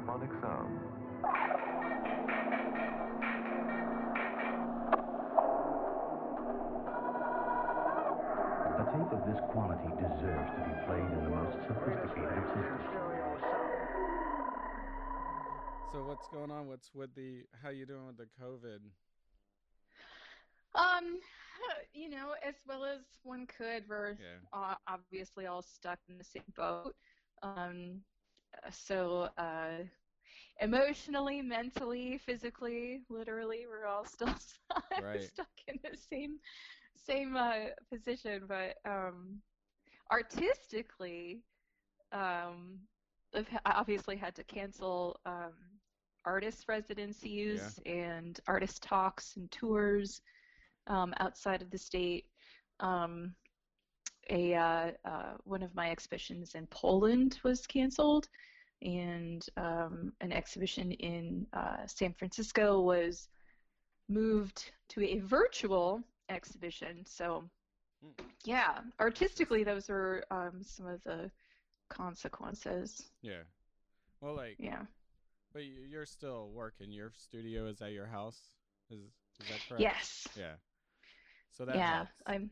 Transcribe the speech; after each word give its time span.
stereophonic 0.00 0.30
sound. 0.40 0.80
A 8.78 8.84
tape 8.92 9.12
of 9.12 9.26
this 9.26 9.38
quality 9.52 9.88
deserves 9.98 10.50
to 10.56 10.60
be 10.64 10.74
played 10.86 11.12
in 11.12 11.24
the 11.24 11.30
most 11.30 11.56
sophisticated 11.66 12.38
of 12.38 12.46
systems. 12.54 12.84
So 15.92 16.04
what's 16.04 16.28
going 16.32 16.50
on? 16.50 16.68
What's 16.68 16.94
with 16.94 17.14
the? 17.14 17.42
How 17.62 17.70
you 17.70 17.84
doing 17.84 18.06
with 18.06 18.16
the 18.16 18.28
COVID? 18.40 18.78
Um, 20.76 21.18
you 21.92 22.08
know, 22.08 22.34
as 22.46 22.54
well 22.66 22.84
as 22.84 23.00
one 23.24 23.46
could. 23.46 23.84
We're 23.88 24.10
Yeah. 24.12 24.38
uh, 24.52 24.76
obviously 24.86 25.46
all 25.46 25.62
stuck 25.62 25.98
in 26.08 26.16
the 26.16 26.24
same 26.24 26.44
boat. 26.56 26.94
Um, 27.42 28.04
so 28.70 29.28
uh, 29.36 29.84
emotionally, 30.60 31.42
mentally, 31.42 32.18
physically, 32.18 33.00
literally, 33.08 33.66
we're 33.68 33.86
all 33.86 34.04
still 34.04 34.34
Right. 34.96 35.30
stuck 35.32 35.48
in 35.66 35.78
the 35.82 35.96
same 35.96 36.38
same 36.96 37.36
uh, 37.36 37.70
position. 37.90 38.44
But 38.48 38.76
um, 38.84 39.40
artistically, 40.10 41.42
um, 42.12 42.78
I've 43.34 43.48
obviously 43.64 44.16
had 44.16 44.34
to 44.36 44.44
cancel 44.44 45.18
um, 45.24 45.54
artist 46.24 46.64
residencies 46.68 47.78
and 47.86 48.38
artist 48.46 48.82
talks 48.82 49.36
and 49.36 49.50
tours 49.50 50.20
um, 50.86 51.14
outside 51.20 51.62
of 51.62 51.70
the 51.70 51.78
state. 51.78 52.24
Um, 52.80 53.34
a 54.28 54.54
uh, 54.54 54.90
uh, 55.04 55.32
one 55.44 55.62
of 55.62 55.74
my 55.74 55.90
exhibitions 55.90 56.54
in 56.54 56.66
Poland 56.66 57.38
was 57.42 57.66
canceled, 57.66 58.28
and 58.82 59.46
um, 59.56 60.12
an 60.20 60.32
exhibition 60.32 60.92
in 60.92 61.46
uh, 61.52 61.86
San 61.86 62.12
Francisco 62.14 62.80
was 62.80 63.28
moved 64.08 64.72
to 64.90 65.02
a 65.02 65.18
virtual 65.20 66.02
exhibition. 66.28 67.04
So, 67.06 67.48
Hmm. 68.02 68.10
yeah, 68.44 68.80
artistically, 69.00 69.64
those 69.64 69.90
are 69.90 70.24
um, 70.30 70.62
some 70.62 70.86
of 70.86 71.02
the 71.04 71.30
consequences. 71.88 73.10
Yeah. 73.22 73.42
Well, 74.20 74.34
like, 74.34 74.58
Yeah. 74.58 74.86
but 75.52 75.64
you- 75.64 75.82
you're 75.82 76.06
still 76.06 76.50
working. 76.50 76.92
Your 76.92 77.10
studio 77.12 77.66
is 77.66 77.80
at 77.82 77.92
your 77.92 78.06
house. 78.06 78.52
Is 78.90 79.00
is 79.38 79.48
that 79.48 79.64
correct? 79.68 79.82
Yes. 79.82 80.28
Yeah. 80.36 80.56
So 81.50 81.64
that 81.64 81.76
yeah, 81.76 81.98
helps. 81.98 82.22
I'm 82.26 82.50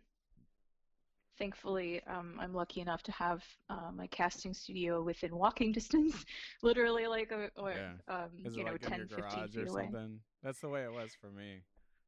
thankfully 1.38 2.02
um, 2.06 2.38
I'm 2.40 2.52
lucky 2.52 2.80
enough 2.80 3.02
to 3.04 3.12
have 3.12 3.42
uh, 3.70 3.90
my 3.94 4.06
casting 4.08 4.54
studio 4.54 5.02
within 5.02 5.34
walking 5.36 5.72
distance, 5.78 6.24
literally 6.62 7.06
like 7.06 7.30
a, 7.32 7.50
or, 7.60 7.72
Yeah. 7.74 7.92
um, 8.08 8.30
you 8.44 8.64
know, 8.64 8.70
like 8.72 8.82
10, 8.82 8.92
in 9.00 9.08
your 9.08 9.08
15 9.08 9.22
garage 9.22 9.50
feet 9.54 9.62
or 9.62 9.66
away. 9.68 9.82
something? 9.84 10.20
That's 10.42 10.60
the 10.60 10.68
way 10.68 10.84
it 10.84 10.92
was 10.92 11.16
for 11.20 11.30
me 11.30 11.62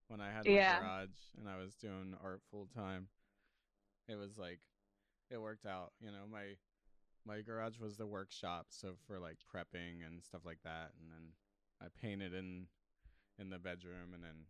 when 0.08 0.20
I 0.20 0.30
had 0.32 0.46
my 0.46 0.52
Yeah. 0.52 0.78
garage 0.78 1.16
and 1.38 1.48
I 1.48 1.56
was 1.56 1.74
doing 1.74 2.14
art 2.22 2.40
full 2.50 2.66
time. 2.74 3.08
It 4.08 4.16
was 4.16 4.36
like 4.38 4.60
it 5.30 5.40
worked 5.40 5.66
out, 5.66 5.92
you 6.00 6.10
know, 6.10 6.26
my 6.30 6.56
my 7.26 7.42
garage 7.42 7.78
was 7.78 7.96
the 7.96 8.06
workshop, 8.06 8.66
so 8.70 8.94
for 9.06 9.18
like 9.18 9.38
prepping 9.54 10.06
and 10.06 10.22
stuff 10.22 10.42
like 10.44 10.62
that, 10.64 10.92
and 10.98 11.10
then 11.10 11.32
I 11.80 11.86
painted 12.00 12.34
in 12.34 12.66
in 13.38 13.50
the 13.50 13.58
bedroom 13.58 14.12
and 14.14 14.22
then 14.22 14.46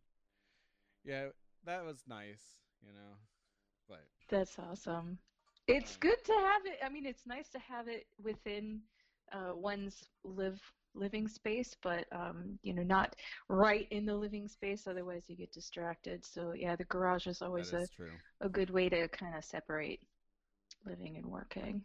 yeah, 1.05 1.28
that 1.64 1.84
was 1.84 2.05
nice, 2.06 2.58
you 2.83 2.92
know. 2.92 3.17
That's 4.28 4.58
awesome. 4.58 5.19
It's 5.66 5.96
Um, 5.96 5.96
good 5.96 6.22
to 6.24 6.33
have 6.33 6.66
it. 6.66 6.78
I 6.84 6.88
mean, 6.88 7.06
it's 7.06 7.27
nice 7.27 7.48
to 7.50 7.58
have 7.58 7.88
it 7.88 8.06
within 8.22 8.80
uh, 9.33 9.52
one's 9.55 10.08
live 10.24 10.60
living 10.94 11.28
space, 11.28 11.77
but 11.83 12.06
um, 12.12 12.58
you 12.62 12.74
know, 12.74 12.83
not 12.83 13.16
right 13.48 13.86
in 13.91 14.05
the 14.06 14.14
living 14.14 14.48
space. 14.48 14.86
Otherwise, 14.86 15.24
you 15.28 15.36
get 15.36 15.52
distracted. 15.52 16.24
So 16.24 16.52
yeah, 16.55 16.77
the 16.77 16.84
garage 16.84 17.27
is 17.27 17.42
always 17.42 17.73
that 17.73 17.74
a 17.74 17.86
true. 17.89 18.20
a 18.40 18.48
good 18.48 18.70
way 18.70 18.89
to 18.89 19.08
kind 19.08 19.36
of 19.36 19.45
separate 19.45 20.00
living 20.86 21.17
and 21.17 21.27
working 21.27 21.84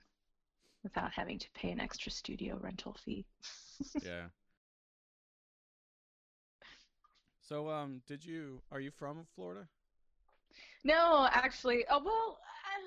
without 0.83 1.11
having 1.13 1.39
to 1.39 1.49
pay 1.53 1.71
an 1.71 1.79
extra 1.79 2.11
studio 2.11 2.57
rental 2.61 2.93
fee. 2.93 3.25
yeah. 4.01 4.27
So 7.39 7.69
um 7.69 8.01
did 8.05 8.25
you 8.25 8.61
are 8.71 8.79
you 8.81 8.91
from 8.91 9.25
Florida? 9.35 9.69
No, 10.85 11.27
actually, 11.31 11.85
oh 11.89 12.01
well, 12.03 12.39
I, 12.65 12.79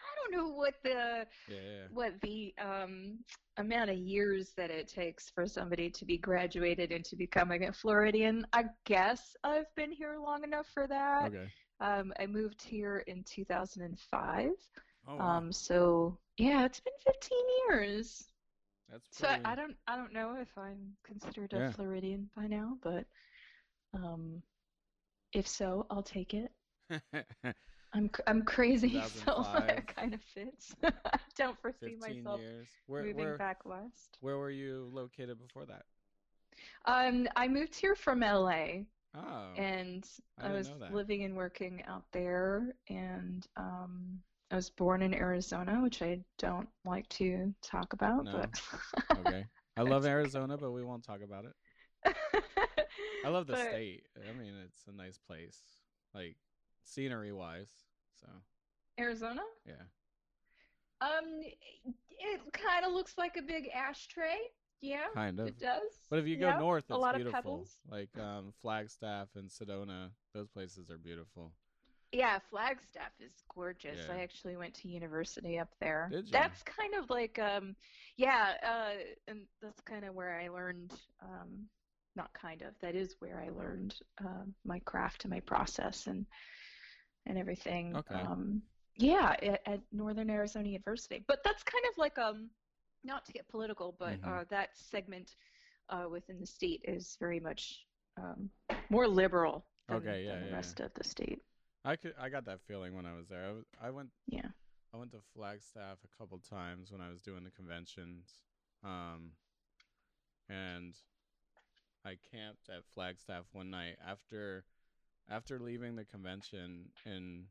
I 0.00 0.10
don't 0.16 0.32
know 0.48 0.54
what 0.54 0.74
the 0.84 1.26
Yeah, 1.48 1.88
what 1.88 2.20
the 2.22 2.54
um, 2.58 3.18
amount 3.58 3.90
of 3.90 3.98
years 3.98 4.52
that 4.56 4.70
it 4.70 4.88
takes 4.88 5.30
for 5.30 5.46
somebody 5.46 5.90
to 5.90 6.04
be 6.06 6.18
graduated 6.18 6.92
into 6.92 7.16
becoming 7.16 7.64
a 7.66 7.72
Floridian. 7.72 8.46
I 8.52 8.66
guess 8.86 9.36
I've 9.44 9.74
been 9.76 9.92
here 9.92 10.18
long 10.18 10.44
enough 10.44 10.68
for 10.74 10.86
that. 10.88 11.32
Okay. 11.32 11.52
Um, 11.80 12.12
I 12.20 12.26
moved 12.26 12.62
here 12.62 12.98
in 13.06 13.24
2005. 13.24 14.50
Oh. 15.08 15.18
Um, 15.20 15.52
so 15.52 16.18
yeah, 16.38 16.64
it's 16.66 16.80
been 16.80 16.94
15 17.04 17.38
years. 17.68 18.32
That's 18.90 19.08
So 19.10 19.28
I, 19.28 19.38
I 19.44 19.54
don't 19.56 19.76
I 19.88 19.96
don't 19.96 20.12
know 20.12 20.36
if 20.40 20.56
I'm 20.58 20.96
considered 21.04 21.52
a 21.54 21.58
Yeah. 21.58 21.72
Floridian 21.74 22.30
by 22.36 22.46
now, 22.48 22.78
but 22.82 23.06
um, 23.94 24.42
if 25.32 25.46
so, 25.48 25.86
I'll 25.90 26.02
take 26.02 26.34
it. 26.34 26.50
I'm 27.92 28.10
I'm 28.26 28.42
crazy, 28.42 29.00
so 29.06 29.42
2005. 29.42 29.68
it 29.70 29.86
kind 29.96 30.14
of 30.14 30.20
fits. 30.22 30.74
I 30.84 31.18
don't 31.36 31.58
foresee 31.60 31.96
myself 31.98 32.40
years. 32.40 32.68
Where 32.86 33.02
moving 33.02 33.16
where 33.16 33.38
back 33.38 33.64
west. 33.64 34.18
where 34.20 34.36
were 34.38 34.50
you 34.50 34.88
located 34.92 35.38
before 35.38 35.64
that? 35.66 35.82
Um, 36.86 37.26
I 37.36 37.48
moved 37.48 37.74
here 37.74 37.94
from 37.94 38.20
LA, 38.20 38.84
Oh, 39.14 39.52
and 39.56 40.06
I 40.38 40.48
I, 40.48 40.52
was 40.52 40.70
living 40.90 41.24
and 41.24 41.36
working 41.36 41.82
out 41.86 42.04
there, 42.12 42.74
and 42.88 43.46
um, 43.56 44.18
I 44.50 44.56
was 44.56 44.70
born 44.70 45.02
in 45.02 45.14
Arizona, 45.14 45.80
which 45.82 46.02
I 46.02 46.20
don't 46.38 46.68
like 46.84 47.08
to 47.10 47.54
talk 47.62 47.92
about, 47.92 48.24
No. 48.24 48.32
but 48.32 48.62
okay. 49.26 49.44
I 49.76 49.82
love 49.82 50.06
Arizona, 50.06 50.56
but 50.56 50.72
we 50.72 50.82
won't 50.82 51.04
talk 51.04 51.20
about 51.22 51.44
it. 51.44 52.14
I 53.24 53.28
love 53.28 53.46
the 53.46 53.54
But- 53.54 53.68
state. 53.68 54.04
I 54.28 54.32
mean, 54.32 54.54
it's 54.64 54.86
a 54.86 54.92
nice 54.92 55.18
place, 55.18 55.60
like 56.14 56.36
scenery 56.86 57.32
wise. 57.32 57.70
So 58.20 58.28
Arizona. 58.98 59.42
yeah. 59.66 59.74
Um, 61.00 61.40
it 61.42 62.40
kind 62.52 62.86
of 62.86 62.92
looks 62.92 63.18
like 63.18 63.36
a 63.36 63.42
big 63.42 63.68
ashtray. 63.74 64.38
Yeah, 64.80 65.06
Kind 65.14 65.40
of. 65.40 65.48
it 65.48 65.58
does. 65.58 65.80
But 66.10 66.18
if 66.20 66.26
you 66.26 66.36
go 66.36 66.48
Yeah, 66.48 66.58
north, 66.58 66.84
it's 66.84 66.90
a 66.90 66.96
lot 66.96 67.14
beautiful. 67.16 67.38
of 67.38 67.44
pebbles. 67.44 67.80
Like 67.90 68.18
um, 68.18 68.52
Flagstaff 68.62 69.28
and 69.34 69.48
Sedona, 69.50 70.10
those 70.34 70.48
places 70.48 70.90
are 70.90 70.98
beautiful. 70.98 71.52
Yeah, 72.12 72.38
Flagstaff 72.50 73.12
is 73.20 73.32
gorgeous. 73.54 73.98
I 74.08 74.22
actually 74.22 74.56
went 74.56 74.74
to 74.74 74.88
university 74.88 75.58
up 75.58 75.68
there. 75.80 76.08
Did 76.12 76.28
ya? 76.28 76.38
That's 76.40 76.62
kind 76.62 76.94
of 76.94 77.10
like 77.10 77.38
um 77.38 77.74
yeah, 78.16 78.54
uh 78.62 79.02
and 79.28 79.40
that's 79.60 79.80
kind 79.82 80.04
of 80.04 80.14
where 80.14 80.38
I 80.40 80.48
learned 80.48 80.92
um 81.22 81.66
not 82.14 82.32
kind 82.32 82.62
of, 82.62 82.68
that 82.80 82.94
is 82.94 83.16
where 83.18 83.42
I 83.44 83.50
learned 83.50 83.94
um 84.24 84.54
my 84.64 84.78
craft 84.80 85.24
and 85.24 85.32
my 85.32 85.40
process 85.40 86.06
and 86.06 86.24
and 87.26 87.38
everything. 87.38 87.94
Okay. 87.96 88.14
Um 88.14 88.62
yeah, 88.98 89.36
at, 89.42 89.60
at 89.66 89.80
Northern 89.92 90.30
Arizona 90.30 90.68
University. 90.68 91.22
But 91.26 91.42
that's 91.44 91.62
kind 91.62 91.84
of 91.90 91.98
like 91.98 92.18
um 92.18 92.50
not 93.04 93.24
to 93.26 93.32
get 93.32 93.48
political, 93.48 93.94
but 93.98 94.18
Mhm. 94.24 94.28
uh 94.28 94.44
that 94.50 94.70
segment 94.76 95.36
uh 95.88 96.06
within 96.10 96.40
the 96.40 96.46
state 96.46 96.82
is 96.84 97.16
very 97.20 97.40
much 97.40 97.86
um 98.16 98.50
more 98.90 99.06
liberal 99.08 99.64
than, 99.88 99.98
Okay, 99.98 100.24
yeah, 100.24 100.32
than 100.32 100.40
the 100.40 100.46
yeah, 100.46 100.56
rest 100.56 100.80
of 100.80 100.92
the 100.94 101.04
state. 101.04 101.40
I 101.84 101.96
could 101.96 102.14
I 102.20 102.28
got 102.28 102.44
that 102.46 102.60
feeling 102.66 102.94
when 102.94 103.06
I 103.06 103.14
was 103.14 103.28
there. 103.28 103.44
I, 103.46 103.52
was, 103.52 103.64
I 103.80 103.90
went 103.90 104.10
Yeah. 104.26 104.48
I 104.94 104.96
went 104.98 105.12
to 105.12 105.20
Flagstaff 105.34 105.98
a 106.04 106.18
couple 106.18 106.38
times 106.38 106.90
when 106.90 107.00
I 107.00 107.08
was 107.10 107.20
doing 107.20 107.44
the 107.44 107.50
conventions. 107.50 108.38
Um 108.84 109.32
and 110.48 110.94
I 112.04 112.16
camped 112.30 112.68
at 112.68 112.84
Flagstaff 112.94 113.44
one 113.52 113.70
night 113.70 113.96
after 114.06 114.64
after 115.30 115.58
leaving 115.58 115.96
the 115.96 116.04
convention 116.04 116.86
in 117.04 117.44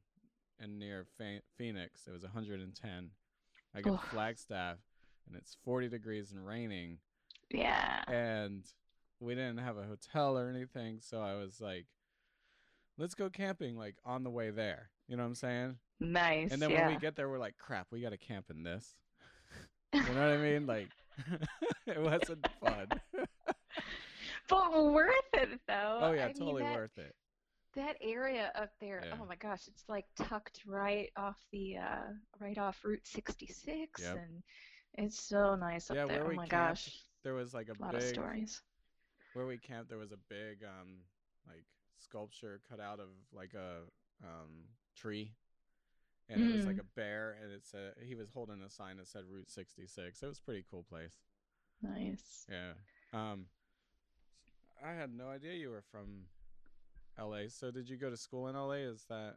in 0.64 0.80
near 0.80 1.06
Phoenix. 1.58 2.08
It 2.08 2.12
was 2.12 2.24
110. 2.24 3.10
I 3.76 3.82
get 3.82 3.92
to 3.92 3.98
Flagstaff 4.10 4.78
and 5.28 5.36
it's 5.36 5.58
40 5.64 5.90
degrees 5.90 6.32
and 6.32 6.46
raining 6.46 6.98
Yeah. 7.52 8.04
and 8.08 8.64
we 9.20 9.36
didn't 9.36 9.58
have 9.58 9.78
a 9.78 9.84
hotel 9.84 10.38
or 10.38 10.50
anything 10.50 11.00
so 11.02 11.22
i 11.22 11.36
was 11.36 11.62
like 11.62 11.86
let's 12.98 13.16
go 13.16 13.30
camping 13.30 13.78
like 13.78 13.96
on 14.06 14.24
the 14.24 14.30
way 14.30 14.50
there 14.52 14.90
you 15.08 15.16
know 15.16 15.24
what 15.24 15.28
i'm 15.30 15.36
saying 15.36 15.78
Nice. 16.00 16.52
and 16.52 16.62
then 16.62 16.70
yeah. 16.70 16.86
when 16.86 16.96
we 16.96 17.00
get 17.00 17.16
there 17.16 17.30
we're 17.30 17.40
like 17.40 17.58
crap 17.58 17.88
we 17.92 18.02
gotta 18.02 18.18
camp 18.18 18.48
in 18.50 18.64
this 18.64 18.96
you 19.94 20.02
know 20.02 20.08
what 20.08 20.18
i 20.18 20.38
mean 20.38 20.66
like 20.68 20.90
it 21.88 22.02
wasn't 22.02 22.46
fun 22.60 22.88
but 24.50 24.84
worth 24.92 25.10
it 25.34 25.60
though. 25.68 26.00
oh 26.02 26.12
yeah 26.12 26.24
I 26.24 26.28
mean, 26.28 26.36
totally 26.36 26.64
that, 26.64 26.76
worth 26.76 26.98
it 26.98 27.16
That 27.76 27.98
area 28.02 28.52
up 28.56 28.72
there, 28.80 29.04
Yeah. 29.06 29.18
oh 29.22 29.26
my 29.26 29.36
gosh, 29.36 29.68
it's 29.68 29.84
like 29.90 30.06
tucked 30.16 30.62
right 30.66 31.10
off 31.18 31.36
the 31.52 31.78
uh 31.78 32.14
right 32.40 32.58
off 32.58 32.80
Route 32.84 33.06
66 33.06 34.02
Yep. 34.02 34.16
and 34.18 34.44
it's 34.94 35.20
so 35.20 35.56
nice 35.56 35.90
up 35.92 35.98
yeah 35.98 36.06
there. 36.06 36.20
where 36.20 36.26
oh 36.26 36.30
we 36.30 36.36
my 36.38 36.48
camped 36.48 36.86
gosh. 36.86 37.00
there 37.24 37.34
was 37.34 37.54
like 37.54 37.68
a 37.68 37.74
A 37.74 37.82
lot 37.84 37.92
big 37.92 38.02
of 38.02 38.08
stories. 38.08 38.62
where 39.34 39.46
we 39.46 39.58
camped. 39.58 39.90
There 39.90 39.98
was 40.00 40.14
a 40.14 40.18
big 40.30 40.64
um 40.64 41.00
like 41.48 41.66
sculpture 42.00 42.62
cut 42.70 42.80
out 42.80 43.00
of 43.02 43.10
like 43.34 43.54
a 43.56 43.82
um 44.24 44.70
tree, 44.96 45.34
and 46.30 46.42
it 46.42 46.56
was 46.56 46.66
like 46.66 46.78
Mm. 46.78 46.80
a 46.82 46.96
bear, 46.96 47.38
and 47.44 47.52
it 47.52 47.66
said 47.66 47.96
he 48.02 48.16
was 48.16 48.30
holding 48.30 48.62
a 48.62 48.70
sign 48.70 48.98
that 48.98 49.08
said 49.08 49.24
Route 49.30 49.50
66. 49.50 50.24
It 50.24 50.26
was 50.26 50.38
a 50.38 50.42
pretty 50.42 50.64
cool 50.72 50.84
place. 50.84 51.18
Nice. 51.82 52.46
Yeah. 52.50 52.74
Um, 53.12 53.48
I 54.82 54.94
had 54.94 55.14
no 55.14 55.28
idea 55.28 55.54
you 55.56 55.70
were 55.70 55.84
from 55.92 56.28
L.A. 57.18 57.50
So 57.50 57.72
did 57.72 57.90
you 57.90 57.98
go 57.98 58.10
to 58.10 58.18
school 58.18 58.48
in 58.48 58.56
L.A.? 58.56 58.80
Is 58.80 59.06
that? 59.10 59.36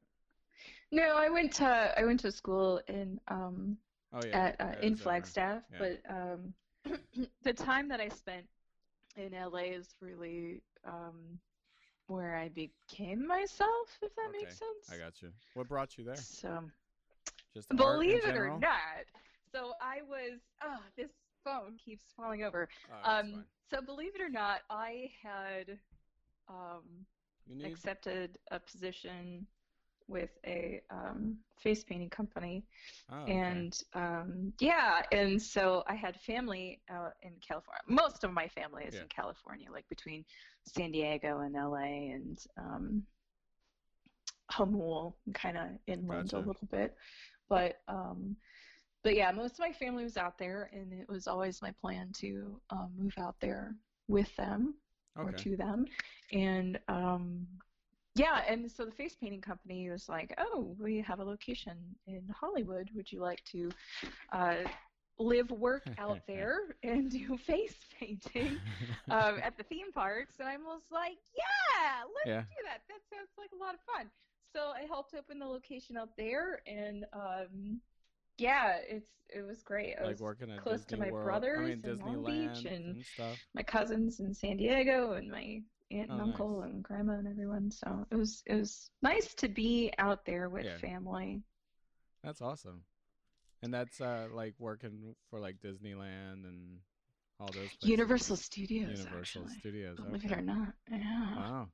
No, 0.91 1.17
I 1.17 1.29
went 1.31 1.53
to 1.55 1.95
I 1.99 2.05
went 2.05 2.21
to 2.21 2.33
school 2.33 2.81
in 2.89 3.21
um 3.29 3.79
Oh 4.13 4.23
yeah. 4.23 4.35
at 4.35 4.61
uh, 4.61 4.73
in 4.81 4.97
Flagstaff, 4.97 5.63
Yeah. 5.73 5.79
but 5.79 6.01
um 6.09 6.55
the 7.43 7.53
time 7.53 7.89
that 7.89 8.01
I 8.01 8.09
spent 8.09 8.47
in 9.17 9.35
LA 9.35 9.75
is 9.75 9.95
really 10.01 10.63
um 10.87 11.39
where 12.07 12.37
I 12.37 12.49
became 12.49 13.27
myself, 13.27 13.99
if 14.03 14.15
that 14.17 14.31
Okay, 14.31 14.39
makes 14.39 14.59
sense. 14.59 14.87
I 14.91 14.99
got 14.99 15.23
you. 15.23 15.31
What 15.55 15.69
brought 15.69 15.99
you 15.99 16.05
there? 16.05 16.27
So 16.33 16.71
Just 17.55 17.69
believe 17.77 18.25
it 18.25 18.37
or 18.37 18.51
not, 18.51 19.05
so 19.53 19.73
I 19.81 20.03
was 20.09 20.41
oh 20.63 20.79
this 20.97 21.11
phone 21.45 21.77
keeps 21.85 22.05
falling 22.17 22.43
over. 22.45 22.69
Oh, 22.91 22.95
Um 23.05 23.45
so 23.71 23.81
believe 23.83 24.15
it 24.15 24.21
or 24.21 24.31
not, 24.31 24.61
I 24.71 25.11
had 25.23 25.79
um 26.49 27.07
need 27.55 27.67
accepted 27.67 28.39
a 28.51 28.59
position 28.59 29.47
with 30.09 30.31
a 30.47 30.81
um, 30.91 31.37
face 31.61 31.85
painting 31.85 32.09
company 32.09 32.65
oh, 33.13 33.19
okay. 33.23 33.33
and 33.33 33.83
um, 33.95 34.53
yeah 34.59 35.03
and 35.13 35.41
so 35.41 35.83
i 35.87 35.95
had 35.95 36.17
family 36.21 36.81
out 36.91 37.13
in 37.23 37.33
california 37.47 37.83
most 37.89 38.25
of 38.25 38.33
my 38.33 38.49
family 38.49 38.85
is 38.85 38.95
Yeah. 38.95 39.03
in 39.03 39.09
california 39.09 39.71
like 39.71 39.89
between 39.89 40.25
san 40.65 40.91
diego 40.93 41.41
and 41.41 41.55
la 41.55 41.77
and 41.77 42.39
um, 42.57 43.03
Hamul, 44.53 45.15
kind 45.35 45.59
of 45.59 45.67
inland 45.87 46.31
Gotcha. 46.31 46.39
a 46.39 46.47
little 46.47 46.67
bit 46.71 46.97
but 47.49 47.81
um, 47.89 48.37
but 49.05 49.15
yeah 49.15 49.31
most 49.31 49.55
of 49.55 49.61
my 49.61 49.73
family 49.73 50.05
was 50.05 50.17
out 50.17 50.39
there 50.39 50.71
and 50.73 50.93
it 50.93 51.09
was 51.09 51.27
always 51.27 51.61
my 51.61 51.73
plan 51.81 52.11
to 52.21 52.59
um, 52.71 52.91
move 52.99 53.15
out 53.19 53.37
there 53.41 53.75
with 54.09 54.35
them 54.37 54.75
or 55.23 55.33
to 55.33 55.57
them. 55.57 55.87
And 56.33 56.79
um, 56.89 57.47
yeah, 58.15 58.43
and 58.49 58.71
so 58.71 58.85
the 58.85 58.93
face 58.93 59.17
painting 59.21 59.41
company 59.41 59.89
was 59.91 60.09
like, 60.09 60.35
"Oh, 60.39 60.75
we 60.79 61.01
have 61.01 61.21
a 61.21 61.25
location 61.25 61.77
in 62.07 62.23
Hollywood. 62.39 62.91
Would 62.95 63.13
you 63.13 63.21
like 63.21 63.43
to 63.53 63.75
uh, 64.33 64.57
live, 65.19 65.51
work 65.51 65.87
out 65.99 66.21
there, 66.27 66.59
and 66.83 67.11
do 67.11 67.37
face 67.47 67.77
painting 67.99 68.61
um, 69.11 69.39
at 69.43 69.57
the 69.57 69.65
theme 69.65 69.93
parks?" 69.93 70.37
And 70.41 70.49
I 70.49 70.57
was 70.57 70.83
like, 70.91 71.19
"Yeah, 71.37 72.03
let's 72.03 72.37
Yeah. 72.37 72.43
do 72.49 72.57
that. 72.67 72.83
That 72.89 73.01
sounds 73.11 73.31
like 73.39 73.51
a 73.55 73.63
lot 73.63 73.75
of 73.75 73.81
fun." 73.95 74.11
So 74.53 74.73
I 74.75 74.83
helped 74.83 75.15
open 75.15 75.39
the 75.39 75.47
location 75.47 75.97
out 75.97 76.11
there, 76.17 76.61
and 76.67 77.05
um, 77.13 77.81
yeah, 78.39 78.77
it's 78.89 79.09
it 79.31 79.43
was 79.47 79.63
great. 79.63 79.95
I 80.01 80.05
like 80.05 80.13
was 80.13 80.23
working 80.23 80.51
at 80.51 80.63
close 80.63 80.85
to 80.87 80.97
my 80.97 81.11
World. 81.11 81.25
brothers 81.25 81.59
I 81.59 81.69
mean 81.69 81.83
in 81.85 82.01
Long 82.01 82.25
Beach 82.25 82.65
and 82.65 82.67
and 82.67 83.05
stuff. 83.07 83.39
my 83.55 83.63
cousins 83.63 84.21
in 84.21 84.35
San 84.35 84.57
Diego 84.57 85.13
and 85.13 85.31
my 85.31 85.63
aunt 85.91 86.11
and 86.11 86.21
Oh, 86.21 86.25
uncle 86.25 86.63
nice. 86.63 86.73
and 86.73 86.83
grandma 86.83 87.15
and 87.15 87.29
everyone. 87.29 87.71
So 87.71 88.07
it 88.11 88.17
was 88.17 88.43
it 88.47 88.55
was 88.55 88.91
nice 89.03 89.35
to 89.35 89.49
be 89.49 89.93
out 89.99 90.25
there 90.25 90.49
with 90.49 90.67
Yeah. 90.67 90.77
family. 90.81 91.43
That's 92.25 92.41
awesome. 92.43 92.83
And 93.63 93.73
that's 93.75 94.01
uh 94.01 94.29
like 94.33 94.55
working 94.59 95.15
for 95.31 95.41
like 95.41 95.57
Disneyland 95.61 96.45
and 96.45 96.79
all 97.41 97.53
those 97.53 97.75
places. 97.81 97.89
Universal 97.91 98.37
Studios, 98.37 98.91
Universal 98.91 99.43
actually. 99.43 99.59
Studios. 99.61 99.99
Believe 99.99 100.25
okay. 100.25 100.35
it 100.35 100.39
or 100.39 100.43
not. 100.43 100.73
Yeah. 100.91 101.37
Wow. 101.37 101.69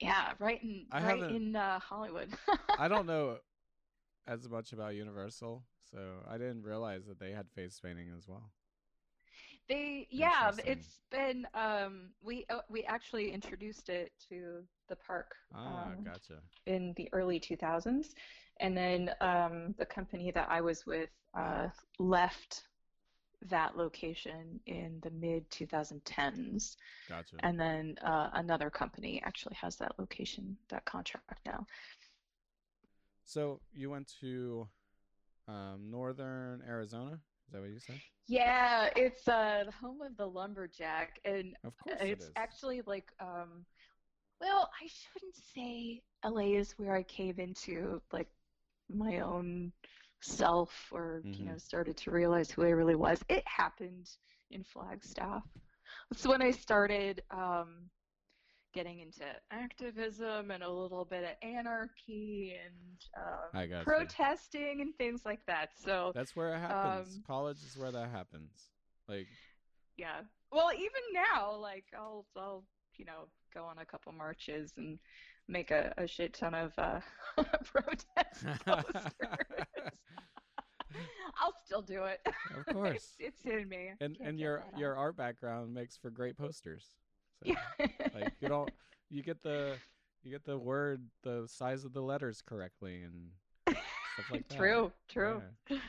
Yeah, 0.00 0.32
right 0.38 0.62
in 0.62 0.86
I 0.92 1.02
right 1.02 1.30
in 1.30 1.56
uh, 1.56 1.78
Hollywood. 1.78 2.28
I 2.78 2.88
don't 2.88 3.06
know 3.06 3.38
as 4.26 4.48
much 4.48 4.72
about 4.72 4.94
Universal, 4.94 5.64
so 5.82 6.22
I 6.28 6.38
didn't 6.38 6.62
realize 6.62 7.06
that 7.06 7.18
they 7.18 7.32
had 7.32 7.50
face 7.50 7.80
painting 7.80 8.10
as 8.16 8.28
well. 8.28 8.50
They 9.68 10.06
yeah, 10.10 10.52
it's 10.64 11.00
been 11.10 11.46
um 11.54 12.10
we 12.22 12.44
uh, 12.50 12.60
we 12.68 12.84
actually 12.84 13.32
introduced 13.32 13.88
it 13.88 14.12
to 14.28 14.62
the 14.88 14.96
park 14.96 15.34
Ah, 15.52 15.94
um, 15.94 15.98
gotcha. 16.02 16.42
in 16.66 16.92
the 16.96 17.08
early 17.12 17.38
2000s 17.40 18.14
and 18.60 18.76
then 18.76 19.10
um 19.20 19.74
the 19.78 19.86
company 19.86 20.30
that 20.32 20.48
I 20.50 20.60
was 20.60 20.86
with 20.86 21.10
uh 21.34 21.68
left 21.98 22.64
that 23.42 23.76
location 23.76 24.60
in 24.66 25.00
the 25.02 25.10
mid 25.10 25.50
2010s 25.50 26.76
Gotcha. 27.08 27.42
and 27.42 27.58
then 27.60 27.96
uh, 28.04 28.30
another 28.34 28.70
company 28.70 29.22
actually 29.24 29.56
has 29.56 29.76
that 29.76 29.98
location 29.98 30.56
that 30.70 30.84
contract 30.86 31.40
now 31.46 31.66
So 33.24 33.60
you 33.72 33.90
went 33.90 34.08
to 34.20 34.68
um, 35.48 35.90
northern 35.90 36.62
Arizona? 36.66 37.20
Is 37.46 37.52
that 37.52 37.60
what 37.60 37.70
you 37.70 37.78
said? 37.80 38.00
yeah 38.26 38.88
it's 38.96 39.28
uh 39.28 39.62
the 39.66 39.72
home 39.72 40.00
of 40.02 40.16
the 40.16 40.26
lumberjack 40.26 41.20
and 41.24 41.54
Of 41.64 41.76
course 41.78 42.00
it's 42.00 42.30
it 42.30 42.36
actually 42.36 42.82
like 42.86 43.10
um 43.20 43.64
well 44.40 44.68
i 44.82 44.86
shouldn't 44.86 45.36
say 45.54 46.02
la 46.24 46.40
is 46.40 46.72
where 46.78 46.94
i 46.94 47.02
came 47.02 47.38
into 47.38 48.00
like 48.12 48.28
my 48.88 49.20
own 49.20 49.72
self 50.20 50.88
or 50.92 51.24
you 51.38 51.44
Mhm. 51.44 51.46
know 51.46 51.58
started 51.58 51.96
to 51.96 52.10
realize 52.10 52.50
who 52.50 52.62
i 52.64 52.68
really 52.70 52.94
was 52.96 53.22
it 53.28 53.42
happened 53.46 54.08
in 54.50 54.62
flagstaff 54.64 55.42
it's 56.10 56.26
when 56.26 56.42
i 56.42 56.50
started 56.50 57.22
um 57.30 57.90
getting 58.74 59.00
into 59.00 59.24
activism 59.50 60.50
and 60.50 60.62
a 60.62 60.68
little 60.68 61.04
bit 61.04 61.22
of 61.24 61.30
anarchy 61.48 62.56
and 62.64 63.64
um, 63.64 63.84
protesting 63.84 64.80
and 64.80 64.94
things 64.96 65.22
like 65.24 65.40
that 65.46 65.70
so 65.82 66.10
That's 66.14 66.34
where 66.34 66.54
it 66.54 66.58
happens. 66.58 67.14
um, 67.16 67.22
College 67.26 67.58
is 67.58 67.76
where 67.78 67.92
that 67.92 68.10
happens. 68.10 68.50
Like, 69.08 69.28
Yeah. 69.96 70.20
Well, 70.50 70.70
even 70.72 71.02
now, 71.12 71.54
like 71.56 71.84
I'll 71.96 72.26
I'll 72.36 72.64
you 72.96 73.04
know 73.04 73.28
go 73.52 73.64
on 73.64 73.78
a 73.78 73.84
couple 73.84 74.12
marches 74.12 74.72
and 74.76 74.98
make 75.48 75.70
a, 75.70 75.92
a 75.96 76.06
shit 76.06 76.34
ton 76.34 76.54
of 76.54 76.72
uh, 76.78 77.00
protest 77.64 78.44
posters. 78.64 79.12
I'll 81.40 81.54
still 81.64 81.82
do 81.82 82.04
it. 82.04 82.20
Of 82.56 82.72
course. 82.72 83.14
it's, 83.18 83.42
it's 83.44 83.44
in 83.44 83.68
me. 83.68 83.92
and 84.00 84.16
and 84.20 84.38
your 84.38 84.64
your 84.76 84.96
art 84.96 85.16
background 85.16 85.74
makes 85.74 85.96
for 85.96 86.10
great 86.10 86.36
posters. 86.36 86.94
So, 87.42 87.56
yeah. 87.78 87.86
like 88.12 88.30
you 88.40 88.48
don't 88.48 88.72
you 89.10 89.22
get 89.22 89.42
the 89.42 89.80
you 90.22 90.30
get 90.30 90.44
the 90.44 90.58
word 90.58 91.08
the 91.22 91.46
size 91.46 91.84
of 91.84 91.92
the 91.92 92.02
letters 92.02 92.42
correctly 92.42 93.02
and 93.02 93.30
stuff 94.12 94.30
like 94.30 94.46
that. 94.48 94.72
true. 94.72 94.92
True. 95.08 95.42
Yeah. 95.52 95.80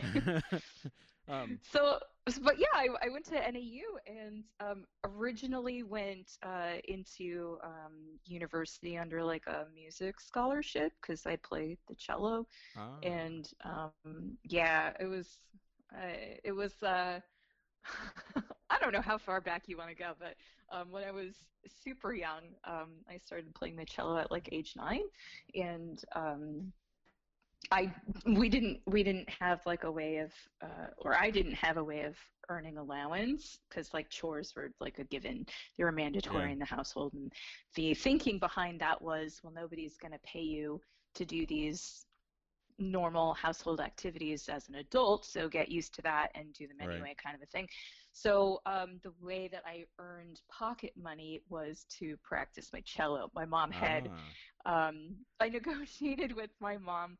um, 1.28 1.60
So, 1.62 1.98
but 2.42 2.58
yeah, 2.58 2.66
I, 2.74 2.88
I 3.04 3.08
went 3.10 3.24
to 3.26 3.46
NAU 3.46 3.98
and 4.06 4.44
um, 4.60 4.84
originally 5.04 5.82
went 5.82 6.38
uh, 6.42 6.76
into 6.86 7.58
um, 7.62 8.18
university 8.26 8.96
under 8.98 9.22
like 9.24 9.46
a 9.46 9.66
music 9.74 10.20
scholarship 10.20 10.92
because 11.00 11.26
I 11.26 11.36
played 11.36 11.78
the 11.88 11.94
cello. 11.96 12.46
ah, 12.74 13.02
and 13.02 13.48
um, 13.64 14.12
yeah, 14.44 14.92
it 15.00 15.06
was 15.06 15.38
uh, 15.94 16.16
it 16.44 16.52
was 16.52 16.82
uh, 16.82 17.20
I 18.74 18.78
don't 18.80 18.92
know 18.92 19.00
how 19.02 19.18
far 19.18 19.40
back 19.40 19.64
you 19.68 19.76
want 19.76 19.90
to 19.90 19.94
go, 19.94 20.12
but 20.18 20.34
um, 20.72 20.90
when 20.90 21.04
I 21.04 21.12
was 21.12 21.34
super 21.84 22.12
young, 22.12 22.42
um, 22.64 22.88
I 23.08 23.18
started 23.18 23.54
playing 23.54 23.76
the 23.76 23.84
cello 23.84 24.18
at 24.18 24.30
like 24.30 24.48
age 24.52 24.74
nine, 24.76 25.02
and 25.54 26.02
um, 26.16 26.72
I 27.70 27.94
we 28.26 28.48
didn't 28.48 28.80
we 28.86 29.02
didn't 29.02 29.28
have 29.40 29.60
like 29.66 29.84
a 29.84 29.90
way 29.90 30.18
of 30.18 30.32
uh, 30.62 30.88
or 30.98 31.16
I 31.16 31.30
didn't 31.30 31.54
have 31.54 31.76
a 31.76 31.84
way 31.84 32.02
of 32.02 32.16
earning 32.50 32.76
allowance 32.76 33.58
because 33.68 33.94
like 33.94 34.10
chores 34.10 34.54
were 34.54 34.70
like 34.80 34.98
a 34.98 35.04
given 35.04 35.46
they 35.78 35.84
were 35.84 35.92
mandatory 35.92 36.46
Yeah. 36.48 36.52
in 36.52 36.58
the 36.58 36.64
household 36.66 37.14
and 37.14 37.32
the 37.74 37.94
thinking 37.94 38.38
behind 38.38 38.80
that 38.80 39.00
was 39.00 39.40
well 39.42 39.52
nobody's 39.54 39.96
going 39.96 40.12
to 40.12 40.18
pay 40.24 40.42
you 40.42 40.80
to 41.14 41.24
do 41.24 41.46
these 41.46 42.04
normal 42.78 43.32
household 43.34 43.80
activities 43.80 44.48
as 44.48 44.68
an 44.68 44.74
adult 44.74 45.24
so 45.24 45.48
get 45.48 45.70
used 45.70 45.94
to 45.94 46.02
that 46.02 46.30
and 46.34 46.52
do 46.52 46.66
them 46.66 46.76
Right. 46.80 46.90
anyway 46.90 47.14
kind 47.22 47.34
of 47.36 47.40
a 47.42 47.46
thing 47.46 47.68
so 48.14 48.62
um, 48.66 49.00
the 49.04 49.12
way 49.22 49.48
that 49.52 49.62
i 49.66 49.84
earned 50.00 50.40
pocket 50.50 50.92
money 50.96 51.42
was 51.50 51.86
to 51.90 52.16
practice 52.24 52.70
my 52.72 52.82
cello 52.86 53.30
my 53.34 53.46
mom 53.46 53.72
had 53.72 54.10
ah, 54.10 54.34
um, 54.66 55.16
I 55.40 55.48
negotiated 55.50 56.34
with 56.34 56.50
my 56.60 56.78
mom 56.78 57.18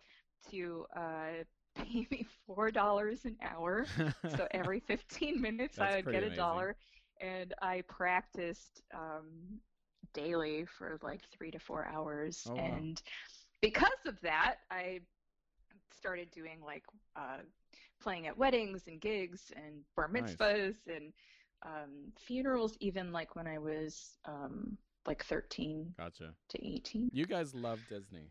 to 0.50 0.86
uh, 0.96 1.44
pay 1.76 2.06
me 2.10 2.26
four 2.46 2.70
dollars 2.72 3.24
an 3.26 3.36
hour. 3.42 3.90
so 4.26 4.46
every 4.52 4.80
15 4.80 5.40
minutes 5.40 5.80
I 5.80 5.96
would 5.96 6.10
get 6.10 6.24
a 6.24 6.30
amazing. 6.30 6.30
dollar, 6.30 6.76
and 7.20 7.54
I 7.62 7.82
practiced 7.88 8.82
um, 8.94 9.60
daily 10.14 10.66
for 10.66 10.98
like 11.02 11.22
three 11.36 11.50
to 11.52 11.58
four 11.58 11.86
hours. 11.86 12.50
Oh, 12.50 12.56
wow. 12.56 12.86
And 12.86 13.02
because 13.62 14.04
of 14.06 14.20
that, 14.22 14.56
I 14.70 15.00
started 15.92 16.30
doing 16.30 16.60
like 16.64 16.84
uh, 17.16 17.38
playing 18.04 18.26
at 18.28 18.38
weddings 18.38 18.82
and 18.88 19.00
gigs 19.00 19.52
and 19.56 19.82
bar 19.96 20.08
Nice. 20.12 20.36
mitzvahs 20.36 20.76
and 20.96 21.12
um, 21.66 22.12
funerals 22.26 22.76
even 22.80 23.12
like 23.12 23.36
when 23.36 23.46
I 23.48 23.58
was 23.58 24.18
um, 24.26 24.78
like 25.06 25.24
13 25.24 25.94
Gotcha. 25.98 26.34
to 26.50 26.66
18. 26.66 27.10
You 27.12 27.26
guys 27.26 27.54
love 27.54 27.80
Disney. 27.88 28.30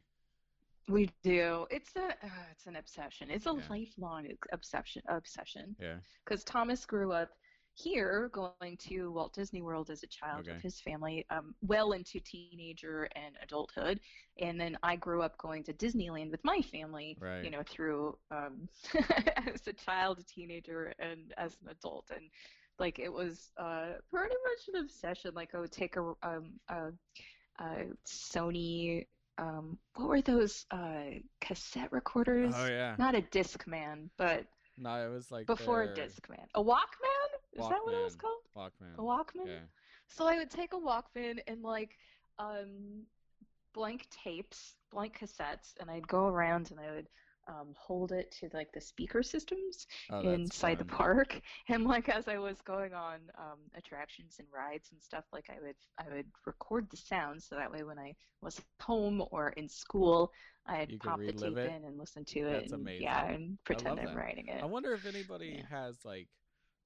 We 0.90 1.10
do. 1.24 1.66
It's 1.72 1.96
a 1.96 2.08
uh, 2.08 2.46
it's 2.52 2.68
an 2.68 2.76
obsession. 2.76 3.30
It's 3.32 3.46
a 3.46 3.54
Yeah. 3.54 3.62
lifelong 3.70 4.28
obsession 4.52 5.02
obsession. 5.08 5.76
Yeah. 5.80 6.00
Because 6.26 6.44
Thomas 6.44 6.86
grew 6.86 7.12
up 7.14 7.30
here, 7.76 8.30
going 8.34 8.78
to 8.78 9.12
Walt 9.12 9.34
Disney 9.34 9.62
World 9.62 9.90
as 9.90 10.04
a 10.04 10.08
child 10.08 10.48
Okay. 10.48 10.54
with 10.54 10.62
his 10.62 10.80
family, 10.82 11.26
um, 11.30 11.56
well 11.62 11.92
into 11.94 12.20
teenager 12.20 13.08
and 13.16 13.36
adulthood, 13.42 14.00
and 14.40 14.60
then 14.60 14.78
I 14.84 14.96
grew 14.96 15.22
up 15.22 15.38
going 15.38 15.64
to 15.64 15.74
Disneyland 15.74 16.32
with 16.32 16.44
my 16.44 16.62
family. 16.62 17.18
Right. 17.20 17.44
You 17.44 17.52
know, 17.52 17.64
through 17.68 18.18
um, 18.32 18.68
as 19.48 19.68
a 19.68 19.74
child, 19.74 20.20
a 20.20 20.24
teenager, 20.24 20.94
and 21.00 21.34
as 21.38 21.58
an 21.62 21.70
adult, 21.70 22.12
and 22.12 22.30
like 22.80 23.00
it 23.00 23.12
was 23.12 23.52
uh, 23.58 23.94
pretty 24.12 24.36
much 24.46 24.68
an 24.74 24.82
obsession. 24.84 25.32
Like 25.34 25.54
I 25.56 25.60
would 25.60 25.72
take 25.72 25.96
a 25.98 26.14
um, 26.24 26.60
a, 26.70 26.92
a 27.60 27.86
Sony. 28.08 29.06
Um, 29.38 29.78
what 29.96 30.10
were 30.10 30.22
those 30.22 30.66
uh, 30.72 31.20
cassette 31.42 31.92
recorders? 31.92 32.54
Oh 32.56 32.68
yeah. 32.68 32.96
Not 32.98 33.16
a 33.16 33.22
Discman, 33.22 34.10
but 34.18 34.46
No, 34.78 35.06
it 35.06 35.12
was 35.14 35.32
like 35.32 35.48
before 35.48 35.84
their 35.84 35.88
a 35.88 35.88
Discman. 35.88 36.48
A 36.56 36.64
Walkman? 36.64 37.13
Is 37.58 37.68
that 37.70 37.80
what 37.84 37.94
it 37.94 38.04
was 38.04 38.16
called? 38.16 38.42
Walkman. 38.56 38.98
A 38.98 39.02
Walkman? 39.02 39.48
Yeah. 39.48 39.60
So 40.08 40.28
I 40.28 40.38
would 40.38 40.50
take 40.50 40.74
a 40.74 40.78
Walkman 40.78 41.40
and 41.48 41.62
like 41.64 41.98
um, 42.40 43.04
blank 43.74 44.08
tapes, 44.24 44.76
blank 44.92 45.18
cassettes, 45.20 45.74
and 45.80 45.90
I'd 45.90 46.08
go 46.08 46.28
around 46.28 46.72
and 46.72 46.80
I 46.80 46.92
would 46.92 47.08
um, 47.48 47.74
hold 47.78 48.12
it 48.14 48.32
to 48.40 48.50
like 48.54 48.72
the 48.72 48.80
speaker 48.80 49.22
systems 49.22 49.88
Oh, 50.10 50.24
that's 50.24 50.36
inside 50.36 50.80
the 50.80 50.86
park. 50.86 51.42
And 51.70 51.84
like 51.86 52.10
as 52.10 52.28
I 52.28 52.38
was 52.38 52.62
going 52.62 52.94
on 52.94 53.20
um, 53.38 53.60
attractions 53.76 54.36
and 54.40 54.48
rides 54.54 54.90
and 54.92 55.02
stuff, 55.02 55.26
like 55.34 55.50
I 55.50 55.62
would 55.62 55.76
I 55.98 56.14
would 56.16 56.28
record 56.46 56.88
the 56.90 56.98
sound 56.98 57.42
so 57.42 57.56
that 57.56 57.72
way 57.72 57.84
when 57.84 58.00
I 58.00 58.16
was 58.42 58.62
home 58.82 59.24
or 59.32 59.50
in 59.50 59.68
school, 59.70 60.32
I'd 60.68 60.90
You 60.92 61.00
pop 61.00 61.20
the 61.26 61.34
tape 61.34 61.58
it? 61.58 61.68
in 61.70 61.86
and 61.86 61.98
listen 61.98 62.24
to 62.26 62.40
it. 62.40 62.62
That's 62.62 62.74
amazing. 62.74 63.04
Yeah, 63.04 63.26
and 63.30 63.58
pretend 63.66 63.98
I'm 63.98 64.06
that. 64.06 64.16
writing 64.16 64.48
it. 64.48 64.62
I 64.62 64.66
wonder 64.66 64.94
if 64.94 65.06
anybody 65.06 65.56
Yeah. 65.58 65.66
has 65.70 65.96
like 66.06 66.28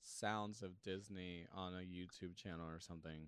sounds 0.01 0.61
of 0.63 0.81
Disney 0.83 1.45
on 1.53 1.73
a 1.73 1.79
YouTube 1.81 2.35
channel 2.35 2.67
or 2.67 2.79
something. 2.79 3.27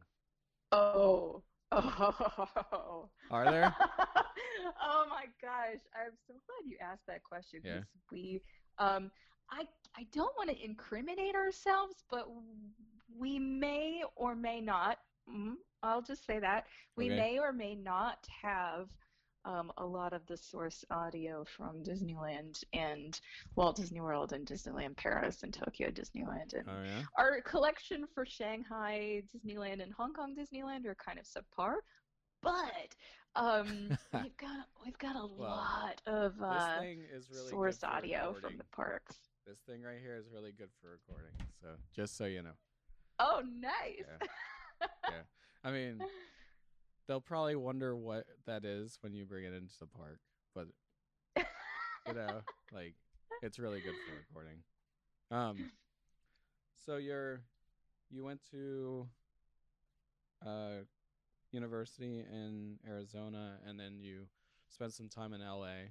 Oh. 0.71 1.43
Oh. 1.71 3.09
Are 3.31 3.45
there? 3.51 3.75
oh 4.81 5.05
my 5.09 5.25
gosh. 5.41 5.79
I'm 5.95 6.13
so 6.27 6.33
glad 6.33 6.69
you 6.69 6.77
asked 6.81 7.05
that 7.07 7.23
question 7.23 7.61
Yeah. 7.63 7.75
because 7.79 7.87
we 8.11 8.41
um 8.77 9.11
I 9.51 9.67
I 9.97 10.05
don't 10.13 10.35
want 10.37 10.49
to 10.49 10.63
incriminate 10.63 11.35
ourselves, 11.35 12.03
but 12.09 12.27
we 13.17 13.39
may 13.39 14.03
or 14.15 14.35
may 14.35 14.61
not 14.61 14.97
mm, 15.31 15.53
I'll 15.83 16.01
just 16.01 16.25
say 16.25 16.39
that 16.39 16.65
we 16.95 17.05
Okay. 17.05 17.15
may 17.15 17.39
or 17.39 17.51
may 17.53 17.75
not 17.75 18.25
have 18.41 18.89
um, 19.45 19.71
a 19.77 19.85
lot 19.85 20.13
of 20.13 20.25
the 20.27 20.37
source 20.37 20.83
audio 20.91 21.43
from 21.45 21.83
Disneyland 21.83 22.63
and 22.73 23.19
Walt 23.55 23.77
Disney 23.77 24.01
World 24.01 24.33
and 24.33 24.45
Disneyland 24.45 24.97
Paris 24.97 25.43
and 25.43 25.53
Tokyo 25.53 25.89
Disneyland 25.89 26.53
and 26.53 26.67
Oh 26.67 26.83
yeah. 26.83 27.03
our 27.17 27.41
collection 27.41 28.05
for 28.13 28.25
Shanghai 28.25 29.23
Disneyland 29.35 29.81
and 29.81 29.93
Hong 29.93 30.13
Kong 30.13 30.35
Disneyland 30.35 30.85
are 30.85 30.95
kind 30.95 31.19
of 31.19 31.25
subpar, 31.25 31.75
but 32.41 32.95
um, 33.35 33.89
we've 34.13 34.37
got 34.37 34.67
we've 34.83 34.97
got 34.97 35.15
a 35.15 35.25
Well, 35.27 35.49
lot 35.49 36.01
of 36.05 36.33
uh, 36.41 36.79
really 36.81 37.49
source 37.49 37.83
audio 37.83 38.35
from 38.41 38.57
the 38.57 38.65
parks. 38.75 39.15
This 39.47 39.59
thing 39.67 39.81
right 39.81 39.99
here 40.01 40.15
is 40.17 40.25
really 40.33 40.51
good 40.51 40.69
for 40.81 40.91
recording. 40.91 41.33
So 41.61 41.69
just 41.95 42.17
so 42.17 42.25
you 42.25 42.41
know. 42.43 42.53
Oh, 43.19 43.41
nice! 43.45 44.05
Yeah. 44.81 45.21
I 45.63 45.71
mean, 45.71 45.99
they'll 47.09 47.19
probably 47.19 47.55
wonder 47.55 47.95
what 47.95 48.25
that 48.45 48.63
is 48.63 48.99
when 49.01 49.13
you 49.15 49.25
bring 49.25 49.43
it 49.43 49.51
into 49.53 49.73
the 49.79 49.87
park, 49.87 50.19
but 50.53 50.67
you 52.07 52.13
know, 52.13 52.41
like 52.71 52.93
it's 53.41 53.57
really 53.57 53.81
good 53.81 53.95
for 54.07 54.15
recording. 54.15 54.59
Um, 55.31 55.71
so 56.85 56.97
you're 56.97 57.41
you 58.11 58.23
went 58.23 58.39
to 58.51 59.07
uh 60.45 60.83
university 61.51 62.19
in 62.31 62.77
Arizona, 62.87 63.55
and 63.67 63.79
then 63.79 63.97
you 63.99 64.27
spent 64.69 64.93
some 64.93 65.09
time 65.09 65.33
in 65.33 65.41
LA. 65.41 65.89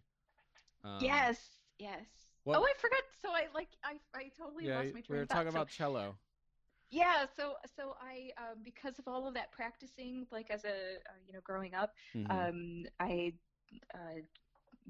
Um, 0.85 0.99
yes, 1.01 1.37
yes. 1.81 2.05
what- 2.45 2.59
Oh, 2.59 2.63
I 2.63 2.73
forgot. 2.79 3.01
So 3.21 3.31
I 3.31 3.47
like 3.55 3.69
I 3.83 3.95
I 4.15 4.31
totally 4.39 4.67
yeah, 4.67 4.77
lost 4.79 4.95
my 4.95 5.01
train 5.01 5.05
were 5.09 5.23
of 5.23 5.29
thought. 5.29 5.39
We 5.39 5.45
were 5.45 5.45
talking 5.47 5.51
So- 5.51 5.57
about 5.59 5.69
cello. 5.69 6.17
Yeah, 6.90 7.26
so 7.37 7.54
so 7.76 7.97
I 8.00 8.30
um, 8.38 8.59
because 8.64 8.99
of 8.99 9.07
all 9.09 9.28
of 9.28 9.35
that 9.35 9.52
practicing, 9.52 10.26
like 10.33 10.50
as 10.50 10.64
a 10.64 10.68
uh, 10.68 11.18
you 11.26 11.33
know 11.35 11.40
growing 11.45 11.75
up, 11.75 11.92
Mhm. 12.14 12.49
um, 12.49 12.85
I 12.99 13.33
uh, 13.95 14.21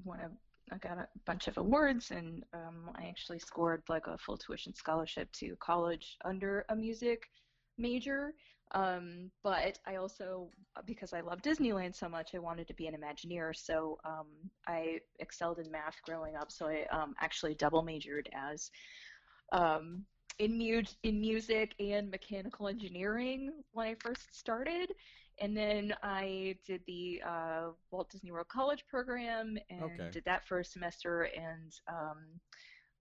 won 0.05 0.19
a 0.21 0.29
I 0.73 0.77
got 0.77 0.97
a 0.99 1.07
bunch 1.25 1.47
of 1.47 1.57
awards, 1.57 2.11
and 2.11 2.43
um, 2.53 2.91
I 2.95 3.05
actually 3.07 3.39
scored 3.39 3.83
like 3.89 4.07
a 4.07 4.17
full 4.17 4.37
tuition 4.37 4.73
scholarship 4.75 5.31
to 5.33 5.55
college 5.57 6.17
under 6.25 6.65
a 6.69 6.75
music 6.75 7.29
major. 7.77 8.33
Um, 8.73 9.31
but 9.43 9.79
I 9.87 9.95
also, 9.95 10.51
because 10.85 11.11
I 11.13 11.21
love 11.21 11.41
Disneyland 11.41 11.95
so 11.95 12.07
much, 12.07 12.35
I 12.35 12.39
wanted 12.39 12.67
to 12.67 12.73
be 12.75 12.87
an 12.87 12.95
Imagineer. 12.95 13.55
So 13.55 13.97
um, 14.05 14.27
I 14.67 14.99
excelled 15.19 15.59
in 15.59 15.71
math 15.71 15.95
growing 16.03 16.35
up. 16.35 16.51
So 16.51 16.67
I 16.67 16.85
um, 16.91 17.15
actually 17.19 17.55
double 17.55 17.81
majored 17.81 18.29
as 18.33 18.69
um, 19.51 20.05
in 20.39 20.57
mu- 20.57 20.83
in 21.03 21.19
music 21.21 21.75
and 21.79 22.09
mechanical 22.09 22.67
engineering 22.67 23.51
when 23.71 23.87
I 23.87 23.95
first 23.95 24.33
started, 24.37 24.91
and 25.39 25.55
then 25.55 25.93
I 26.03 26.55
did 26.65 26.81
the 26.87 27.21
uh, 27.25 27.69
Walt 27.91 28.09
Disney 28.11 28.31
World 28.31 28.47
College 28.49 28.85
program 28.87 29.57
and 29.69 29.81
Okay. 29.83 30.11
did 30.11 30.23
that 30.25 30.47
for 30.47 30.59
a 30.59 30.65
semester, 30.65 31.23
and 31.37 31.73
um, 31.87 32.39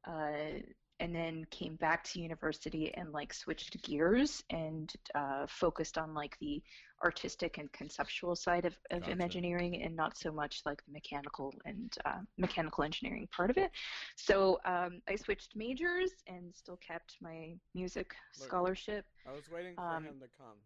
uh, 0.07 0.61
and 1.01 1.15
then 1.15 1.45
came 1.51 1.77
back 1.77 2.03
to 2.05 2.21
university 2.21 2.93
and 2.95 3.13
like 3.13 3.33
switched 3.33 3.81
gears 3.83 4.43
and 4.51 4.93
uh, 5.15 5.47
focused 5.49 5.97
on 5.99 6.15
like 6.15 6.37
the 6.41 6.63
artistic 7.05 7.59
and 7.59 7.71
conceptual 7.73 8.35
side 8.35 8.65
of, 8.65 8.77
of 8.91 9.01
Gotcha. 9.01 9.13
Imagineering 9.13 9.83
and 9.83 9.95
not 9.95 10.19
so 10.19 10.33
much 10.33 10.63
like 10.67 10.85
the 10.87 10.93
mechanical 10.93 11.55
and 11.65 11.95
uh, 12.05 12.19
mechanical 12.37 12.83
engineering 12.85 13.29
part 13.35 13.51
of 13.51 13.57
it. 13.59 13.71
So 14.17 14.59
um, 14.65 15.01
I 15.09 15.15
switched 15.17 15.55
majors 15.55 16.11
and 16.27 16.53
still 16.55 16.79
kept 16.85 17.17
my 17.21 17.55
music 17.75 18.15
Look. 18.39 18.49
scholarship. 18.49 19.05
I 19.29 19.33
was 19.33 19.45
waiting 19.53 19.75
for 19.77 19.83
um, 19.83 20.05
him 20.05 20.21
to 20.21 20.27
come. 20.37 20.57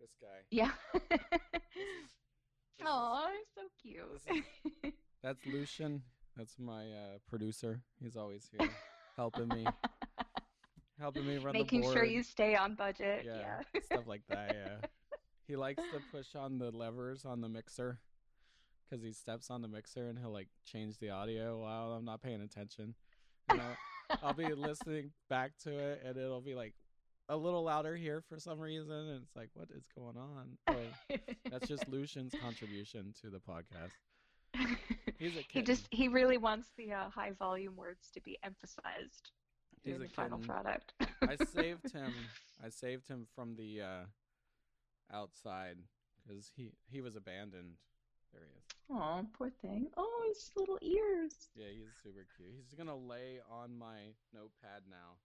This 0.00 0.10
guy. 0.20 0.38
Yeah. 0.50 0.70
This 0.92 1.20
is- 1.20 2.10
Oh, 2.84 3.28
so 3.54 3.62
cute. 3.80 4.94
That's 5.22 5.38
Lucian. 5.46 6.02
That's 6.36 6.58
my 6.58 6.86
uh, 6.86 7.18
producer. 7.28 7.80
He's 8.00 8.16
always 8.16 8.48
here 8.58 8.68
helping 9.16 9.48
me, 9.48 9.66
helping 10.98 11.26
me 11.26 11.38
run 11.38 11.52
Making 11.52 11.80
the 11.80 11.86
board. 11.86 11.94
Making 11.96 12.08
sure 12.08 12.16
you 12.16 12.22
stay 12.22 12.54
on 12.56 12.74
budget. 12.74 13.24
yeah, 13.24 13.60
Yeah. 13.74 13.80
stuff 13.82 14.06
like 14.06 14.22
that. 14.28 14.54
Yeah, 14.54 14.86
he 15.46 15.56
likes 15.56 15.82
to 15.82 16.00
push 16.10 16.34
on 16.34 16.58
the 16.58 16.70
levers 16.70 17.24
on 17.24 17.40
the 17.40 17.48
mixer 17.48 17.98
because 18.88 19.02
he 19.04 19.12
steps 19.12 19.50
on 19.50 19.62
the 19.62 19.68
mixer 19.68 20.08
and 20.08 20.18
he'll 20.18 20.32
like 20.32 20.48
change 20.64 20.98
the 20.98 21.10
audio 21.10 21.60
while 21.62 21.92
I'm 21.92 22.04
not 22.04 22.22
paying 22.22 22.40
attention. 22.42 22.94
You 23.50 23.56
know, 23.58 23.70
I'll 24.22 24.34
be 24.34 24.52
listening 24.54 25.10
back 25.28 25.52
to 25.64 25.70
it 25.76 26.02
and 26.06 26.16
it'll 26.16 26.40
be 26.40 26.54
like 26.54 26.74
a 27.28 27.36
little 27.36 27.62
louder 27.62 27.96
here 27.96 28.20
for 28.28 28.38
some 28.38 28.58
reason, 28.58 28.90
and 28.92 29.22
it's 29.22 29.34
like, 29.36 29.48
what 29.54 29.68
is 29.74 29.84
going 29.96 30.16
on? 30.18 30.58
That's 31.50 31.68
just 31.68 31.88
Lucian's 31.90 32.34
contribution 32.42 33.14
to 33.22 33.30
the 33.30 33.38
podcast. 33.38 33.92
He's 35.18 35.36
a 35.36 35.44
he 35.48 35.62
just 35.62 35.86
he 35.90 36.08
really 36.08 36.36
wants 36.38 36.68
the 36.76 36.92
uh, 36.92 37.08
high 37.10 37.32
volume 37.38 37.76
words 37.76 38.10
to 38.14 38.20
be 38.20 38.38
emphasized 38.42 39.30
He's 39.82 39.94
in 39.94 40.02
a 40.02 40.04
the 40.04 40.10
final 40.10 40.38
product. 40.38 40.94
I 41.22 41.36
saved 41.52 41.92
him. 41.92 42.12
I 42.64 42.68
saved 42.68 43.08
him 43.08 43.26
from 43.34 43.56
the 43.56 43.80
uh, 43.82 44.04
outside 45.12 45.76
because 46.26 46.50
he 46.56 46.70
he 46.90 47.00
was 47.00 47.16
abandoned. 47.16 47.74
There 48.32 48.42
he 48.42 48.48
is. 48.56 48.64
Oh, 48.90 49.26
poor 49.36 49.50
thing. 49.50 49.88
Oh, 49.96 50.24
his 50.28 50.50
little 50.56 50.78
ears. 50.82 51.50
Yeah, 51.54 51.66
he's 51.72 51.88
super 52.02 52.26
cute. 52.36 52.50
He's 52.56 52.74
gonna 52.74 52.96
lay 52.96 53.40
on 53.50 53.76
my 53.76 54.14
notepad 54.32 54.82
now, 54.90 55.18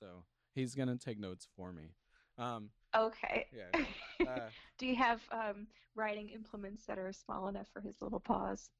so 0.00 0.24
he's 0.54 0.74
gonna 0.74 0.96
take 0.96 1.18
notes 1.18 1.46
for 1.56 1.72
me. 1.72 1.90
Um, 2.38 2.70
Okay. 2.96 3.46
yeah. 3.52 3.80
Uh, 4.26 4.48
Do 4.78 4.86
you 4.86 4.96
have 4.96 5.20
um, 5.30 5.66
writing 5.94 6.28
implements 6.30 6.84
that 6.86 6.98
are 6.98 7.12
small 7.12 7.48
enough 7.48 7.68
for 7.72 7.80
his 7.80 8.02
little 8.02 8.20
paws? 8.20 8.70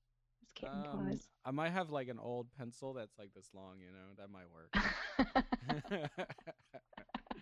His 0.40 0.50
kitten 0.52 0.82
um, 0.82 1.08
paws. 1.08 1.28
I 1.44 1.50
might 1.50 1.70
have 1.70 1.90
like 1.90 2.08
an 2.08 2.18
old 2.18 2.48
pencil 2.56 2.92
that's 2.92 3.18
like 3.18 3.32
this 3.34 3.50
long. 3.54 3.76
You 3.80 3.92
know, 3.92 4.14
that 4.18 4.30
might 4.30 4.46
work. 4.52 4.74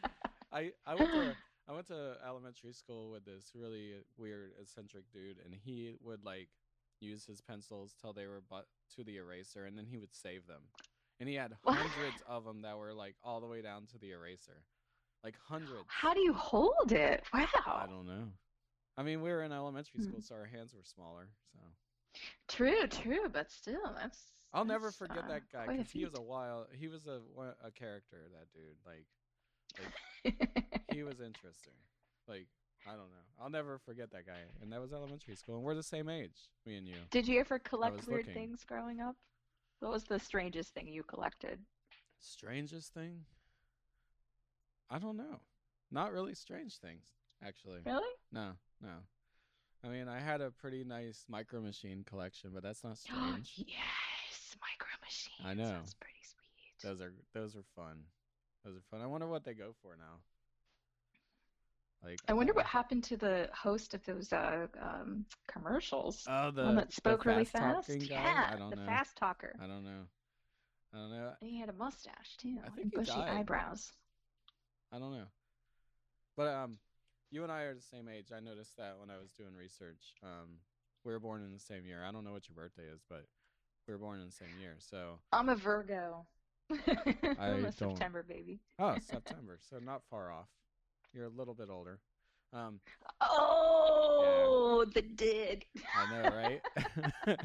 I 0.53 0.73
I 0.87 0.95
went 0.95 1.11
to 1.13 1.37
I 1.69 1.73
went 1.73 1.87
to 1.89 2.17
elementary 2.27 2.73
school 2.73 3.11
with 3.11 3.25
this 3.25 3.53
really 3.55 3.95
weird 4.17 4.53
eccentric 4.61 5.05
dude, 5.13 5.39
and 5.45 5.55
he 5.55 5.95
would 6.03 6.25
like 6.25 6.49
use 7.01 7.27
his 7.27 7.41
pencils 7.41 7.95
till 8.01 8.13
they 8.13 8.27
were 8.27 8.43
but 8.49 8.67
to 8.97 9.05
the 9.05 9.17
eraser, 9.17 9.65
and 9.65 9.77
then 9.77 9.87
he 9.87 9.99
would 9.99 10.15
save 10.15 10.47
them. 10.47 10.63
And 11.19 11.29
he 11.29 11.35
had 11.35 11.53
hundreds 11.65 12.23
of 12.27 12.45
them 12.45 12.63
that 12.63 12.77
were 12.79 12.93
like 12.93 13.17
all 13.23 13.41
the 13.41 13.47
way 13.47 13.63
down 13.63 13.87
to 13.93 13.99
the 13.99 14.11
eraser. 14.13 14.65
Like 15.25 15.37
hundreds. 15.49 15.85
How 15.89 16.15
do 16.15 16.21
you 16.21 16.33
hold 16.33 16.93
it? 16.93 17.25
Wow. 17.33 17.47
I 17.67 17.87
don't 17.87 18.07
know. 18.07 18.29
I 18.97 19.03
mean, 19.03 19.23
we 19.23 19.31
were 19.31 19.43
in 19.43 19.53
elementary 19.53 20.01
Hmm. 20.01 20.07
school, 20.09 20.21
so 20.23 20.35
our 20.37 20.47
hands 20.47 20.75
were 20.75 20.83
smaller. 20.85 21.29
So 21.53 21.59
True, 22.49 22.87
true, 22.87 23.29
but 23.33 23.51
still, 23.51 23.95
that's. 23.97 24.19
I'll 24.53 24.65
never 24.65 24.91
forget 24.91 25.25
uh, 25.25 25.29
that 25.29 25.43
guy 25.53 25.69
because 25.69 25.91
he 25.91 26.05
was 26.05 26.15
a 26.15 26.21
wild. 26.23 26.67
He 26.79 26.89
was 26.89 27.07
a 27.07 27.21
a 27.65 27.71
character. 27.71 28.29
That 28.33 28.47
dude, 28.53 28.77
like, 28.87 29.07
like 29.79 29.93
he 30.89 31.03
was 31.03 31.21
interesting. 31.21 31.75
Like, 32.29 32.47
I 32.87 32.91
don't 32.91 33.11
know. 33.11 33.27
I'll 33.41 33.51
never 33.51 33.79
forget 33.79 34.11
that 34.13 34.27
guy. 34.27 34.41
And 34.63 34.73
that 34.73 34.81
was 34.81 34.93
elementary 34.93 35.37
school, 35.37 35.57
and 35.57 35.65
we're 35.65 35.75
the 35.75 35.83
same 35.83 36.09
age, 36.09 36.49
me 36.65 36.77
and 36.77 36.87
you. 36.89 36.97
Did 37.11 37.29
you 37.29 37.41
ever 37.41 37.59
collect 37.59 38.07
weird 38.07 38.27
looking. 38.27 38.35
things 38.35 38.65
growing 38.65 39.01
up? 39.01 39.17
What 39.81 39.93
was 39.93 40.05
the 40.05 40.19
strangest 40.19 40.75
thing 40.75 40.89
you 40.89 41.03
collected? 41.03 41.65
Strangest 42.21 42.93
thing? 42.93 43.25
I 44.91 44.99
don't 44.99 45.17
know. 45.17 45.41
Not 45.91 46.13
really 46.13 46.35
strange 46.35 46.79
things, 46.79 47.05
actually. 47.45 47.81
Really? 47.85 48.09
No, 48.33 48.53
no. 48.83 48.95
I 49.85 49.89
mean, 49.89 50.09
I 50.09 50.21
had 50.21 50.41
a 50.41 50.51
pretty 50.51 50.85
nice 50.85 51.25
micro 51.29 51.61
machine 51.61 52.05
collection, 52.09 52.51
but 52.53 52.63
that's 52.63 52.83
not 52.83 52.99
strange. 52.99 53.53
yes, 53.57 54.57
micro 54.61 54.89
machines. 55.05 55.45
I 55.45 55.55
know. 55.55 55.79
That's 55.79 55.95
pretty 55.95 56.21
sweet. 56.23 56.89
Those 56.89 57.01
are 57.01 57.13
those 57.35 57.57
are 57.57 57.65
fun. 57.75 57.99
Those 58.65 58.77
are 58.77 58.83
fun. 58.91 59.01
I 59.01 59.07
wonder 59.07 59.29
what 59.29 59.45
they 59.45 59.55
go 59.55 59.73
for 59.83 59.97
now. 59.97 60.21
Like 62.05 62.19
I 62.29 62.35
wonder 62.35 62.53
uh, 62.53 62.57
what 62.57 62.67
happened 62.67 63.05
to 63.05 63.17
the 63.17 63.49
host 63.55 63.95
of 63.95 64.05
those 64.05 64.33
uh, 64.33 64.67
um, 64.81 65.25
commercials. 65.49 66.25
Oh, 66.29 66.51
the 66.51 66.65
one 66.65 66.77
that 66.77 66.93
spoke 66.93 67.25
really 67.25 67.45
fast. 67.45 67.87
fast-talking 67.89 68.09
guy? 68.09 68.15
Yeah, 68.23 68.51
I 68.53 68.57
don't 68.57 68.71
the 68.71 68.77
know. 68.77 68.87
fast 68.87 69.17
talker. 69.17 69.55
I 69.61 69.67
don't 69.67 69.85
know. 69.85 70.03
I 70.95 70.99
don't 70.99 71.11
know. 71.11 71.33
And 71.41 71.51
he 71.51 71.59
had 71.59 71.69
a 71.69 71.73
mustache 71.73 72.37
too, 72.39 72.57
I 72.63 72.67
and 72.67 72.75
think 72.75 72.93
he 72.93 72.97
bushy 72.99 73.13
died. 73.13 73.39
eyebrows. 73.39 73.93
I 74.97 74.99
don't 74.99 75.13
know. 75.13 75.27
But 76.39 76.49
um, 76.49 76.79
you 77.31 77.43
and 77.43 77.53
I 77.53 77.63
are 77.63 77.75
the 77.75 77.83
same 77.83 78.09
age. 78.09 78.29
I 78.35 78.41
noticed 78.41 78.77
that 78.79 78.97
when 78.99 79.11
I 79.11 79.19
was 79.19 79.31
doing 79.37 79.55
research. 79.55 80.15
Um, 80.23 80.57
we 81.05 81.13
were 81.13 81.21
born 81.21 81.43
in 81.43 81.53
the 81.53 81.61
same 81.61 81.85
year. 81.85 82.03
I 82.03 82.11
don't 82.13 82.25
know 82.25 82.33
what 82.33 82.49
your 82.49 82.57
birthday 82.57 82.85
is, 82.93 83.01
but 83.11 83.27
we 83.87 83.93
were 83.95 83.99
born 83.99 84.21
in 84.21 84.27
the 84.27 84.33
same 84.33 84.49
year. 84.61 84.77
So 84.79 85.19
I'm 85.33 85.51
a 85.51 85.55
Virgo. 85.55 86.27
I'm 87.39 87.65
a 87.67 87.73
don't- 87.73 87.75
September 87.75 88.23
baby. 88.23 88.61
oh, 88.79 88.97
September. 89.01 89.59
So 89.69 89.79
not 89.79 90.01
far 90.11 90.33
off. 90.33 90.49
You're 91.13 91.27
a 91.27 91.31
little 91.31 91.55
bit 91.55 91.69
older. 91.71 92.01
Um, 92.55 92.81
Oh, 93.21 94.87
the 94.95 95.03
dig. 95.03 95.67
I 95.77 96.11
know, 96.11 96.31
right? 96.35 96.63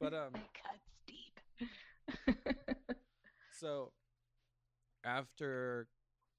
but 0.00 0.12
um, 0.14 0.32
Cuts 0.32 0.90
deep. 1.06 2.36
so 3.60 3.92
after 5.04 5.86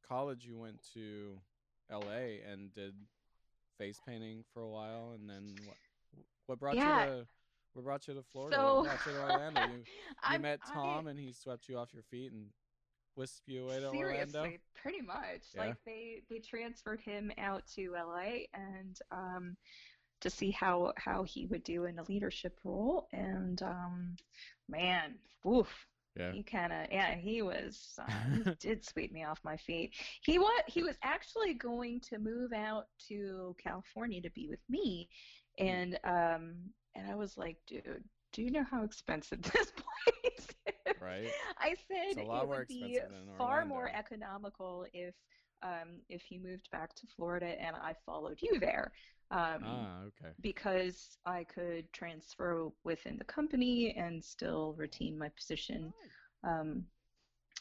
college, 0.10 0.46
you 0.46 0.58
went 0.58 0.80
to 0.96 1.38
L.A. 1.90 2.42
and 2.52 2.74
did 2.74 2.94
face 3.78 4.02
painting 4.06 4.44
for 4.54 4.62
a 4.64 4.68
while, 4.70 5.12
and 5.16 5.30
then 5.30 5.56
what? 5.66 5.78
What 6.48 6.60
brought 6.60 6.76
Yeah. 6.76 7.06
you 7.06 7.12
to? 7.22 7.28
What 7.74 7.86
brought 7.86 8.08
you 8.08 8.16
to 8.16 8.24
Florida? 8.24 8.56
So 8.58 8.76
what 8.82 8.86
brought 8.86 9.06
you 9.06 9.12
to 9.12 9.22
Orlando? 9.22 9.62
You, 9.76 9.84
you 10.34 10.40
met 10.40 10.60
I- 10.68 10.74
Tom, 10.74 11.08
and 11.08 11.20
he 11.20 11.32
swept 11.32 11.70
you 11.70 11.78
off 11.78 11.94
your 11.94 12.04
feet 12.04 12.32
and 12.32 12.48
whisked 13.16 13.48
you 13.48 13.64
away 13.66 13.80
to 13.80 13.92
Seriously, 13.92 14.38
Orlando. 14.40 14.58
pretty 14.82 15.02
much. 15.02 15.42
Yeah. 15.54 15.62
Like 15.68 15.76
they 15.86 16.22
they 16.30 16.40
transferred 16.40 17.02
him 17.02 17.32
out 17.38 17.64
to 17.76 17.92
LA 17.94 18.46
and 18.54 18.98
um 19.12 19.56
to 20.22 20.30
see 20.30 20.52
how 20.52 20.94
how 20.98 21.24
he 21.24 21.46
would 21.46 21.64
do 21.64 21.86
in 21.86 22.00
a 22.00 22.04
leadership 22.04 22.58
role 22.64 23.08
and 23.14 23.62
um 23.62 24.16
man, 24.68 25.16
woof. 25.44 25.68
Yeah. 26.20 26.34
He 26.34 26.44
kind 26.44 26.74
of 26.74 26.88
yeah, 26.92 27.16
he 27.16 27.42
was 27.42 27.98
uh, 28.00 28.26
he 28.32 28.56
did 28.60 28.86
sweep 28.86 29.12
me 29.14 29.24
off 29.26 29.40
my 29.44 29.58
feet. 29.58 29.94
He 30.22 30.40
what 30.40 30.66
he 30.68 30.84
was 30.84 30.98
actually 31.04 31.54
going 31.56 32.02
to 32.02 32.20
move 32.20 32.54
out 32.54 32.88
to 33.10 33.56
California 33.64 34.22
to 34.22 34.30
be 34.32 34.48
with 34.50 34.60
me 34.70 35.10
Hmm. 35.60 35.66
and 35.66 36.00
um 36.04 36.56
and 36.96 37.10
I 37.10 37.16
was 37.16 37.38
like, 37.38 37.58
dude, 37.68 38.04
do 38.34 38.42
you 38.44 38.52
know 38.52 38.66
how 38.70 38.84
expensive 38.84 39.42
this 39.44 39.72
place 39.72 40.48
is? 40.88 40.96
Right. 41.00 41.36
I 41.60 41.76
said 41.88 42.18
it 42.18 42.48
would 42.48 42.68
be 42.68 43.00
far 43.38 43.66
more 43.66 43.90
economical 43.94 44.86
if 44.94 45.16
um, 45.62 46.02
if 46.10 46.22
he 46.24 46.38
moved 46.40 46.70
back 46.72 46.94
to 46.96 47.08
Florida 47.16 47.48
and 47.62 47.76
I 47.76 47.94
followed 48.06 48.40
you 48.42 48.60
there. 48.60 48.92
Um, 49.32 49.62
ah, 49.64 50.02
okay. 50.08 50.34
because 50.42 51.18
I 51.26 51.44
could 51.44 51.92
transfer 51.94 52.70
within 52.84 53.18
the 53.18 53.26
company 53.26 53.94
and 53.96 54.24
still 54.24 54.74
retain 54.74 55.20
my 55.20 55.30
position 55.30 55.94
um, 56.44 56.84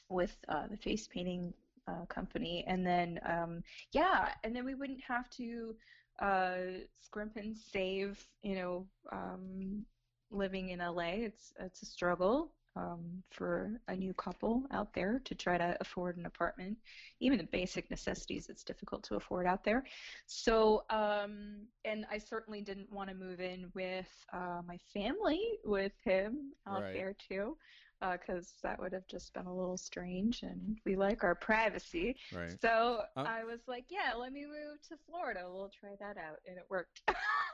with 0.08 0.36
uh, 0.48 0.66
the 0.70 0.76
face 0.78 1.06
painting 1.06 1.52
uh, 1.86 2.06
company. 2.06 2.64
And 2.66 2.86
then, 2.86 3.20
um, 3.26 3.62
yeah, 3.92 4.30
and 4.44 4.54
then 4.56 4.64
we 4.64 4.74
wouldn't 4.74 5.02
have 5.06 5.28
to 5.30 5.74
uh, 6.20 6.56
scrimp 7.00 7.36
and 7.36 7.56
save, 7.56 8.24
you 8.42 8.54
know, 8.54 8.86
um, 9.12 9.84
living 10.30 10.70
in 10.70 10.78
LA. 10.78 11.24
It's, 11.28 11.52
it's 11.60 11.82
a 11.82 11.86
struggle. 11.86 12.52
Um, 12.76 13.22
for 13.30 13.80
a 13.88 13.96
new 13.96 14.14
couple 14.14 14.64
out 14.70 14.92
there 14.94 15.20
to 15.24 15.34
try 15.34 15.58
to 15.58 15.76
afford 15.80 16.16
an 16.16 16.26
apartment, 16.26 16.78
even 17.20 17.38
the 17.38 17.44
basic 17.44 17.90
necessities, 17.90 18.48
it's 18.48 18.62
difficult 18.64 19.02
to 19.04 19.16
afford 19.16 19.46
out 19.46 19.64
there. 19.64 19.84
So, 20.26 20.84
um, 20.90 21.66
and 21.84 22.06
I 22.10 22.18
certainly 22.18 22.60
didn't 22.62 22.92
want 22.92 23.08
to 23.10 23.14
move 23.16 23.40
in 23.40 23.70
with 23.74 24.08
uh, 24.32 24.60
my 24.66 24.78
family 24.92 25.40
with 25.64 25.92
him 26.04 26.52
out 26.66 26.84
Right. 26.84 26.92
there 26.92 27.14
too, 27.28 27.56
because 28.00 28.54
that 28.62 28.78
would 28.78 28.92
have 28.92 29.06
just 29.08 29.32
been 29.34 29.46
a 29.46 29.54
little 29.54 29.76
strange, 29.76 30.42
and 30.42 30.78
we 30.84 30.96
like 30.96 31.24
our 31.24 31.34
privacy. 31.34 32.16
Right. 32.30 32.58
So 32.60 33.02
Uh, 33.16 33.26
I 33.26 33.44
was 33.44 33.60
like, 33.66 33.86
yeah, 33.88 34.14
let 34.14 34.32
me 34.32 34.44
move 34.46 34.80
to 34.88 34.96
Florida. 35.06 35.42
We'll 35.48 35.70
try 35.70 35.96
that 36.00 36.16
out, 36.16 36.38
and 36.46 36.56
it 36.58 36.64
worked. 36.68 37.02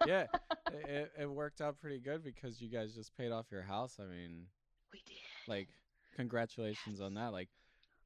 yeah, 0.03 0.27
it, 0.71 1.13
it 1.19 1.31
worked 1.31 1.61
out 1.61 1.79
pretty 1.81 1.99
good 2.01 2.23
because 2.23 2.61
you 2.61 2.69
guys 2.71 2.95
just 2.95 3.17
paid 3.17 3.33
off 3.33 3.51
your 3.51 3.63
house. 3.63 3.99
I 4.01 4.05
mean, 4.07 4.47
we 4.95 5.03
did. 5.07 5.17
like, 5.49 5.69
congratulations 6.17 7.01
on 7.01 7.15
that. 7.15 7.33
Like, 7.33 7.49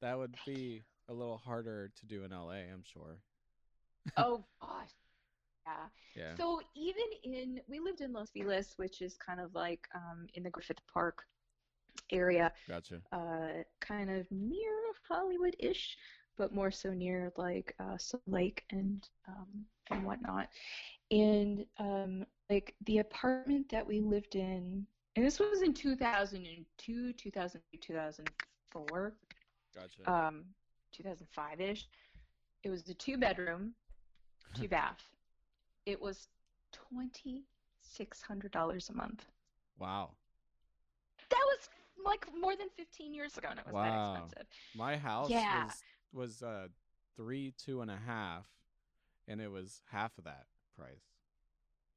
that 0.00 0.18
would 0.18 0.34
be 0.46 0.82
a 1.08 1.12
little 1.12 1.38
harder 1.38 1.90
to 2.00 2.06
do 2.06 2.24
in 2.24 2.30
LA, 2.30 2.64
I'm 2.72 2.82
sure. 2.84 3.18
oh 4.16 4.44
gosh. 4.60 4.90
Yeah. 5.66 6.22
Yeah. 6.22 6.34
So 6.36 6.60
even 6.74 7.04
in 7.24 7.60
we 7.68 7.78
lived 7.78 8.00
in 8.00 8.12
Los 8.12 8.30
Feliz, 8.30 8.74
which 8.76 9.02
is 9.02 9.16
kind 9.18 9.40
of 9.40 9.54
like 9.54 9.86
um, 9.94 10.26
in 10.34 10.42
the 10.42 10.50
Griffith 10.50 10.80
Park 10.92 11.24
area, 12.10 12.52
Gotcha. 12.68 13.02
uh, 13.12 13.62
kind 13.80 14.10
of 14.10 14.26
near 14.30 14.72
Hollywood-ish, 15.08 15.96
but 16.38 16.54
more 16.54 16.70
so 16.70 16.92
near 16.92 17.32
like 17.36 17.74
uh, 17.80 17.98
Silver 17.98 18.22
Lake 18.28 18.64
and 18.70 19.06
um, 19.28 19.66
and 19.90 20.04
whatnot. 20.04 20.48
And 21.10 21.64
um, 21.78 22.24
like 22.50 22.74
the 22.86 22.98
apartment 22.98 23.68
that 23.70 23.86
we 23.86 24.00
lived 24.00 24.36
in, 24.36 24.86
and 25.18 25.26
this 25.26 25.40
was 25.40 25.62
in 25.62 25.74
2002, 25.74 27.12
2003, 27.12 27.78
2004, 27.80 29.12
Gotcha. 29.74 30.08
um, 30.08 30.44
2005-ish. 30.96 31.88
It 32.62 32.70
was 32.70 32.88
a 32.88 32.94
two-bedroom, 32.94 33.72
two 34.54 34.68
bath. 34.68 35.02
It 35.86 36.00
was 36.00 36.28
twenty 36.72 37.42
six 37.80 38.22
hundred 38.22 38.52
dollars 38.52 38.90
a 38.90 38.92
month. 38.92 39.24
wow. 39.76 40.10
That 41.30 41.40
was 41.46 41.68
like 42.04 42.26
more 42.40 42.54
than 42.54 42.68
fifteen 42.76 43.12
years 43.12 43.36
ago, 43.36 43.48
and 43.50 43.58
it 43.58 43.66
was 43.66 43.74
Wow. 43.74 44.12
that 44.12 44.22
expensive. 44.22 44.46
My 44.76 44.96
house 44.98 45.30
Yeah. 45.30 45.64
was 45.64 45.82
was 46.12 46.42
uh 46.44 46.68
three, 47.16 47.54
two 47.58 47.80
and 47.80 47.90
a 47.90 47.96
half, 48.06 48.46
and 49.26 49.40
it 49.40 49.50
was 49.50 49.82
half 49.90 50.16
of 50.18 50.24
that 50.24 50.46
price. 50.76 51.02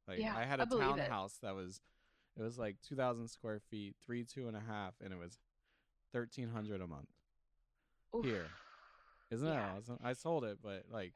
Like 0.08 0.18
Yeah, 0.22 0.34
I 0.36 0.46
had 0.46 0.60
I 0.60 0.64
a 0.64 0.66
it. 0.98 1.04
townhouse 1.04 1.38
that 1.44 1.54
was 1.54 1.82
it 2.38 2.42
was 2.42 2.58
like 2.58 2.78
two 2.88 2.96
thousand 2.96 3.28
square 3.28 3.60
feet, 3.70 3.96
three, 4.06 4.24
two 4.24 4.48
and 4.48 4.56
a 4.58 4.62
half, 4.62 4.94
and 5.04 5.14
it 5.14 5.18
was 5.20 5.38
thirteen 6.12 6.50
hundred 6.50 6.82
a 6.82 6.88
month. 6.88 7.10
Oof. 8.16 8.26
Here. 8.26 8.52
Isn't 9.32 9.48
Yeah. 9.48 9.54
that 9.56 9.62
awesome? 9.78 9.98
I 10.04 10.14
sold 10.14 10.44
it, 10.44 10.60
but 10.62 10.86
like 10.92 11.14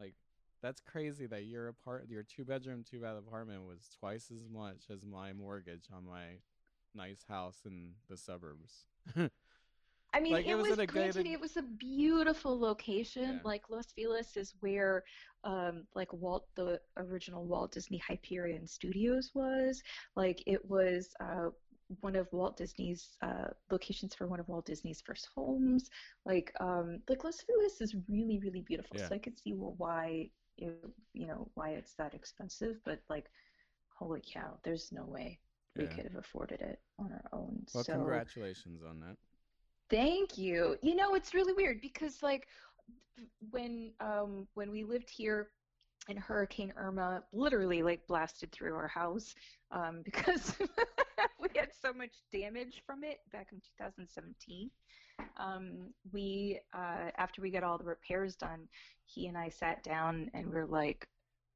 like 0.00 0.14
that's 0.62 0.80
crazy 0.80 1.26
that 1.26 1.44
your 1.44 1.68
apart 1.68 2.06
your 2.08 2.22
two 2.22 2.44
bedroom, 2.44 2.84
two 2.88 3.00
bath 3.00 3.18
apartment 3.18 3.64
was 3.66 3.88
twice 3.98 4.30
as 4.30 4.48
much 4.48 4.84
as 4.90 5.04
my 5.04 5.32
mortgage 5.32 5.86
on 5.94 6.06
my 6.06 6.38
nice 6.94 7.24
house 7.28 7.62
in 7.64 7.94
the 8.08 8.16
suburbs. 8.16 8.86
I 10.14 10.20
mean, 10.20 10.32
Like, 10.32 10.46
it 10.46 10.50
it, 10.50 10.54
was 10.54 10.68
was, 10.68 10.78
a 10.78 10.86
granted, 10.86 11.24
gated- 11.24 11.32
it 11.32 11.40
was 11.40 11.56
a 11.56 11.62
beautiful 11.62 12.58
location. 12.58 13.24
Yeah. 13.34 13.38
Like 13.44 13.68
Los 13.68 13.86
Feliz 13.96 14.36
is 14.36 14.54
where, 14.60 15.02
um, 15.42 15.86
like 15.94 16.12
Walt, 16.12 16.46
the 16.54 16.80
original 16.96 17.44
Walt 17.44 17.72
Disney 17.72 17.98
Hyperion 17.98 18.66
Studios 18.66 19.32
was. 19.34 19.82
Like 20.14 20.42
it 20.46 20.64
was 20.70 21.12
uh, 21.20 21.48
one 22.00 22.14
of 22.14 22.28
Walt 22.32 22.56
Disney's 22.56 23.16
uh, 23.22 23.48
locations 23.70 24.14
for 24.14 24.26
one 24.28 24.38
of 24.40 24.48
Walt 24.48 24.66
Disney's 24.66 25.02
first 25.04 25.28
homes. 25.34 25.90
Like, 26.24 26.52
um, 26.60 27.00
like 27.08 27.24
Los 27.24 27.40
Feliz 27.40 27.80
is 27.80 27.96
really, 28.08 28.38
really 28.38 28.62
beautiful. 28.62 28.96
Yeah. 28.96 29.08
So 29.08 29.14
I 29.16 29.18
could 29.18 29.36
see 29.36 29.50
wh- 29.50 29.78
why, 29.80 30.30
it, 30.58 30.72
you 31.12 31.26
know, 31.26 31.50
why 31.54 31.70
it's 31.70 31.94
that 31.94 32.14
expensive. 32.14 32.76
But 32.84 33.02
like, 33.10 33.26
holy 33.88 34.22
cow, 34.32 34.58
there's 34.62 34.92
no 34.92 35.04
way 35.04 35.40
we 35.76 35.86
could 35.86 36.04
have 36.04 36.14
afforded 36.14 36.60
it 36.60 36.78
on 37.00 37.10
our 37.10 37.28
own. 37.32 37.66
Well, 37.74 37.82
so. 37.82 37.94
congratulations 37.94 38.80
on 38.88 39.00
that. 39.00 39.16
Thank 39.90 40.38
you. 40.38 40.76
You 40.82 40.94
know, 40.96 41.14
it's 41.14 41.34
really 41.34 41.52
weird 41.52 41.80
because 41.80 42.22
like 42.22 42.46
when 43.50 43.92
um 44.00 44.46
when 44.54 44.70
we 44.70 44.82
lived 44.84 45.08
here 45.10 45.50
and 46.08 46.18
Hurricane 46.18 46.72
Irma 46.76 47.22
literally 47.32 47.82
like 47.82 48.06
blasted 48.06 48.52
through 48.52 48.74
our 48.74 48.88
house 48.88 49.34
um, 49.70 50.02
because 50.04 50.54
we 51.40 51.48
had 51.56 51.70
so 51.80 51.92
much 51.92 52.12
damage 52.32 52.82
from 52.86 53.04
it 53.04 53.20
back 53.32 53.48
in 53.52 53.58
2017. 53.78 54.70
Um, 55.38 55.92
we 56.12 56.60
uh, 56.74 57.10
after 57.16 57.40
we 57.40 57.50
got 57.50 57.62
all 57.62 57.78
the 57.78 57.84
repairs 57.84 58.36
done, 58.36 58.68
he 59.04 59.26
and 59.28 59.38
I 59.38 59.48
sat 59.48 59.82
down 59.82 60.30
and 60.34 60.50
we 60.50 60.56
are 60.56 60.66
like, 60.66 61.06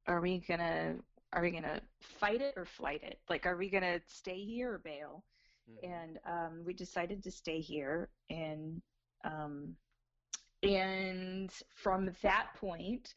"Are 0.07 0.21
we 0.21 0.39
gonna 0.39 0.97
are 1.33 1.43
we 1.43 1.51
gonna 1.51 1.81
fight 2.01 2.41
it 2.41 2.55
or 2.57 2.65
flight 2.65 3.03
it? 3.03 3.19
Like, 3.29 3.47
are 3.47 3.57
we 3.57 3.69
gonna 3.69 4.01
stay 4.07 4.45
here 4.45 4.75
or 4.75 4.79
bail?" 4.79 5.25
Mhm. 5.69 5.79
And 5.83 6.19
um, 6.27 6.63
we 6.65 6.73
decided 6.75 7.23
to 7.25 7.31
stay 7.31 7.61
here 7.61 8.09
and 8.31 8.83
um, 9.25 9.77
and 10.63 11.53
from 11.75 12.11
that 12.23 12.49
point 12.57 13.15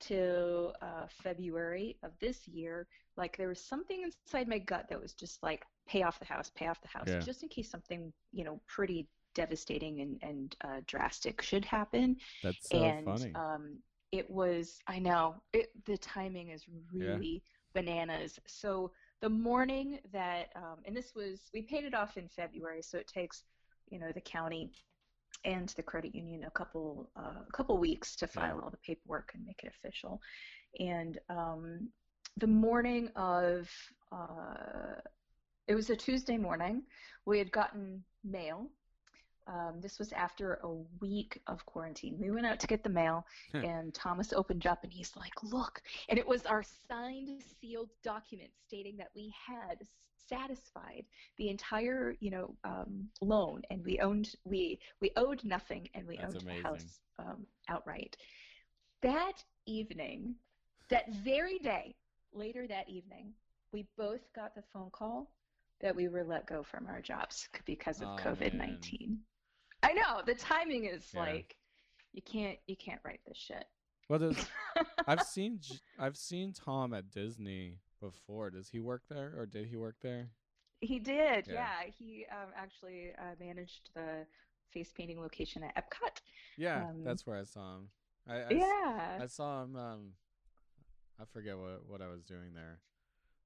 to 0.00 0.72
uh, 0.82 1.06
February 1.08 1.98
of 2.02 2.12
this 2.20 2.46
year, 2.48 2.86
like 3.16 3.36
there 3.36 3.48
was 3.48 3.60
something 3.64 4.02
inside 4.02 4.32
my 4.32 4.42
gut 4.42 4.70
that 4.74 4.84
was 4.86 4.98
just 4.98 5.26
like, 5.26 5.48
pay 5.74 5.88
off 5.88 6.06
the 6.06 6.10
house, 6.14 6.38
pay 6.38 6.56
off 6.56 6.70
the 6.72 6.78
house, 6.80 7.06
Yeah. 7.06 7.20
just 7.20 7.42
in 7.42 7.48
case 7.48 7.70
something, 7.70 8.12
you 8.32 8.44
know, 8.44 8.60
pretty 8.66 9.06
devastating 9.34 10.00
and, 10.00 10.18
and 10.22 10.56
uh, 10.62 10.80
drastic 10.86 11.42
should 11.42 11.64
happen. 11.64 12.16
That's 12.42 12.68
so 12.68 12.92
and 12.92 13.04
funny. 13.04 13.36
um, 13.36 13.76
it 14.12 14.30
was, 14.30 14.80
I 14.86 14.98
know, 14.98 15.36
it, 15.52 15.70
the 15.86 15.98
timing 15.98 16.50
is 16.50 16.66
really 16.92 17.42
bananas. 17.74 18.38
So 18.46 18.92
the 19.20 19.28
morning 19.28 20.00
that, 20.12 20.48
um, 20.56 20.78
and 20.84 20.96
this 20.96 21.12
was, 21.14 21.50
we 21.52 21.62
paid 21.62 21.84
it 21.84 21.94
off 21.94 22.16
in 22.16 22.28
February, 22.28 22.82
so 22.82 22.98
it 22.98 23.06
takes, 23.06 23.44
you 23.90 23.98
know, 23.98 24.12
the 24.12 24.20
county 24.20 24.70
and 25.44 25.68
the 25.70 25.82
credit 25.82 26.14
union 26.14 26.44
a 26.44 26.50
couple 26.50 27.10
uh, 27.16 27.40
a 27.48 27.52
couple 27.52 27.78
weeks 27.78 28.16
to 28.16 28.26
Yeah. 28.26 28.32
file 28.32 28.60
all 28.62 28.70
the 28.70 28.76
paperwork 28.78 29.30
and 29.34 29.44
make 29.44 29.60
it 29.62 29.72
official. 29.76 30.20
And 30.78 31.18
um, 31.28 31.88
the 32.36 32.46
morning 32.46 33.08
of 33.16 33.70
uh, 34.12 35.00
it 35.66 35.74
was 35.74 35.90
a 35.90 35.96
Tuesday 35.96 36.36
morning, 36.36 36.82
we 37.26 37.38
had 37.38 37.50
gotten 37.52 38.04
mail. 38.24 38.70
Um, 39.50 39.80
this 39.80 39.98
was 39.98 40.12
after 40.12 40.60
a 40.62 40.70
week 41.00 41.40
of 41.48 41.66
quarantine. 41.66 42.16
We 42.20 42.30
went 42.30 42.46
out 42.46 42.60
to 42.60 42.68
get 42.68 42.84
the 42.84 42.88
mail, 42.88 43.26
and 43.66 43.92
Thomas 43.92 44.32
opened 44.32 44.64
up 44.66 44.84
and 44.84 44.92
he's 44.92 45.16
like, 45.16 45.42
"Look!" 45.42 45.82
And 46.08 46.18
it 46.18 46.26
was 46.26 46.46
our 46.46 46.62
signed, 46.88 47.42
sealed 47.60 47.90
document 48.04 48.50
stating 48.66 48.96
that 48.98 49.10
we 49.14 49.34
had 49.46 49.84
satisfied 50.28 51.04
the 51.36 51.48
entire, 51.48 52.16
you 52.20 52.30
know, 52.30 52.54
um, 52.62 53.08
loan, 53.20 53.62
and 53.70 53.84
we 53.84 53.98
owned 53.98 54.36
we 54.44 54.78
we 55.00 55.10
owed 55.16 55.42
nothing, 55.44 55.88
and 55.94 56.06
we 56.06 56.16
That's 56.16 56.34
owned 56.34 56.42
amazing. 56.44 56.62
the 56.62 56.68
house 56.68 57.00
um, 57.18 57.46
outright. 57.68 58.16
That 59.02 59.42
evening, 59.66 60.36
that 60.90 61.12
very 61.24 61.58
day, 61.58 61.96
later 62.32 62.68
that 62.68 62.88
evening, 62.88 63.32
we 63.72 63.86
both 63.96 64.32
got 64.32 64.54
the 64.54 64.62
phone 64.72 64.90
call 64.92 65.32
that 65.80 65.96
we 65.96 66.08
were 66.08 66.22
let 66.22 66.46
go 66.46 66.62
from 66.62 66.86
our 66.86 67.00
jobs 67.00 67.48
because 67.64 68.00
of 68.00 68.08
Aw, 68.08 68.18
COVID 68.18 68.54
nineteen. 68.54 69.18
I 69.82 69.92
know 69.92 70.22
the 70.26 70.34
timing 70.34 70.84
is 70.84 71.06
Yeah. 71.14 71.20
like 71.20 71.56
you 72.12 72.22
can't 72.22 72.58
you 72.66 72.76
can't 72.76 73.00
write 73.04 73.20
this 73.26 73.36
shit. 73.38 73.64
Well, 74.08 74.18
does 74.18 74.36
I've 75.06 75.22
seen 75.22 75.60
I've 75.98 76.16
seen 76.16 76.52
Tom 76.52 76.92
at 76.94 77.10
Disney 77.10 77.78
before. 78.00 78.50
Does 78.50 78.68
he 78.68 78.80
work 78.80 79.02
there, 79.08 79.34
or 79.36 79.46
did 79.46 79.66
he 79.66 79.76
work 79.76 79.96
there? 80.02 80.30
He 80.80 80.98
did, 80.98 81.46
Yeah. 81.46 81.52
yeah. 81.54 81.90
He 81.98 82.26
um, 82.30 82.48
actually 82.56 83.12
uh, 83.18 83.34
managed 83.38 83.90
the 83.94 84.26
face 84.70 84.90
painting 84.96 85.20
location 85.20 85.62
at 85.62 85.76
Epcot. 85.76 86.20
Yeah, 86.56 86.88
Um, 86.88 87.04
that's 87.04 87.26
where 87.26 87.36
I 87.38 87.44
saw 87.44 87.76
him. 87.76 87.88
I, 88.26 88.34
I 88.36 88.48
yeah. 88.50 89.18
I 89.22 89.26
saw 89.26 89.62
him. 89.62 89.76
Um, 89.76 90.12
I 91.20 91.24
forget 91.32 91.56
what 91.58 91.82
what 91.86 92.00
I 92.02 92.08
was 92.08 92.24
doing 92.24 92.54
there, 92.54 92.80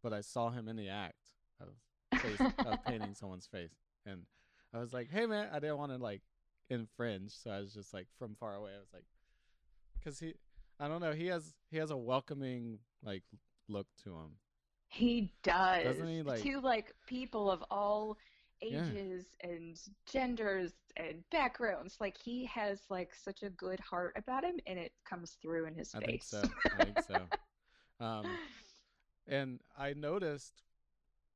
but 0.02 0.12
I 0.12 0.20
saw 0.20 0.50
him 0.50 0.68
in 0.68 0.76
the 0.76 0.88
act 0.88 1.26
of 1.60 2.20
face, 2.20 2.40
of 2.40 2.84
painting 2.84 3.14
someone's 3.14 3.46
face, 3.46 3.74
and 4.06 4.22
I 4.74 4.78
was 4.80 4.92
like, 4.92 5.10
"Hey, 5.10 5.26
man!" 5.26 5.48
I 5.52 5.58
didn't 5.60 5.78
want 5.78 5.92
to 5.92 5.98
like 5.98 6.22
infringe, 6.68 7.32
so 7.32 7.50
I 7.50 7.60
was 7.60 7.72
just 7.74 7.94
like 7.94 8.06
from 8.18 8.34
far 8.34 8.54
away. 8.54 8.72
I 8.74 8.78
was 8.78 8.92
like, 8.92 9.04
because 9.98 10.18
he, 10.18 10.34
I 10.80 10.88
don't 10.88 11.00
know, 11.00 11.12
he 11.12 11.26
has 11.26 11.54
he 11.70 11.76
has 11.78 11.90
a 11.90 11.96
welcoming 11.96 12.78
like 13.02 13.22
look 13.68 13.86
to 14.04 14.10
him. 14.10 14.30
He 14.88 15.32
does. 15.42 15.84
Doesn't 15.84 16.08
he, 16.08 16.22
like- 16.22 16.42
to 16.42 16.60
like 16.60 16.92
people 17.06 17.50
of 17.50 17.62
all 17.70 18.16
Yeah. 18.62 18.86
ages 18.88 19.26
and 19.42 19.78
genders 20.10 20.72
and 20.96 21.22
backgrounds. 21.30 21.96
Like 22.00 22.16
he 22.16 22.44
has 22.46 22.80
like 22.88 23.14
such 23.14 23.42
a 23.42 23.50
good 23.50 23.80
heart 23.80 24.14
about 24.16 24.44
him, 24.44 24.58
and 24.66 24.78
it 24.78 24.92
comes 25.04 25.36
through 25.42 25.66
in 25.66 25.74
his 25.74 25.94
I 25.94 26.00
think 26.00 26.22
so. 26.22 26.42
I 26.78 26.84
think 26.84 27.00
so. 27.06 27.26
Um, 28.00 28.26
and 29.28 29.60
I 29.78 29.92
noticed 29.94 30.64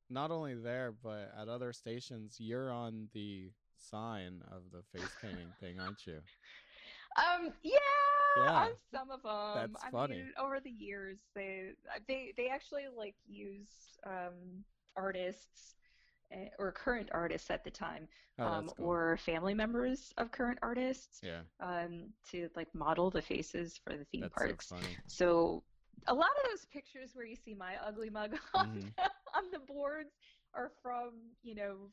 not 0.09 0.31
only 0.31 0.55
there 0.55 0.91
but 0.91 1.31
at 1.39 1.47
other 1.47 1.73
stations, 1.73 2.37
you're 2.39 2.71
on 2.71 3.09
the 3.13 3.51
sign 3.77 4.41
of 4.51 4.63
the 4.71 4.83
face 4.91 5.15
painting 5.21 5.53
thing, 5.59 5.79
aren't 5.79 6.05
you? 6.05 6.19
Um, 7.17 7.53
yeah, 7.63 7.79
Yeah, 8.35 8.59
on 8.61 8.69
some 8.93 9.11
of 9.11 9.21
them. 9.23 9.71
that's 9.71 9.83
I 9.83 9.91
funny. 9.91 10.15
mean, 10.15 10.33
over 10.37 10.59
the 10.59 10.69
years, 10.71 11.17
they 11.35 11.71
they 12.07 12.33
they 12.37 12.49
actually 12.49 12.87
like 12.95 13.15
use 13.27 13.97
um 14.05 14.63
artists 14.95 15.75
eh, 16.31 16.49
or 16.59 16.71
current 16.71 17.09
artists 17.11 17.49
at 17.49 17.63
the 17.63 17.71
time, 17.71 18.07
Oh, 18.39 18.45
um, 18.45 18.69
cool. 18.77 18.85
or 18.87 19.17
family 19.17 19.53
members 19.53 20.13
of 20.17 20.31
current 20.31 20.59
artists, 20.61 21.21
yeah, 21.23 21.41
um, 21.59 22.13
to 22.31 22.49
like 22.55 22.73
model 22.73 23.09
the 23.09 23.21
faces 23.21 23.77
for 23.83 23.97
the 23.97 24.05
theme 24.05 24.21
that's 24.21 24.35
parks. 24.35 24.67
so 24.69 24.75
funny. 24.75 24.95
So 25.07 25.63
a 26.07 26.13
lot 26.13 26.29
of 26.43 26.49
those 26.51 26.65
pictures 26.65 27.11
where 27.15 27.25
you 27.25 27.35
see 27.35 27.53
my 27.53 27.75
ugly 27.85 28.09
mug 28.09 28.35
on, 28.53 28.67
Mhm. 28.77 28.93
On 29.35 29.43
the 29.51 29.59
boards 29.59 30.09
are 30.55 30.71
from, 30.81 31.11
you 31.43 31.55
know, 31.55 31.91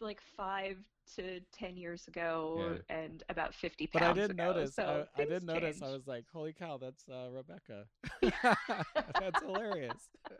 like 0.00 0.20
five 0.36 0.76
to 1.16 1.40
ten 1.52 1.76
years 1.76 2.08
ago 2.08 2.76
and 2.88 3.22
about 3.28 3.54
fifty 3.54 3.86
pounds 3.86 4.02
But 4.02 4.02
I 4.02 4.26
did 4.26 4.30
ago. 4.30 4.52
notice. 4.52 4.74
So 4.74 5.06
I, 5.16 5.22
I 5.22 5.24
did 5.24 5.30
things 5.30 5.44
notice. 5.44 5.82
I 5.82 5.88
was 5.92 6.06
like, 6.06 6.24
"Holy 6.32 6.52
cow, 6.52 6.78
that's 6.78 7.08
uh, 7.08 7.28
Rebecca." 7.30 7.84
that's 9.18 9.40
hilarious. 9.40 10.08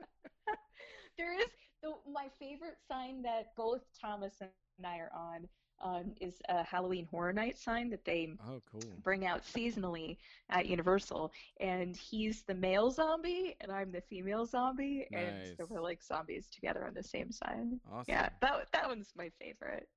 There 1.17 1.33
is 1.39 1.47
the 1.85 1.95
my 2.13 2.31
favorite 2.41 2.81
sign 2.89 3.23
that 3.35 3.57
both 3.67 3.93
Thomas 4.11 4.43
and 4.43 4.53
I 4.53 4.99
are 4.99 5.13
on 5.15 5.49
um, 5.85 6.15
is 6.21 6.43
a 6.49 6.65
Halloween 6.65 7.07
Horror 7.11 7.35
Night 7.35 7.59
sign 7.59 7.91
that 7.91 8.05
they 8.07 8.39
Oh, 8.41 8.63
cool. 8.71 9.03
bring 9.05 9.27
out 9.27 9.43
seasonally 9.43 10.19
at 10.51 10.67
Universal, 10.67 11.33
and 11.61 11.97
he's 11.97 12.43
the 12.45 12.55
male 12.55 12.91
zombie 12.91 13.57
and 13.61 13.73
I'm 13.73 13.93
the 13.93 14.03
female 14.03 14.47
zombie, 14.47 15.09
and 15.13 15.45
so 15.47 15.67
we're 15.69 15.83
like 15.83 16.03
zombies 16.03 16.49
together 16.49 16.87
on 16.87 16.95
the 16.95 17.03
same 17.05 17.33
sign. 17.33 17.81
Awesome. 17.91 18.27
Yeah, 18.27 18.31
that 18.41 18.73
that 18.73 18.89
one's 18.89 19.13
my 19.17 19.31
favorite. 19.41 19.89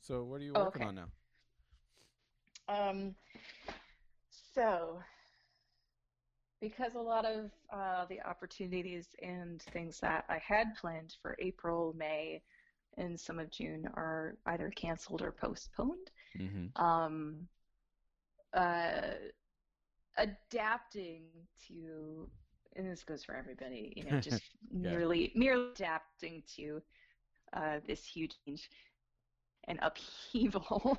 So, 0.00 0.24
what 0.24 0.40
are 0.40 0.44
you 0.44 0.54
Oh, 0.54 0.66
working 0.66 0.82
okay. 0.82 0.88
on 0.88 0.94
now? 0.96 1.10
Um, 2.68 3.14
so 4.30 5.02
because 6.66 6.94
a 6.94 7.00
lot 7.00 7.24
of 7.24 7.50
uh, 7.72 8.06
the 8.06 8.20
opportunities 8.22 9.14
and 9.22 9.62
things 9.62 10.00
that 10.00 10.24
I 10.28 10.38
had 10.38 10.74
planned 10.80 11.16
for 11.22 11.36
April, 11.38 11.94
May, 11.96 12.42
and 12.96 13.18
some 13.18 13.38
of 13.38 13.50
June 13.50 13.88
are 13.94 14.36
either 14.46 14.70
canceled 14.70 15.22
or 15.22 15.32
postponed. 15.32 16.10
Mm-hmm. 16.38 16.82
um, 16.82 17.48
uh, 18.54 19.14
adapting 20.18 21.24
to, 21.68 22.28
and 22.76 22.90
this 22.90 23.04
goes 23.04 23.24
for 23.24 23.34
everybody, 23.36 23.92
you 23.96 24.04
know, 24.10 24.18
just 24.20 24.42
Yeah. 24.82 24.90
merely 24.90 25.32
merely 25.34 25.70
adapting 25.72 26.42
to 26.56 26.82
uh, 27.52 27.80
this 27.86 28.04
huge 28.04 28.34
change 28.46 28.70
and 29.68 29.78
upheaval. 29.82 30.98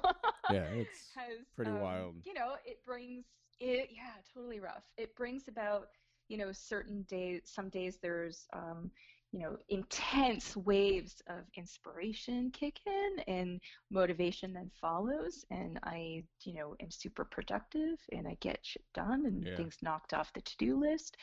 Yeah, 0.50 0.66
it's 0.74 1.12
has 1.16 1.40
pretty 1.56 1.72
um, 1.72 1.82
wild. 1.82 2.16
You 2.26 2.34
know, 2.34 2.56
it 2.66 2.80
brings 2.86 3.26
it. 3.60 3.90
Yeah, 3.92 4.14
totally 4.34 4.60
rough. 4.60 4.84
It 4.98 5.16
brings 5.16 5.48
about 5.48 5.90
you 6.30 6.38
know 6.38 6.52
certain 6.52 7.04
days. 7.04 7.42
Some 7.46 7.70
days 7.70 7.98
there's 8.02 8.48
um, 8.54 8.92
you 9.32 9.40
know 9.40 9.58
intense 9.70 10.56
waves 10.56 11.22
of 11.28 11.44
inspiration 11.56 12.50
kick 12.52 12.80
in 12.86 13.20
and 13.28 13.60
motivation 13.92 14.54
then 14.54 14.72
follows 14.80 15.46
and 15.52 15.80
i 15.84 16.24
you 16.44 16.54
know 16.54 16.76
am 16.80 16.90
super 16.90 17.26
productive 17.26 18.00
and 18.12 18.28
i 18.28 18.38
get 18.40 18.60
shit 18.64 18.86
done 18.94 19.26
and 19.26 19.46
Yeah. 19.46 19.56
things 19.58 19.78
knocked 19.82 20.14
off 20.14 20.32
the 20.34 20.42
to-do 20.42 20.80
list 20.80 21.18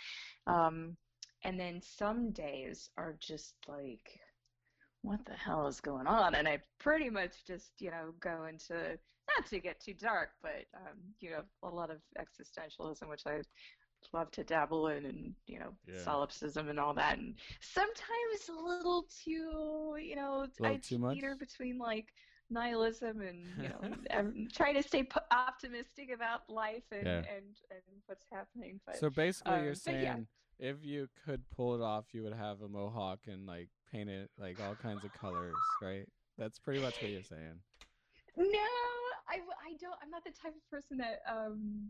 um, 0.47 0.97
and 1.45 1.59
then 1.59 1.81
some 1.81 2.31
days 2.31 2.91
are 2.97 3.17
just 3.21 3.55
like 3.67 4.21
what 5.03 5.25
the 5.25 5.35
hell 5.35 5.67
is 5.67 5.81
going 5.81 6.07
on 6.07 6.35
and 6.35 6.47
i 6.47 6.59
pretty 6.79 7.09
much 7.11 7.45
just 7.47 7.81
you 7.81 7.91
know 7.91 8.13
go 8.21 8.45
into 8.45 8.99
not 9.39 9.47
to 9.49 9.59
get 9.61 9.81
too 9.81 9.95
dark 9.95 10.31
but 10.43 10.65
um, 10.77 10.99
you 11.21 11.31
know 11.31 11.43
a 11.63 11.69
lot 11.69 11.91
of 11.91 11.99
existentialism 12.19 13.09
which 13.09 13.23
i 13.27 13.41
love 14.13 14.31
to 14.31 14.45
dabble 14.45 14.89
in 14.89 15.07
and 15.07 15.35
you 15.47 15.59
know 15.59 15.73
Yeah. 15.87 15.99
solipsism 16.05 16.69
and 16.69 16.79
all 16.79 16.93
that 16.95 17.19
and 17.19 17.35
sometimes 17.61 18.49
a 18.51 18.53
little 18.63 19.07
too 19.25 19.97
you 20.01 20.15
know 20.17 20.47
I 20.63 20.77
too 20.77 20.99
teeter 21.13 21.35
between 21.37 21.79
like 21.79 22.13
nihilism 22.51 23.23
and 23.23 23.47
you 23.59 23.71
know 23.71 23.81
trying 24.53 24.75
to 24.75 24.83
stay 24.83 25.05
p- 25.05 25.21
optimistic 25.31 26.11
about 26.15 26.41
life 26.51 26.85
and, 26.93 27.07
Yeah. 27.07 27.17
and 27.19 27.57
and 27.71 27.81
what's 28.07 28.27
happening. 28.31 28.79
But 28.87 28.97
So 28.99 29.09
basically, 29.09 29.55
um, 29.55 29.65
you're 29.65 29.75
saying 29.75 30.03
yeah. 30.03 30.17
if 30.59 30.85
you 30.85 31.09
could 31.25 31.43
pull 31.57 31.75
it 31.75 31.81
off, 31.81 32.05
you 32.13 32.23
would 32.25 32.35
have 32.35 32.61
a 32.61 32.69
mohawk 32.69 33.21
and 33.27 33.47
like 33.47 33.71
paint 33.91 34.11
it 34.11 34.31
like 34.39 34.61
all 34.61 34.75
kinds 34.75 35.03
of 35.05 35.13
colors, 35.19 35.55
right? 35.81 36.07
That's 36.37 36.59
pretty 36.59 36.81
much 36.81 37.01
what 37.01 37.11
you're 37.11 37.23
saying. 37.23 37.59
No, 38.37 38.45
I, 39.29 39.37
I 39.37 39.77
don't. 39.81 39.97
I'm 40.03 40.11
not 40.11 40.25
the 40.25 40.31
type 40.31 40.55
of 40.55 40.71
person 40.71 40.99
that. 40.99 41.23
Um, 41.31 41.89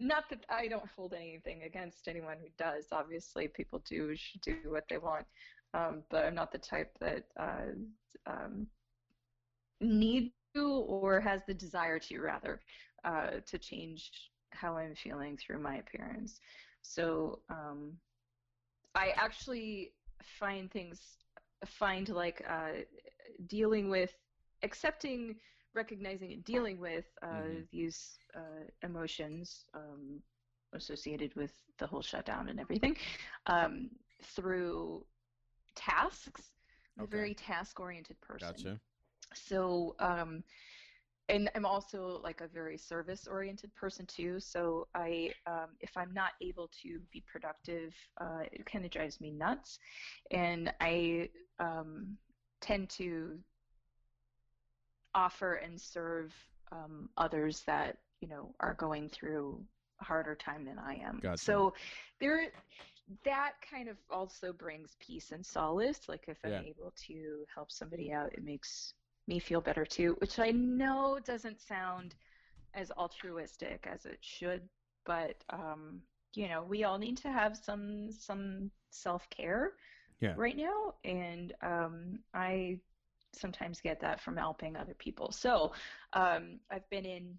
not 0.00 0.28
that 0.30 0.44
I 0.48 0.66
don't 0.66 0.88
hold 0.96 1.14
anything 1.14 1.62
against 1.62 2.08
anyone 2.08 2.36
who 2.40 2.48
does. 2.58 2.86
Obviously, 2.90 3.46
people 3.48 3.82
do 3.88 4.16
should 4.16 4.40
do 4.40 4.56
what 4.66 4.84
they 4.88 4.98
want. 4.98 5.26
Um, 5.74 6.02
but 6.10 6.24
I'm 6.24 6.34
not 6.34 6.52
the 6.52 6.58
type 6.58 6.90
that 7.00 7.24
uh, 7.38 7.72
um, 8.26 8.66
to 10.54 10.84
or 10.86 11.20
has 11.20 11.42
the 11.46 11.54
desire 11.54 11.98
to 11.98 12.20
rather 12.20 12.60
uh, 13.04 13.40
to 13.46 13.58
change 13.58 14.10
how 14.50 14.76
I'm 14.76 14.94
feeling 14.94 15.36
through 15.36 15.60
my 15.60 15.76
appearance. 15.76 16.40
So 16.82 17.40
um, 17.48 17.92
I 18.94 19.12
actually 19.16 19.92
find 20.38 20.70
things 20.70 21.00
find 21.66 22.08
like 22.08 22.44
uh, 22.48 22.82
dealing 23.46 23.88
with 23.88 24.12
accepting 24.62 25.36
recognizing 25.74 26.32
and 26.32 26.44
dealing 26.44 26.78
with 26.78 27.06
uh, 27.22 27.62
Mhm. 27.62 27.66
these 27.70 28.18
uh, 28.36 28.64
emotions 28.82 29.64
um, 29.74 30.20
associated 30.72 31.34
with 31.36 31.52
the 31.78 31.86
whole 31.86 32.02
shutdown 32.02 32.48
and 32.48 32.60
everything 32.60 32.96
um, 33.46 33.90
through 34.22 35.04
tasks. 35.74 36.52
I'm 36.96 37.04
a 37.04 37.06
very 37.06 37.34
task 37.34 37.80
oriented 37.80 38.20
person. 38.20 38.68
Gotcha. 38.68 38.80
So, 39.34 39.94
um, 39.98 40.42
and 41.28 41.50
I'm 41.54 41.64
also 41.64 42.20
like 42.22 42.40
a 42.40 42.48
very 42.48 42.76
service 42.76 43.26
oriented 43.26 43.74
person 43.74 44.06
too. 44.06 44.40
So 44.40 44.88
I, 44.94 45.32
um, 45.46 45.70
if 45.80 45.96
I'm 45.96 46.12
not 46.12 46.32
able 46.42 46.68
to 46.82 47.00
be 47.12 47.22
productive, 47.26 47.94
uh, 48.20 48.42
it 48.52 48.66
kind 48.66 48.84
of 48.84 48.90
drives 48.90 49.20
me 49.20 49.30
nuts, 49.30 49.78
and 50.30 50.72
I 50.80 51.28
um, 51.58 52.16
tend 52.60 52.90
to 52.90 53.38
offer 55.14 55.54
and 55.54 55.80
serve 55.80 56.32
um, 56.72 57.08
others 57.16 57.62
that 57.66 57.98
you 58.20 58.28
know 58.28 58.54
are 58.60 58.74
going 58.74 59.08
through 59.08 59.62
a 60.00 60.04
harder 60.04 60.34
time 60.34 60.64
than 60.64 60.78
I 60.78 60.94
am. 60.96 61.22
Gotcha. 61.22 61.36
So 61.36 61.74
there, 62.20 62.52
that 63.24 63.52
kind 63.68 63.88
of 63.88 63.96
also 64.10 64.52
brings 64.52 64.96
peace 65.00 65.32
and 65.32 65.44
solace. 65.44 66.08
Like 66.08 66.24
if 66.28 66.38
Yeah. 66.44 66.54
I'm 66.54 66.58
able 66.60 66.92
to 67.06 67.44
help 67.54 67.70
somebody 67.72 68.12
out, 68.12 68.32
it 68.32 68.44
makes 68.44 68.94
me 69.26 69.38
feel 69.38 69.60
better 69.60 69.84
too. 69.84 70.16
Which 70.20 70.38
I 70.38 70.50
know 70.50 71.18
doesn't 71.24 71.60
sound 71.60 72.14
as 72.74 72.90
altruistic 72.92 73.86
as 73.90 74.06
it 74.06 74.18
should, 74.20 74.62
but 75.04 75.44
um, 75.50 76.00
you 76.34 76.48
know, 76.48 76.62
we 76.62 76.84
all 76.84 76.98
need 76.98 77.16
to 77.18 77.30
have 77.32 77.56
some 77.56 78.10
some 78.12 78.70
self 78.90 79.28
care 79.30 79.72
Yeah. 80.20 80.36
right 80.36 80.56
now, 80.56 80.94
and 81.04 81.52
um, 81.62 82.18
I 82.34 82.78
sometimes 83.32 83.80
get 83.80 84.00
that 84.00 84.20
from 84.20 84.36
helping 84.36 84.76
other 84.76 84.94
people. 84.94 85.32
So 85.32 85.72
um, 86.12 86.60
I've 86.70 86.88
been 86.90 87.04
in. 87.04 87.38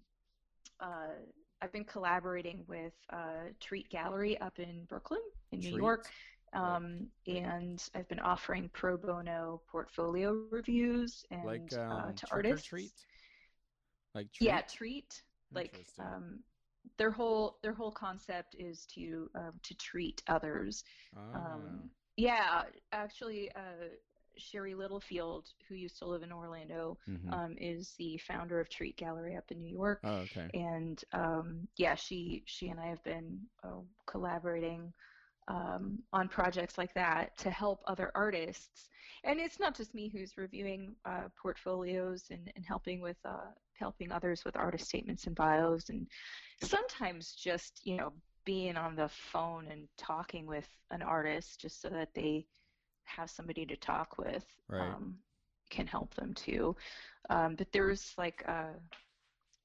Uh, 0.80 1.14
I've 1.62 1.72
been 1.72 1.84
collaborating 1.84 2.64
with 2.68 2.92
uh, 3.10 3.48
Treat 3.60 3.88
Gallery 3.88 4.38
up 4.40 4.58
in 4.58 4.84
Brooklyn, 4.84 5.20
in 5.52 5.60
New 5.60 5.76
York, 5.76 6.10
um, 6.52 7.06
and 7.26 7.82
I've 7.94 8.08
been 8.08 8.20
offering 8.20 8.68
pro 8.72 8.98
bono 8.98 9.62
portfolio 9.70 10.34
reviews 10.50 11.24
and 11.30 11.44
Like 11.46 11.72
uh, 11.72 11.80
um, 12.08 12.14
to 12.14 12.26
trick 12.26 12.32
or 12.32 12.36
artists. 12.48 12.66
treat. 12.66 12.92
Like 14.14 14.30
treat. 14.32 14.46
Yeah, 14.46 14.60
treat. 14.62 15.22
Like 15.54 15.86
um, 15.98 16.40
their 16.98 17.10
whole 17.10 17.58
their 17.62 17.72
whole 17.72 17.92
concept 17.92 18.56
is 18.58 18.84
to 18.94 19.30
um, 19.34 19.52
to 19.62 19.74
treat 19.76 20.22
others. 20.26 20.84
Ah, 21.16 21.54
Um, 21.54 21.90
yeah, 22.16 22.62
actually, 22.92 23.50
uh, 23.56 23.88
Sherry 24.36 24.74
Littlefield, 24.74 25.48
who 25.68 25.74
used 25.74 25.98
to 25.98 26.06
live 26.06 26.22
in 26.22 26.32
Orlando, 26.32 26.98
mhm. 27.08 27.32
um, 27.32 27.56
is 27.58 27.94
the 27.98 28.18
founder 28.18 28.60
of 28.60 28.68
Treat 28.68 28.96
Gallery 28.96 29.36
up 29.36 29.50
in 29.50 29.60
New 29.60 29.72
York. 29.72 30.00
oh, 30.04 30.24
okay. 30.24 30.48
and 30.54 31.02
um, 31.12 31.68
yeah, 31.76 31.94
she 31.94 32.42
she 32.46 32.68
and 32.68 32.80
I 32.80 32.86
have 32.86 33.02
been 33.04 33.40
uh, 33.62 33.80
collaborating 34.06 34.92
um, 35.48 35.98
on 36.12 36.28
projects 36.28 36.78
like 36.78 36.94
that 36.94 37.36
to 37.38 37.50
help 37.50 37.80
other 37.86 38.10
artists. 38.14 38.88
And 39.24 39.40
it's 39.40 39.58
not 39.58 39.74
just 39.74 39.94
me 39.94 40.08
who's 40.08 40.36
reviewing 40.36 40.94
uh, 41.04 41.28
portfolios 41.40 42.24
and, 42.30 42.50
and 42.56 42.64
helping 42.64 43.00
with 43.00 43.16
uh, 43.24 43.50
helping 43.78 44.12
others 44.12 44.44
with 44.44 44.56
artist 44.56 44.86
statements 44.86 45.26
and 45.26 45.34
bios, 45.34 45.88
and 45.88 46.06
sometimes 46.62 47.32
just 47.32 47.80
you 47.84 47.96
know 47.96 48.12
being 48.44 48.76
on 48.76 48.94
the 48.94 49.08
phone 49.08 49.68
and 49.70 49.88
talking 49.96 50.46
with 50.46 50.68
an 50.90 51.02
artist 51.02 51.60
just 51.60 51.80
so 51.80 51.88
that 51.88 52.10
they 52.14 52.46
have 53.04 53.30
somebody 53.30 53.66
to 53.66 53.76
talk 53.76 54.18
with 54.18 54.44
Right. 54.68 54.80
um, 54.80 55.18
can 55.70 55.86
help 55.86 56.14
them 56.14 56.34
too. 56.34 56.76
Um, 57.30 57.54
but 57.56 57.70
there's 57.72 58.14
like 58.18 58.42
uh, 58.46 58.72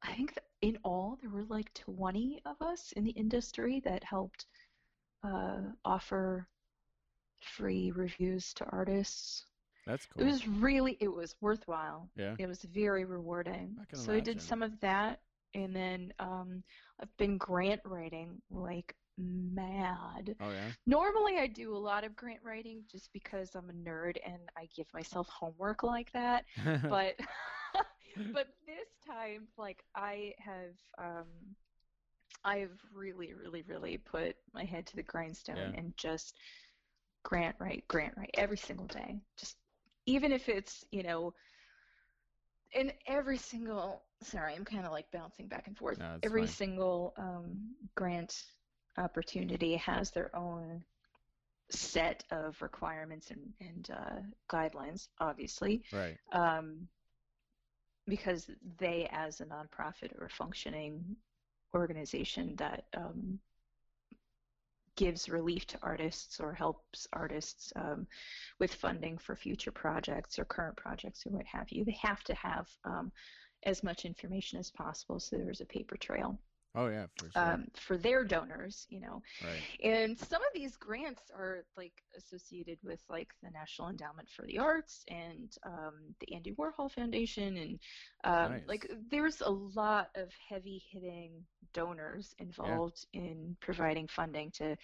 I 0.02 0.14
think 0.14 0.34
that 0.36 0.46
in 0.62 0.78
all 0.84 1.18
there 1.22 1.30
were 1.30 1.46
like 1.46 1.74
20 1.74 2.42
of 2.46 2.62
us 2.62 2.92
in 2.94 3.04
the 3.04 3.12
industry 3.12 3.80
that 3.82 4.04
helped 4.04 4.46
uh, 5.24 5.60
offer 5.86 6.48
free 7.42 7.92
reviews 7.92 8.54
to 8.56 8.66
artists. 8.66 9.46
That's 9.86 10.06
cool. 10.06 10.24
It 10.24 10.26
was 10.26 10.48
really 10.48 10.98
it 11.00 11.08
was 11.08 11.36
worthwhile. 11.42 12.10
yeah. 12.16 12.36
It 12.38 12.48
was 12.48 12.64
very 12.64 13.06
rewarding. 13.06 13.76
I 13.80 13.96
so 13.96 14.14
I 14.14 14.20
did 14.20 14.42
some 14.42 14.62
of 14.62 14.80
that, 14.82 15.22
and 15.54 15.76
then 15.76 16.14
um, 16.20 16.64
I've 17.02 17.16
been 17.18 17.38
grant 17.38 17.82
writing 17.86 18.42
like 18.52 18.96
mad. 19.20 20.36
Oh 20.42 20.52
yeah. 20.52 20.72
Normally, 20.88 21.38
I 21.38 21.48
do 21.48 21.76
a 21.76 21.78
lot 21.78 22.04
of 22.04 22.16
grant 22.16 22.40
writing 22.44 22.84
just 22.92 23.12
because 23.14 23.56
I'm 23.56 23.70
a 23.70 23.74
nerd 23.74 24.18
and 24.26 24.40
I 24.58 24.68
give 24.76 24.88
myself 24.94 25.28
homework 25.30 25.84
like 25.84 26.12
that. 26.14 26.46
But 26.90 27.16
but 28.34 28.48
this 28.66 28.88
time, 29.06 29.48
like 29.58 29.84
I 29.96 30.34
have, 30.40 30.76
um, 30.98 31.28
I've 32.44 32.80
really, 32.94 33.34
really, 33.34 33.64
really 33.64 33.98
put 33.98 34.36
my 34.54 34.64
head 34.64 34.86
to 34.88 34.96
the 34.96 35.04
grindstone 35.04 35.58
Yeah. 35.58 35.72
and 35.76 35.96
just 35.98 36.38
grant 37.24 37.56
write, 37.60 37.88
grant 37.88 38.16
write 38.18 38.32
every 38.36 38.58
single 38.58 38.88
day. 38.88 39.22
Just 39.38 39.58
even 40.06 40.32
if 40.32 40.50
it's 40.50 40.86
you 40.92 41.04
know, 41.04 41.34
in 42.74 42.92
every 43.08 43.38
single. 43.38 44.04
Sorry, 44.22 44.54
I'm 44.54 44.66
kind 44.66 44.86
of 44.86 44.92
like 44.92 45.10
bouncing 45.12 45.48
back 45.48 45.68
and 45.68 45.78
forth. 45.78 46.00
No, 46.00 46.18
every 46.24 46.46
fine. 46.46 46.56
single 46.56 47.14
um, 47.18 47.76
grant 47.96 48.44
opportunity 49.00 49.76
has 49.78 50.12
their 50.12 50.36
own 50.36 50.84
set 51.70 52.24
of 52.32 52.62
requirements 52.62 53.32
and, 53.32 53.54
and 53.62 53.90
uh, 53.92 54.20
guidelines, 54.52 55.08
obviously, 55.20 55.84
right. 55.94 56.18
um, 56.32 56.88
because 58.08 58.50
they, 58.80 59.08
as 59.12 59.40
a 59.40 59.46
nonprofit 59.46 60.12
or 60.20 60.30
functioning 60.30 61.04
organization 61.76 62.56
that 62.58 62.86
um, 62.98 63.40
gives 64.96 65.30
relief 65.30 65.66
to 65.68 65.78
artists 65.82 66.40
or 66.40 66.54
helps 66.54 67.08
artists 67.14 67.72
um, 67.76 68.08
with 68.60 68.74
funding 68.74 69.18
for 69.18 69.36
future 69.36 69.72
projects 69.72 70.40
or 70.40 70.46
current 70.46 70.76
projects 70.76 71.26
or 71.26 71.30
what 71.30 71.46
have 71.46 71.70
you, 71.70 71.86
they 71.86 71.98
have 72.02 72.24
to 72.24 72.34
have 72.34 72.68
um, 72.84 73.12
as 73.64 73.84
much 73.84 74.06
information 74.06 74.58
as 74.58 74.72
possible 74.72 75.20
so 75.20 75.38
there's 75.38 75.62
a 75.62 75.66
paper 75.66 75.96
trail 75.98 76.40
Oh 76.76 76.88
yeah, 76.88 77.08
for 77.16 77.30
sure. 77.32 77.44
um, 77.44 77.68
for 77.76 77.98
their 77.98 78.24
donors, 78.24 78.86
you 78.90 79.00
know. 79.00 79.22
right. 79.42 79.64
And 79.84 80.18
some 80.18 80.42
of 80.42 80.50
these 80.54 80.76
grants 80.78 81.32
are 81.36 81.64
like 81.78 81.94
associated 82.18 82.80
with 82.84 83.02
like 83.10 83.30
the 83.44 83.50
National 83.52 83.90
Endowment 83.90 84.30
for 84.30 84.46
the 84.46 84.60
Arts 84.60 85.04
and 85.08 85.56
um, 85.66 86.16
the 86.20 86.34
Andy 86.34 86.54
Warhol 86.54 86.92
Foundation, 86.92 87.58
and 87.58 87.80
um, 88.24 88.52
Nice. 88.52 88.64
like 88.68 88.90
there's 89.10 89.42
a 89.42 89.50
lot 89.50 90.10
of 90.16 90.30
heavy 90.50 90.82
hitting 90.92 91.32
donors 91.74 92.34
involved 92.40 93.06
in 93.14 93.56
providing 93.62 94.08
funding 94.08 94.52
to 94.52 94.76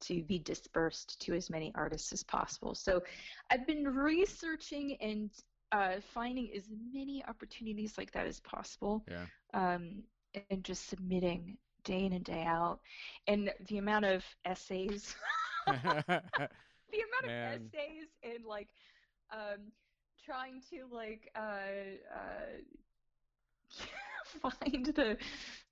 to 0.00 0.22
be 0.24 0.38
dispersed 0.38 1.20
to 1.20 1.34
as 1.34 1.50
many 1.50 1.72
artists 1.74 2.12
as 2.12 2.22
possible. 2.22 2.74
So 2.74 3.02
I've 3.50 3.66
been 3.66 3.84
researching 3.84 4.96
and 5.00 5.30
uh, 5.72 6.00
finding 6.12 6.50
as 6.54 6.68
many 6.92 7.24
opportunities 7.26 7.96
like 7.98 8.12
that 8.12 8.26
as 8.26 8.40
possible 8.40 9.04
Yeah. 9.08 9.26
um, 9.54 10.02
and 10.34 10.54
just 10.64 10.88
submitting 10.88 11.56
day 11.84 12.04
in 12.06 12.12
and 12.12 12.24
day 12.24 12.44
out. 12.44 12.80
And 13.26 13.52
the 13.68 13.78
amount 13.78 14.04
of 14.06 14.24
essays, 14.44 15.16
the 16.90 16.98
amount 16.98 17.26
Man. 17.26 17.70
of 17.70 17.80
essays 17.80 18.08
and 18.22 18.44
like 18.44 18.68
um, 19.32 19.72
trying 20.24 20.60
to 20.70 20.86
like 20.92 21.30
uh, 21.36 21.98
uh, 22.14 22.58
find 24.24 24.86
the 24.86 25.16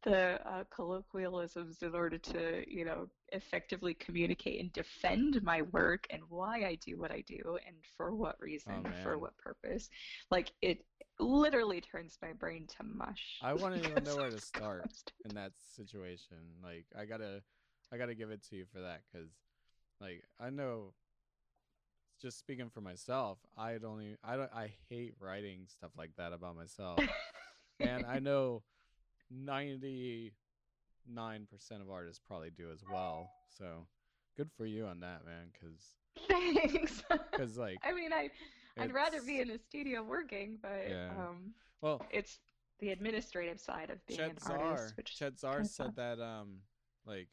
the 0.03 0.40
uh, 0.48 0.64
colloquialisms 0.70 1.83
in 1.83 1.94
order 1.94 2.18
to 2.18 2.64
you 2.70 2.85
know 2.85 3.09
effectively 3.33 3.95
communicate 3.95 4.61
and 4.61 4.73
defend 4.73 5.42
my 5.42 5.62
work 5.62 6.07
and 6.11 6.23
why 6.29 6.64
I 6.64 6.77
do 6.85 6.99
what 6.99 7.11
I 7.11 7.23
do 7.27 7.59
and 7.66 7.77
for 7.97 8.14
what 8.14 8.40
reason 8.40 8.73
Oh, 8.75 8.90
for 9.03 9.18
what 9.18 9.37
purpose 9.38 9.88
like 10.31 10.53
it 10.62 10.85
literally 11.18 11.81
turns 11.81 12.18
my 12.23 12.33
brain 12.33 12.66
to 12.79 12.85
mush 12.85 13.40
I 13.42 13.55
wouldn't 13.55 13.85
even 13.87 14.05
know 14.05 14.16
where 14.16 14.31
to 14.31 14.40
start 14.40 14.85
in 15.25 15.35
that 15.35 15.53
situation. 15.75 16.37
Like 16.62 16.87
I 16.99 17.05
gotta, 17.05 17.42
I 17.92 17.97
gotta 17.97 18.14
give 18.14 18.31
it 18.31 18.42
to 18.51 18.57
you 18.57 18.66
for 18.73 18.81
that 18.81 19.03
because, 19.12 19.31
like, 20.01 20.25
I 20.40 20.51
know. 20.51 20.95
Just 22.21 22.38
speaking 22.38 22.71
for 22.71 22.81
myself, 22.81 23.38
I 23.59 23.79
don't 23.79 24.01
even, 24.01 24.16
I 24.23 24.37
don't 24.37 24.53
I 24.55 24.73
hate 24.88 25.14
writing 25.18 25.66
stuff 25.66 25.90
like 25.99 26.12
that 26.18 26.33
about 26.33 26.55
myself, 26.55 27.01
and 27.81 28.07
I 28.07 28.21
know 28.21 28.62
ninety 29.31 30.35
nine 31.07 31.47
percent 31.51 31.83
of 31.83 31.91
artists 31.91 32.21
probably 32.27 32.51
do 32.51 32.71
as 32.73 32.83
well. 32.91 33.31
So 33.49 33.87
good 34.37 34.51
for 34.57 34.67
you 34.67 34.87
on 34.87 35.01
that, 35.01 35.25
man. 35.25 35.51
Because 35.53 35.97
Thanks. 36.29 37.03
because 37.31 37.57
like 37.59 37.79
I 37.85 37.93
mean, 37.93 38.12
I 38.12 38.31
I'd 38.79 38.93
rather 38.93 39.21
be 39.23 39.41
in 39.41 39.51
a 39.51 39.59
studio 39.59 40.03
working, 40.03 40.59
but 40.61 40.87
Yeah. 40.88 41.11
um, 41.11 41.55
well 41.81 42.01
it's 42.11 42.38
the 42.79 42.91
administrative 42.91 43.61
side 43.61 43.91
of 43.91 44.05
being 44.07 44.19
Chet 44.19 44.31
an 44.31 44.38
Zar, 44.41 44.59
artist, 44.59 44.97
which 44.97 45.17
Chet 45.17 45.38
Zar 45.38 45.65
said 45.65 45.95
that 45.97 46.21
um 46.21 46.59
like 47.07 47.29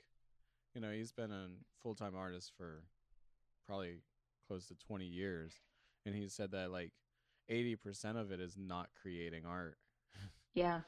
you 0.76 0.82
know 0.82 0.92
he's 0.92 1.12
been 1.12 1.32
a 1.32 1.48
full 1.82 1.96
time 1.96 2.16
artist 2.16 2.52
for 2.58 2.84
probably 3.66 4.02
close 4.48 4.68
to 4.68 4.76
twenty 4.76 5.06
years, 5.06 5.54
and 6.06 6.16
he 6.16 6.28
said 6.28 6.52
that 6.52 6.72
like 6.72 6.92
eighty 7.50 7.76
percent 7.76 8.18
of 8.18 8.32
it 8.32 8.40
is 8.40 8.58
not 8.58 8.90
creating 9.02 9.46
art. 9.46 9.78
Yeah. 10.56 10.82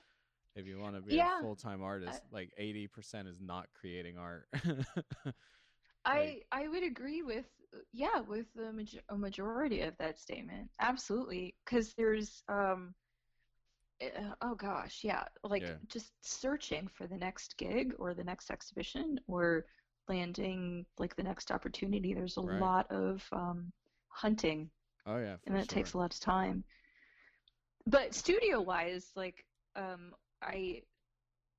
If 0.56 0.66
you 0.68 0.80
want 0.80 0.96
to 0.96 1.02
be 1.02 1.18
Yeah, 1.18 1.24
a 1.24 1.30
full 1.30 1.56
time 1.56 1.82
artist, 1.82 2.24
like 2.32 2.52
eighty 2.58 2.88
percent 2.88 3.28
is 3.28 3.40
not 3.42 3.68
creating 3.74 4.18
art. 4.18 4.48
I 6.06 6.42
I 6.52 6.68
would 6.68 6.84
agree 6.84 7.22
with 7.24 7.46
yeah 7.92 8.20
with 8.22 8.54
the 8.54 8.74
major- 8.74 9.02
a 9.10 9.18
majority 9.18 9.82
of 9.82 9.98
that 9.98 10.12
statement. 10.20 10.64
Absolutely, 10.80 11.56
because 11.64 11.94
there's 11.96 12.44
um 12.48 12.96
uh, 14.02 14.36
oh 14.42 14.56
gosh, 14.56 15.04
yeah, 15.04 15.24
like 15.44 15.66
Yeah. 15.66 15.78
just 15.88 16.14
searching 16.22 16.88
for 16.88 17.08
the 17.08 17.18
next 17.18 17.58
gig 17.58 17.94
or 18.00 18.14
the 18.14 18.24
next 18.24 18.50
exhibition 18.52 19.20
or 19.28 19.66
landing 20.08 20.86
like 20.98 21.16
the 21.16 21.24
next 21.24 21.52
opportunity. 21.52 22.14
There's 22.14 22.38
a 22.38 22.42
Right. 22.42 22.60
lot 22.60 22.92
of 22.92 23.28
um 23.32 23.72
hunting 24.10 24.70
oh 25.06 25.18
yeah, 25.18 25.38
and 25.46 25.56
that 25.56 25.70
takes 25.70 25.94
a 25.94 25.98
lot 25.98 26.14
of 26.14 26.20
time. 26.20 26.64
But 27.86 28.14
studio 28.14 28.62
wise, 28.62 29.12
like 29.16 29.46
um, 29.76 30.14
I 30.42 30.82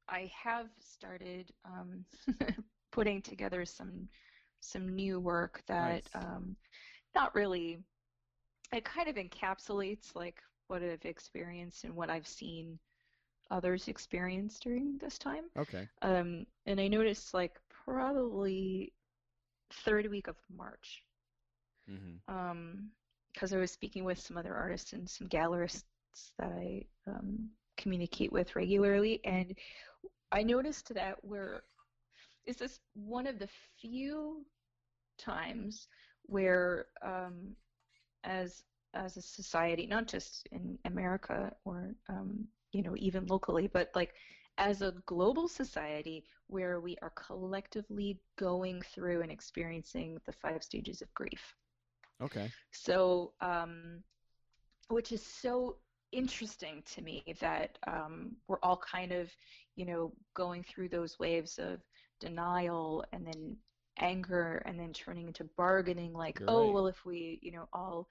I 0.09 0.31
have 0.45 0.69
started 0.81 1.53
um, 1.65 2.05
putting 2.93 3.23
together 3.23 3.65
some 3.65 4.09
some 4.61 4.89
new 4.95 5.21
work 5.21 5.63
that 5.67 6.05
Nice. 6.05 6.15
um, 6.15 6.57
not 7.15 7.35
really 7.35 7.79
it 8.73 8.85
kind 8.85 9.09
of 9.09 9.17
encapsulates 9.17 10.15
like 10.15 10.43
what 10.69 10.83
I've 10.83 11.05
experienced 11.05 11.85
and 11.85 11.95
what 11.95 12.11
I've 12.11 12.27
seen 12.27 12.79
others 13.51 13.89
experience 13.89 14.59
during 14.61 14.99
this 14.99 15.19
time. 15.19 15.45
Okay. 15.57 15.89
Um, 16.03 16.47
and 16.67 16.81
I 16.81 16.89
noticed 16.89 17.35
like 17.35 17.61
probably 17.85 18.93
third 19.71 20.07
week 20.11 20.29
of 20.29 20.37
March 20.55 21.03
Mm-hmm. 21.91 22.17
um, 22.29 22.91
because 23.33 23.53
I 23.53 23.59
was 23.59 23.71
speaking 23.71 24.05
with 24.05 24.19
some 24.19 24.37
other 24.37 24.55
artists 24.55 24.93
and 24.93 25.09
some 25.09 25.29
gallerists 25.29 25.85
that 26.39 26.53
I 26.53 26.87
um, 27.07 27.51
communicate 27.83 28.33
with 28.33 28.55
regularly, 28.57 29.21
and 29.25 29.55
I 30.31 30.43
noticed 30.43 30.95
that 30.95 31.17
we're 31.23 31.63
is 32.47 32.57
this 32.57 32.81
one 32.95 33.27
of 33.27 33.39
the 33.39 33.49
few 33.81 34.45
times 35.19 35.89
where, 36.25 36.87
um, 37.03 37.55
as 38.25 38.63
as 38.95 39.17
a 39.17 39.23
society, 39.23 39.87
not 39.87 40.07
just 40.07 40.47
in 40.53 40.79
America 40.85 41.53
or 41.65 41.95
um, 42.09 42.47
you 42.73 42.83
know 42.83 42.95
even 42.97 43.27
locally, 43.27 43.69
but 43.73 43.91
like 43.95 44.15
as 44.59 44.83
a 44.83 44.95
global 45.07 45.49
society, 45.49 46.25
where 46.47 46.81
we 46.81 46.97
are 47.03 47.11
collectively 47.11 48.21
going 48.39 48.83
through 48.83 49.23
and 49.23 49.33
experiencing 49.33 50.19
the 50.27 50.33
five 50.33 50.63
stages 50.63 51.01
of 51.03 51.13
grief. 51.15 51.55
Okay. 52.21 52.51
So, 52.71 53.33
um, 53.41 54.03
which 54.89 55.11
is 55.13 55.25
so 55.25 55.77
interesting 56.13 56.83
to 56.95 57.03
me 57.03 57.25
that 57.41 57.79
um, 57.87 58.37
we're 58.49 58.61
all 58.63 58.77
kind 58.77 59.13
of, 59.13 59.31
you 59.77 59.87
know, 59.87 60.13
going 60.35 60.63
through 60.63 60.89
those 60.89 61.19
waves 61.19 61.59
of 61.59 61.81
denial 62.21 63.05
and 63.13 63.27
then 63.27 63.57
anger 63.99 64.63
and 64.67 64.79
then 64.79 64.93
turning 64.93 65.27
into 65.29 65.45
bargaining 65.57 66.13
like, 66.13 66.41
You're 66.41 66.51
oh, 66.51 66.65
right. 66.67 66.75
well, 66.75 66.87
if 66.87 67.05
we, 67.05 67.39
you 67.43 67.53
know, 67.53 67.69
all 67.73 68.09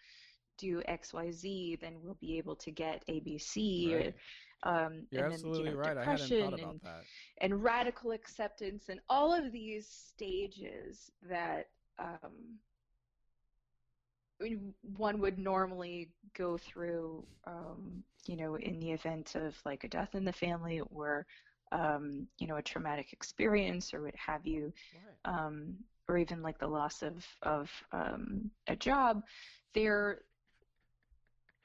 do 0.57 0.81
X, 0.85 1.13
Y, 1.13 1.31
Z, 1.31 1.79
then 1.81 1.93
we'll 2.01 2.17
be 2.21 2.37
able 2.37 2.55
to 2.57 2.71
get 2.71 3.03
A, 3.07 3.19
B, 3.21 3.37
C. 3.37 3.95
Right. 3.95 4.15
Um, 4.63 5.07
You're 5.09 5.23
and 5.23 5.33
absolutely 5.33 5.63
then, 5.63 5.71
you 5.71 5.77
know, 5.77 5.79
right. 5.79 5.97
I 5.97 6.05
hadn't 6.05 6.29
thought 6.29 6.53
about 6.53 6.71
and 6.71 6.81
that. 6.83 7.03
and 7.39 7.63
radical 7.63 8.11
acceptance 8.11 8.89
and 8.89 8.99
all 9.09 9.33
of 9.33 9.51
these 9.51 9.87
stages 9.87 11.09
that 11.27 11.67
um, 11.99 12.59
one 14.81 15.19
would 15.19 15.37
normally 15.39 16.09
go 16.35 16.57
through, 16.57 17.25
um, 17.45 18.03
you 18.27 18.35
know, 18.35 18.55
in 18.55 18.79
the 18.79 18.91
event 18.91 19.35
of 19.35 19.55
like 19.65 19.83
a 19.83 19.87
death 19.87 20.15
in 20.15 20.25
the 20.25 20.31
family 20.33 20.81
or, 20.91 21.25
um, 21.71 22.27
you 22.39 22.47
know, 22.47 22.57
a 22.57 22.61
traumatic 22.61 23.13
experience 23.13 23.93
or 23.93 24.03
what 24.03 24.15
have 24.15 24.45
you, 24.45 24.71
Right. 24.93 25.17
um, 25.25 25.75
or 26.07 26.17
even 26.17 26.41
like 26.41 26.59
the 26.59 26.67
loss 26.67 27.01
of 27.01 27.25
of 27.43 27.69
um, 27.91 28.49
a 28.67 28.75
job. 28.75 29.23
There, 29.73 30.21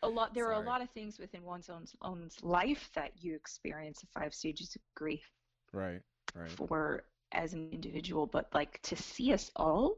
a 0.02 0.08
lot. 0.08 0.34
There 0.34 0.46
are 0.48 0.52
a 0.52 0.60
lot 0.60 0.82
of 0.82 0.90
things 0.90 1.18
within 1.18 1.42
one's 1.44 1.68
own 1.70 1.86
own 2.02 2.28
life 2.42 2.90
that 2.94 3.12
you 3.22 3.34
experience 3.34 4.00
the 4.00 4.06
five 4.08 4.34
stages 4.34 4.74
of 4.76 4.82
grief 4.94 5.24
Right. 5.72 6.02
Right. 6.34 6.60
for 6.60 7.04
as 7.32 7.54
an 7.54 7.62
individual, 7.62 8.26
but 8.26 8.38
like 8.42 8.70
to 8.70 8.96
see 8.96 9.32
us 9.32 9.40
all 9.56 9.96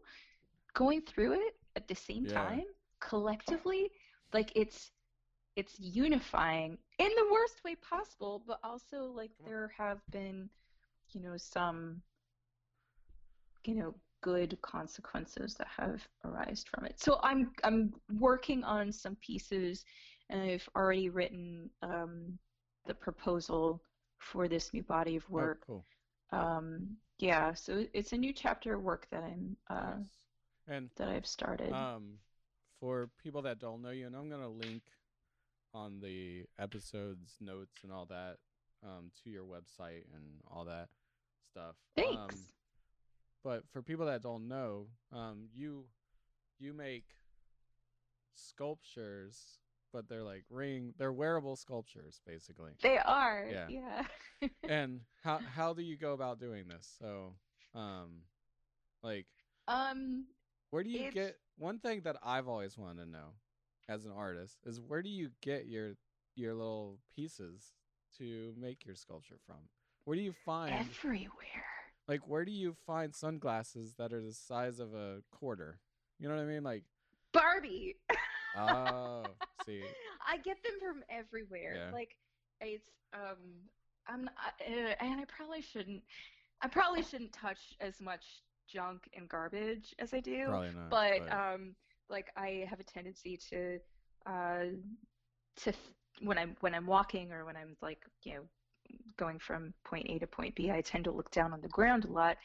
going 0.75 1.01
through 1.03 1.33
it 1.35 1.58
at 1.79 1.95
the 1.95 1.97
same 1.97 2.27
Yeah. 2.27 2.51
time 2.51 2.67
collectively, 3.01 3.93
like 4.35 4.53
it's 4.57 4.93
it's 5.57 5.79
unifying 5.81 6.79
in 6.99 7.09
the 7.17 7.29
worst 7.33 7.65
way 7.65 7.77
possible, 7.77 8.43
but 8.47 8.61
also 8.65 9.07
like 9.17 9.33
there 9.45 9.73
have 9.79 10.01
been, 10.13 10.51
you 11.15 11.23
know, 11.23 11.37
some 11.39 12.03
you 13.67 13.75
know, 13.77 13.95
good 14.23 14.61
consequences 14.63 15.55
that 15.57 15.69
have 15.79 16.09
arisen 16.25 16.67
from 16.75 16.87
it. 16.87 17.01
So 17.01 17.21
I'm 17.23 17.53
I'm 17.65 17.95
working 18.19 18.65
on 18.65 18.93
some 18.93 19.17
pieces 19.17 19.85
and 20.31 20.43
I've 20.43 20.69
already 20.77 21.11
written 21.11 21.71
um 21.83 22.39
the 22.87 22.95
proposal 22.95 23.83
for 24.19 24.49
this 24.49 24.73
new 24.75 24.83
body 24.83 25.17
of 25.17 25.29
Oh, 25.37 25.49
work 25.49 25.67
cool. 25.67 25.87
um 26.33 26.97
yeah 27.19 27.55
so 27.55 27.85
it's 27.95 28.13
a 28.13 28.17
new 28.19 28.33
chapter 28.33 28.75
of 28.75 28.83
work 28.83 29.07
that 29.11 29.23
i'm 29.25 29.57
uh 29.71 29.97
Nice. 29.97 30.28
And 30.69 30.91
that 30.97 31.09
i've 31.09 31.27
started 31.27 31.73
Um, 31.73 32.19
for 32.81 33.09
people 33.23 33.43
that 33.43 33.59
don't 33.59 33.83
know 33.83 33.91
you, 33.91 34.07
and 34.07 34.15
I'm 34.17 34.29
gonna 34.29 34.49
link 34.49 34.83
on 35.75 36.01
the 36.01 36.45
episodes 36.59 37.37
notes 37.41 37.77
and 37.83 37.93
all 37.93 38.07
that 38.07 38.37
um, 38.83 39.11
to 39.23 39.31
your 39.31 39.45
website 39.45 40.05
and 40.15 40.41
all 40.51 40.65
that 40.65 40.89
stuff. 41.51 41.77
thanks 41.97 42.13
Um, 42.13 42.31
but 43.45 43.63
for 43.73 43.83
people 43.83 44.07
that 44.07 44.23
don't 44.23 44.49
know, 44.49 44.87
um, 45.13 45.49
you 45.55 45.87
you 46.59 46.73
make 46.73 47.05
sculptures, 48.35 49.59
but 49.93 50.09
they're 50.09 50.23
like 50.23 50.45
ring, 50.51 50.95
they're 50.99 51.13
wearable 51.13 51.57
sculptures, 51.57 52.21
basically. 52.27 52.73
they 52.83 52.99
are 52.99 53.47
Yeah. 53.51 53.69
yeah 53.69 54.49
and 54.69 55.01
how 55.23 55.41
how 55.55 55.73
do 55.75 55.83
you 55.83 55.97
go 55.97 56.13
about 56.13 56.41
doing 56.41 56.69
this? 56.69 56.97
So, 56.99 57.33
um, 57.75 58.23
like 59.03 59.27
um 59.67 60.25
Where 60.71 60.83
do 60.83 60.91
you 60.91 61.01
It's- 61.09 61.15
get 61.15 61.41
one 61.57 61.79
thing 61.79 62.03
that 62.03 62.17
I've 62.23 62.49
always 62.49 62.77
wanted 62.77 63.05
to 63.05 63.11
know 63.11 63.35
as 63.89 64.05
an 64.05 64.13
artist 64.13 64.59
is 64.65 64.81
where 64.81 65.03
do 65.03 65.09
you 65.09 65.31
get 65.41 65.67
your 65.67 65.97
your 66.35 66.55
little 66.55 67.01
pieces 67.17 67.75
to 68.17 68.55
make 68.57 68.85
your 68.85 68.95
sculpture 68.95 69.39
from? 69.45 69.69
Where 70.05 70.17
do 70.17 70.23
you 70.23 70.33
find 70.33 70.75
everywhere 70.75 71.65
like 72.07 72.27
where 72.29 72.45
do 72.45 72.53
you 72.53 72.75
find 72.87 73.15
sunglasses 73.15 73.95
that 73.95 74.13
are 74.13 74.23
the 74.23 74.33
size 74.33 74.79
of 74.79 74.95
a 74.95 75.23
quarter? 75.31 75.81
You 76.19 76.29
know 76.29 76.37
what 76.37 76.43
I 76.43 76.47
mean? 76.47 76.63
Like 76.63 76.85
barbie 77.33 77.97
oh, 78.57 79.25
see. 79.67 79.83
i 80.27 80.39
get 80.39 80.57
them 80.63 80.73
from 80.81 81.05
everywhere 81.11 81.75
Yeah. 81.77 81.91
like 81.93 82.17
it's 82.61 82.89
um 83.13 83.37
i'm 84.07 84.25
not, 84.25 84.35
uh, 84.67 84.95
and 85.01 85.21
i 85.21 85.25
probably 85.27 85.61
shouldn't 85.61 86.03
i 86.63 86.69
probably 86.69 87.03
shouldn't 87.03 87.33
touch 87.35 87.77
as 87.81 88.01
much 88.01 88.25
junk 88.69 89.09
and 89.17 89.29
garbage 89.29 89.95
as 89.99 90.15
i 90.15 90.21
do 90.21 90.45
Probably 90.47 90.71
not. 90.71 90.91
but 90.91 91.33
um 91.33 91.75
like 92.11 92.31
i 92.37 92.67
have 92.69 92.81
a 92.81 92.85
tendency 92.85 93.37
to 93.51 93.79
uh 94.27 94.65
to 95.57 95.73
when 96.23 96.39
i'm 96.39 96.57
when 96.61 96.75
i'm 96.75 96.87
walking 96.87 97.33
or 97.33 97.45
when 97.45 97.57
i'm 97.57 97.77
like 97.83 98.01
you 98.25 98.35
know 98.35 98.43
going 99.17 99.39
from 99.39 99.73
point 99.85 100.07
A 100.09 100.19
to 100.19 100.27
point 100.27 100.55
B, 100.55 100.71
I 100.71 100.81
tend 100.81 101.05
to 101.05 101.11
look 101.11 101.31
down 101.31 101.53
on 101.53 101.61
the 101.61 101.69
ground 101.69 102.05
a 102.05 102.13
lot. 102.13 102.37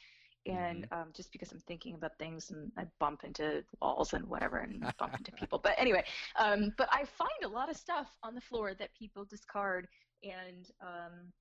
And 0.45 0.85
um, 0.91 1.09
just 1.13 1.31
because 1.31 1.51
I'm 1.51 1.59
thinking 1.61 1.95
about 1.95 2.17
things 2.19 2.51
and 2.51 2.71
I 2.77 2.85
bump 2.99 3.23
into 3.23 3.63
walls 3.81 4.13
and 4.13 4.25
whatever 4.27 4.57
and 4.57 4.81
bump 4.99 5.15
into 5.17 5.31
people. 5.31 5.59
But 5.63 5.75
anyway, 5.77 6.03
um, 6.37 6.73
but 6.77 6.89
I 6.91 7.05
find 7.05 7.29
a 7.43 7.47
lot 7.47 7.69
of 7.69 7.77
stuff 7.77 8.07
on 8.23 8.35
the 8.35 8.41
floor 8.41 8.73
that 8.75 8.93
people 8.93 9.25
discard. 9.25 9.87
And 10.23 10.69
um, 10.81 11.31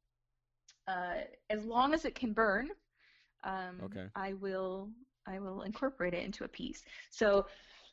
uh, 0.86 1.22
as 1.50 1.64
long 1.64 1.94
as 1.94 2.04
it 2.04 2.14
can 2.14 2.32
burn, 2.32 2.70
um, 3.44 3.78
Okay. 3.84 4.06
I 4.14 4.34
will 4.34 4.90
I 5.26 5.38
will 5.38 5.62
incorporate 5.62 6.14
it 6.14 6.24
into 6.24 6.44
a 6.44 6.48
piece. 6.48 6.82
So 7.10 7.46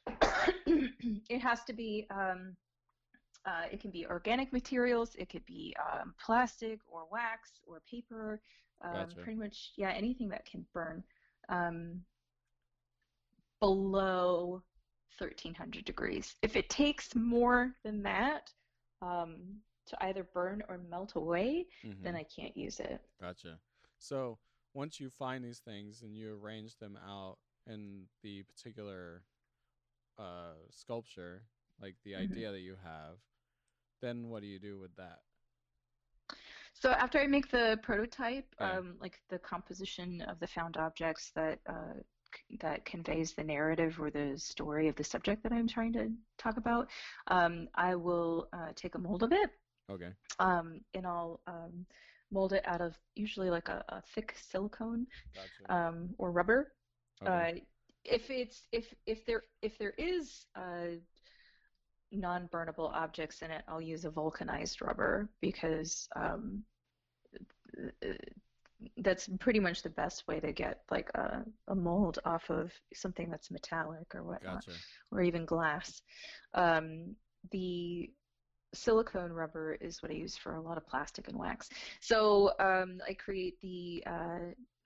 it 0.66 1.40
has 1.40 1.64
to 1.66 1.74
be 1.74 2.08
um, 2.10 2.56
uh, 3.46 3.66
it 3.72 3.80
can 3.80 3.92
be 3.92 4.06
organic 4.08 4.52
materials, 4.52 5.16
it 5.16 5.30
could 5.30 5.46
be 5.46 5.76
um, 5.92 6.14
plastic 6.24 6.80
or 6.88 7.08
wax 7.12 7.52
or 7.66 7.82
paper, 7.90 8.42
um, 8.82 8.94
Gotcha. 8.94 9.22
pretty 9.22 9.40
much 9.40 9.72
yeah 9.78 9.92
anything 9.92 10.30
that 10.30 10.46
can 10.46 10.66
burn 10.74 11.04
um, 11.50 12.02
below 13.60 14.62
1300 15.18 15.86
degrees. 15.86 16.36
If 16.42 16.56
it 16.56 16.70
takes 16.70 17.16
more 17.16 17.76
than 17.84 18.02
that 18.04 18.52
um, 19.02 19.62
to 19.88 20.04
either 20.06 20.24
burn 20.34 20.64
or 20.70 20.78
melt 20.90 21.16
away, 21.16 21.68
Mhm. 21.84 22.04
then 22.04 22.16
I 22.16 22.24
can't 22.24 22.56
use 22.56 22.80
it. 22.80 23.02
Gotcha. 23.20 23.60
So 23.98 24.40
once 24.74 25.00
you 25.00 25.10
find 25.10 25.44
these 25.44 25.60
things 25.60 26.02
and 26.02 26.16
you 26.16 26.34
arrange 26.34 26.78
them 26.78 26.98
out 26.98 27.38
in 27.68 28.08
the 28.22 28.44
particular 28.44 29.24
uh, 30.18 30.54
sculpture, 30.72 31.44
like 31.82 31.96
the 32.04 32.16
Mhm. 32.16 32.16
idea 32.16 32.52
that 32.52 32.60
you 32.62 32.76
have, 32.84 33.18
then 34.02 34.30
what 34.30 34.42
do 34.42 34.48
you 34.48 34.60
do 34.60 34.80
with 34.80 34.96
that? 34.96 35.20
So 36.74 36.92
after 36.92 37.20
I 37.20 37.28
make 37.28 37.50
the 37.50 37.80
prototype, 37.82 38.46
um, 38.60 38.98
like 39.00 39.20
the 39.30 39.40
composition 39.40 40.22
of 40.22 40.40
the 40.40 40.48
found 40.48 40.78
objects 40.78 41.32
that 41.36 41.60
uh, 41.68 41.94
c- 42.34 42.58
that 42.60 42.86
conveys 42.86 43.34
the 43.34 43.44
narrative 43.44 44.00
or 44.00 44.10
the 44.12 44.38
story 44.38 44.88
of 44.88 44.96
the 44.96 45.04
subject 45.04 45.44
that 45.44 45.52
I'm 45.54 45.68
trying 45.68 45.94
to 45.94 46.12
talk 46.38 46.58
about, 46.58 46.90
um, 47.28 47.68
I 47.76 47.96
will 47.96 48.48
uh, 48.54 48.72
take 48.76 48.96
a 48.96 49.00
mold 49.00 49.24
of 49.24 49.32
it 49.34 49.52
Okay. 49.90 50.14
um, 50.40 50.82
and 50.94 51.06
I'll 51.06 51.40
um, 51.48 51.86
mold 52.32 52.54
it 52.54 52.64
out 52.66 52.82
of 52.82 52.98
usually 53.16 53.50
like 53.50 53.70
a, 53.70 53.84
a 53.90 54.02
thick 54.14 54.36
silicone 54.50 55.08
Gotcha. 55.36 55.76
um, 55.76 56.10
or 56.18 56.32
rubber. 56.32 56.74
okay. 57.24 57.58
Uh, 57.58 57.60
if 58.06 58.30
it's 58.30 58.64
if 58.72 58.94
if 59.06 59.26
there 59.26 59.44
if 59.62 59.78
there 59.78 59.94
is 59.98 60.46
uh, 60.56 60.96
non-burnable 62.12 62.92
objects 62.94 63.42
in 63.42 63.52
it, 63.52 63.64
I'll 63.68 63.82
use 63.82 64.06
a 64.06 64.10
vulcanized 64.10 64.82
rubber 64.82 65.30
because 65.42 66.08
um, 66.16 66.64
that's 68.98 69.30
pretty 69.40 69.60
much 69.60 69.84
the 69.84 69.90
best 69.90 70.28
way 70.28 70.40
to 70.40 70.52
get 70.52 70.82
like 70.90 71.10
a, 71.16 71.44
a 71.68 71.76
mold 71.76 72.20
off 72.26 72.50
of 72.50 72.72
something 72.94 73.30
that's 73.30 73.52
metallic 73.52 74.16
or 74.16 74.24
whatnot, 74.24 74.66
gotcha. 74.66 74.78
or 75.12 75.22
even 75.22 75.46
glass. 75.46 76.02
Um, 76.54 77.16
the 77.52 78.10
silicone 78.74 79.32
rubber 79.32 79.78
is 79.82 80.02
what 80.02 80.12
I 80.12 80.16
use 80.16 80.36
for 80.36 80.56
a 80.56 80.62
lot 80.62 80.78
of 80.78 80.88
plastic 80.88 81.28
and 81.28 81.38
wax. 81.38 81.70
So 82.02 82.54
um, 82.60 83.00
I 83.08 83.14
create 83.14 83.60
the 83.62 84.04
uh, 84.06 84.40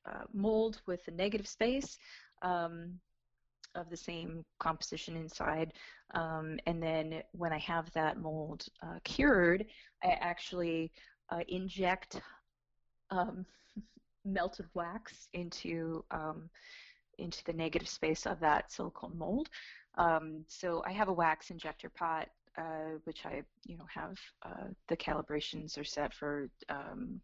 uh, 0.05 0.23
mold 0.33 0.81
with 0.85 1.03
the 1.05 1.11
negative 1.11 1.47
space 1.47 1.97
um, 2.41 2.99
of 3.75 3.89
the 3.89 3.97
same 3.97 4.45
composition 4.59 5.15
inside. 5.15 5.73
Um, 6.13 6.59
and 6.67 6.81
then 6.81 7.23
when 7.31 7.51
I 7.51 7.59
have 7.59 7.91
that 7.93 8.19
mold 8.19 8.65
uh, 8.81 8.99
cured, 9.03 9.65
I 10.03 10.17
actually 10.21 10.91
uh, 11.29 11.41
inject 11.47 12.21
um, 13.09 13.45
melted 14.25 14.67
wax 14.73 15.27
into 15.33 16.03
um, 16.11 16.49
into 17.19 17.43
the 17.43 17.53
negative 17.53 17.87
space 17.87 18.25
of 18.25 18.39
that 18.39 18.71
silicone 18.71 19.17
mold. 19.17 19.49
Um, 19.97 20.43
so 20.47 20.83
I 20.85 20.91
have 20.91 21.09
a 21.09 21.13
wax 21.13 21.51
injector 21.51 21.89
pot, 21.89 22.27
uh, 22.57 22.97
which 23.05 23.25
I 23.25 23.43
you 23.65 23.77
know 23.77 23.87
have 23.93 24.17
uh, 24.43 24.67
the 24.87 24.97
calibrations 24.97 25.77
are 25.77 25.83
set 25.83 26.13
for 26.13 26.49
um, 26.69 27.19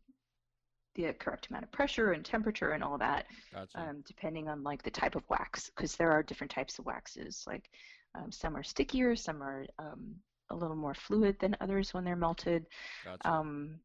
the 0.96 1.14
correct 1.14 1.48
amount 1.50 1.64
of 1.64 1.72
pressure 1.72 2.12
and 2.12 2.26
temperature 2.26 2.72
and 2.72 2.84
all 2.84 2.98
that 2.98 3.26
Gotcha. 3.54 3.80
um, 3.80 4.04
depending 4.08 4.48
on 4.48 4.64
like 4.64 4.84
the 4.84 4.92
type 4.92 5.16
of 5.16 5.24
wax 5.30 5.70
because 5.76 5.96
there 5.96 6.12
are 6.12 6.24
different 6.24 6.52
types 6.52 6.80
of 6.80 6.86
waxes 6.86 7.44
like 7.48 7.70
um, 8.16 8.32
some 8.32 8.56
are 8.56 8.64
stickier 8.64 9.16
some 9.16 9.42
are 9.44 9.66
um, 9.78 10.16
a 10.50 10.56
little 10.56 10.76
more 10.76 10.96
fluid 10.96 11.38
than 11.40 11.56
others 11.62 11.94
when 11.94 12.04
they're 12.04 12.16
melted 12.16 12.66
gotcha. 13.06 13.30
um, 13.30 13.80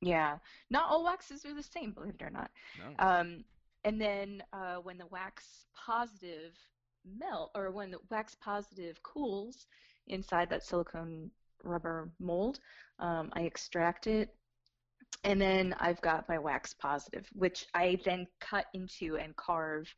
yeah 0.00 0.36
not 0.70 0.88
all 0.90 1.04
waxes 1.04 1.44
are 1.44 1.54
the 1.54 1.62
same 1.62 1.92
believe 1.92 2.14
it 2.18 2.22
or 2.22 2.30
not 2.30 2.50
no. 2.78 3.06
um, 3.06 3.44
and 3.84 4.00
then 4.00 4.42
uh, 4.52 4.76
when 4.76 4.98
the 4.98 5.06
wax 5.06 5.66
positive 5.74 6.54
melt 7.18 7.50
or 7.54 7.70
when 7.70 7.90
the 7.90 7.98
wax 8.10 8.36
positive 8.40 9.00
cools 9.02 9.66
inside 10.08 10.50
that 10.50 10.64
silicone 10.64 11.30
rubber 11.64 12.10
mold 12.20 12.60
um, 12.98 13.30
i 13.34 13.42
extract 13.42 14.06
it 14.06 14.34
and 15.24 15.40
then 15.40 15.74
I've 15.80 16.00
got 16.00 16.28
my 16.28 16.38
wax 16.38 16.74
positive, 16.74 17.26
which 17.32 17.66
I 17.74 17.98
then 18.04 18.26
cut 18.40 18.66
into 18.74 19.16
and 19.16 19.34
carve 19.36 19.92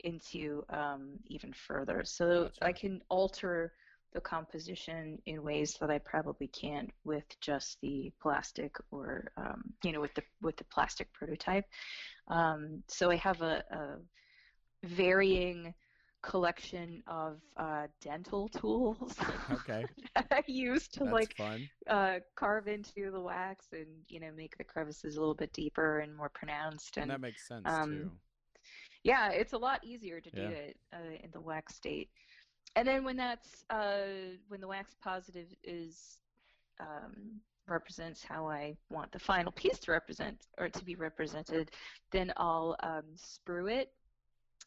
into 0.00 0.64
um, 0.70 1.18
even 1.26 1.52
further. 1.52 2.02
So 2.04 2.50
I 2.62 2.72
can 2.72 3.00
alter 3.08 3.72
the 4.12 4.20
composition 4.20 5.18
in 5.26 5.42
ways 5.42 5.76
that 5.80 5.90
I 5.90 5.98
probably 5.98 6.46
can't 6.48 6.90
with 7.04 7.24
just 7.40 7.80
the 7.80 8.12
plastic 8.22 8.76
or 8.92 9.32
um, 9.36 9.64
you 9.82 9.90
know 9.92 10.00
with 10.00 10.14
the 10.14 10.22
with 10.40 10.56
the 10.56 10.64
plastic 10.64 11.12
prototype. 11.12 11.64
Um, 12.28 12.82
so 12.86 13.10
I 13.10 13.16
have 13.16 13.42
a, 13.42 13.64
a 13.70 14.86
varying 14.86 15.74
collection 16.24 17.02
of 17.06 17.40
uh, 17.56 17.88
dental 18.00 18.48
tools 18.48 19.16
Okay. 19.50 19.88
that 20.16 20.26
I 20.32 20.42
use 20.46 20.88
to 20.88 21.04
That's 21.04 21.16
like 21.16 21.36
uh, 21.88 22.20
carve 22.36 22.68
into 22.68 23.10
the 23.12 23.20
wax 23.20 23.72
and 23.72 23.88
you 24.08 24.20
know 24.20 24.32
make 24.36 24.56
the 24.58 24.64
crevices 24.64 25.16
a 25.16 25.20
little 25.20 25.34
bit 25.34 25.52
deeper 25.52 26.00
and 26.00 26.16
more 26.16 26.30
pronounced 26.30 26.96
And 26.96 27.08
and 27.08 27.10
that 27.10 27.20
makes 27.20 27.46
sense 27.46 27.78
um, 27.82 27.88
too. 27.88 28.12
yeah 29.04 29.30
it's 29.30 29.52
a 29.52 29.58
lot 29.58 29.84
easier 29.84 30.20
to 30.20 30.30
do 30.30 30.42
Yeah. 30.42 30.50
it 30.50 30.76
uh, 30.94 31.14
in 31.22 31.30
the 31.32 31.40
wax 31.40 31.74
state 31.76 32.10
and 32.76 32.86
then 32.86 33.04
when 33.04 33.16
that's 33.16 33.64
uh, 33.70 34.36
when 34.48 34.60
the 34.60 34.68
wax 34.68 34.94
positive 35.02 35.48
is 35.62 36.18
um, 36.80 37.40
represents 37.68 38.24
how 38.24 38.48
I 38.48 38.76
want 38.90 39.12
the 39.12 39.18
final 39.18 39.52
piece 39.52 39.78
to 39.80 39.92
represent 39.92 40.46
or 40.58 40.68
to 40.68 40.84
be 40.84 40.96
represented 40.96 41.70
then 42.12 42.32
I'll 42.36 42.76
um, 42.82 43.04
sprue 43.16 43.70
it 43.70 43.88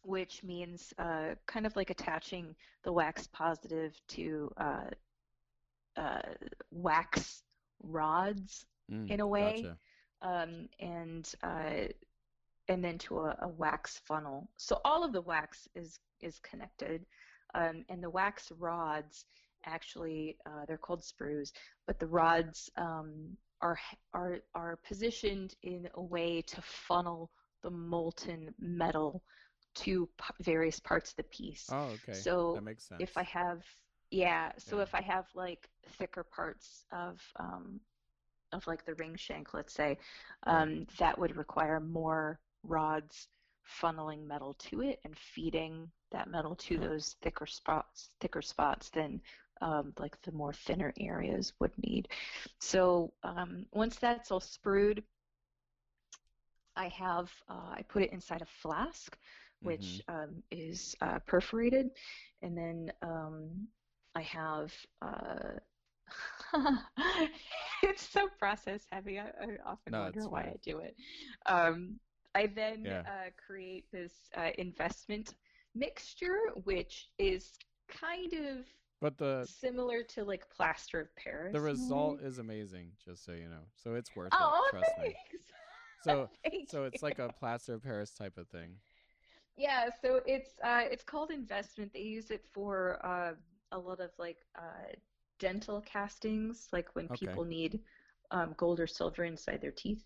which 0.04 0.44
means 0.44 0.94
uh, 0.98 1.36
kind 1.48 1.66
of 1.66 1.76
like 1.76 1.90
attaching 1.90 2.56
the 2.84 2.92
wax 2.92 3.28
positive 3.28 4.00
to 4.08 4.52
uh, 4.58 4.90
uh, 5.98 6.22
wax 6.72 7.44
rods 7.84 8.66
Mm, 8.92 9.08
in 9.10 9.20
a 9.20 9.28
way, 9.28 9.56
Gotcha. 9.62 9.78
um, 10.22 10.68
and 10.80 11.32
uh, 11.44 11.88
and 12.68 12.84
then 12.84 12.98
to 13.00 13.20
a, 13.20 13.38
a 13.42 13.48
wax 13.48 14.00
funnel. 14.06 14.48
So 14.58 14.80
all 14.86 15.04
of 15.04 15.14
the 15.14 15.22
wax 15.22 15.68
is 15.76 16.00
is 16.22 16.40
connected, 16.40 17.06
um, 17.54 17.86
and 17.90 18.04
the 18.04 18.10
wax 18.10 18.52
rods 18.58 19.26
actually 19.66 20.38
uh, 20.46 20.66
they're 20.68 20.78
called 20.78 21.02
sprues, 21.02 21.52
but 21.88 22.00
the 22.00 22.08
rods 22.08 22.70
um, 22.78 23.38
are 23.62 23.80
are 24.14 24.40
are 24.56 24.78
positioned 24.88 25.56
in 25.64 25.88
a 25.96 26.02
way 26.02 26.42
to 26.42 26.62
funnel 26.62 27.30
the 27.64 27.72
molten 27.72 28.54
metal 28.60 29.24
to 29.84 30.08
p- 30.18 30.44
various 30.44 30.80
parts 30.80 31.12
of 31.12 31.18
the 31.18 31.24
piece. 31.24 31.76
Oh, 31.76 32.00
okay. 32.00 32.26
So 32.26 32.62
that 32.62 32.64
makes 32.64 32.84
sense. 32.86 33.10
if 33.10 33.18
I 33.18 33.24
have, 33.24 33.64
yeah, 34.12 34.52
so 34.58 34.80
Yeah. 34.80 34.82
if 34.82 34.94
I 34.96 35.02
have 35.02 35.26
like 35.36 35.70
thicker 35.98 36.24
parts 36.24 36.86
of 36.92 37.22
um, 37.40 37.80
of 38.52 38.66
like 38.68 38.86
the 38.86 38.96
ring 38.96 39.16
shank, 39.16 39.54
let's 39.54 39.74
say, 39.74 39.98
um, 40.44 40.86
that 40.98 41.18
would 41.20 41.36
require 41.38 41.80
more 41.80 42.40
rods 42.64 43.28
funneling 43.82 44.26
metal 44.26 44.54
to 44.54 44.82
it 44.82 45.00
and 45.04 45.18
feeding 45.18 45.92
that 46.12 46.30
metal 46.30 46.56
to 46.56 46.78
those 46.78 47.16
thicker 47.22 47.46
spots, 47.46 48.12
thicker 48.20 48.42
spots 48.42 48.90
than 48.90 49.22
um, 49.62 49.94
like 50.00 50.22
the 50.24 50.32
more 50.32 50.54
thinner 50.54 50.94
areas 51.00 51.54
would 51.60 51.72
need. 51.78 52.08
So 52.60 53.14
um, 53.24 53.66
once 53.74 53.98
that's 53.98 54.32
all 54.32 54.40
sprued, 54.42 55.04
I 56.76 56.88
have 56.90 57.32
uh, 57.50 57.72
I 57.74 57.84
put 57.88 58.04
it 58.04 58.12
inside 58.14 58.42
a 58.42 58.46
flask, 58.46 59.18
which 59.62 60.02
um, 60.08 60.44
is 60.52 60.96
uh, 61.02 61.20
perforated, 61.20 61.92
and 62.42 62.58
then 62.58 62.92
um, 63.02 63.68
I 64.16 64.22
have. 64.22 64.74
Uh, 65.02 65.60
it's 67.84 68.08
so 68.10 68.28
process 68.40 68.86
heavy. 68.92 69.20
I, 69.20 69.26
I 69.28 69.58
often 69.66 69.94
No, 69.94 70.00
wonder 70.00 70.28
why. 70.28 70.42
I 70.42 70.56
do 70.64 70.80
it. 70.80 70.96
Um, 71.46 72.00
I 72.36 72.48
then 72.48 72.88
Yeah. 72.88 73.04
uh, 73.06 73.30
create 73.46 73.92
this 73.92 74.30
uh, 74.38 74.52
investment 74.58 75.36
mixture, 75.76 76.40
which 76.64 77.10
is 77.18 77.58
kind 77.88 78.34
of 78.34 78.66
But 79.00 79.18
the 79.18 79.50
similar 79.50 80.04
to 80.04 80.24
like 80.24 80.50
plaster 80.50 81.00
of 81.02 81.16
Paris. 81.16 81.52
the 81.52 81.60
in 81.60 81.80
a 81.80 81.94
way. 81.96 81.98
result 81.98 82.22
is 82.22 82.38
amazing, 82.38 82.94
just 83.04 83.24
so 83.26 83.32
you 83.34 83.50
know. 83.50 83.66
So 83.76 83.96
it's 83.96 84.16
worth 84.16 84.40
Oh, 84.40 84.40
it. 84.40 84.56
Trust 84.66 84.98
me. 84.98 85.16
So 86.00 86.30
so 86.66 86.84
it's 86.86 87.02
like 87.02 87.20
a 87.20 87.30
plaster 87.30 87.74
of 87.74 87.84
Paris 87.84 88.14
type 88.14 88.38
of 88.38 88.48
thing. 88.50 88.80
Yeah, 89.58 89.90
so 90.02 90.22
it's 90.26 90.60
uh 90.64 90.84
it's 90.92 91.04
called 91.04 91.32
investment. 91.32 91.94
They 91.94 92.02
use 92.02 92.32
it 92.32 92.46
for 92.54 93.06
uh 93.06 93.34
a 93.72 93.80
lot 93.80 94.02
of 94.02 94.12
like 94.20 94.40
uh 94.58 94.94
dental 95.40 95.82
castings, 95.82 96.70
like 96.74 96.96
when 96.96 97.10
Okay. 97.10 97.42
people 97.42 97.46
need 97.46 97.82
um 98.32 98.56
gold 98.58 98.80
or 98.80 98.88
silver 98.88 99.26
inside 99.26 99.62
their 99.62 99.72
teeth. 99.72 100.06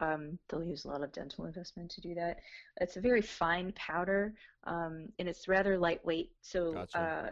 Um, 0.00 0.38
they'll 0.48 0.64
use 0.64 0.84
a 0.84 0.88
lot 0.88 1.02
of 1.02 1.12
dental 1.12 1.46
investment 1.46 1.90
to 1.92 2.00
do 2.02 2.14
that. 2.14 2.38
It's 2.80 2.96
a 2.96 3.00
very 3.00 3.22
fine 3.22 3.72
powder, 3.74 4.34
um, 4.64 5.08
and 5.18 5.28
it's 5.28 5.48
rather 5.48 5.78
lightweight. 5.78 6.32
So 6.40 6.86
Gotcha. 6.86 6.94
uh 6.94 7.28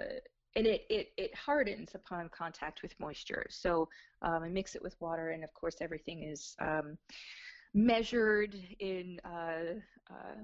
and 0.57 0.67
it, 0.67 0.83
it, 0.91 1.09
it 1.17 1.35
hardens 1.35 1.95
upon 1.95 2.29
contact 2.31 2.83
with 2.83 2.99
moisture. 3.01 3.47
So 3.51 3.89
um, 4.23 4.43
I 4.43 4.49
mix 4.49 4.75
it 4.77 4.83
with 4.83 4.97
water, 5.01 5.31
and 5.31 5.45
of 5.45 5.53
course 5.55 5.77
everything 5.81 6.23
is 6.23 6.57
um, 6.61 6.99
measured 7.75 8.55
in 8.81 9.21
uh, 9.25 9.81
uh, 10.11 10.41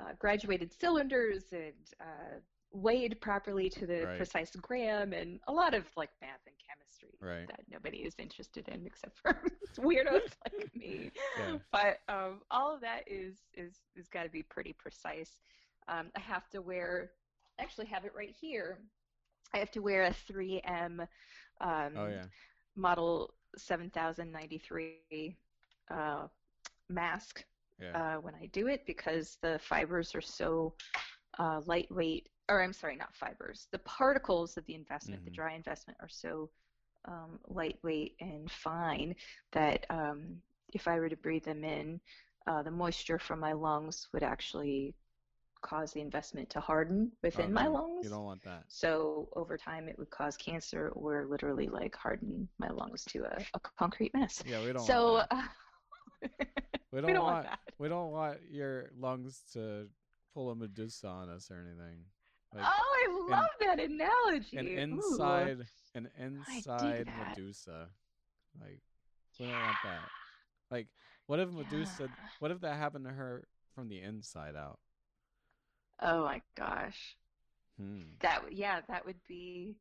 uh, 0.00 0.12
graduated 0.18 0.72
cylinders 0.72 1.44
and 1.52 1.72
uh, 2.00 2.38
weighed 2.72 3.20
properly 3.20 3.68
to 3.70 3.86
the 3.86 4.04
Right. 4.06 4.16
precise 4.16 4.54
gram, 4.56 5.12
and 5.12 5.40
a 5.48 5.52
lot 5.52 5.74
of 5.74 5.84
like 5.96 6.10
math 6.20 6.40
and 6.46 6.54
chemistry 6.66 7.18
Right. 7.20 7.46
that 7.48 7.60
nobody 7.70 7.98
is 7.98 8.14
interested 8.18 8.68
in 8.68 8.86
except 8.86 9.18
for 9.18 9.36
weirdos 9.78 10.32
like 10.44 10.70
me. 10.74 11.10
Yeah. 11.38 11.58
But 11.70 11.98
um, 12.08 12.40
all 12.50 12.74
of 12.74 12.80
that 12.80 13.02
is 13.06 13.36
is 13.54 13.80
is 13.94 14.08
got 14.08 14.24
to 14.24 14.30
be 14.30 14.42
pretty 14.42 14.72
precise. 14.72 15.40
Um, 15.88 16.10
I 16.16 16.20
have 16.20 16.48
to 16.50 16.60
wear, 16.62 17.10
actually 17.58 17.86
have 17.86 18.04
it 18.04 18.12
right 18.16 18.34
here. 18.40 18.78
I 19.54 19.58
have 19.58 19.70
to 19.72 19.80
wear 19.80 20.04
a 20.04 20.10
3M 20.12 21.06
um, 21.60 21.92
Oh 21.96 22.06
yeah. 22.08 22.24
model 22.76 23.34
7093 23.56 25.36
uh, 25.90 26.26
mask 26.88 27.44
Yeah. 27.82 27.98
uh, 27.98 28.16
when 28.16 28.34
I 28.34 28.46
do 28.46 28.68
it 28.68 28.86
because 28.86 29.38
the 29.42 29.58
fibers 29.60 30.14
are 30.14 30.22
so 30.22 30.74
uh, 31.38 31.60
lightweight, 31.66 32.28
or 32.48 32.62
I'm 32.62 32.72
sorry, 32.72 32.96
not 32.96 33.14
fibers. 33.14 33.68
The 33.72 33.78
particles 33.80 34.56
of 34.56 34.66
the 34.66 34.74
investment, 34.74 35.24
the 35.24 35.30
Mhm. 35.30 35.32
dry 35.32 35.54
investment, 35.54 35.98
are 36.00 36.08
so 36.08 36.50
um, 37.06 37.38
lightweight 37.48 38.16
and 38.20 38.50
fine 38.50 39.14
that 39.52 39.86
um, 39.90 40.42
if 40.74 40.88
I 40.88 40.98
were 40.98 41.08
to 41.08 41.16
breathe 41.16 41.44
them 41.44 41.64
in, 41.64 42.00
uh, 42.46 42.62
the 42.62 42.70
moisture 42.70 43.18
from 43.18 43.40
my 43.40 43.52
lungs 43.52 44.08
would 44.12 44.22
actually 44.22 44.94
cause 45.62 45.92
the 45.92 46.00
investment 46.00 46.50
to 46.50 46.60
harden 46.60 47.12
within 47.22 47.52
Oh, 47.52 47.52
my 47.52 47.66
lungs. 47.66 48.06
You 48.06 48.08
don't 48.10 48.24
want 48.24 48.42
that. 48.42 48.66
So 48.68 49.28
over 49.36 49.56
time, 49.56 49.88
it 49.88 49.98
would 49.98 50.10
cause 50.10 50.36
cancer 50.36 50.90
or 50.94 51.26
literally 51.26 51.68
like 51.68 51.94
harden 51.96 52.48
my 52.58 52.68
lungs 52.68 53.04
to 53.06 53.24
a, 53.24 53.46
a 53.54 53.60
concrete 53.60 54.02
mess. 54.14 54.42
Yeah, 54.42 54.60
we 54.60 54.72
don't 54.72 54.86
So 54.86 54.96
want 54.96 55.04
that. 55.04 55.26
uh, 55.30 55.42
We 56.92 57.00
don't, 57.00 57.06
we 57.06 57.12
don't 57.14 57.24
want, 57.24 57.46
we 57.78 57.88
don't 57.88 58.10
want 58.10 58.38
your 58.50 58.90
lungs 58.98 59.40
to 59.54 59.88
pull 60.34 60.50
a 60.50 60.54
Medusa 60.54 61.08
on 61.08 61.30
us 61.30 61.50
or 61.50 61.56
anything. 61.56 62.04
Like 62.54 62.64
oh, 62.66 63.28
I 63.30 63.30
love 63.30 63.48
that 63.60 63.80
analogy. 63.80 64.58
an 64.58 64.66
Ooh. 64.66 64.78
inside 64.78 65.66
an 65.94 66.08
inside. 66.18 67.08
Medusa. 67.28 67.88
Like 68.60 68.80
we 69.38 69.46
don't 69.46 69.54
want 69.54 69.76
that. 69.84 70.10
Like 70.70 70.86
what 71.26 71.40
if 71.40 71.50
Medusa 71.50 72.02
Yeah. 72.02 72.08
what 72.40 72.50
if 72.50 72.60
that 72.60 72.76
happened 72.76 73.06
to 73.06 73.10
her 73.12 73.44
from 73.74 73.88
the 73.88 74.00
inside 74.00 74.54
out? 74.54 74.78
Oh 76.00 76.24
my 76.24 76.42
gosh. 76.56 77.16
Hmm. 77.78 78.02
That 78.20 78.52
yeah, 78.52 78.80
that 78.88 79.06
would 79.06 79.22
be 79.26 79.76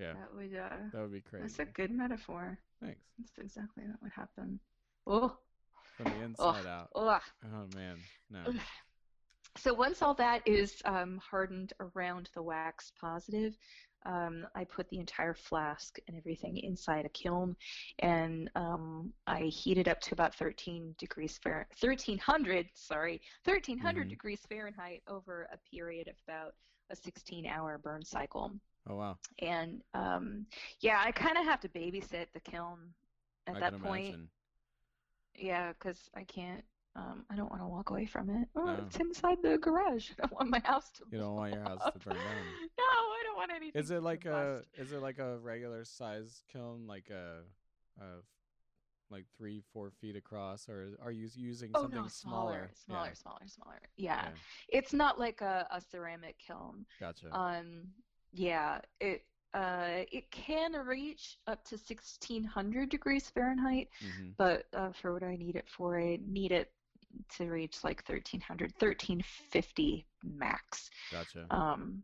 Yeah. 0.00 0.14
that 0.14 0.34
would 0.34 0.54
uh 0.56 0.88
That 0.92 1.02
would 1.02 1.12
be 1.12 1.20
crazy. 1.20 1.42
that's 1.42 1.58
a 1.60 1.64
good 1.64 1.92
metaphor. 1.92 2.58
Thanks. 2.82 3.00
That's 3.18 3.38
exactly 3.38 3.84
what 3.86 4.02
would 4.02 4.12
happen. 4.12 4.58
Oh, 5.06 5.36
From 5.96 6.10
the 6.10 6.20
inside 6.24 6.66
out. 6.66 6.88
ugh. 6.94 7.22
Oh 7.44 7.66
man. 7.74 7.96
No. 8.30 8.40
So 9.56 9.74
once 9.74 10.00
all 10.00 10.14
that 10.14 10.46
is 10.46 10.80
um, 10.84 11.18
hardened 11.18 11.72
around 11.80 12.30
the 12.34 12.42
wax 12.42 12.92
positive, 13.00 13.56
um, 14.06 14.46
I 14.54 14.64
put 14.64 14.88
the 14.88 14.98
entire 14.98 15.34
flask 15.34 15.98
and 16.06 16.16
everything 16.16 16.56
inside 16.58 17.04
a 17.04 17.08
kiln, 17.10 17.56
and 17.98 18.48
um, 18.54 19.12
I 19.26 19.42
heat 19.42 19.76
it 19.76 19.88
up 19.88 20.00
to 20.02 20.14
about 20.14 20.34
13 20.36 20.94
degrees 20.98 21.38
Fahrenheit, 21.42 21.74
1300, 21.80 22.68
sorry, 22.74 23.20
1300 23.44 24.06
Mhm. 24.06 24.10
degrees 24.10 24.40
Fahrenheit 24.48 25.02
over 25.08 25.48
a 25.52 25.58
period 25.74 26.08
of 26.08 26.14
about 26.26 26.54
a 26.90 26.96
16-hour 26.96 27.78
burn 27.78 28.04
cycle. 28.04 28.52
Oh 28.88 28.94
wow. 28.96 29.18
And 29.40 29.82
um, 29.94 30.46
yeah, 30.80 31.02
I 31.04 31.10
kind 31.12 31.36
of 31.36 31.44
have 31.44 31.60
to 31.60 31.68
babysit 31.68 32.26
the 32.32 32.40
kiln 32.40 32.78
at 33.46 33.56
I 33.56 33.60
that 33.60 33.72
point. 33.82 34.06
imagine. 34.06 34.28
Yeah, 35.40 35.72
because 35.72 36.10
I 36.14 36.24
can't. 36.24 36.62
Um, 36.96 37.24
I 37.30 37.36
don't 37.36 37.48
want 37.50 37.62
to 37.62 37.68
walk 37.68 37.90
away 37.90 38.04
from 38.06 38.30
it. 38.30 38.48
Oh, 38.56 38.66
No. 38.66 38.72
it's 38.86 38.96
inside 38.96 39.38
the 39.42 39.58
garage. 39.58 40.10
I 40.18 40.26
don't 40.26 40.32
want 40.32 40.50
my 40.50 40.60
house 40.64 40.90
to. 40.92 41.04
You 41.10 41.18
don't 41.18 41.34
want 41.36 41.54
your 41.54 41.62
house 41.62 41.82
to 41.92 41.98
burn 42.00 42.16
down. 42.16 42.24
No, 42.78 42.84
I 42.84 43.22
don't 43.24 43.36
want 43.36 43.52
anything. 43.54 43.80
Is 43.80 43.90
it 43.90 44.02
like 44.02 44.24
a 44.26 44.62
is 44.76 44.92
it 44.92 45.00
like 45.00 45.18
a 45.18 45.38
regular 45.38 45.84
size 45.84 46.42
kiln 46.52 46.86
like 46.86 47.10
a, 47.10 47.42
a 48.00 48.04
like 49.10 49.26
three 49.36 49.62
four 49.72 49.90
feet 49.90 50.16
across 50.16 50.68
or 50.68 50.96
are 51.02 51.10
you 51.12 51.28
using 51.34 51.70
Oh 51.74 51.82
something 51.82 52.02
no, 52.02 52.08
smaller, 52.08 52.70
smaller, 52.84 53.08
Yeah. 53.08 53.12
smaller, 53.14 53.46
smaller. 53.46 53.80
Yeah. 53.96 54.22
Yeah. 54.24 54.30
it's 54.68 54.92
not 54.92 55.18
like 55.18 55.40
a, 55.40 55.66
a 55.70 55.80
ceramic 55.80 56.38
kiln. 56.38 56.86
Gotcha. 56.98 57.26
Um, 57.32 57.88
yeah, 58.32 58.80
it 59.00 59.24
uh 59.54 60.04
it 60.12 60.30
can 60.30 60.72
reach 60.86 61.38
up 61.46 61.64
to 61.64 61.78
1600 61.78 62.88
degrees 62.90 63.28
Fahrenheit, 63.30 63.88
hmm 64.00 64.30
but 64.38 64.64
uh, 64.74 64.92
for 64.92 65.12
what 65.12 65.22
I 65.22 65.36
need 65.36 65.56
it 65.56 65.68
for, 65.68 65.98
I 66.00 66.18
need 66.26 66.52
it 66.52 66.72
to 67.36 67.48
reach 67.50 67.84
like 67.84 68.02
1300, 68.02 68.72
1350 68.78 70.06
max. 70.22 70.90
Gotcha. 71.10 71.50
Um, 71.50 72.02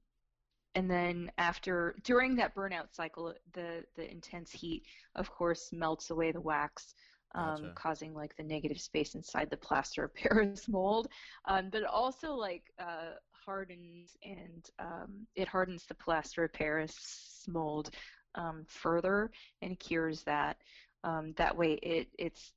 and 0.75 0.91
then 0.91 1.31
after 1.39 1.97
during 2.03 2.37
that 2.37 2.55
burnout 2.55 2.95
cycle, 2.95 3.35
the 3.53 3.85
the 3.97 4.11
intense 4.11 4.53
heat, 4.53 4.85
of 5.15 5.31
course, 5.31 5.71
melts 5.73 6.11
away 6.11 6.33
the 6.33 6.41
wax, 6.41 6.95
um, 7.35 7.57
Gotcha. 7.57 7.73
causing 7.75 8.15
like 8.15 8.37
the 8.37 8.43
negative 8.45 8.81
space 8.81 9.15
inside 9.15 9.51
the 9.51 9.57
plaster 9.57 10.05
of 10.05 10.15
Paris 10.15 10.69
mold. 10.69 11.09
Um, 11.47 11.71
but 11.71 11.85
also 11.85 12.33
like 12.35 12.65
uh, 12.79 13.15
hardens 13.47 14.17
and 14.25 14.69
um, 14.79 15.27
it 15.37 15.49
hardens 15.49 15.85
the 15.87 15.95
plaster 15.95 16.45
of 16.45 16.53
Paris 16.53 17.45
mold 17.49 17.91
um, 18.35 18.65
further 18.69 19.31
and 19.63 19.79
cures 19.79 20.23
that. 20.25 20.59
Um, 21.05 21.33
that 21.37 21.57
way, 21.57 21.75
it 21.75 22.09
it's 22.19 22.53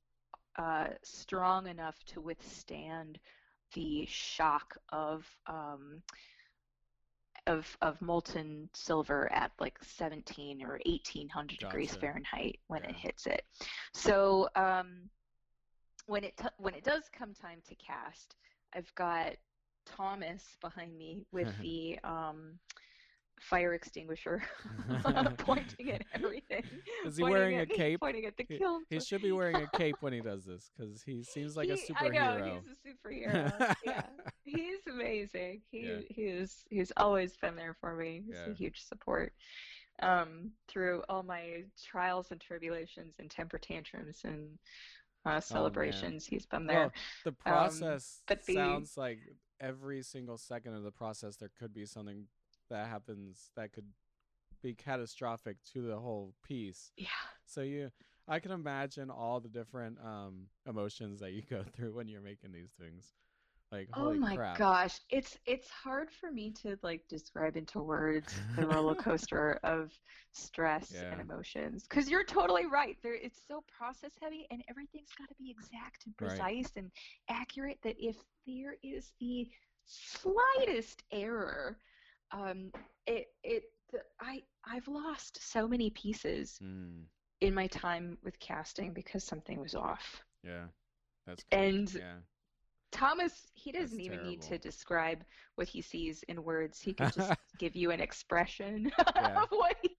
uh, 0.58 0.88
strong 1.02 1.68
enough 1.68 1.96
to 2.06 2.20
withstand 2.20 3.18
the 3.74 4.04
shock 4.06 4.76
of 4.90 5.24
um, 5.46 6.02
of 7.46 7.76
of 7.80 8.00
molten 8.02 8.68
silver 8.74 9.30
at 9.32 9.52
like 9.60 9.78
17 9.82 10.62
or 10.62 10.80
1800 10.84 11.58
degrees 11.58 11.94
Fahrenheit 11.94 12.58
when 12.66 12.84
it 12.84 12.94
hits 12.94 13.26
it. 13.26 13.44
So 13.94 14.48
um, 14.56 15.08
when 16.06 16.24
it 16.24 16.36
t- 16.36 16.48
when 16.58 16.74
it 16.74 16.84
does 16.84 17.04
come 17.16 17.32
time 17.34 17.62
to 17.68 17.74
cast, 17.76 18.34
I've 18.74 18.92
got 18.94 19.36
Thomas 19.96 20.56
behind 20.60 20.96
me 20.96 21.24
with 21.32 21.48
the 21.62 21.98
um, 22.04 22.58
fire 23.40 23.72
extinguisher 23.74 24.42
pointing 25.38 25.90
at 25.92 26.02
everything. 26.14 26.62
Is 27.06 27.16
he 27.16 27.22
wearing 27.24 27.56
a 27.60 27.66
me, 27.66 27.74
cape? 27.74 28.00
Pointing 28.00 28.26
at 28.26 28.36
the 28.36 28.44
He- 28.48 28.58
kiln. 28.58 28.84
He 28.90 29.00
should 29.00 29.22
be 29.22 29.32
wearing 29.32 29.56
a 29.56 29.68
cape 29.78 29.96
when 30.00 30.12
he 30.12 30.20
does 30.20 30.44
this 30.44 30.70
because 30.76 31.02
he 31.02 31.22
seems 31.22 31.56
like 31.56 31.68
a 31.68 31.72
superhero. 31.72 32.20
I 32.20 32.38
know 32.40 32.60
he's 32.84 32.92
a 32.92 33.08
superhero. 33.08 33.74
yeah, 33.84 34.02
he's 34.44 34.86
amazing. 34.90 35.62
He 35.70 35.80
Yeah. 35.86 35.98
he's 36.10 36.64
he's 36.70 36.92
always 36.96 37.36
been 37.36 37.56
there 37.56 37.76
for 37.80 37.94
me. 37.94 38.22
He's 38.26 38.36
Yeah. 38.36 38.52
a 38.52 38.54
huge 38.54 38.82
support 38.84 39.32
um, 40.02 40.50
through 40.68 41.02
all 41.08 41.22
my 41.22 41.64
trials 41.82 42.30
and 42.30 42.40
tribulations 42.40 43.16
and 43.18 43.30
temper 43.30 43.58
tantrums 43.58 44.20
and 44.24 44.48
uh, 45.26 45.40
celebrations. 45.40 46.24
he's 46.26 46.46
been 46.46 46.66
there. 46.66 46.78
Well, 46.80 46.92
the 47.24 47.32
process 47.32 48.20
but 48.26 48.44
the- 48.46 48.54
sounds 48.54 48.96
like 48.96 49.18
every 49.60 50.02
single 50.02 50.38
second 50.38 50.74
of 50.74 50.82
the 50.82 50.90
process 50.90 51.36
there 51.36 51.50
could 51.58 51.72
be 51.72 51.84
something 51.86 52.26
that 52.70 52.86
happens 52.88 53.50
that 53.56 53.72
could 53.72 53.86
be 54.62 54.74
catastrophic 54.74 55.56
to 55.72 55.82
the 55.82 55.98
whole 55.98 56.34
piece. 56.46 56.92
yeah. 56.96 57.08
So 57.46 57.62
you, 57.62 57.90
I 58.28 58.38
can 58.38 58.52
imagine 58.52 59.10
all 59.10 59.40
the 59.40 59.48
different 59.48 59.98
um 60.04 60.46
emotions 60.68 61.20
that 61.20 61.32
you 61.32 61.42
go 61.48 61.62
through 61.74 61.94
when 61.94 62.08
you're 62.08 62.20
making 62.20 62.52
these 62.52 62.70
things. 62.78 63.14
Like 63.70 63.90
Oh 63.96 64.14
my 64.14 64.38
crap! 64.38 64.56
gosh, 64.56 65.00
it's 65.10 65.36
it's 65.46 65.68
hard 65.70 66.10
for 66.10 66.30
me 66.30 66.50
to 66.62 66.78
like 66.82 67.08
describe 67.08 67.56
into 67.56 67.80
words 67.80 68.42
the 68.56 68.66
roller 68.66 68.94
coaster 68.94 69.58
of 69.64 69.90
stress 70.32 71.02
and 71.10 71.20
emotions. 71.20 71.86
Because 71.88 72.08
you're 72.08 72.24
totally 72.24 72.66
right. 72.66 72.96
There, 73.02 73.14
it's 73.14 73.40
so 73.48 73.62
process 73.76 74.12
heavy, 74.20 74.46
and 74.50 74.62
everything's 74.68 75.12
got 75.18 75.28
to 75.28 75.34
be 75.38 75.50
exact 75.50 76.06
and 76.06 76.16
Right. 76.20 76.48
precise 76.48 76.72
and 76.76 76.90
accurate. 77.28 77.78
That 77.82 77.96
if 77.98 78.16
there 78.46 78.76
is 78.82 79.12
the 79.20 79.48
slightest 79.86 81.02
error, 81.12 81.78
um, 82.32 82.70
it 83.06 83.26
it 83.42 83.64
the, 83.92 84.00
I 84.20 84.42
I've 84.64 84.88
lost 84.88 85.38
so 85.42 85.66
many 85.68 85.90
pieces 85.90 86.60
Mm, 86.62 87.06
in 87.40 87.54
my 87.54 87.66
time 87.68 88.18
with 88.22 88.38
casting 88.40 88.92
because 88.94 89.24
something 89.24 89.60
was 89.60 89.74
off. 89.74 90.22
yeah. 90.42 90.66
That's 91.26 91.44
good. 91.44 91.76
And 91.76 91.90
yeah. 91.92 92.20
Thomas, 92.92 93.46
he 93.54 93.72
doesn't 93.72 94.00
even 94.00 94.22
need 94.22 94.42
to 94.42 94.58
describe 94.58 95.24
what 95.54 95.68
he 95.68 95.80
sees 95.82 96.22
in 96.24 96.42
words. 96.42 96.80
He 96.80 96.92
can 96.92 97.10
just 97.10 97.32
give 97.58 97.76
you 97.76 97.90
an 97.90 98.00
expression 98.00 98.90
Yeah. 99.16 99.42
of 99.42 99.48
what 99.50 99.76
he, 99.82 99.96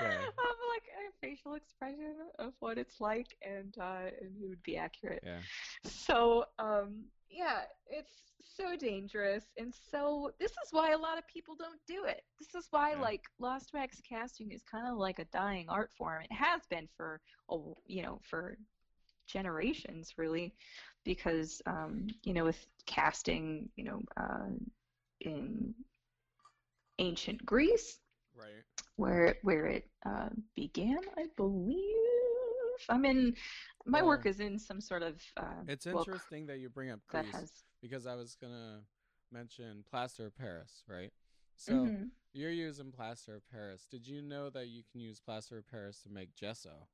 Yeah. 0.00 0.08
of 0.08 0.56
like 0.72 0.88
a 0.98 1.26
facial 1.26 1.54
expression 1.54 2.14
of 2.38 2.54
what 2.60 2.78
it's 2.78 3.00
like, 3.00 3.36
and 3.42 3.74
uh, 3.78 4.08
and 4.20 4.36
it 4.42 4.48
would 4.48 4.62
be 4.62 4.76
accurate. 4.76 5.22
Yeah. 5.24 5.40
So, 5.84 6.46
um, 6.58 7.04
yeah, 7.30 7.62
it's 7.86 8.14
so 8.56 8.76
dangerous, 8.76 9.44
and 9.58 9.72
so 9.90 10.30
this 10.40 10.50
is 10.50 10.72
why 10.72 10.92
a 10.92 10.98
lot 10.98 11.18
of 11.18 11.26
people 11.26 11.54
don't 11.56 11.80
do 11.86 12.04
it. 12.04 12.22
This 12.38 12.54
is 12.54 12.68
why 12.70 12.92
Yeah. 12.92 13.00
like 13.00 13.22
Lost 13.38 13.72
Wax 13.74 14.00
casting 14.00 14.50
is 14.50 14.62
kind 14.62 14.86
of 14.88 14.96
like 14.96 15.18
a 15.18 15.24
dying 15.26 15.66
art 15.68 15.90
form. 15.96 16.22
It 16.22 16.32
has 16.32 16.62
been 16.70 16.88
for 16.96 17.20
a 17.50 17.56
you 17.86 18.02
know 18.02 18.18
for 18.22 18.56
generations 19.32 20.14
really, 20.18 20.54
because 21.04 21.62
um, 21.66 22.06
you 22.24 22.34
know 22.34 22.44
with 22.44 22.64
casting, 22.86 23.68
you 23.76 23.84
know, 23.84 24.00
uh, 24.16 24.50
in 25.20 25.74
ancient 26.98 27.44
Greece, 27.44 27.98
Right. 28.34 28.64
where 28.96 29.36
where 29.42 29.66
it 29.66 29.88
uh, 30.06 30.28
began, 30.54 30.98
I 31.16 31.26
believe. 31.36 31.78
I'm 32.88 33.04
in 33.04 33.34
my 33.86 34.02
work 34.02 34.26
is 34.26 34.40
in 34.40 34.58
some 34.58 34.80
sort 34.80 35.02
of 35.02 35.20
uh, 35.36 35.62
It's 35.68 35.86
interesting 35.86 36.46
that 36.46 36.58
you 36.58 36.68
bring 36.68 36.90
up 36.90 37.00
that 37.12 37.24
Greece 37.24 37.34
has. 37.34 37.64
because 37.80 38.06
I 38.06 38.14
was 38.14 38.36
gonna 38.40 38.80
mention 39.30 39.84
plaster 39.88 40.26
of 40.26 40.36
Paris, 40.36 40.82
right? 40.88 41.12
So 41.56 41.74
Mhm. 41.74 42.10
you're 42.32 42.50
using 42.50 42.92
plaster 42.92 43.36
of 43.36 43.48
Paris. 43.50 43.86
Did 43.90 44.06
you 44.06 44.22
know 44.22 44.50
that 44.50 44.68
you 44.68 44.82
can 44.90 45.00
use 45.00 45.20
plaster 45.20 45.58
of 45.58 45.66
Paris 45.68 46.00
to 46.02 46.10
make 46.10 46.34
gesso? 46.34 46.88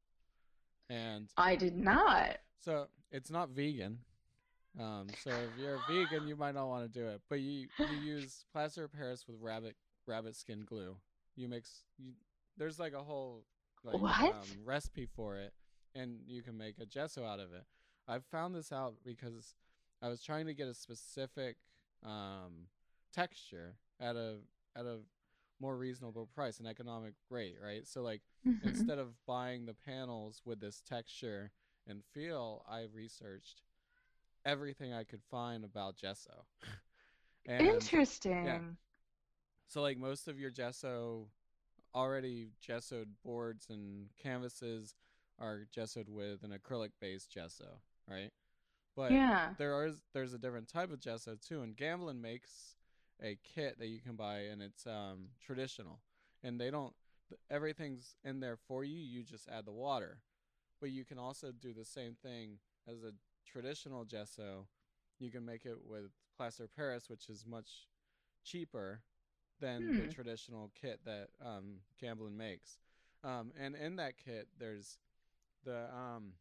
And 0.91 1.29
I 1.37 1.57
did 1.57 1.77
not. 1.77 2.39
so 2.61 2.87
it's 3.11 3.31
not 3.31 3.51
vegan. 3.51 3.99
Um, 4.79 5.09
so 5.23 5.31
if 5.31 5.51
you're 5.59 5.77
a 5.77 5.81
vegan, 5.89 6.29
you 6.29 6.37
might 6.37 6.55
not 6.55 6.69
want 6.69 6.91
to 6.91 6.99
do 6.99 7.07
it. 7.07 7.21
But 7.29 7.41
you 7.41 7.69
you 7.79 7.97
use 8.03 8.45
plaster 8.53 8.85
of 8.85 8.93
Paris 8.93 9.25
with 9.27 9.37
rabbit 9.41 9.77
rabbit 10.07 10.37
skin 10.37 10.65
glue. 10.65 10.97
You 11.37 11.49
mix. 11.49 11.85
You, 11.99 12.13
there's 12.57 12.79
like 12.79 12.93
a 12.93 13.03
whole 13.03 13.45
like 13.85 14.01
um, 14.01 14.33
recipe 14.65 15.07
for 15.07 15.37
it, 15.37 15.53
and 15.95 16.21
you 16.27 16.43
can 16.43 16.57
make 16.57 16.79
a 16.81 16.87
gesso 16.87 17.25
out 17.25 17.41
of 17.41 17.53
it. 17.53 17.65
I 18.07 18.19
found 18.31 18.55
this 18.55 18.73
out 18.73 18.95
because 19.05 19.55
I 20.03 20.09
was 20.09 20.23
trying 20.23 20.47
to 20.47 20.55
get 20.55 20.69
a 20.69 20.75
specific 20.75 21.57
um, 22.05 22.69
texture 23.13 23.75
out 24.01 24.17
of 24.17 24.39
at 24.77 24.85
a 24.87 24.99
more 25.61 25.77
reasonable 25.77 26.29
price, 26.35 26.61
an 26.61 26.67
economic 26.67 27.15
rate, 27.31 27.57
right? 27.63 27.87
So 27.87 28.03
like 28.03 28.23
Mhm. 28.45 28.91
instead 28.91 28.99
of 28.99 29.15
buying 29.27 29.67
the 29.67 29.75
panels 29.75 30.43
with 30.45 30.61
this 30.61 30.83
texture 30.83 31.53
and 31.87 32.03
feel, 32.13 32.65
I 32.69 32.85
researched 32.93 33.63
everything 34.45 34.93
I 34.93 35.05
could 35.05 35.23
find 35.31 35.65
about 35.65 35.97
gesso. 35.97 36.47
and 37.47 37.91
Interesting. 38.41 38.79
so 39.67 39.83
like 39.83 39.99
most 39.99 40.29
of 40.29 40.39
your 40.39 40.51
gesso 40.51 41.29
already 41.95 42.49
gessoed 42.67 43.07
boards 43.25 43.67
and 43.71 44.09
canvases 44.23 44.95
are 45.39 45.67
gessoed 45.77 46.09
with 46.09 46.43
an 46.45 46.53
acrylic 46.53 46.91
based 47.01 47.31
gesso, 47.33 47.81
right? 48.09 48.31
But 48.97 49.23
yeah. 49.25 49.55
there 49.59 49.87
is 49.87 50.03
there's 50.15 50.35
a 50.35 50.39
different 50.39 50.69
type 50.69 50.93
of 50.93 51.01
gesso 51.01 51.37
too, 51.47 51.63
and 51.63 51.77
Gamblin 51.77 52.21
makes 52.21 52.77
a 53.23 53.37
kit 53.43 53.79
that 53.79 53.87
you 53.89 54.01
can 54.01 54.17
buy, 54.17 54.41
and 54.51 54.63
it's 54.63 54.87
um, 54.87 55.29
traditional, 55.41 56.01
and 56.43 56.61
they 56.61 56.71
don't 56.71 56.95
everything's 57.51 58.17
in 58.25 58.41
there 58.41 58.57
for 58.57 58.85
you. 58.85 58.97
You 58.99 59.23
just 59.23 59.49
add 59.49 59.67
the 59.67 59.73
water, 59.73 60.21
but 60.81 60.91
you 60.91 61.05
can 61.05 61.19
also 61.19 61.53
do 61.53 61.73
the 61.73 61.85
same 61.85 62.17
thing 62.23 62.59
as 62.89 63.03
a 63.03 63.13
traditional 63.47 64.05
gesso. 64.05 64.67
You 65.19 65.31
can 65.31 65.45
make 65.45 65.65
it 65.67 65.79
with 65.85 66.11
plaster 66.37 66.69
Paris, 66.75 67.09
which 67.09 67.29
is 67.29 67.45
much 67.47 67.89
cheaper 68.45 69.03
than 69.61 69.95
the 69.97 70.07
Hmm. 70.07 70.09
traditional 70.09 70.71
kit 70.81 71.01
that 71.05 71.29
um, 71.45 71.79
Gamblin 72.01 72.37
makes. 72.37 72.79
Um, 73.25 73.53
and 73.61 73.75
in 73.75 73.97
that 73.97 74.15
kit, 74.17 74.49
there's 74.59 74.99
the 75.65 75.87
um, 75.95 76.33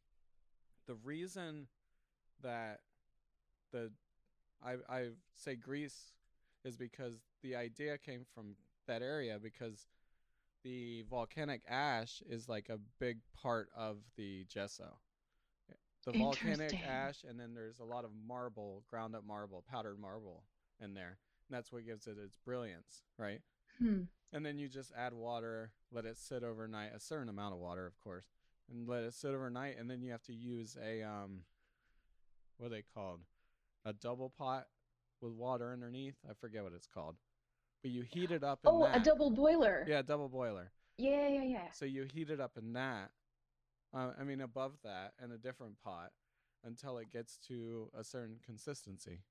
the 0.88 0.96
reason 0.96 1.68
that 2.42 2.80
the 3.72 3.92
I 4.64 4.76
I 4.90 5.08
say 5.36 5.56
Greece 5.56 6.14
is 6.66 6.78
because 6.78 7.14
the 7.44 7.56
idea 7.56 7.98
came 7.98 8.26
from 8.34 8.56
that 8.88 9.02
area 9.02 9.40
because 9.42 9.88
the 10.64 11.04
volcanic 11.10 11.62
ash 11.68 12.22
is 12.30 12.50
like 12.50 12.70
a 12.70 12.80
big 13.00 13.20
part 13.42 13.70
of 13.76 13.98
the 14.16 14.46
gesso. 14.54 14.98
The 16.06 16.18
volcanic 16.18 16.74
ash 16.88 17.26
and 17.28 17.38
then 17.38 17.54
there's 17.54 17.80
a 17.80 17.86
lot 17.86 18.06
of 18.06 18.12
marble, 18.26 18.84
ground 18.90 19.14
up 19.14 19.26
marble, 19.26 19.64
powdered 19.70 20.00
marble 20.00 20.44
in 20.80 20.94
there. 20.94 21.18
And 21.50 21.58
that's 21.58 21.72
what 21.72 21.86
gives 21.86 22.08
it 22.08 22.16
its 22.24 22.38
brilliance, 22.46 23.04
right? 23.18 23.42
Hmm. 23.78 24.04
And 24.32 24.46
then 24.46 24.58
you 24.58 24.70
just 24.70 24.94
add 24.98 25.14
water, 25.14 25.72
let 25.92 26.06
it 26.06 26.18
sit 26.18 26.44
overnight, 26.44 26.92
a 26.96 27.00
certain 27.00 27.30
amount 27.30 27.54
of 27.54 27.60
water, 27.60 27.86
of 27.86 28.00
course, 28.00 28.28
and 28.70 28.88
let 28.88 29.04
it 29.04 29.14
sit 29.14 29.32
overnight. 29.32 29.78
And 29.78 29.90
then 29.90 30.02
you 30.02 30.12
have 30.12 30.24
to 30.24 30.34
use 30.34 30.78
a 30.82 31.04
um, 31.04 31.42
what 32.58 32.68
are 32.68 32.70
they 32.70 32.84
called? 32.94 33.22
A 33.86 33.94
double 33.94 34.34
pot 34.38 34.66
with 35.22 35.34
water 35.34 35.72
underneath. 35.72 36.16
I 36.30 36.34
forget 36.40 36.64
what 36.64 36.74
it's 36.74 36.88
called, 36.88 37.16
but 37.82 37.92
you 37.92 38.04
heat 38.04 38.32
it 38.32 38.44
up 38.44 38.60
in 38.66 38.72
Oh, 38.72 38.84
a 38.86 39.00
double 39.00 39.30
boiler. 39.30 39.86
Yeah, 39.88 40.02
double 40.02 40.30
boiler. 40.30 40.72
Yeah, 40.98 41.28
yeah, 41.28 41.44
yeah. 41.44 41.72
So 41.72 41.86
you 41.86 42.06
heat 42.12 42.30
it 42.30 42.40
up 42.40 42.58
in 42.58 42.74
that. 42.74 43.12
Uh, 43.94 44.12
I 44.20 44.24
mean, 44.24 44.42
above 44.42 44.74
that, 44.84 45.14
in 45.24 45.32
a 45.32 45.38
different 45.38 45.80
pot, 45.84 46.12
until 46.64 46.98
it 46.98 47.12
gets 47.12 47.38
to 47.48 47.90
a 47.98 48.04
certain 48.04 48.38
consistency. 48.46 49.22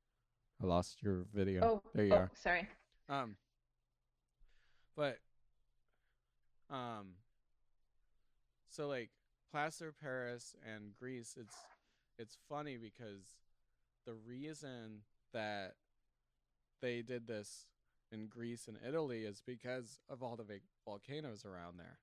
I 0.63 0.67
lost 0.67 1.03
your 1.03 1.27
video. 1.35 1.63
Oh, 1.65 1.83
there 1.95 2.07
you 2.07 2.15
oh, 2.15 2.17
are. 2.17 2.31
sorry. 2.35 2.67
Um, 3.09 3.37
but, 4.97 5.19
um, 6.71 7.17
so 8.71 8.89
like 8.89 9.11
plaster 9.51 9.93
Paris 10.01 10.55
and 10.67 10.93
Greece, 10.99 11.37
it's 11.39 11.55
it's 12.19 12.39
funny 12.49 12.79
because 12.79 13.37
the 14.07 14.15
reason 14.27 15.03
that 15.33 15.75
they 16.81 17.03
did 17.03 17.27
this 17.27 17.67
in 18.13 18.27
Greece 18.29 18.69
and 18.69 18.79
Italy 18.87 19.25
is 19.25 19.41
because 19.45 20.01
of 20.09 20.23
all 20.23 20.37
the 20.37 20.45
big 20.45 20.63
volcanoes 20.85 21.45
around 21.45 21.79
there, 21.79 21.99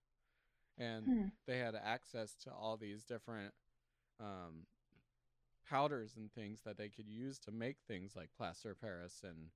and 0.78 1.12
Hmm. 1.12 1.28
they 1.48 1.58
had 1.60 1.76
access 1.76 2.36
to 2.44 2.52
all 2.52 2.78
these 2.78 3.04
different 3.04 3.54
um, 4.20 4.66
powders 5.68 6.16
and 6.18 6.32
things 6.32 6.62
that 6.64 6.78
they 6.78 6.90
could 6.90 7.08
use 7.08 7.40
to 7.40 7.52
make 7.52 7.78
things 7.88 8.16
like 8.16 8.30
plaster 8.38 8.76
Paris 8.76 9.22
and 9.24 9.50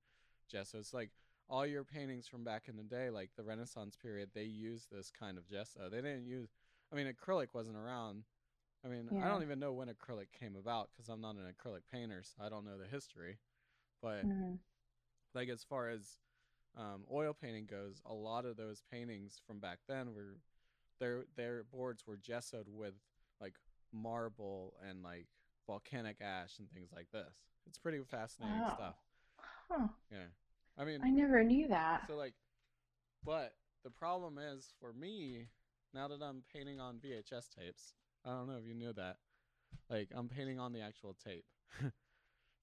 gesso. 0.50 0.78
It's 0.78 0.94
like 0.94 1.10
all 1.48 1.66
your 1.66 1.84
paintings 1.84 2.26
from 2.26 2.44
back 2.44 2.68
in 2.68 2.76
the 2.76 2.82
day, 2.82 3.10
like 3.10 3.30
the 3.36 3.44
Renaissance 3.44 3.96
period, 3.96 4.30
they 4.34 4.44
used 4.44 4.90
this 4.90 5.10
kind 5.10 5.38
of 5.38 5.48
gesso. 5.50 5.88
They 5.90 5.98
didn't 6.02 6.26
use, 6.26 6.50
I 6.92 6.96
mean, 6.96 7.06
acrylic 7.12 7.48
wasn't 7.54 7.76
around. 7.76 8.24
I 8.84 8.88
mean, 8.88 9.10
I 9.20 9.28
don't 9.28 9.42
even 9.42 9.58
know 9.58 9.72
when 9.72 9.88
acrylic 9.88 10.32
came 10.38 10.56
about 10.56 10.90
because 10.92 11.08
I'm 11.08 11.20
not 11.20 11.36
an 11.36 11.52
acrylic 11.52 11.82
painter, 11.92 12.22
so 12.24 12.44
I 12.44 12.48
don't 12.48 12.64
know 12.64 12.78
the 12.78 12.86
history. 12.86 13.38
But 14.02 14.26
Mhm. 14.26 14.58
like 15.34 15.48
as 15.48 15.64
far 15.64 15.88
as 15.88 16.18
um, 16.76 17.04
oil 17.12 17.34
painting 17.34 17.66
goes, 17.66 18.00
a 18.06 18.14
lot 18.14 18.44
of 18.44 18.56
those 18.56 18.82
paintings 18.90 19.40
from 19.46 19.58
back 19.58 19.80
then 19.88 20.14
were 20.14 20.38
their 21.00 21.24
their 21.36 21.64
boards 21.64 22.06
were 22.06 22.16
gessoed 22.16 22.68
with 22.68 22.94
like 23.40 23.54
marble 23.92 24.74
and 24.88 25.02
like 25.02 25.26
volcanic 25.66 26.18
ash 26.20 26.58
and 26.58 26.70
things 26.70 26.90
like 26.94 27.10
this. 27.12 27.34
It's 27.66 27.78
pretty 27.78 27.98
fascinating 28.08 28.60
Wow. 28.60 28.74
stuff. 28.74 28.94
Huh. 29.70 29.88
Yeah, 30.10 30.26
I 30.78 30.84
mean, 30.84 31.00
I 31.02 31.10
never 31.10 31.42
knew 31.44 31.68
that. 31.68 32.02
so 32.08 32.16
like, 32.16 32.34
but 33.24 33.54
the 33.84 33.90
problem 33.90 34.38
is 34.38 34.72
for 34.80 34.92
me 34.92 35.46
now 35.94 36.08
that 36.08 36.22
I'm 36.22 36.42
painting 36.52 36.80
on 36.80 36.98
VHS 37.00 37.48
tapes. 37.48 37.94
I 38.24 38.30
don't 38.30 38.48
know 38.48 38.56
if 38.58 38.66
you 38.66 38.74
knew 38.74 38.92
that. 38.94 39.16
Like 39.90 40.08
I'm 40.14 40.28
painting 40.28 40.58
on 40.58 40.72
the 40.72 40.80
actual 40.80 41.14
tape. 41.24 41.44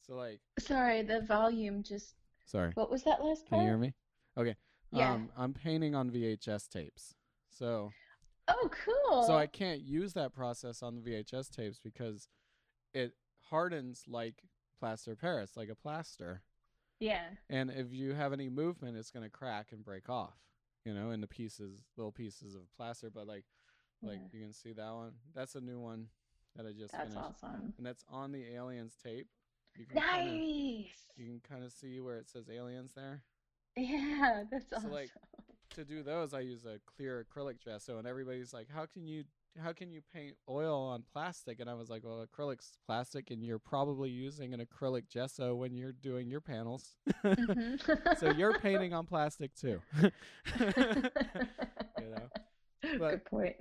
so 0.05 0.15
like, 0.15 0.39
Sorry, 0.59 1.01
the 1.01 1.21
volume 1.21 1.83
just. 1.83 2.15
sorry. 2.45 2.71
What 2.75 2.89
was 2.91 3.03
that 3.03 3.23
last 3.23 3.47
part? 3.47 3.59
Can 3.59 3.59
you 3.61 3.65
hear 3.67 3.77
me? 3.77 3.93
Okay. 4.37 4.55
Yeah. 4.91 5.13
Um, 5.13 5.29
I'm 5.37 5.53
painting 5.53 5.95
on 5.95 6.09
VHS 6.11 6.67
tapes. 6.69 7.15
So 7.49 7.91
Oh, 8.47 8.69
cool. 8.85 9.23
so 9.23 9.35
I 9.35 9.47
can't 9.47 9.81
use 9.81 10.13
that 10.13 10.33
process 10.33 10.83
on 10.83 10.95
the 10.95 11.01
VHS 11.01 11.49
tapes 11.49 11.79
because 11.83 12.27
it 12.93 13.13
hardens 13.49 14.03
like 14.07 14.43
plaster 14.79 15.15
Paris, 15.15 15.51
like 15.57 15.69
a 15.69 15.75
plaster. 15.75 16.41
Yeah. 16.99 17.25
And 17.49 17.71
if 17.71 17.91
you 17.91 18.13
have 18.13 18.33
any 18.33 18.49
movement, 18.49 18.97
it's 18.97 19.11
gonna 19.11 19.29
crack 19.29 19.67
and 19.71 19.83
break 19.83 20.09
off, 20.09 20.35
you 20.85 20.93
know, 20.93 21.11
into 21.11 21.27
pieces, 21.27 21.81
little 21.97 22.11
pieces 22.11 22.55
of 22.55 22.61
plaster. 22.77 23.09
But 23.09 23.27
like, 23.27 23.45
like 24.01 24.19
Yeah. 24.21 24.27
you 24.39 24.43
can 24.43 24.53
see 24.53 24.73
that 24.73 24.93
one. 24.93 25.13
That's 25.33 25.55
a 25.55 25.61
new 25.61 25.79
one 25.79 26.07
that 26.55 26.65
I 26.65 26.71
just 26.71 26.91
That's 26.93 27.13
finished, 27.15 27.17
awesome. 27.43 27.73
and 27.77 27.85
that's 27.85 28.05
on 28.09 28.31
the 28.31 28.45
aliens 28.53 28.95
tape. 29.03 29.27
You 29.77 29.85
can 29.85 30.01
kinda, 30.01 30.31
Nice. 30.31 31.05
you 31.17 31.25
can 31.25 31.41
kind 31.47 31.63
of 31.63 31.71
see 31.71 31.99
where 31.99 32.17
it 32.17 32.29
says 32.29 32.49
aliens 32.49 32.91
there. 32.95 33.23
Yeah, 33.77 34.43
that's 34.49 34.69
So, 34.69 34.77
awesome. 34.77 34.91
like, 34.91 35.09
to 35.75 35.83
do 35.83 36.01
those, 36.03 36.33
I 36.33 36.39
use 36.41 36.65
a 36.65 36.79
clear 36.85 37.25
acrylic 37.25 37.59
gesso, 37.63 37.97
and 37.97 38.07
everybody's 38.07 38.53
like, 38.53 38.67
"How 38.73 38.85
can 38.85 39.05
you 39.07 39.23
how 39.61 39.71
can 39.73 39.89
you 39.91 40.01
paint 40.13 40.35
oil 40.49 40.79
on 40.81 41.03
plastic?" 41.13 41.59
And 41.59 41.69
I 41.69 41.73
was 41.73 41.89
like, 41.89 42.03
"Well, 42.05 42.25
acrylic's 42.25 42.77
plastic, 42.85 43.31
and 43.31 43.43
you're 43.43 43.59
probably 43.59 44.09
using 44.09 44.53
an 44.53 44.65
acrylic 44.65 45.09
gesso 45.09 45.55
when 45.55 45.73
you're 45.73 45.91
doing 45.91 46.29
your 46.29 46.39
panels, 46.41 46.95
Mhm. 47.23 48.17
so 48.19 48.31
you're 48.31 48.57
painting 48.59 48.93
on 48.93 49.05
plastic 49.05 49.53
too." 49.55 49.81
you 50.59 52.09
know. 52.09 52.29
But- 52.97 53.09
Good 53.11 53.25
point. 53.25 53.55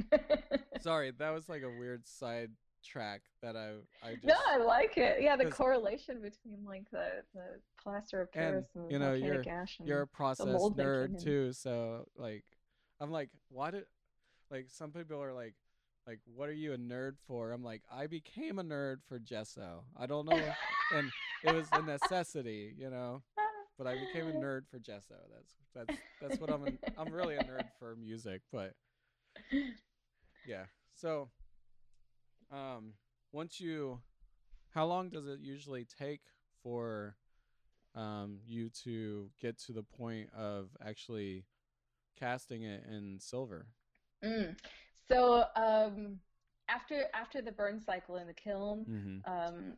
Sorry, 0.80 1.10
that 1.12 1.30
was 1.30 1.48
like 1.48 1.62
a 1.62 1.70
weird 1.70 2.06
side 2.06 2.50
track 2.84 3.22
that 3.42 3.56
I 3.56 3.72
I 4.02 4.14
just 4.14 4.26
no, 4.26 4.34
I 4.48 4.58
like 4.58 4.96
it. 4.96 5.22
Yeah, 5.22 5.36
the 5.36 5.50
correlation 5.50 6.20
between 6.20 6.64
like 6.66 6.90
the, 6.90 7.22
the 7.34 7.60
plaster 7.82 8.20
of 8.20 8.32
Paris 8.32 8.66
and, 8.74 8.90
you 8.90 8.98
know, 8.98 9.18
volcanic 9.18 9.46
ash. 9.46 9.78
And, 9.78 9.88
you're 9.88 10.02
a 10.02 10.06
process 10.06 10.46
nerd 10.46 11.04
and- 11.06 11.18
too 11.18 11.52
so 11.52 12.06
like 12.16 12.44
i'm 13.00 13.10
like 13.10 13.30
why 13.48 13.70
did 13.70 13.84
like 14.50 14.66
some 14.68 14.90
people 14.90 15.22
are 15.22 15.32
like 15.32 15.54
like 16.06 16.20
what 16.34 16.48
are 16.48 16.52
you 16.52 16.72
a 16.72 16.78
nerd 16.78 17.14
for 17.26 17.52
i'm 17.52 17.62
like 17.62 17.82
i 17.92 18.06
became 18.06 18.58
a 18.58 18.64
nerd 18.64 18.96
for 19.08 19.18
gesso 19.18 19.84
i 19.96 20.06
don't 20.06 20.26
know 20.26 20.42
and 20.94 21.10
it 21.44 21.54
was 21.54 21.66
a 21.72 21.82
necessity 21.82 22.74
you 22.78 22.90
know 22.90 23.22
but 23.78 23.86
i 23.86 23.94
became 23.94 24.28
a 24.28 24.32
nerd 24.44 24.62
for 24.70 24.78
gesso 24.78 25.14
that's 25.32 25.54
that's 25.74 26.00
that's 26.20 26.40
what 26.40 26.50
i'm 26.52 26.64
an, 26.64 26.78
i'm 26.98 27.12
really 27.12 27.36
a 27.36 27.44
nerd 27.44 27.68
for 27.78 27.96
music 27.96 28.42
but 28.52 28.74
yeah 30.46 30.64
so 30.94 31.28
um 32.54 32.94
once 33.32 33.60
you 33.60 34.00
how 34.74 34.86
long 34.86 35.08
does 35.10 35.26
it 35.26 35.40
usually 35.40 35.86
take 35.98 36.22
for 36.62 37.16
um, 37.94 38.38
you 38.44 38.68
to 38.84 39.30
get 39.40 39.58
to 39.58 39.72
the 39.72 39.82
point 39.82 40.28
of 40.36 40.70
actually 40.84 41.44
casting 42.18 42.62
it 42.64 42.84
in 42.90 43.18
silver. 43.20 43.66
Mm. 44.24 44.56
So 45.08 45.44
um, 45.56 46.18
after 46.68 47.04
after 47.14 47.40
the 47.42 47.52
burn 47.52 47.80
cycle 47.80 48.16
in 48.16 48.26
the 48.26 48.34
kiln, 48.34 48.86
Mm-hmm. 48.88 49.18
um, 49.32 49.74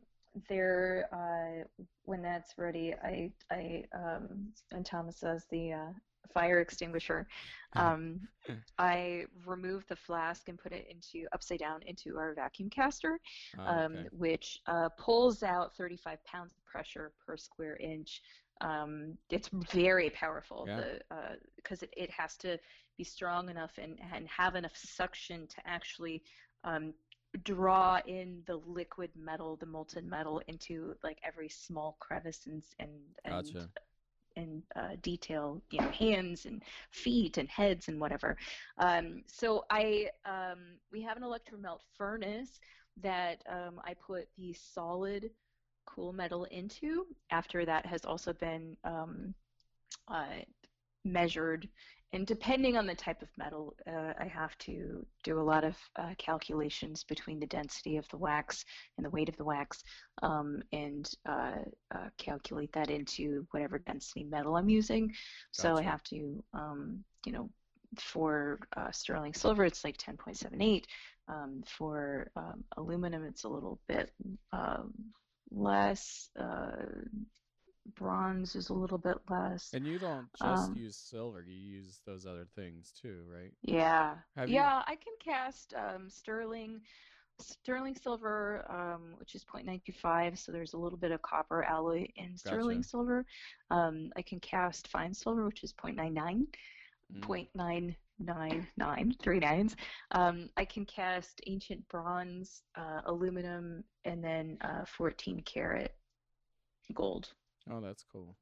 there 0.48 1.08
uh, 1.12 1.64
when 2.04 2.22
that's 2.22 2.54
ready, 2.58 2.94
I 3.02 3.32
I 3.50 3.84
um, 3.94 4.52
and 4.72 4.84
Thomas 4.86 5.16
says 5.18 5.44
the 5.50 5.72
uh, 5.72 5.92
fire 6.32 6.60
extinguisher. 6.60 7.26
Um, 7.74 8.20
I 8.78 9.24
remove 9.46 9.86
the 9.88 9.96
flask 9.96 10.48
and 10.48 10.58
put 10.58 10.72
it 10.72 10.86
into 10.90 11.26
upside 11.32 11.60
down 11.60 11.82
into 11.86 12.18
our 12.18 12.34
vacuum 12.34 12.68
caster, 12.68 13.18
um, 13.66 14.06
which 14.12 14.60
uh, 14.66 14.88
pulls 14.98 15.42
out 15.42 15.74
35 15.76 16.22
pounds 16.24 16.52
of 16.52 16.64
pressure 16.64 17.12
per 17.26 17.36
square 17.36 17.76
inch. 17.76 18.20
Um, 18.60 19.16
it's 19.30 19.48
very 19.72 20.10
powerful 20.10 20.66
Yeah. 20.66 20.98
because 21.56 21.82
it, 21.82 21.92
it 21.96 22.10
has 22.10 22.36
to 22.38 22.58
be 22.98 23.04
strong 23.04 23.48
enough 23.50 23.72
and, 23.78 23.98
and 24.14 24.26
have 24.28 24.54
enough 24.56 24.76
suction 24.76 25.46
to 25.46 25.56
actually 25.66 26.22
um, 26.64 26.94
draw 27.44 28.00
in 28.06 28.42
the 28.46 28.56
liquid 28.56 29.10
metal, 29.16 29.56
the 29.56 29.66
molten 29.66 30.08
metal, 30.08 30.40
into 30.48 30.94
like 31.02 31.18
every 31.22 31.48
small 31.48 31.96
crevice 32.00 32.46
and 32.46 32.62
and 32.78 32.90
and, 33.24 33.46
Gotcha. 33.46 33.68
And 34.36 34.62
uh, 34.76 34.96
detail, 35.02 35.60
you 35.70 35.80
know, 35.80 35.90
hands 35.90 36.46
and 36.46 36.62
feet 36.90 37.38
and 37.38 37.48
heads 37.48 37.88
and 37.88 38.00
whatever. 38.00 38.36
Um, 38.78 39.22
so 39.26 39.64
I 39.70 40.08
um, 40.24 40.78
we 40.92 41.02
have 41.02 41.16
an 41.16 41.22
electromelt 41.22 41.80
furnace 41.96 42.60
that 43.02 43.42
um, 43.48 43.80
I 43.84 43.94
put 43.94 44.28
the 44.38 44.52
solid 44.52 45.30
cool 45.86 46.12
metal 46.12 46.44
into. 46.44 47.06
After 47.30 47.64
that 47.64 47.86
has 47.86 48.04
also 48.04 48.32
been 48.32 48.76
um, 48.84 49.34
uh, 50.08 50.26
measured, 51.04 51.68
and 52.12 52.26
depending 52.26 52.76
on 52.76 52.86
the 52.86 52.94
type 52.94 53.20
of 53.22 53.28
metal, 53.36 53.74
uh, 53.86 54.12
I 54.18 54.26
have 54.26 54.56
to 54.58 55.04
do 55.24 55.40
a 55.40 55.42
lot 55.42 55.64
of 55.64 55.76
uh, 55.96 56.14
calculations 56.18 57.04
between 57.04 57.40
the 57.40 57.46
density 57.46 57.96
of 57.96 58.08
the 58.08 58.16
wax 58.16 58.64
and 58.96 59.04
the 59.04 59.10
weight 59.10 59.28
of 59.28 59.36
the 59.36 59.44
wax, 59.44 59.82
um, 60.22 60.62
and 60.72 61.10
uh, 61.28 61.56
uh, 61.94 62.08
calculate 62.16 62.72
that 62.72 62.90
into 62.90 63.46
whatever 63.50 63.78
density 63.78 64.24
metal 64.24 64.56
I'm 64.56 64.68
using. 64.68 65.12
So 65.50 65.76
I 65.76 65.82
have 65.82 66.02
to, 66.04 66.42
um, 66.54 67.04
you 67.24 67.32
know, 67.32 67.50
for 67.98 68.60
uh, 68.76 68.90
sterling 68.92 69.34
silver, 69.34 69.64
it's 69.64 69.84
like 69.84 69.96
10.78. 69.96 70.84
Um, 71.28 71.64
for 71.66 72.30
um, 72.36 72.62
aluminum, 72.76 73.24
it's 73.24 73.44
a 73.44 73.48
little 73.48 73.80
bit 73.88 74.12
um, 74.52 74.92
less. 75.50 76.30
Bronze 77.94 78.54
is 78.56 78.68
a 78.68 78.74
little 78.74 78.98
bit 78.98 79.18
less. 79.28 79.72
And 79.74 79.86
you 79.86 79.98
don't 79.98 80.28
just 80.34 80.70
Um, 80.70 80.76
use 80.76 80.96
silver; 80.96 81.42
you 81.42 81.54
use 81.54 82.00
those 82.04 82.26
other 82.26 82.44
things 82.54 82.92
too, 82.92 83.24
right? 83.28 83.52
Yeah. 83.62 84.16
Have 84.34 84.48
you- 84.48 84.56
yeah, 84.56 84.82
I 84.86 84.96
can 84.96 85.14
cast 85.20 85.74
um, 85.74 86.10
sterling 86.10 86.82
sterling 87.38 87.94
silver, 87.94 88.64
um, 88.70 89.14
which 89.18 89.34
is 89.34 89.44
0.95. 89.44 90.38
so 90.38 90.50
there's 90.52 90.72
a 90.72 90.78
little 90.78 90.98
bit 90.98 91.10
of 91.10 91.20
copper 91.20 91.62
alloy 91.64 92.06
in 92.16 92.34
sterling 92.34 92.78
Gotcha. 92.78 92.88
silver. 92.88 93.26
Um, 93.70 94.10
I 94.16 94.22
can 94.22 94.40
cast 94.40 94.88
fine 94.88 95.12
silver, 95.12 95.44
which 95.44 95.62
is 95.62 95.72
0.99, 95.74 96.46
Mm. 97.12 97.20
0.999, 97.20 99.12
three 99.22 99.38
nines. 99.38 99.76
Um, 100.12 100.48
I 100.56 100.64
can 100.64 100.86
cast 100.86 101.40
ancient 101.46 101.86
bronze, 101.88 102.62
uh, 102.74 103.02
aluminum, 103.04 103.84
and 104.06 104.24
then 104.24 104.56
uh, 104.62 104.84
14 104.86 105.42
karat 105.42 105.94
gold. 106.94 107.34
Oh, 107.70 107.80
that's 107.80 108.04
cool. 108.04 108.36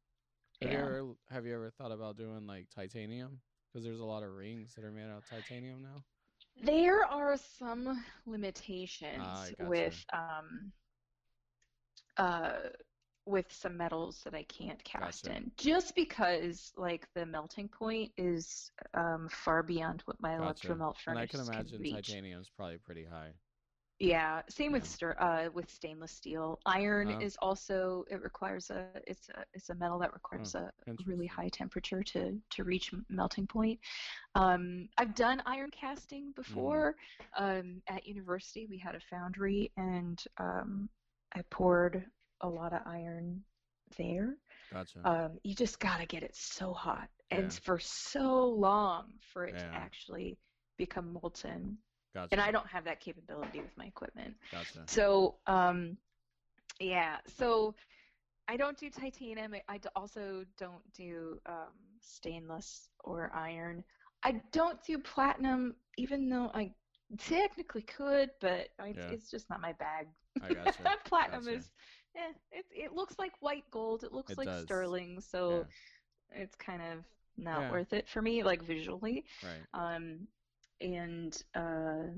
Have 0.62 0.70
Yeah. 0.70 0.72
you 0.72 0.80
ever 0.80 1.14
have 1.30 1.46
you 1.46 1.54
ever 1.54 1.70
thought 1.70 1.92
about 1.92 2.16
doing 2.16 2.46
like 2.46 2.68
titanium? 2.70 3.40
Because 3.72 3.84
there's 3.84 4.00
a 4.00 4.04
lot 4.04 4.22
of 4.22 4.32
rings 4.32 4.74
that 4.74 4.84
are 4.84 4.92
made 4.92 5.10
out 5.10 5.18
of 5.18 5.26
titanium 5.28 5.82
now. 5.82 6.04
There 6.62 7.04
are 7.04 7.36
some 7.36 8.04
limitations 8.26 9.20
Ah, 9.20 9.50
gotcha. 9.58 9.70
with 9.70 10.04
um, 10.12 10.72
uh, 12.16 12.52
with 13.26 13.50
some 13.52 13.76
metals 13.76 14.20
that 14.24 14.34
I 14.34 14.42
can't 14.44 14.82
cast 14.84 15.26
Gotcha. 15.26 15.28
in, 15.28 15.50
just 15.56 15.94
because 15.94 16.72
like 16.76 17.08
the 17.14 17.24
melting 17.26 17.68
point 17.68 18.12
is 18.16 18.70
um, 18.94 19.28
far 19.30 19.62
beyond 19.62 20.02
what 20.04 20.20
my 20.20 20.32
Gotcha. 20.38 20.68
electromelt 20.68 20.96
And 21.06 21.18
I 21.18 21.26
can 21.26 21.40
imagine 21.40 21.80
reach. 21.80 22.08
titanium's 22.08 22.50
probably 22.50 22.78
pretty 22.78 23.04
high. 23.04 23.34
Yeah, 24.04 24.42
same 24.48 24.72
with 24.72 24.84
Yeah. 24.84 24.86
stir 24.86 25.16
uh, 25.20 25.50
with 25.54 25.70
stainless 25.70 26.12
steel. 26.12 26.60
Iron 26.66 27.10
Oh. 27.10 27.20
is 27.20 27.36
also 27.40 28.04
it 28.10 28.22
requires 28.22 28.70
a 28.70 28.86
it's 29.06 29.28
a 29.30 29.44
it's 29.54 29.70
a 29.70 29.74
metal 29.74 29.98
that 30.00 30.12
requires 30.12 30.54
a 30.54 30.70
really 31.06 31.26
high 31.26 31.48
temperature 31.48 32.02
to 32.04 32.38
to 32.50 32.64
reach 32.64 32.92
melting 33.08 33.46
point. 33.46 33.80
Um, 34.34 34.88
I've 34.98 35.14
done 35.14 35.42
iron 35.46 35.70
casting 35.70 36.32
before. 36.32 36.96
Um, 37.38 37.82
at 37.88 38.06
university, 38.06 38.66
we 38.66 38.78
had 38.78 38.94
a 38.94 39.00
foundry, 39.00 39.72
and 39.76 40.22
um, 40.38 40.88
I 41.34 41.42
poured 41.50 42.04
a 42.42 42.48
lot 42.48 42.72
of 42.72 42.80
iron 42.86 43.44
there. 43.96 44.36
Gotcha. 44.72 45.04
Um, 45.04 45.38
you 45.44 45.54
just 45.54 45.80
gotta 45.80 46.06
get 46.06 46.22
it 46.22 46.36
so 46.36 46.72
hot 46.72 47.08
and 47.30 47.52
for 47.52 47.78
so 47.80 48.48
long 48.48 49.12
for 49.32 49.46
it 49.46 49.58
to 49.58 49.74
actually 49.74 50.38
become 50.78 51.12
molten. 51.12 51.78
Gotcha. 52.14 52.32
And 52.32 52.40
I 52.40 52.50
don't 52.50 52.66
have 52.68 52.84
that 52.84 53.00
capability 53.00 53.60
with 53.60 53.76
my 53.76 53.86
equipment. 53.86 54.34
Gotcha. 54.50 54.86
So, 54.86 55.36
um, 55.46 55.96
yeah. 56.80 57.18
So, 57.26 57.74
I 58.48 58.56
don't 58.56 58.78
do 58.78 58.90
titanium. 58.90 59.54
I 59.68 59.80
also 59.96 60.44
don't 60.58 60.82
do 60.94 61.38
um, 61.46 61.72
stainless 62.00 62.88
or 63.04 63.30
iron. 63.34 63.84
I 64.24 64.40
don't 64.52 64.82
do 64.84 64.98
platinum, 64.98 65.74
even 65.98 66.28
though 66.28 66.50
I 66.54 66.72
technically 67.18 67.82
could, 67.82 68.30
but 68.40 68.68
I, 68.80 68.96
Yeah. 68.96 69.10
it's 69.10 69.30
just 69.30 69.48
not 69.50 69.60
my 69.60 69.72
bag. 69.74 70.08
I 70.40 70.50
gotcha. 70.52 70.92
platinum 71.04 71.48
Gotcha. 71.48 71.58
is, 71.58 71.70
eh, 72.16 72.32
it 72.52 72.66
it 72.70 72.92
looks 72.94 73.18
like 73.18 73.32
white 73.40 73.64
gold. 73.70 74.04
It 74.04 74.12
looks 74.12 74.32
It 74.32 74.38
like 74.38 74.48
does. 74.48 74.64
sterling, 74.64 75.20
so 75.20 75.66
it's 76.30 76.56
kind 76.56 76.82
of 76.82 77.04
not 77.36 77.60
Yeah. 77.60 77.70
worth 77.70 77.92
it 77.92 78.08
for 78.08 78.22
me, 78.22 78.42
like 78.42 78.62
visually. 78.62 79.24
Right. 79.42 79.66
Um, 79.74 80.26
and 80.84 81.42
uh, 81.56 82.08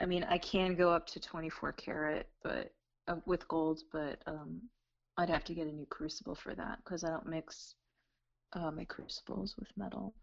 I 0.00 0.06
mean, 0.06 0.24
I 0.24 0.38
can 0.38 0.76
go 0.76 0.90
up 0.90 1.06
to 1.08 1.20
24 1.20 1.72
karat, 1.74 2.28
but 2.42 2.74
uh, 3.08 3.16
with 3.26 3.48
gold, 3.48 3.80
but 3.92 4.22
um, 4.26 4.62
I'd 5.18 5.30
have 5.30 5.44
to 5.46 5.54
get 5.54 5.68
a 5.68 5.72
new 5.72 5.86
crucible 5.86 6.36
for 6.36 6.54
that 6.56 6.78
because 6.84 7.04
I 7.04 7.10
don't 7.10 7.28
mix 7.28 7.76
uh, 8.54 8.72
my 8.72 8.84
crucibles 8.86 9.56
with 9.58 9.68
metal. 9.76 10.14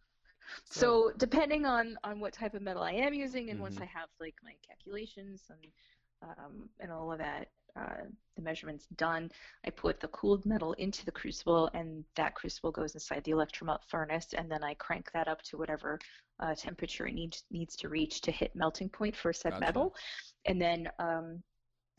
So, 0.65 1.11
depending 1.17 1.65
on 1.65 1.97
on 2.03 2.19
what 2.19 2.33
type 2.33 2.55
of 2.55 2.63
metal 2.63 2.83
I 2.83 2.93
am 2.93 3.13
using, 3.13 3.51
and 3.51 3.61
once 3.61 3.77
Mhm. 3.77 3.81
I 3.81 3.85
have 3.85 4.09
like 4.21 4.35
my 4.43 4.55
calculations 4.67 5.43
and 5.49 5.73
um, 6.23 6.69
and 6.79 6.91
all 6.91 7.11
of 7.11 7.19
that, 7.19 7.49
uh, 7.77 8.05
the 8.35 8.41
measurements 8.41 8.87
done, 8.95 9.31
I 9.65 9.69
put 9.69 9.99
the 9.99 10.07
cooled 10.09 10.45
metal 10.45 10.73
into 10.73 11.05
the 11.05 11.11
crucible, 11.11 11.69
and 11.73 12.03
that 12.15 12.35
crucible 12.35 12.71
goes 12.71 12.93
inside 12.93 13.23
the 13.23 13.31
electromelt 13.31 13.83
furnace, 13.87 14.33
and 14.33 14.49
then 14.49 14.63
I 14.63 14.73
crank 14.75 15.11
that 15.13 15.27
up 15.27 15.41
to 15.43 15.57
whatever 15.57 15.99
uh, 16.39 16.53
temperature 16.55 17.07
it 17.07 17.13
needs 17.13 17.43
needs 17.51 17.75
to 17.77 17.89
reach 17.89 18.21
to 18.21 18.31
hit 18.31 18.55
melting 18.55 18.89
point 18.89 19.15
for 19.15 19.33
said 19.33 19.53
Gotcha. 19.53 19.65
metal, 19.65 19.95
and 20.45 20.61
then 20.61 20.89
um, 20.99 21.41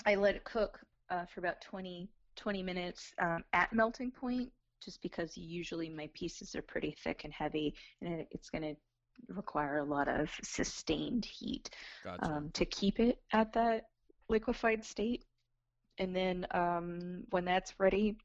I 0.06 0.14
let 0.14 0.36
it 0.36 0.44
cook 0.44 0.78
uh, 1.10 1.24
for 1.26 1.40
about 1.40 1.60
20 1.60 2.08
20 2.36 2.62
minutes 2.62 3.12
um, 3.20 3.42
at 3.52 3.72
melting 3.72 4.12
point 4.12 4.50
just 4.82 5.02
because 5.02 5.36
usually 5.36 5.88
my 5.88 6.08
pieces 6.14 6.54
are 6.54 6.62
pretty 6.62 6.94
thick 7.02 7.22
and 7.24 7.32
heavy, 7.32 7.74
and 8.00 8.20
it, 8.20 8.28
it's 8.30 8.48
going 8.48 8.62
to 8.62 8.76
require 9.34 9.78
a 9.78 9.84
lot 9.84 10.08
of 10.08 10.30
sustained 10.42 11.24
heat 11.24 11.70
Gotcha. 12.04 12.24
um, 12.24 12.50
to 12.54 12.64
keep 12.64 13.00
it 13.00 13.20
at 13.32 13.52
that 13.54 13.88
liquefied 14.28 14.84
state. 14.84 15.24
And 15.98 16.14
then 16.14 16.46
um, 16.52 17.24
when 17.30 17.44
that's 17.44 17.74
ready, 17.78 18.16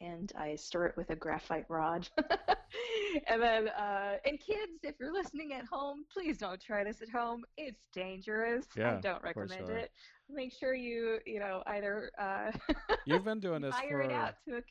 and 0.00 0.32
I 0.36 0.56
stir 0.56 0.86
it 0.86 0.96
with 0.96 1.10
a 1.10 1.16
graphite 1.16 1.66
rod. 1.68 2.08
and 3.28 3.40
then, 3.40 3.68
uh, 3.68 4.16
and 4.24 4.38
kids, 4.38 4.80
if 4.82 4.96
you're 5.00 5.12
listening 5.12 5.52
at 5.54 5.64
home, 5.64 6.04
please 6.12 6.38
don't 6.38 6.60
try 6.60 6.84
this 6.84 7.00
at 7.00 7.08
home. 7.08 7.44
It's 7.56 7.80
dangerous. 7.92 8.66
Yeah, 8.76 8.96
I 8.96 9.00
don't 9.00 9.22
recommend 9.22 9.70
it. 9.70 9.90
Make 10.28 10.52
sure 10.52 10.74
you, 10.74 11.18
you 11.24 11.38
know, 11.38 11.62
either 11.66 12.10
uh, 12.18 12.50
You've 13.06 13.24
been 13.24 13.40
doing 13.40 13.62
this 13.62 13.74
fire 13.74 14.02
it 14.02 14.08
for 14.08 14.12
out 14.12 14.34
to 14.48 14.56
a 14.56 14.62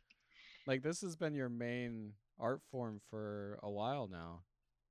like 0.68 0.82
this 0.82 1.02
has 1.02 1.16
been 1.16 1.34
your 1.34 1.50
main 1.50 2.14
art 2.40 2.62
form 2.72 3.00
for 3.10 3.60
a 3.64 3.70
while 3.70 4.08
now. 4.12 4.42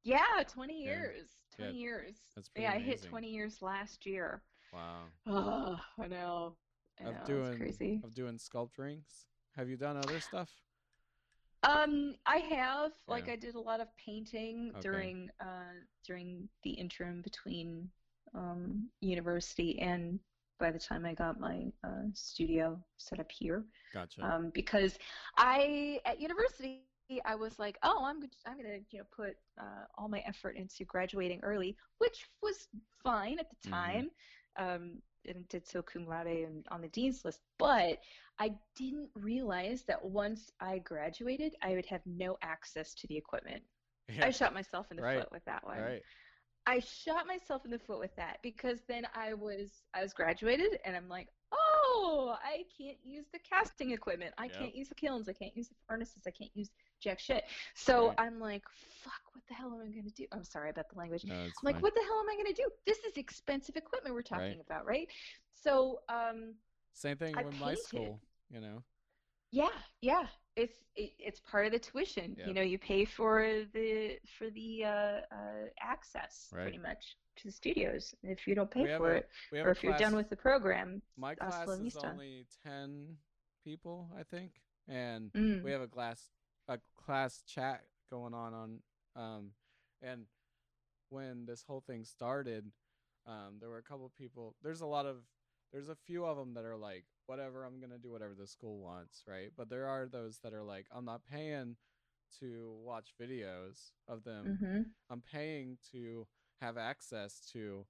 yeah, 0.05 0.43
20 0.47 0.75
years. 0.75 1.29
Yeah, 1.59 1.67
20 1.67 1.79
years. 1.79 2.15
that's 2.35 2.49
pretty 2.49 2.65
Yeah, 2.65 2.75
I 2.75 2.79
hit 2.79 3.03
20 3.03 3.29
years 3.29 3.61
last 3.61 4.07
year. 4.07 4.43
Wow. 4.73 5.05
Oh, 5.27 5.79
I 6.03 6.09
know. 6.09 6.57
I 7.01 7.05
know. 7.05 7.11
Of 7.11 7.17
it's 7.17 7.27
doing 7.27 7.59
crazy. 7.59 8.01
of 8.05 8.15
doing 8.15 8.39
sculpturings. 8.39 9.27
Have 9.57 9.69
you 9.69 9.77
done 9.77 9.97
other 9.97 10.21
stuff? 10.21 10.51
Um, 11.63 12.15
I 12.27 12.37
have 12.39 12.93
like 13.09 13.29
I 13.29 13.37
did 13.37 13.55
a 13.55 13.61
lot 13.61 13.81
of 13.81 13.89
painting 13.97 14.71
Okay. 14.71 14.83
during 14.83 15.31
uh 15.41 15.73
during 16.07 16.49
the 16.63 16.71
interim 16.71 17.23
between 17.23 17.91
um 18.35 18.89
university 19.01 19.79
and 19.81 20.19
by 20.61 20.71
the 20.71 20.79
time 20.79 21.05
I 21.05 21.15
got 21.15 21.41
my 21.41 21.73
uh, 21.83 22.05
studio 22.13 22.79
set 22.99 23.19
up 23.19 23.31
here. 23.33 23.65
Gotcha. 23.93 24.23
Um, 24.23 24.51
because 24.55 24.99
I 25.37 26.01
at 26.05 26.21
university 26.21 26.83
I 27.25 27.35
was 27.35 27.59
like, 27.59 27.79
oh, 27.83 28.05
I'm 28.05 28.21
go- 28.21 28.27
I'm 28.47 28.57
gonna 28.57 28.79
you 28.91 28.99
know 28.99 29.05
put 29.15 29.37
uh, 29.59 29.85
all 29.97 30.09
my 30.09 30.21
effort 30.27 30.57
into 30.57 30.85
graduating 30.85 31.41
early, 31.43 31.77
which 31.99 32.29
was 32.43 32.69
fine 33.03 33.39
at 33.39 33.49
the 33.51 33.69
Mhm. 33.69 33.71
time. 33.71 34.11
Um, 34.57 35.03
and 35.27 35.49
did 35.49 35.67
so 35.67 35.83
cum 35.83 36.07
laude 36.07 36.27
and 36.27 36.67
on 36.71 36.81
the 36.83 36.89
dean's 36.89 37.25
list, 37.25 37.41
but 37.59 37.99
I 38.39 38.55
didn't 38.77 39.11
realize 39.15 39.85
that 39.85 40.05
once 40.05 40.51
I 40.61 40.79
graduated, 40.79 41.55
I 41.63 41.75
would 41.75 41.87
have 41.87 42.03
no 42.07 42.37
access 42.43 42.95
to 42.95 43.07
the 43.09 43.17
equipment. 43.17 43.63
yeah. 44.09 44.25
I 44.25 44.31
shot 44.31 44.55
myself 44.55 44.91
in 44.91 44.97
the 44.97 45.03
Right. 45.03 45.15
foot 45.15 45.31
with 45.33 45.45
that 45.47 45.65
one. 45.65 45.81
right. 45.81 46.03
I 46.67 46.81
shot 46.81 47.27
myself 47.27 47.65
in 47.65 47.71
the 47.71 47.79
foot 47.79 47.99
with 48.01 48.15
that 48.17 48.39
because 48.43 48.83
then 48.89 49.07
I 49.15 49.35
was 49.35 49.83
I 49.95 50.03
was 50.03 50.13
graduated 50.15 50.79
and 50.85 50.97
I'm 50.97 51.09
like, 51.09 51.29
oh, 51.53 52.37
I 52.43 52.65
can't 52.77 52.99
use 53.05 53.27
the 53.33 53.39
casting 53.39 53.91
equipment. 53.91 54.35
I 54.39 54.49
Yep. 54.49 54.59
can't 54.59 54.75
use 54.75 54.89
the 54.89 54.95
kilns. 54.95 55.29
I 55.29 55.33
can't 55.35 55.57
use 55.57 55.69
the 55.69 55.77
furnaces. 55.89 56.23
I 56.27 56.31
can't 56.31 56.51
use 56.55 56.71
jack 57.01 57.19
shit. 57.21 57.45
So 57.75 58.09
Right. 58.09 58.15
I'm 58.19 58.39
like, 58.41 58.63
fuck, 59.03 59.13
what 59.33 59.45
the 59.49 59.55
hell 59.55 59.69
am 59.75 59.81
I 59.83 59.91
gonna 59.95 60.11
do? 60.11 60.27
I'm 60.33 60.45
sorry 60.45 60.71
about 60.71 60.89
the 60.89 60.99
language. 60.99 61.25
No, 61.25 61.35
I'm 61.35 61.53
like, 61.63 61.83
what 61.83 61.95
the 61.95 62.01
hell 62.03 62.21
am 62.21 62.29
I 62.31 62.37
gonna 62.37 62.55
do? 62.55 62.69
This 62.87 62.99
is 62.99 63.17
expensive 63.17 63.77
equipment 63.77 64.15
we're 64.15 64.23
talking 64.23 64.45
Right. 64.59 64.61
about, 64.69 64.87
right? 64.87 65.09
So 65.55 66.01
um 66.09 66.55
Same 66.93 67.17
thing 67.17 67.37
I 67.37 67.45
with 67.45 67.59
my 67.61 67.75
school, 67.75 68.21
you 68.51 68.61
know. 68.61 68.83
yeah, 69.51 69.69
yeah. 70.01 70.27
It's 70.57 70.79
it, 70.95 71.13
it's 71.19 71.41
part 71.41 71.67
of 71.67 71.73
the 71.73 71.79
tuition. 71.81 72.37
Yep. 72.39 72.47
You 72.47 72.55
know, 72.55 72.63
you 72.63 72.79
pay 72.79 73.05
for 73.05 73.65
the 73.73 74.19
for 74.39 74.51
the 74.51 74.85
uh, 74.85 74.89
uh, 74.89 75.67
access 75.81 76.49
Right. 76.53 76.63
pretty 76.63 76.79
much 76.79 77.17
to 77.37 77.45
the 77.49 77.53
studios. 77.53 78.15
If 78.23 78.47
you 78.47 78.55
don't 78.55 78.71
pay 78.71 78.87
for 78.97 79.15
a- 79.15 79.17
it, 79.19 79.29
or 79.53 79.71
if 79.71 79.83
you're 79.83 79.99
done 79.99 80.15
with 80.15 80.31
the 80.31 80.37
program, 80.37 81.03
my 81.17 81.35
class 81.35 81.69
is 81.69 81.97
only 81.97 82.47
ten 82.65 83.17
people, 83.65 84.09
I 84.17 84.23
think, 84.23 84.53
and 84.87 85.33
mm, 85.33 85.63
we 85.65 85.73
have 85.73 85.81
a 85.81 85.89
class 85.89 86.31
a 86.69 86.79
class 86.97 87.43
chat 87.47 87.83
going 88.11 88.35
on 88.35 88.55
on 88.55 88.79
um 89.17 89.51
and 90.03 90.27
when 91.11 91.47
this 91.47 91.65
whole 91.67 91.83
thing 91.87 92.05
started 92.05 92.71
um 93.27 93.57
there 93.61 93.69
were 93.69 93.79
a 93.79 93.83
couple 93.83 94.11
people 94.19 94.55
there's 94.63 94.81
a 94.81 94.87
lot 94.87 95.07
of 95.07 95.17
there's 95.73 95.89
a 95.89 95.95
few 95.95 96.25
of 96.25 96.37
them 96.37 96.55
that 96.55 96.65
are 96.65 96.77
like 96.77 97.05
whatever 97.27 97.65
i'm 97.65 97.81
gonna 97.81 97.99
do 97.99 98.11
whatever 98.11 98.35
the 98.39 98.47
school 98.47 98.79
wants 98.79 99.23
right? 99.27 99.51
But 99.57 99.69
there 99.71 99.87
are 99.87 100.07
those 100.07 100.39
that 100.43 100.53
are 100.53 100.63
like 100.63 100.87
i'm 100.95 101.05
not 101.05 101.23
paying 101.31 101.77
to 102.41 102.75
watch 102.85 103.15
videos 103.21 103.93
of 104.09 104.25
them. 104.25 104.59
Hmm 104.61 104.83
i'm 105.11 105.23
paying 105.23 105.79
to 105.93 106.27
have 106.61 106.77
access 106.79 107.49
to 107.53 107.85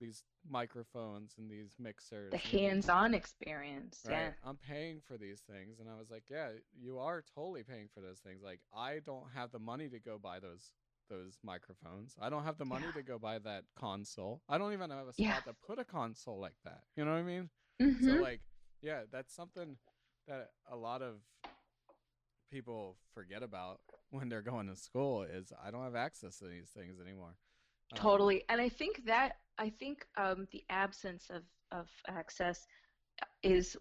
these 0.00 0.24
microphones 0.48 1.34
and 1.38 1.50
these 1.50 1.74
mixers 1.78 2.30
the 2.30 2.38
hands-on 2.38 3.14
experience. 3.14 4.00
Right. 4.06 4.14
Yeah. 4.14 4.30
I'm 4.44 4.56
paying 4.56 5.00
for 5.06 5.18
these 5.18 5.40
things. 5.40 5.78
And 5.78 5.88
I 5.88 5.98
was 5.98 6.10
like, 6.10 6.24
yeah, 6.30 6.48
you 6.80 6.98
are 6.98 7.22
totally 7.34 7.62
paying 7.62 7.88
for 7.92 8.00
those 8.00 8.18
things. 8.18 8.40
Like 8.42 8.60
I 8.74 9.00
don't 9.04 9.26
have 9.34 9.52
the 9.52 9.58
money 9.58 9.88
to 9.88 9.98
go 9.98 10.18
buy 10.18 10.40
those 10.40 10.72
those 11.10 11.38
microphones. 11.42 12.14
I 12.20 12.30
don't 12.30 12.44
have 12.44 12.56
the 12.56 12.64
money 12.64 12.86
Yeah. 12.86 12.92
to 12.92 13.02
go 13.02 13.18
buy 13.18 13.38
that 13.40 13.64
console. 13.76 14.42
I 14.48 14.58
don't 14.58 14.72
even 14.72 14.90
have 14.90 15.08
a 15.08 15.12
spot 15.12 15.18
Yeah. 15.18 15.40
to 15.40 15.52
put 15.66 15.78
a 15.80 15.84
console 15.84 16.38
like 16.38 16.54
that. 16.64 16.82
You 16.96 17.04
know 17.04 17.10
what 17.12 17.18
I 17.18 17.22
mean? 17.24 17.50
Mhm. 17.80 18.04
So 18.04 18.10
like, 18.22 18.40
yeah, 18.80 19.02
that's 19.10 19.34
something 19.34 19.76
that 20.28 20.50
a 20.70 20.76
lot 20.76 21.02
of 21.02 21.16
people 22.50 22.96
forget 23.14 23.42
about 23.42 23.80
when 24.10 24.28
they're 24.28 24.42
going 24.42 24.66
to 24.68 24.76
school 24.76 25.22
is 25.22 25.52
I 25.62 25.70
don't 25.70 25.82
have 25.84 25.94
access 25.96 26.38
to 26.38 26.46
these 26.46 26.68
things 26.70 27.00
anymore. 27.00 27.34
Um, 27.92 27.98
Totally. 27.98 28.44
And 28.48 28.60
I 28.60 28.68
think 28.68 29.04
that 29.06 29.32
I 29.58 29.70
think 29.70 30.06
um, 30.16 30.46
the 30.52 30.64
absence 30.70 31.30
of, 31.30 31.42
of 31.72 31.88
access 32.08 32.66
is 33.42 33.76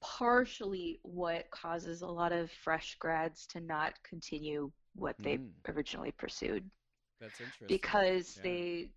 partially 0.00 0.98
what 1.02 1.50
causes 1.50 2.02
a 2.02 2.06
lot 2.06 2.32
of 2.32 2.50
fresh 2.50 2.96
grads 2.98 3.46
to 3.46 3.60
not 3.60 3.94
continue 4.02 4.70
what 4.94 5.16
they 5.22 5.36
Mm. 5.36 5.50
originally 5.68 6.12
pursued 6.12 6.64
That's 7.20 7.40
interesting. 7.40 7.68
because 7.68 8.36
Yeah. 8.36 8.42
they 8.42 8.90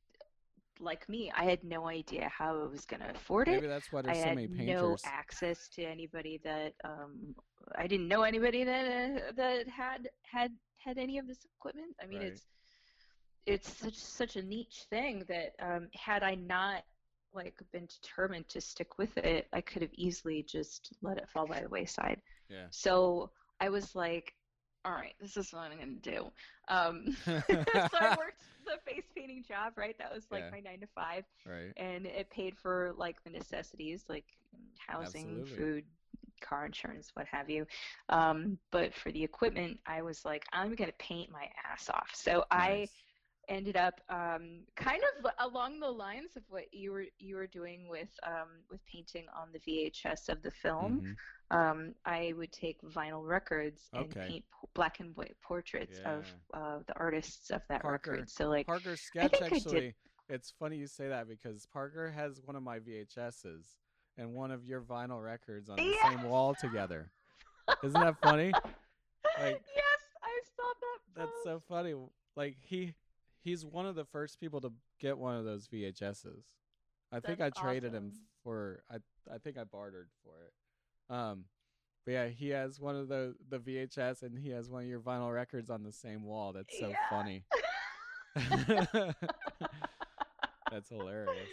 like 0.80 1.08
me 1.08 1.32
i 1.38 1.44
had 1.44 1.64
no 1.64 1.88
idea 1.88 2.30
how 2.36 2.60
i 2.60 2.66
was 2.66 2.86
going 2.86 3.00
to 3.00 3.10
afford 3.12 3.48
it 3.48 3.56
maybe 3.56 3.68
that's 3.68 3.92
why 3.92 4.02
i 4.08 4.08
there's 4.08 4.18
so 4.18 4.30
had 4.30 4.36
many 4.36 4.48
no 4.66 4.98
access 5.06 5.70
to 5.70 5.84
anybody 5.84 6.40
that 6.44 6.74
um 6.84 7.36
i 7.78 7.86
didn't 7.88 8.08
know 8.08 8.24
anybody 8.24 8.64
that 8.64 8.86
uh, 8.86 9.32
that 9.36 9.68
had 9.68 10.10
had 10.24 10.52
had 10.78 10.98
any 10.98 11.18
of 11.20 11.28
this 11.28 11.46
equipment 11.58 11.96
i 12.02 12.06
mean 12.08 12.22
Right. 12.22 12.32
it's 12.34 12.44
it's 13.46 13.72
such 13.78 13.96
such 13.96 14.36
a 14.36 14.42
niche 14.44 14.86
thing 14.90 15.24
that 15.28 15.54
um 15.62 15.88
had 15.94 16.24
i 16.24 16.36
not 16.36 16.84
like 17.34 17.56
been 17.72 17.88
determined 17.88 18.48
to 18.48 18.62
stick 18.62 18.98
with 18.98 19.18
it 19.18 19.48
i 19.54 19.62
could 19.62 19.82
have 19.82 19.94
easily 19.94 20.44
just 20.44 20.94
let 21.02 21.18
it 21.18 21.28
fall 21.30 21.48
by 21.48 21.62
the 21.62 21.70
wayside 21.70 22.22
yeah. 22.50 22.66
so 22.70 23.30
i 23.60 23.70
was 23.70 23.96
like 23.96 24.34
all 24.86 24.92
right 24.94 25.14
this 25.20 25.38
is 25.38 25.52
what 25.54 25.64
i'm 25.64 25.78
going 25.78 26.00
to 26.02 26.12
do 26.12 26.26
um 26.68 27.06
so 27.26 27.98
i 28.00 28.16
worked 28.18 28.42
the 28.66 28.78
face 28.86 29.04
painting 29.16 29.44
job 29.48 29.74
right 29.78 29.98
that 29.98 30.14
was 30.14 30.26
like 30.32 30.44
Yeah. 30.46 30.52
my 30.52 30.60
nine 30.60 30.80
to 30.80 30.88
five 30.96 31.26
right. 31.46 31.74
and 31.78 32.06
it 32.06 32.30
paid 32.30 32.56
for 32.58 32.94
like 32.98 33.22
the 33.24 33.30
necessities 33.30 34.06
like 34.08 34.26
housing 34.78 35.42
Absolutely. 35.42 35.58
food 35.58 35.84
car 36.42 36.66
insurance 36.66 37.12
what 37.14 37.26
have 37.28 37.50
you 37.50 37.66
um, 38.10 38.58
but 38.72 38.94
for 38.94 39.12
the 39.12 39.24
equipment 39.24 39.80
i 39.86 40.02
was 40.02 40.26
like 40.26 40.46
i'm 40.54 40.76
going 40.76 40.90
to 40.90 40.96
paint 40.98 41.32
my 41.32 41.48
ass 41.72 41.90
off 41.90 42.12
so 42.14 42.44
i 42.52 42.80
Nice. 42.80 43.03
Ended 43.50 43.76
up 43.78 44.00
um, 44.10 44.62
kind 44.76 45.02
of 45.20 45.32
along 45.40 45.80
the 45.80 45.90
lines 45.90 46.36
of 46.36 46.44
what 46.50 46.74
you 46.74 46.92
were 46.92 47.06
you 47.20 47.36
were 47.36 47.48
doing 47.48 47.88
with 47.90 48.10
um, 48.26 48.48
with 48.70 48.80
painting 48.86 49.26
on 49.38 49.50
the 49.52 49.60
VHS 49.60 50.30
of 50.30 50.42
the 50.42 50.52
film. 50.52 51.02
Mhm. 51.02 51.16
Um, 51.56 51.96
I 52.06 52.34
would 52.38 52.52
take 52.52 52.82
vinyl 52.82 53.28
records 53.28 53.90
and 53.94 54.06
Okay. 54.06 54.28
paint 54.28 54.46
black 54.74 55.00
and 55.00 55.16
white 55.16 55.36
portraits 55.44 56.00
of 56.06 56.26
uh, 56.54 56.80
the 56.88 56.98
artists 56.98 57.50
of 57.52 57.62
that 57.70 57.82
Parker- 57.84 58.12
record. 58.12 58.30
So 58.30 58.48
like, 58.50 58.66
Parker's 58.66 59.02
sketch 59.02 59.32
did- 59.34 59.54
actually. 59.54 59.96
It's 60.30 60.52
funny 60.58 60.78
you 60.78 60.88
say 60.88 61.10
that 61.10 61.28
because 61.28 61.68
Parker 61.72 62.10
has 62.10 62.42
one 62.44 62.56
of 62.56 62.64
my 62.64 62.80
VHSs 62.80 63.76
and 64.18 64.34
one 64.34 64.52
of 64.52 64.66
your 64.66 64.82
vinyl 64.82 65.22
records 65.24 65.70
on 65.70 65.76
the 65.76 65.84
Yes! 65.84 66.02
same 66.10 66.24
wall 66.24 66.56
together. 66.56 67.12
Isn't 67.84 68.00
that 68.00 68.18
funny? 68.22 68.52
Like- 69.40 69.64
yes, 69.76 70.00
I 70.22 70.40
saw 70.56 70.74
that. 70.82 71.00
That's 71.16 71.44
so 71.44 71.60
funny. 71.68 71.96
Like 72.36 72.56
he 72.62 72.94
he's 73.44 73.66
one 73.66 73.86
of 73.86 73.96
the 73.96 74.06
first 74.06 74.40
people 74.40 74.62
to 74.62 74.74
get 75.00 75.18
one 75.18 75.36
of 75.38 75.46
those 75.46 75.68
VHSs. 75.68 76.56
I 77.12 77.20
think 77.20 77.42
I 77.42 77.50
That's 77.52 77.52
traded 77.52 77.94
him 77.94 78.12
for 78.44 78.84
I 78.90 78.98
I 79.32 79.38
think 79.40 79.58
I 79.58 79.64
bartered 79.66 80.10
for 80.24 80.44
it. 80.44 80.54
Um 81.14 81.46
but 82.06 82.12
yeah, 82.14 82.28
he 82.28 82.50
has 82.50 82.80
one 82.80 82.96
of 82.96 83.08
the 83.10 83.36
the 83.48 83.60
VHS 83.60 84.24
and 84.24 84.38
he 84.40 84.50
has 84.50 84.70
one 84.70 84.84
of 84.84 84.90
your 84.90 85.02
vinyl 85.02 85.34
records 85.34 85.70
on 85.70 85.84
the 85.84 85.92
same 85.92 86.24
wall. 86.24 86.54
That's 86.54 86.76
so 86.76 86.96
Yeah. 86.96 87.08
funny. 87.10 87.46
That's 90.70 90.90
hilarious. 90.90 91.52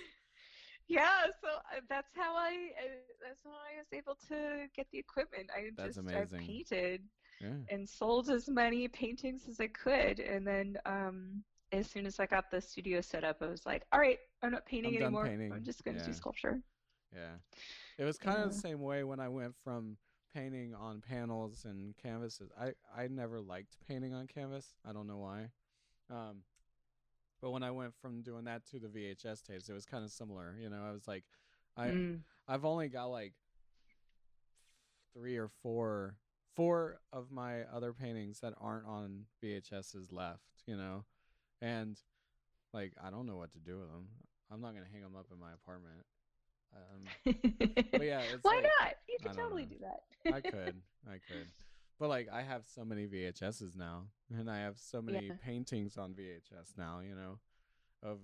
Yeah, 0.88 1.26
so 1.40 1.48
uh, 1.48 1.80
that's 1.88 2.14
how 2.14 2.36
I 2.36 2.72
uh, 2.78 3.12
that's 3.22 3.42
how 3.44 3.50
I 3.50 3.78
was 3.78 3.92
able 3.92 4.16
to 4.28 4.68
get 4.74 4.90
the 4.92 4.98
equipment. 4.98 5.50
I 5.54 5.70
That's 5.76 5.96
just 5.96 5.98
amazing. 5.98 6.54
I 6.54 6.66
painted 6.66 7.08
Yeah. 7.40 7.66
and 7.68 7.88
sold 7.88 8.30
as 8.30 8.48
many 8.48 8.88
paintings 8.88 9.48
as 9.48 9.60
I 9.60 9.68
could, 9.68 10.20
and 10.20 10.46
then 10.46 10.78
um, 10.86 11.44
as 11.72 11.90
soon 11.90 12.06
as 12.06 12.18
I 12.18 12.26
got 12.26 12.50
the 12.50 12.60
studio 12.60 13.00
set 13.00 13.24
up, 13.24 13.42
I 13.42 13.46
was 13.46 13.66
like, 13.66 13.84
"All 13.92 14.00
right, 14.00 14.18
I'm 14.42 14.50
not 14.50 14.66
painting 14.66 14.96
I'm 14.96 15.02
anymore. 15.02 15.26
painting." 15.26 15.52
I'm 15.52 15.64
just 15.64 15.84
going 15.84 15.96
to 15.96 16.02
Yeah. 16.02 16.10
do 16.10 16.12
sculpture." 16.14 16.62
Yeah. 17.14 17.36
It 17.98 18.04
was 18.04 18.18
kind 18.18 18.38
of 18.42 18.48
the 18.54 18.58
same 18.60 18.80
way 18.80 19.04
when 19.04 19.20
I 19.20 19.28
went 19.28 19.54
from 19.62 19.98
painting 20.32 20.74
on 20.74 21.00
panels 21.00 21.64
and 21.64 21.96
canvases. 21.96 22.50
I 22.58 22.74
I 22.96 23.08
never 23.08 23.40
liked 23.40 23.76
painting 23.86 24.14
on 24.14 24.26
canvas. 24.26 24.66
I 24.84 24.92
don't 24.92 25.06
know 25.06 25.18
why. 25.18 25.50
Um, 26.08 26.42
but 27.40 27.50
when 27.50 27.62
I 27.62 27.70
went 27.70 27.94
from 27.94 28.22
doing 28.22 28.44
that 28.44 28.64
to 28.66 28.78
the 28.78 28.88
VHS 28.88 29.42
tapes, 29.42 29.68
it 29.68 29.72
was 29.72 29.86
kind 29.86 30.04
of 30.04 30.10
similar. 30.10 30.56
You 30.58 30.68
know, 30.70 30.82
I 30.84 30.92
was 30.92 31.06
like, 31.08 31.24
I 31.76 31.88
Mm. 31.88 32.24
I've 32.48 32.64
only 32.64 32.88
got 32.88 33.06
like 33.06 33.34
three 35.14 35.36
or 35.36 35.48
four 35.48 36.16
four 36.54 37.00
of 37.12 37.30
my 37.30 37.62
other 37.64 37.92
paintings 37.92 38.40
that 38.40 38.54
aren't 38.60 38.86
on 38.86 39.26
VHSs 39.42 40.12
left, 40.12 40.62
you 40.66 40.76
know. 40.76 41.04
And 41.62 41.98
like 42.72 42.92
I 43.02 43.10
don't 43.10 43.26
know 43.26 43.36
what 43.36 43.52
to 43.52 43.58
do 43.58 43.78
with 43.78 43.88
them. 43.88 44.06
I'm 44.50 44.60
not 44.60 44.72
going 44.72 44.84
to 44.84 44.90
hang 44.90 45.02
them 45.02 45.14
up 45.16 45.26
in 45.32 45.38
my 45.38 45.52
apartment. 45.52 46.04
Um, 46.74 47.34
but 47.92 48.02
yeah, 48.02 48.22
it's 48.32 48.44
Why 48.44 48.54
like, 48.56 48.70
not? 48.80 48.94
You 49.08 49.16
could 49.22 49.36
totally 49.36 49.62
know. 49.62 49.68
do 49.68 49.76
that. 49.80 50.34
I 50.34 50.40
could. 50.50 50.74
I 51.08 51.18
could. 51.28 51.46
But 51.98 52.08
like 52.08 52.28
I 52.32 52.42
have 52.42 52.62
so 52.66 52.84
many 52.84 53.06
VHSs 53.06 53.76
now 53.76 54.04
and 54.36 54.50
I 54.50 54.60
have 54.60 54.78
so 54.78 55.02
many 55.02 55.26
Yeah. 55.26 55.34
paintings 55.44 55.96
on 55.98 56.14
VHS 56.14 56.76
now, 56.78 57.00
you 57.00 57.14
know. 57.14 57.38
Of 58.02 58.18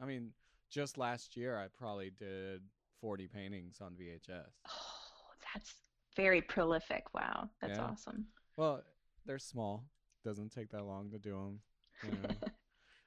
I 0.00 0.04
mean, 0.06 0.32
just 0.70 0.98
last 0.98 1.36
year 1.36 1.58
I 1.58 1.68
probably 1.68 2.10
did 2.10 2.62
40 3.00 3.28
paintings 3.28 3.80
on 3.80 3.92
VHS. 3.94 4.50
Oh, 4.68 5.32
that's 5.54 5.74
very 6.16 6.42
prolific. 6.42 7.14
Wow, 7.14 7.48
that's 7.60 7.78
Yeah. 7.78 7.86
awesome. 7.86 8.26
Well, 8.56 8.82
they're 9.24 9.38
small. 9.38 9.84
Doesn't 10.24 10.50
take 10.52 10.70
that 10.70 10.84
long 10.84 11.10
to 11.10 11.18
do 11.18 11.30
them. 11.32 11.60
You 12.02 12.10
know? 12.10 12.28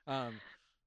um, 0.07 0.33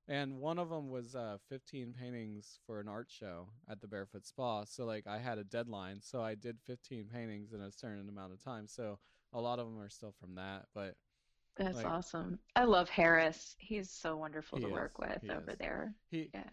and 0.08 0.38
one 0.40 0.58
of 0.58 0.70
them 0.70 0.90
was 0.90 1.14
uh, 1.14 1.36
15 1.48 1.94
paintings 1.98 2.58
for 2.66 2.80
an 2.80 2.88
art 2.88 3.08
show 3.08 3.48
at 3.68 3.80
the 3.80 3.86
Barefoot 3.86 4.26
Spa. 4.26 4.64
So 4.64 4.84
like 4.84 5.06
I 5.06 5.18
had 5.18 5.38
a 5.38 5.44
deadline, 5.44 6.00
so 6.02 6.20
I 6.22 6.34
did 6.34 6.58
15 6.66 7.06
paintings 7.12 7.52
in 7.52 7.60
a 7.60 7.70
certain 7.70 8.08
amount 8.08 8.32
of 8.32 8.42
time. 8.42 8.66
So 8.66 8.98
a 9.32 9.40
lot 9.40 9.58
of 9.60 9.66
them 9.66 9.78
are 9.78 9.88
still 9.90 10.12
from 10.20 10.34
that, 10.36 10.66
but 10.74 10.94
That's 11.56 11.76
Like- 11.76 11.86
awesome. 11.86 12.38
I 12.56 12.64
love 12.64 12.88
Harris. 12.88 13.54
He's 13.58 13.90
so 13.90 14.16
wonderful 14.16 14.58
He 14.58 14.64
to 14.64 14.70
work 14.70 14.98
with 14.98 15.28
over 15.28 15.50
is. 15.50 15.58
there. 15.58 15.94
he 16.10 16.30
Yeah. 16.32 16.48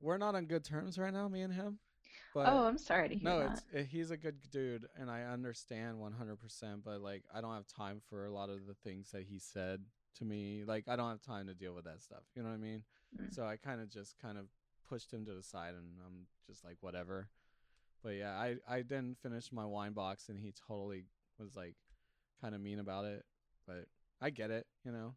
we're 0.00 0.16
not 0.18 0.34
on 0.34 0.46
good 0.46 0.64
terms 0.64 0.98
right 0.98 1.12
now, 1.12 1.28
me 1.28 1.42
and 1.42 1.52
him. 1.52 1.78
But 2.34 2.48
oh, 2.48 2.64
I'm 2.66 2.78
sorry 2.78 3.08
to 3.10 3.14
hear 3.14 3.24
no, 3.30 3.38
that. 3.40 3.52
it's 3.52 3.62
it, 3.72 3.86
he's 3.86 4.10
a 4.10 4.16
good 4.16 4.40
dude, 4.50 4.86
and 4.96 5.10
I 5.10 5.22
understand 5.24 5.98
100%. 5.98 6.82
But 6.82 7.00
like, 7.02 7.24
I 7.32 7.40
don't 7.40 7.54
have 7.54 7.66
time 7.66 8.00
for 8.08 8.24
a 8.24 8.32
lot 8.32 8.48
of 8.50 8.66
the 8.66 8.74
things 8.74 9.10
that 9.12 9.24
he 9.24 9.38
said 9.38 9.84
to 10.18 10.24
me. 10.24 10.64
Like, 10.66 10.88
I 10.88 10.96
don't 10.96 11.10
have 11.10 11.22
time 11.22 11.46
to 11.46 11.54
deal 11.54 11.74
with 11.74 11.84
that 11.84 12.02
stuff. 12.02 12.22
You 12.34 12.42
know 12.42 12.48
what 12.48 12.54
I 12.54 12.58
mean? 12.58 12.82
Mm. 13.20 13.34
So 13.34 13.44
I 13.44 13.56
kind 13.56 13.80
of 13.80 13.88
just 13.90 14.18
kind 14.20 14.38
of 14.38 14.46
pushed 14.88 15.12
him 15.12 15.24
to 15.26 15.34
the 15.34 15.42
side, 15.42 15.74
and 15.74 15.86
I'm 16.06 16.26
just 16.46 16.64
like, 16.64 16.76
whatever. 16.80 17.28
But 18.02 18.10
yeah, 18.10 18.32
I 18.32 18.56
I 18.68 18.82
didn't 18.82 19.18
finish 19.22 19.52
my 19.52 19.64
wine 19.64 19.92
box, 19.92 20.28
and 20.28 20.38
he 20.38 20.52
totally 20.66 21.04
was 21.38 21.56
like, 21.56 21.74
kind 22.40 22.54
of 22.54 22.60
mean 22.60 22.78
about 22.78 23.04
it. 23.04 23.24
But 23.66 23.86
I 24.20 24.30
get 24.30 24.50
it, 24.50 24.66
you 24.84 24.92
know. 24.92 25.14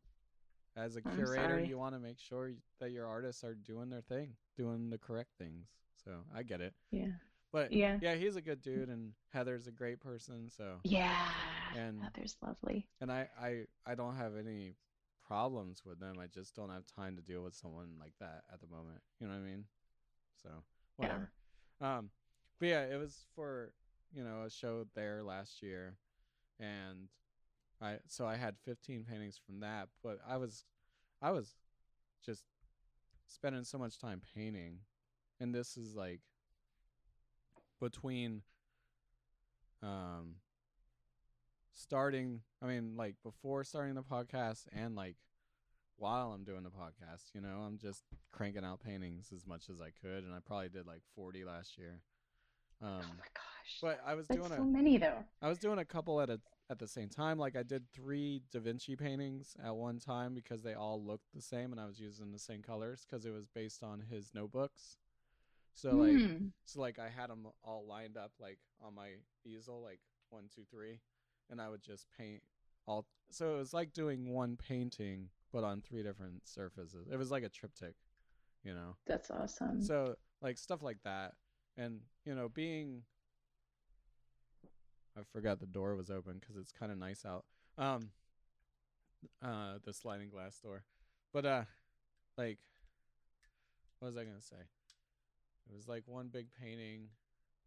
As 0.75 0.95
a 0.95 1.01
curator, 1.01 1.59
you 1.59 1.77
want 1.77 1.93
to 1.93 1.99
make 1.99 2.17
sure 2.17 2.51
that 2.79 2.91
your 2.91 3.05
artists 3.05 3.43
are 3.43 3.53
doing 3.53 3.89
their 3.89 4.01
thing, 4.01 4.33
doing 4.57 4.89
the 4.89 4.97
correct 4.97 5.29
things. 5.37 5.67
So 6.03 6.11
I 6.35 6.41
get 6.43 6.61
it. 6.61 6.73
Yeah. 6.91 7.11
But 7.51 7.71
Yeah. 7.71 7.99
yeah, 8.01 8.15
he's 8.15 8.35
a 8.35 8.41
good 8.41 8.61
dude, 8.63 8.89
and 8.89 9.13
Heather's 9.29 9.67
a 9.67 9.71
great 9.71 9.99
person. 9.99 10.49
So, 10.49 10.79
Yeah. 10.83 11.31
And- 11.77 12.01
Heather's 12.01 12.37
lovely. 12.41 12.87
and 13.01 13.11
I, 13.11 13.27
I, 13.41 13.63
I 13.85 13.95
don't 13.95 14.15
have 14.15 14.33
any 14.37 14.75
problems 15.27 15.81
with 15.85 15.99
them. 15.99 16.17
I 16.21 16.27
just 16.27 16.55
don't 16.55 16.69
have 16.69 16.83
time 16.85 17.15
to 17.15 17.21
deal 17.21 17.43
with 17.43 17.55
someone 17.55 17.95
like 17.99 18.13
that 18.19 18.43
at 18.51 18.61
the 18.61 18.67
moment. 18.67 19.01
You 19.19 19.27
know 19.27 19.33
what 19.33 19.39
I 19.39 19.45
mean? 19.45 19.65
So 20.41 20.49
Yeah. 20.99 21.05
whatever. 21.05 21.31
Um, 21.81 22.09
but 22.59 22.67
yeah, 22.67 22.83
it 22.83 22.97
was 22.99 23.25
for 23.35 23.73
you 24.13 24.23
know 24.23 24.43
a 24.45 24.49
show 24.49 24.85
there 24.95 25.23
last 25.23 25.61
year, 25.61 25.97
and 26.59 27.07
I 27.81 27.97
so 28.07 28.25
I 28.25 28.35
had 28.35 28.55
15 28.63 29.05
paintings 29.09 29.39
from 29.43 29.59
that. 29.61 29.89
But 30.03 30.19
I 30.27 30.37
was, 30.37 30.65
I 31.21 31.31
was, 31.31 31.55
just 32.25 32.43
spending 33.27 33.63
so 33.63 33.77
much 33.77 33.97
time 33.99 34.21
painting, 34.35 34.79
and 35.39 35.53
this 35.53 35.75
is 35.77 35.95
like 35.95 36.21
between 37.81 38.43
um 39.81 40.35
starting 41.73 42.41
i 42.61 42.65
mean 42.67 42.95
like 42.95 43.15
before 43.23 43.63
starting 43.63 43.95
the 43.95 44.03
podcast 44.03 44.65
and 44.71 44.95
like 44.95 45.15
while 45.97 46.31
i'm 46.31 46.43
doing 46.43 46.63
the 46.63 46.69
podcast 46.69 47.33
you 47.33 47.41
know 47.41 47.63
i'm 47.65 47.77
just 47.77 48.03
cranking 48.31 48.63
out 48.63 48.79
paintings 48.79 49.31
as 49.35 49.45
much 49.47 49.69
as 49.69 49.81
i 49.81 49.89
could 50.01 50.23
and 50.23 50.33
i 50.33 50.39
probably 50.45 50.69
did 50.69 50.85
like 50.85 51.01
40 51.15 51.45
last 51.45 51.77
year 51.77 51.99
um 52.81 52.89
oh 52.89 53.13
my 53.17 53.25
gosh. 53.33 53.79
but 53.81 53.99
i 54.05 54.13
was 54.13 54.27
That's 54.27 54.39
doing 54.39 54.51
so 54.51 54.63
a 54.63 54.65
many 54.65 54.97
though. 54.97 55.23
I 55.41 55.49
was 55.49 55.57
doing 55.57 55.79
a 55.79 55.85
couple 55.85 56.21
at 56.21 56.29
a 56.29 56.39
at 56.69 56.79
the 56.79 56.87
same 56.87 57.09
time. 57.09 57.37
Like 57.37 57.55
I 57.57 57.63
did 57.63 57.83
three 57.93 58.41
Da 58.51 58.59
Vinci 58.59 58.95
paintings 58.95 59.55
at 59.63 59.75
one 59.75 59.99
time 59.99 60.33
because 60.33 60.63
they 60.63 60.73
all 60.73 61.03
looked 61.03 61.25
the 61.35 61.41
same, 61.41 61.71
and 61.73 61.79
I 61.79 61.85
was 61.85 61.99
using 61.99 62.31
the 62.31 62.39
same 62.39 62.61
colors 62.61 63.05
because 63.05 63.25
it 63.25 63.31
was 63.31 63.47
based 63.47 63.83
on 63.83 63.99
his 64.09 64.31
notebooks. 64.33 64.95
So 65.75 65.91
like, 65.97 66.17
Hmm. 66.17 66.45
so 66.65 66.79
like 66.79 66.99
I 66.99 67.09
had 67.09 67.29
them 67.29 67.45
all 67.63 67.85
lined 67.87 68.15
up 68.17 68.31
like 68.39 68.59
on 68.81 68.95
my 68.95 69.09
easel, 69.45 69.81
like 69.83 69.99
one, 70.29 70.45
two, 70.55 70.63
three, 70.71 70.99
and 71.53 71.61
I 71.61 71.69
would 71.69 71.81
just 71.81 72.07
paint 72.17 72.41
all. 72.85 73.05
So 73.29 73.55
it 73.55 73.59
was 73.59 73.73
like 73.73 73.93
doing 73.93 74.33
one 74.33 74.57
painting 74.57 75.29
but 75.53 75.63
on 75.63 75.81
three 75.81 76.03
different 76.03 76.47
surfaces. 76.47 77.07
It 77.09 77.17
was 77.17 77.29
like 77.31 77.43
a 77.43 77.49
triptych, 77.49 77.95
you 78.63 78.73
know. 78.73 78.97
That's 79.05 79.29
awesome. 79.29 79.81
So 79.81 80.15
like 80.41 80.57
stuff 80.57 80.81
like 80.81 80.97
that, 81.03 81.35
and 81.77 81.99
you 82.25 82.35
know, 82.35 82.49
being 82.49 83.03
I 85.15 85.21
forgot 85.31 85.59
the 85.59 85.67
door 85.67 85.95
was 85.95 86.09
open 86.09 86.39
because 86.39 86.57
it's 86.57 86.71
kind 86.71 86.91
of 86.91 86.97
nice 86.97 87.23
out. 87.23 87.45
Um, 87.77 88.09
uh, 89.41 89.75
the 89.85 89.93
sliding 89.93 90.29
glass 90.29 90.59
door, 90.59 90.83
but 91.31 91.45
uh, 91.45 91.63
like, 92.37 92.57
what 93.99 94.07
was 94.07 94.17
I 94.17 94.23
gonna 94.23 94.41
say? 94.41 94.57
It 95.69 95.75
was 95.75 95.87
like 95.87 96.03
one 96.07 96.27
big 96.27 96.47
painting. 96.59 97.09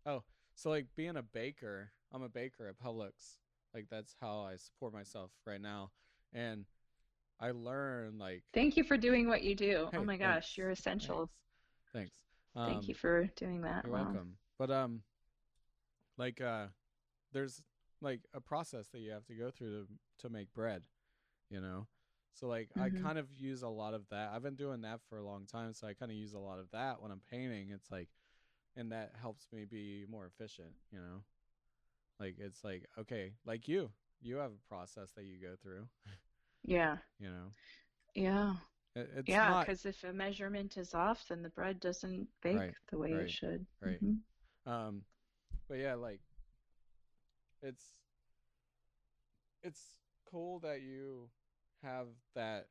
Oh, 0.04 0.24
so 0.56 0.70
like 0.70 0.86
being 0.96 1.16
a 1.16 1.22
baker, 1.22 1.92
I'm 2.12 2.22
a 2.22 2.28
baker 2.28 2.68
at 2.68 2.84
Publix. 2.84 3.38
Like 3.76 3.88
that's 3.90 4.16
how 4.22 4.40
I 4.40 4.56
support 4.56 4.94
myself 4.94 5.30
right 5.46 5.60
now, 5.60 5.90
and 6.32 6.64
I 7.38 7.50
learn 7.50 8.16
like. 8.18 8.42
Thank 8.54 8.78
you 8.78 8.84
for 8.84 8.96
doing 8.96 9.28
what 9.28 9.42
you 9.42 9.54
do. 9.54 9.88
Hey, 9.92 9.98
oh 9.98 10.02
my 10.04 10.16
thanks, 10.16 10.24
gosh, 10.36 10.56
you're 10.56 10.70
essential. 10.70 11.28
Thanks. 11.92 11.92
Thanks. 11.92 12.16
Thank 12.54 12.88
Um, 12.88 12.88
you 12.88 12.94
for 12.94 13.28
doing 13.36 13.60
that. 13.62 13.84
You're 13.84 13.92
Wow. 13.92 14.06
welcome. 14.06 14.36
But 14.58 14.70
um, 14.70 15.02
like 16.16 16.40
uh, 16.40 16.68
there's 17.34 17.62
like 18.00 18.20
a 18.32 18.40
process 18.40 18.88
that 18.88 19.00
you 19.00 19.10
have 19.10 19.26
to 19.26 19.34
go 19.34 19.50
through 19.50 19.84
to 19.84 19.86
to 20.20 20.30
make 20.30 20.54
bread, 20.54 20.82
you 21.50 21.60
know. 21.60 21.86
So 22.32 22.46
like 22.46 22.70
I 22.78 22.88
Mhm. 22.88 23.02
kind 23.02 23.18
of 23.18 23.26
use 23.36 23.62
a 23.62 23.68
lot 23.68 23.92
of 23.92 24.08
that. 24.10 24.30
I've 24.34 24.42
been 24.42 24.56
doing 24.56 24.80
that 24.82 25.00
for 25.08 25.18
a 25.18 25.22
long 25.24 25.44
time, 25.46 25.74
so 25.74 25.86
I 25.86 25.92
kind 25.92 26.10
of 26.10 26.16
use 26.16 26.32
a 26.32 26.38
lot 26.38 26.58
of 26.58 26.70
that 26.72 27.02
when 27.02 27.10
I'm 27.10 27.20
painting. 27.30 27.70
It's 27.72 27.90
like, 27.90 28.08
and 28.76 28.90
that 28.92 29.12
helps 29.20 29.48
me 29.52 29.64
be 29.64 30.06
more 30.10 30.26
efficient, 30.26 30.72
you 30.90 30.98
know. 30.98 31.22
Like 32.18 32.36
it's 32.38 32.64
like 32.64 32.86
okay, 32.98 33.32
like 33.44 33.68
you, 33.68 33.90
you 34.22 34.36
have 34.36 34.52
a 34.52 34.68
process 34.68 35.10
that 35.16 35.24
you 35.24 35.38
go 35.40 35.54
through, 35.62 35.86
Yeah. 36.64 36.98
you 37.18 37.28
know. 37.28 37.52
Yeah. 38.14 38.56
It, 38.94 39.10
it's 39.16 39.28
yeah, 39.28 39.48
not 39.48 39.68
because 39.68 39.84
if 39.86 40.04
a 40.04 40.12
measurement 40.12 40.76
is 40.76 40.94
off, 40.94 41.28
then 41.28 41.42
the 41.42 41.50
bread 41.50 41.80
doesn't 41.80 42.28
bake 42.42 42.58
Right, 42.58 42.74
the 42.90 42.98
way 42.98 43.10
right, 43.10 43.22
it 43.22 43.30
should. 43.30 43.66
right. 43.82 44.00
Mhm. 44.02 44.22
Um, 44.66 45.02
but 45.68 45.78
yeah, 45.78 45.94
like 45.94 46.20
it's 47.62 47.94
it's 49.62 49.96
cool 50.24 50.60
that 50.60 50.80
you 50.82 51.30
have 51.82 52.08
that 52.34 52.66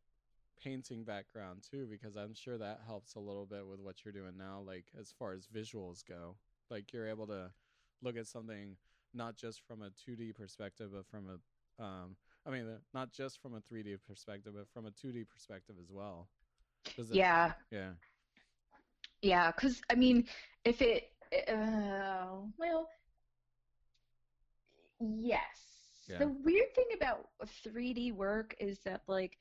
painting 0.62 1.04
background 1.04 1.64
too, 1.70 1.88
because 1.90 2.16
I'm 2.16 2.34
sure 2.34 2.58
that 2.58 2.82
helps 2.86 3.16
a 3.16 3.20
little 3.20 3.46
bit 3.46 3.68
with 3.68 3.80
what 3.80 4.04
you're 4.04 4.14
doing 4.14 4.38
now. 4.38 4.62
Like 4.66 4.86
as 5.00 5.12
far 5.18 5.34
as 5.34 5.48
visuals 5.48 6.04
go, 6.08 6.38
like 6.70 6.94
you're 6.94 7.08
able 7.10 7.28
to 7.28 7.52
look 8.02 8.18
at 8.18 8.28
something 8.28 8.78
not 9.16 9.38
just 9.38 9.62
from 9.68 9.82
a 9.82 9.92
2D 9.92 10.34
perspective, 10.34 10.92
but 10.94 11.08
from 11.08 11.28
a 11.30 11.84
um, 11.84 12.18
I 12.46 12.52
mean, 12.52 12.68
uh, 12.68 12.80
not 12.94 13.12
just 13.14 13.42
from 13.42 13.56
a 13.56 13.62
3D 13.62 13.98
perspective, 13.98 14.54
but 14.56 14.70
from 14.70 14.86
a 14.86 14.92
2D 14.92 15.24
perspective 15.26 15.76
as 15.82 15.92
well. 15.92 16.30
It, 16.98 17.10
Yeah. 17.12 17.54
yeah, 17.72 17.94
Yeah, 19.22 19.52
because 19.52 19.82
I 19.90 19.96
mean, 19.96 20.26
if 20.66 20.82
it, 20.82 21.12
uh, 21.50 22.42
well, 22.58 22.90
yes. 25.00 25.62
Yeah. 26.08 26.20
The 26.20 26.30
weird 26.44 26.74
thing 26.76 26.86
about 26.96 27.30
3D 27.46 28.12
work 28.12 28.56
is 28.60 28.80
that, 28.86 29.02
like, 29.08 29.38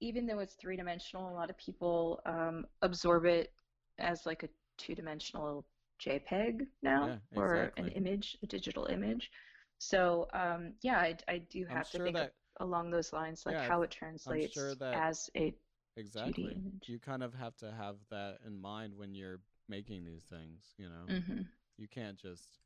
even 0.00 0.26
though 0.26 0.40
it's 0.40 0.54
three 0.54 0.76
dimensional, 0.76 1.28
a 1.30 1.34
lot 1.34 1.50
of 1.50 1.56
people 1.58 2.20
um, 2.26 2.66
absorb 2.82 3.24
it 3.26 3.52
as 3.98 4.26
like 4.26 4.42
a 4.42 4.48
two 4.78 4.94
dimensional 4.94 5.64
JPEG 6.02 6.66
now, 6.82 7.04
Yeah, 7.04 7.18
or 7.34 7.72
an 7.76 7.88
image, 7.88 8.36
a 8.42 8.46
digital 8.46 8.86
image. 8.86 9.30
So, 9.78 10.28
um, 10.32 10.74
yeah, 10.82 10.98
I, 10.98 11.16
I 11.28 11.38
do 11.38 11.64
I'm 11.68 11.74
have 11.74 11.90
to 11.90 11.98
sure 11.98 12.04
think 12.04 12.18
that 12.18 12.34
along 12.60 12.90
those 12.90 13.12
lines, 13.12 13.44
like 13.46 13.56
Yeah, 13.56 13.60
how 13.60 13.82
it 13.82 13.90
translates 13.90 14.54
sure 14.54 14.74
that- 14.76 15.04
as 15.04 15.30
a 15.36 15.54
exactly. 15.96 16.54
image. 16.54 16.88
You 16.88 16.98
kind 16.98 17.22
of 17.22 17.34
have 17.34 17.56
to 17.58 17.72
have 17.72 17.96
that 18.10 18.40
in 18.46 18.58
mind 18.60 18.94
when 18.94 19.14
you're 19.14 19.40
making 19.68 20.04
these 20.04 20.24
things, 20.24 20.74
you 20.78 20.88
know. 20.88 21.10
Mhm. 21.10 21.46
You 21.78 21.88
can't 21.88 22.18
just 22.18 22.60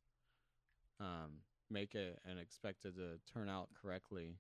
um 1.01 1.41
make 1.71 1.95
it 1.95 2.19
and 2.25 2.39
expect 2.39 2.85
it 2.85 2.95
to 2.97 3.19
turn 3.33 3.49
out 3.49 3.69
correctly. 3.75 4.37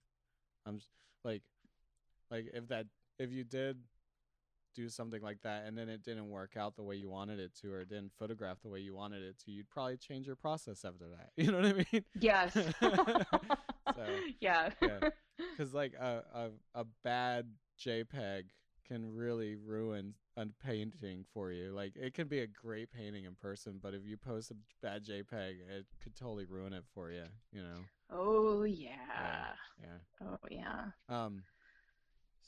I'm 0.66 0.76
s- 0.76 0.88
like, 1.24 1.42
like 2.30 2.47
if 2.53 2.68
that 2.68 2.86
if 3.18 3.30
you 3.32 3.44
did 3.44 3.78
do 4.77 4.89
something 4.89 5.22
like 5.22 5.41
that 5.43 5.64
and 5.66 5.77
then 5.77 5.89
it 5.89 6.05
didn't 6.05 6.29
work 6.29 6.57
out 6.57 6.77
the 6.77 6.83
way 6.83 6.95
you 6.95 7.09
wanted 7.09 7.41
it 7.41 7.53
to 7.62 7.72
or 7.72 7.81
it 7.81 7.89
didn't 7.89 8.12
photograph 8.18 8.59
the 8.62 8.68
way 8.68 8.79
you 8.79 8.95
wanted 8.95 9.22
it 9.22 9.37
to, 9.45 9.51
you'd 9.51 9.70
probably 9.70 9.97
change 9.97 10.27
your 10.27 10.37
process 10.37 10.85
after 10.85 11.07
that. 11.09 11.31
You 11.37 11.53
know 11.53 11.59
what 11.59 11.66
I 11.66 11.87
mean? 11.93 12.05
Yes. 12.18 12.57
yeah. 14.41 14.70
yeah. 14.83 15.11
Because 15.39 15.72
like 15.72 15.95
a, 15.95 16.22
a 16.35 16.81
a 16.81 16.85
bad 17.05 17.47
JPEG 17.81 18.45
can 18.87 19.14
really 19.14 19.57
ruin 19.57 20.14
a 20.37 20.47
painting 20.64 21.24
for 21.33 21.53
you. 21.53 21.72
Like 21.72 21.93
it 21.97 22.14
can 22.14 22.29
be 22.29 22.41
a 22.41 22.47
great 22.47 22.91
painting 22.91 23.24
in 23.24 23.35
person, 23.35 23.79
but 23.83 23.95
if 23.95 24.05
you 24.05 24.16
post 24.16 24.51
a 24.51 24.57
bad 24.83 25.05
JPEG, 25.05 25.57
it 25.68 25.87
could 26.03 26.16
totally 26.16 26.47
ruin 26.47 26.72
it 26.72 26.85
for 26.95 27.11
you. 27.11 27.24
You 27.53 27.62
know? 27.62 27.79
Oh 28.11 28.64
yeah. 28.64 29.55
Yeah. 29.81 30.27
Oh 30.29 30.39
yeah. 30.51 30.85
Um. 31.09 31.43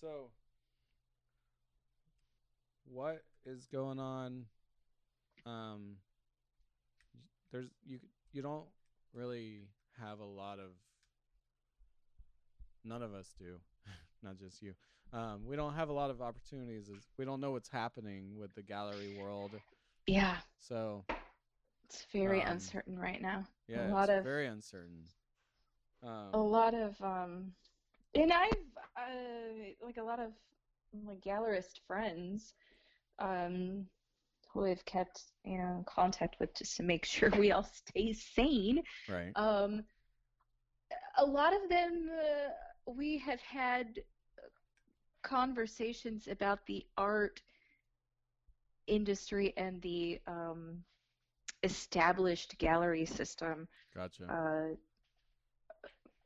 So, 0.01 0.31
what 2.91 3.23
is 3.47 3.67
going 3.67 3.99
on? 3.99 4.47
Um. 5.47 5.97
There's 7.53 7.69
you. 7.87 7.99
You 8.33 8.43
don't 8.43 8.67
really 9.13 9.69
have 10.01 10.21
a 10.21 10.25
lot 10.25 10.59
of. 10.59 10.71
None 12.85 13.03
of 13.03 13.13
us 13.15 13.35
do, 13.39 13.57
not 14.23 14.39
just 14.39 14.63
you. 14.63 14.75
Um, 15.13 15.41
we 15.47 15.57
don't 15.57 15.75
have 15.75 15.89
a 15.89 15.93
lot 15.93 16.11
of 16.11 16.21
opportunities. 16.21 16.89
As 16.89 17.03
we 17.17 17.25
don't 17.25 17.41
know 17.41 17.53
what's 17.53 17.69
happening 17.69 18.37
with 18.39 18.55
the 18.55 18.63
gallery 18.63 19.17
world. 19.19 19.51
Yeah. 20.07 20.37
So 20.59 21.05
It's 21.85 22.05
very 22.13 22.43
Um, 22.43 22.53
uncertain 22.53 22.99
right 22.99 23.21
now. 23.21 23.45
yeah, 23.69 23.89
a 23.89 23.93
lot 23.93 24.09
it's 24.11 24.19
of 24.19 24.25
very 24.25 24.47
uncertain. 24.47 25.05
Um, 26.03 26.31
a 26.33 26.39
lot 26.39 26.75
of 26.75 27.01
um 27.03 27.53
and 28.15 28.33
I've 28.33 28.77
uh 28.97 29.75
like 29.85 29.97
a 29.97 30.03
lot 30.03 30.21
of 30.21 30.33
my 31.05 31.15
gallerist 31.17 31.81
friends 31.87 32.55
um 33.19 33.87
who 34.53 34.65
I've 34.65 34.85
kept, 34.85 35.23
you 35.45 35.59
know, 35.59 35.77
in 35.79 35.85
contact 35.85 36.37
with 36.41 36.55
just 36.55 36.77
to 36.79 36.83
make 36.83 37.05
sure 37.05 37.31
we 37.39 37.53
all 37.53 37.65
stay 37.65 38.13
sane. 38.13 38.83
right. 39.09 39.33
Um, 39.37 39.85
a 41.19 41.25
lot 41.25 41.53
of 41.55 41.69
them, 41.69 42.09
uh, 42.11 42.93
we 42.93 43.19
have 43.19 43.41
had 43.41 44.01
conversations 45.23 46.29
about 46.29 46.65
the 46.67 46.87
art 46.97 47.43
industry 48.87 49.53
and 49.57 49.83
the 49.83 50.19
um, 50.27 50.79
established 51.63 52.57
gallery 52.59 53.05
system 53.05 53.69
Gotcha. 53.95 54.25
uh, 54.31 54.75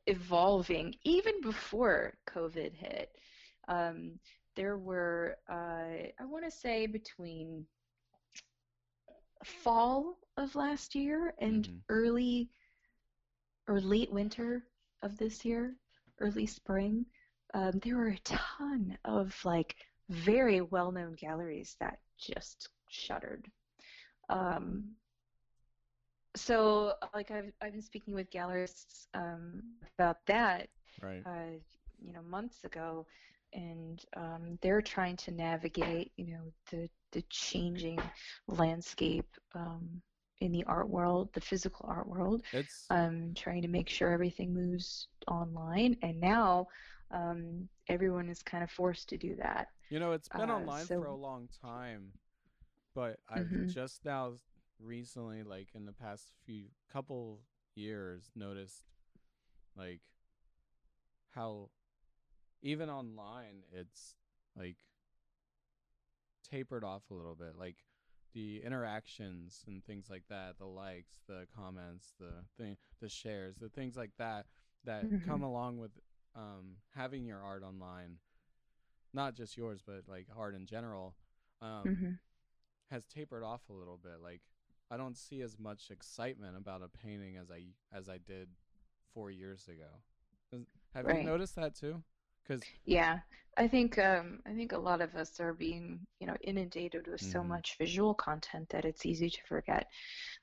evolving 0.07 0.95
even 1.03 1.41
before 1.41 2.13
COVID 2.27 2.73
hit. 2.73 3.09
Um, 3.67 4.19
there 4.55 4.77
were, 4.77 5.37
uh, 5.49 5.53
I 6.19 6.25
want 6.25 6.45
to 6.45 6.51
say, 6.51 6.85
between 6.87 7.65
fall 9.43 10.17
of 10.37 10.55
last 10.55 10.95
year 10.95 11.33
and 11.39 11.67
Mhm. 11.67 11.83
early 11.89 12.49
or 13.67 13.79
late 13.79 14.11
winter 14.11 14.63
of 15.01 15.17
this 15.17 15.45
year, 15.45 15.75
early 16.19 16.45
spring, 16.45 17.05
um, 17.53 17.79
there 17.83 17.97
were 17.97 18.09
a 18.09 18.19
ton 18.19 18.97
of 19.05 19.35
like 19.45 19.75
very 20.09 20.61
well-known 20.61 21.13
galleries 21.13 21.75
that 21.79 21.99
just 22.17 22.69
shuttered. 22.89 23.49
Um, 24.29 24.95
so 26.35 26.93
like 27.13 27.31
I've 27.31 27.51
I've 27.61 27.73
been 27.73 27.81
speaking 27.81 28.13
with 28.13 28.31
gallerists 28.31 29.07
um, 29.13 29.61
about 29.95 30.25
that 30.27 30.69
right. 31.01 31.25
uh, 31.25 31.57
you 32.01 32.13
know 32.13 32.21
months 32.23 32.63
ago, 32.63 33.05
and 33.53 34.03
um, 34.15 34.57
they're 34.61 34.81
trying 34.81 35.17
to 35.17 35.31
navigate 35.31 36.11
you 36.17 36.27
know 36.33 36.51
the 36.71 36.89
the 37.11 37.23
changing 37.29 37.99
landscape 38.47 39.27
um, 39.55 40.01
in 40.39 40.51
the 40.51 40.63
art 40.65 40.89
world, 40.89 41.29
the 41.33 41.41
physical 41.41 41.85
art 41.89 42.07
world, 42.07 42.43
It's 42.51 42.91
um, 42.91 43.33
trying 43.35 43.61
to 43.61 43.67
make 43.67 43.89
sure 43.89 44.11
everything 44.11 44.53
moves 44.53 45.07
online, 45.27 45.97
and 46.01 46.19
now 46.19 46.67
um, 47.11 47.67
everyone 47.89 48.29
is 48.29 48.41
kind 48.43 48.63
of 48.63 48.71
forced 48.71 49.09
to 49.09 49.17
do 49.17 49.35
that. 49.37 49.67
You 49.89 49.99
know, 49.99 50.11
it's 50.11 50.29
been 50.29 50.49
Uh, 50.49 50.51
online 50.51 50.89
for 50.89 51.05
a 51.05 51.15
long 51.15 51.47
time, 51.61 52.13
but 52.93 53.19
I've 53.29 53.51
Mhm. 53.51 53.65
just 53.65 54.05
now 54.05 54.33
recently, 54.79 55.43
like 55.43 55.69
in 55.75 55.85
the 55.85 55.93
past 55.93 56.33
few 56.45 56.67
couple 56.91 57.41
years, 57.75 58.31
noticed 58.35 58.85
like 59.75 60.01
how 61.31 61.69
even 62.63 62.89
online 62.89 63.63
it's 63.71 64.15
like 64.57 64.77
tapered 66.49 66.83
off 66.83 67.03
a 67.11 67.15
little 67.15 67.35
bit. 67.35 67.55
Like 67.57 67.77
the 68.33 68.61
interactions 68.63 69.63
and 69.67 69.83
things 69.85 70.09
like 70.09 70.23
that, 70.29 70.57
the 70.59 70.65
likes, 70.65 71.21
the 71.27 71.47
comments, 71.55 72.13
the 72.19 72.45
thing, 72.57 72.77
the 73.01 73.09
shares, 73.09 73.57
the 73.57 73.69
things 73.69 73.97
like 73.97 74.11
that 74.19 74.47
that 74.85 75.09
come 75.25 75.43
along 75.43 75.79
with 75.79 75.91
um, 76.35 76.77
having 76.95 77.25
your 77.25 77.41
art 77.41 77.63
online, 77.63 78.17
not 79.13 79.35
just 79.35 79.57
yours, 79.57 79.81
but 79.85 80.03
like 80.07 80.27
art 80.37 80.55
in 80.55 80.65
general, 80.65 81.15
um, 81.61 81.85
Mhm. 81.87 82.19
has 82.91 83.05
tapered 83.07 83.43
off 83.43 83.61
a 83.69 83.73
little 83.73 83.97
bit. 84.01 84.21
Like 84.21 84.41
I 84.91 84.97
don't 84.97 85.17
see 85.17 85.41
as 85.41 85.59
much 85.59 85.91
excitement 85.91 86.57
about 86.57 86.81
a 86.83 86.89
painting 86.89 87.37
as 87.37 87.51
I 87.51 87.65
as 87.95 88.09
I 88.09 88.17
did 88.17 88.49
four 89.13 89.31
years 89.31 89.67
ago. 89.67 90.01
Have 90.93 91.09
you 91.09 91.19
noticed 91.21 91.55
that 91.55 91.75
too? 91.75 92.03
Because 92.43 92.63
Yeah, 92.85 93.19
I 93.57 93.67
think 93.67 93.97
um, 93.99 94.41
I 94.45 94.53
think 94.53 94.71
a 94.71 94.77
lot 94.77 95.01
of 95.01 95.15
us 95.15 95.39
are 95.39 95.53
being, 95.53 96.05
you 96.19 96.27
know, 96.27 96.35
inundated 96.41 97.07
with 97.07 97.21
so 97.21 97.41
Mhm. 97.41 97.47
much 97.47 97.77
visual 97.77 98.13
content 98.13 98.69
that 98.69 98.85
it's 98.85 99.05
easy 99.05 99.29
to 99.29 99.41
forget. 99.47 99.87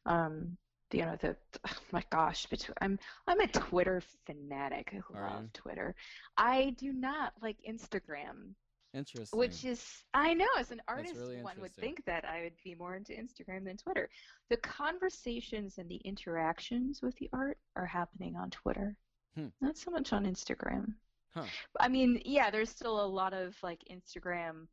Um, 0.07 0.57
you 0.93 1.05
know, 1.05 1.17
the 1.17 1.37
oh 1.69 1.77
my 1.93 2.05
gosh, 2.11 2.47
between, 2.47 2.75
I'm 2.81 2.99
I'm 3.27 3.41
a 3.41 3.47
Twitter 3.49 4.01
fanatic. 4.27 4.91
I 4.93 4.97
love 5.13 5.43
you? 5.43 5.51
Twitter. 5.53 5.95
I 6.37 6.71
do 6.79 6.93
not 6.93 7.35
like 7.43 7.57
Instagram, 7.69 8.55
interesting. 8.95 9.39
which 9.39 9.65
is 9.65 10.05
I 10.15 10.35
know 10.35 10.49
as 10.59 10.71
an 10.73 10.83
artist 10.89 11.15
really 11.17 11.43
one 11.43 11.61
would 11.61 11.75
think 11.75 12.05
that 12.07 12.25
I 12.25 12.43
would 12.43 12.57
be 12.65 12.75
more 12.75 12.97
into 12.97 13.13
Instagram 13.13 13.65
than 13.65 13.77
Twitter. 13.77 14.09
The 14.49 14.57
conversations 14.59 15.79
and 15.79 15.89
the 15.89 15.97
interactions 16.05 17.03
with 17.03 17.15
the 17.17 17.29
art 17.33 17.59
are 17.77 17.87
happening 17.87 18.37
on 18.37 18.51
Twitter, 18.51 18.97
Hmm. 19.35 19.49
not 19.61 19.77
so 19.77 19.91
much 19.91 20.13
on 20.13 20.25
Instagram. 20.27 20.95
Huh. 21.35 21.51
I 21.81 21.89
mean, 21.89 22.21
yeah, 22.25 22.51
there's 22.51 22.71
still 22.71 23.05
a 23.05 23.07
lot 23.07 23.33
of 23.33 23.57
like 23.63 23.83
Instagram, 23.91 24.67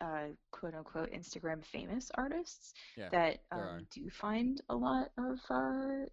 uh, 0.00 0.28
quote 0.50 0.74
unquote, 0.74 1.10
Instagram 1.12 1.64
famous 1.64 2.10
artists 2.14 2.74
Yeah, 2.96 3.10
that 3.10 3.38
um, 3.50 3.86
do 3.90 4.08
find 4.10 4.60
a 4.68 4.76
lot 4.76 5.08
of 5.18 5.38
uh, 5.50 6.06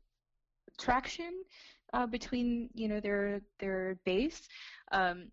traction 0.77 1.43
uh, 1.93 2.05
between 2.07 2.69
you 2.73 2.87
know 2.87 2.99
their 2.99 3.41
their 3.59 3.95
base 4.05 4.47
um, 4.91 5.31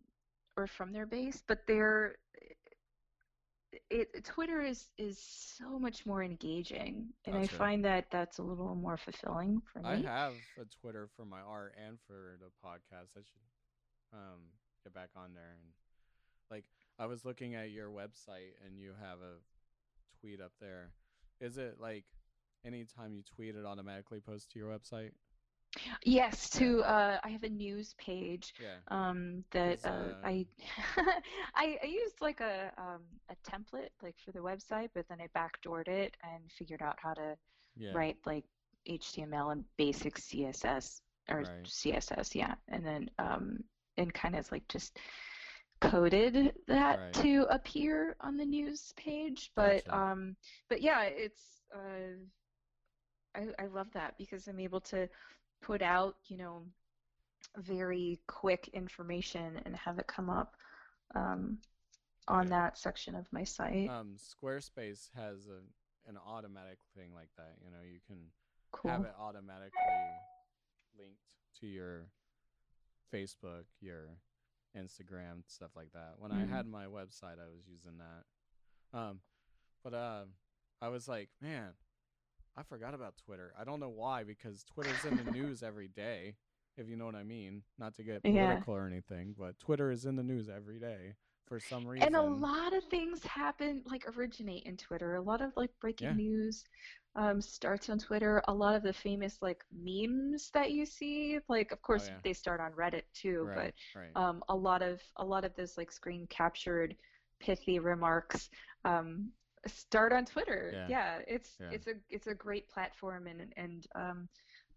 or 0.56 0.66
from 0.66 0.92
their 0.92 1.06
base, 1.06 1.42
but 1.46 1.66
their 1.66 2.16
it 3.90 4.24
Twitter 4.24 4.60
is 4.60 4.90
is 4.98 5.18
so 5.18 5.78
much 5.78 6.06
more 6.06 6.22
engaging, 6.22 7.12
and 7.26 7.36
I 7.36 7.46
Gotcha. 7.48 7.56
find 7.58 7.84
that 7.84 8.10
that's 8.10 8.38
a 8.38 8.42
little 8.42 8.74
more 8.74 8.96
fulfilling 8.96 9.60
for 9.72 9.80
me. 9.80 9.84
I 9.84 9.96
have 9.96 10.42
a 10.56 10.64
Twitter 10.64 11.08
for 11.16 11.24
my 11.24 11.40
art 11.40 11.74
and 11.78 11.98
for 12.06 12.38
the 12.40 12.50
podcast. 12.64 13.16
I 13.16 13.22
should 13.22 13.42
um 14.12 14.40
get 14.84 14.94
back 14.94 15.10
on 15.16 15.34
there 15.34 15.50
and 15.52 15.72
like 16.50 16.64
I 16.98 17.06
was 17.06 17.24
looking 17.24 17.54
at 17.54 17.70
your 17.70 17.88
website 17.90 18.54
and 18.64 18.78
you 18.78 18.92
have 19.00 19.18
a 19.20 19.38
tweet 20.20 20.40
up 20.40 20.52
there. 20.60 20.92
Is 21.40 21.58
it 21.58 21.78
like 21.80 22.04
anytime 22.64 23.14
you 23.14 23.22
tweet 23.22 23.54
it 23.56 23.64
automatically 23.66 24.20
posts 24.20 24.46
to 24.52 24.58
your 24.58 24.70
website? 24.70 25.12
Yes, 26.04 26.48
to 26.50 26.82
uh, 26.82 27.18
I 27.22 27.28
have 27.30 27.42
a 27.44 27.48
news 27.48 27.94
page 27.98 28.54
Yeah. 28.58 28.80
um, 28.88 29.44
that 29.50 29.78
uh, 29.84 29.88
uh, 29.88 30.14
I, 30.22 30.46
I 31.54 31.78
I 31.82 31.86
used 31.86 32.20
like 32.20 32.40
a 32.40 32.72
um, 32.78 33.02
a 33.30 33.36
template 33.50 33.90
like 34.02 34.16
for 34.24 34.32
the 34.32 34.40
website, 34.40 34.90
but 34.94 35.06
then 35.08 35.18
I 35.20 35.28
backdoored 35.38 35.88
it 35.88 36.16
and 36.22 36.50
figured 36.52 36.82
out 36.82 36.96
how 37.02 37.14
to 37.14 37.36
Yeah. 37.76 37.98
write 37.98 38.16
like 38.26 38.44
HTML 38.86 39.50
and 39.50 39.64
basic 39.76 40.18
CSS 40.18 41.00
or 41.28 41.46
Right. 41.46 41.66
CSS, 41.66 42.34
yeah, 42.34 42.54
and 42.68 42.84
then 42.84 43.10
um, 43.18 43.58
and 43.96 44.12
kind 44.14 44.36
of 44.36 44.50
like 44.52 44.66
just 44.68 44.98
coded 45.80 46.52
that 46.68 46.98
Right. 46.98 47.14
to 47.14 47.46
appear 47.50 48.16
on 48.20 48.36
the 48.36 48.44
news 48.44 48.92
page. 48.96 49.50
But 49.56 49.84
Gotcha. 49.84 49.94
um, 49.94 50.36
but 50.68 50.80
yeah, 50.82 51.02
it's 51.04 51.62
uh, 51.74 52.16
I 53.34 53.48
I 53.62 53.66
love 53.66 53.88
that 53.92 54.16
because 54.18 54.46
I'm 54.48 54.60
able 54.60 54.80
to 54.82 55.08
put 55.62 55.82
out 55.82 56.16
you 56.28 56.36
know 56.36 56.62
very 57.58 58.20
quick 58.26 58.68
information 58.72 59.60
and 59.64 59.74
have 59.76 59.98
it 59.98 60.06
come 60.06 60.30
up 60.30 60.56
um, 61.14 61.58
on 62.28 62.46
Yeah. 62.46 62.50
that 62.50 62.78
section 62.78 63.14
of 63.14 63.26
my 63.32 63.44
site. 63.44 63.90
Um 63.90 64.16
Squarespace 64.16 65.10
has 65.14 65.46
a 65.48 65.60
an 66.08 66.16
automatic 66.16 66.78
thing 66.96 67.14
like 67.14 67.28
that, 67.36 67.56
you 67.64 67.70
know, 67.70 67.82
you 67.82 68.00
can 68.06 68.16
cool. 68.72 68.90
have 68.90 69.04
it 69.04 69.14
automatically 69.18 69.70
linked 70.98 71.20
to 71.60 71.66
your 71.66 72.06
Facebook, 73.12 73.64
your 73.80 74.16
Instagram, 74.76 75.42
stuff 75.46 75.70
like 75.76 75.92
that. 75.92 76.14
When 76.18 76.30
Mhm. 76.30 76.42
I 76.42 76.46
had 76.46 76.66
my 76.66 76.86
website, 76.86 77.38
I 77.40 77.48
was 77.48 77.66
using 77.68 77.98
that. 77.98 78.24
Um, 78.96 79.20
but 79.82 79.94
uh, 79.94 80.26
I 80.80 80.88
was 80.88 81.08
like, 81.08 81.28
man, 81.40 81.74
I 82.56 82.62
forgot 82.62 82.94
about 82.94 83.16
Twitter. 83.16 83.52
I 83.58 83.64
don't 83.64 83.80
know 83.80 83.88
why 83.88 84.24
because 84.24 84.64
Twitter's 84.64 85.04
in 85.04 85.16
the 85.16 85.24
news 85.32 85.62
every 85.62 85.88
day, 85.88 86.36
if 86.76 86.88
you 86.88 86.96
know 86.96 87.06
what 87.06 87.14
I 87.16 87.24
mean. 87.24 87.62
Not 87.78 87.94
to 87.96 88.02
get 88.04 88.20
Yeah. 88.24 88.30
political 88.46 88.74
or 88.74 88.86
anything, 88.86 89.34
but 89.38 89.58
Twitter 89.58 89.90
is 89.90 90.04
in 90.06 90.16
the 90.16 90.22
news 90.22 90.48
every 90.48 90.78
day 90.78 91.14
for 91.50 91.60
some 91.60 91.88
reason. 91.88 92.14
and 92.14 92.16
a 92.16 92.22
lot 92.22 92.74
of 92.74 92.84
things 92.84 93.24
happen 93.24 93.82
like 93.86 94.04
originate 94.16 94.64
in 94.64 94.76
twitter 94.76 95.16
a 95.16 95.22
lot 95.22 95.42
of 95.42 95.52
like 95.56 95.70
breaking 95.80 96.08
Yeah. 96.08 96.16
news 96.16 96.64
um, 97.16 97.40
starts 97.40 97.88
on 97.90 97.98
twitter 97.98 98.42
a 98.48 98.54
lot 98.54 98.74
of 98.76 98.82
the 98.82 98.92
famous 98.92 99.38
like 99.42 99.64
memes 99.72 100.50
that 100.54 100.72
you 100.72 100.86
see 100.86 101.38
like 101.48 101.72
of 101.72 101.82
course 101.82 102.10
Oh, 102.10 102.14
yeah. 102.14 102.20
they 102.24 102.32
start 102.34 102.60
on 102.60 102.72
reddit 102.72 103.02
too 103.14 103.48
right, 103.48 103.74
right. 103.94 104.14
but 104.14 104.20
um, 104.20 104.42
a 104.48 104.56
lot 104.56 104.82
of 104.82 105.00
a 105.16 105.24
lot 105.24 105.44
of 105.44 105.54
those 105.56 105.76
like 105.78 105.92
screen 105.92 106.26
captured 106.30 106.94
pithy 107.40 107.78
remarks 107.78 108.50
um, 108.84 109.30
start 109.66 110.12
on 110.12 110.24
twitter 110.24 110.78
Yeah. 110.86 111.20
it's 111.26 111.60
Yeah. 111.60 111.68
it's 111.70 111.86
a 111.86 111.94
it's 112.10 112.26
a 112.26 112.34
great 112.34 112.68
platform 112.68 113.26
and 113.26 113.52
and 113.56 113.86
um, 113.96 114.28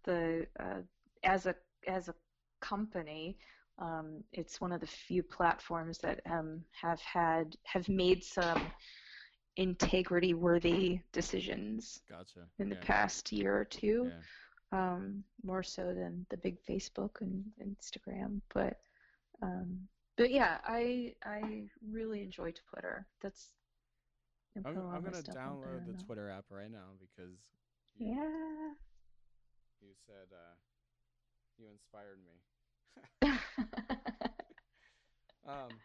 the 0.06 0.48
uh, 0.60 0.82
as 1.24 1.46
a 1.48 1.56
as 1.88 2.10
a 2.10 2.16
company 2.62 3.38
um, 3.80 4.24
it's 4.32 4.62
one 4.62 4.72
of 4.72 4.82
the 4.82 4.88
few 4.88 5.24
platforms 5.24 5.98
that 6.00 6.22
um, 6.30 6.64
have 6.80 7.00
had 7.02 7.56
have 7.64 7.88
made 7.90 8.24
some 8.24 8.62
integrity 9.58 10.34
worthy 10.34 11.00
decisions 11.12 12.02
gotcha. 12.10 12.48
in 12.60 12.70
the 12.70 12.76
yeah. 12.76 12.82
past 12.82 13.32
year 13.32 13.56
or 13.56 13.66
two 13.66 14.12
Yeah. 14.72 14.94
um, 14.94 15.24
more 15.44 15.64
so 15.64 15.94
than 15.94 16.26
the 16.30 16.38
big 16.38 16.58
Facebook 16.68 17.22
and 17.22 17.44
Instagram 17.62 18.42
but 18.54 18.80
um, 19.42 19.88
but 20.18 20.32
yeah 20.32 20.58
I 20.66 21.14
I 21.24 21.66
really 21.92 22.22
enjoy 22.24 22.52
Twitter 22.70 23.08
that's 23.22 23.54
I'm, 24.56 24.64
put 24.64 24.78
a 24.78 24.82
lot 24.86 24.96
I'm 24.96 25.04
gonna 25.04 25.18
stuff 25.18 25.36
out 25.38 25.62
there 25.62 25.82
download 25.82 25.98
the. 25.98 26.04
Twitter 26.04 26.30
app 26.30 26.46
right 26.50 26.72
now 26.72 26.94
because 27.00 27.38
you, 27.96 28.08
yeah 28.08 28.74
you 29.82 29.94
said 30.08 30.32
uh, 30.32 30.56
you 31.58 31.68
inspired 31.70 32.18
me. 32.24 32.40
Um, 35.46 35.82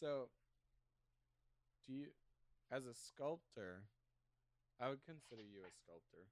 so 0.00 0.28
do 1.86 1.92
you, 1.94 2.06
as 2.70 2.86
a 2.86 2.94
sculptor, 2.94 3.84
I 4.80 4.88
would 4.88 5.04
consider 5.04 5.42
you 5.42 5.60
a 5.66 5.70
sculptor. 5.72 6.26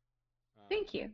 Um, 0.56 0.64
thank 0.68 0.94
you 0.94 1.10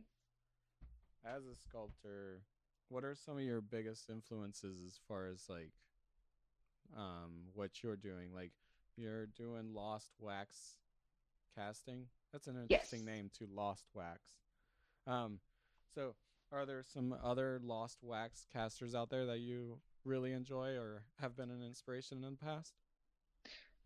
As 1.25 1.45
a 1.45 1.55
sculptor, 1.55 2.43
what 2.89 3.03
are 3.03 3.15
some 3.15 3.37
of 3.37 3.43
your 3.43 3.61
biggest 3.61 4.09
influences 4.09 4.77
as 4.85 4.99
far 5.07 5.27
as 5.27 5.49
like, 5.49 5.71
um, 6.95 7.47
what 7.53 7.83
you're 7.83 7.95
doing? 7.97 8.33
Like, 8.33 8.51
you're 8.97 9.25
doing 9.27 9.73
Lost 9.73 10.11
Wax 10.19 10.77
casting. 11.55 12.07
That's 12.31 12.47
an 12.47 12.61
interesting 12.61 13.01
Yes. 13.01 13.05
name 13.05 13.29
to 13.39 13.47
Lost 13.53 13.85
Wax. 13.93 14.21
Um, 15.07 15.39
so 15.93 16.15
are 16.51 16.65
there 16.65 16.83
some 16.83 17.15
other 17.23 17.59
Lost 17.63 17.99
Wax 18.01 18.45
casters 18.51 18.95
out 18.95 19.09
there 19.09 19.25
that 19.27 19.39
you 19.39 19.79
really 20.03 20.31
enjoy 20.31 20.75
or 20.77 21.03
have 21.19 21.35
been 21.35 21.49
an 21.49 21.63
inspiration 21.63 22.23
in 22.23 22.31
the 22.31 22.45
past? 22.45 22.73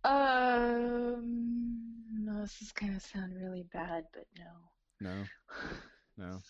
um 0.03 1.93
no 2.23 2.41
this 2.41 2.61
is 2.61 2.71
gonna 2.71 2.99
sound 2.99 3.33
really 3.35 3.65
bad 3.73 4.05
but 4.13 4.25
no 4.37 4.45
No, 5.01 5.23
no. 6.17 6.41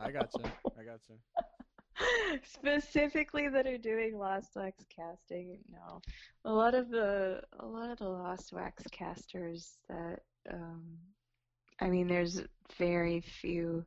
I 0.00 0.10
gotcha. 0.10 0.52
I 0.78 0.82
gotcha. 0.84 2.40
specifically 2.44 3.48
that 3.48 3.66
are 3.66 3.78
doing 3.78 4.18
Lost 4.18 4.50
Wax 4.56 4.84
casting. 4.94 5.58
No, 5.70 6.00
a 6.44 6.52
lot 6.52 6.74
of 6.74 6.90
the 6.90 7.42
a 7.60 7.66
lot 7.66 7.90
of 7.90 7.98
the 7.98 8.08
Lost 8.08 8.52
Wax 8.52 8.82
casters 8.90 9.78
that 9.88 10.20
um, 10.50 10.96
I 11.80 11.88
mean, 11.88 12.08
there's 12.08 12.40
very 12.78 13.20
few 13.20 13.84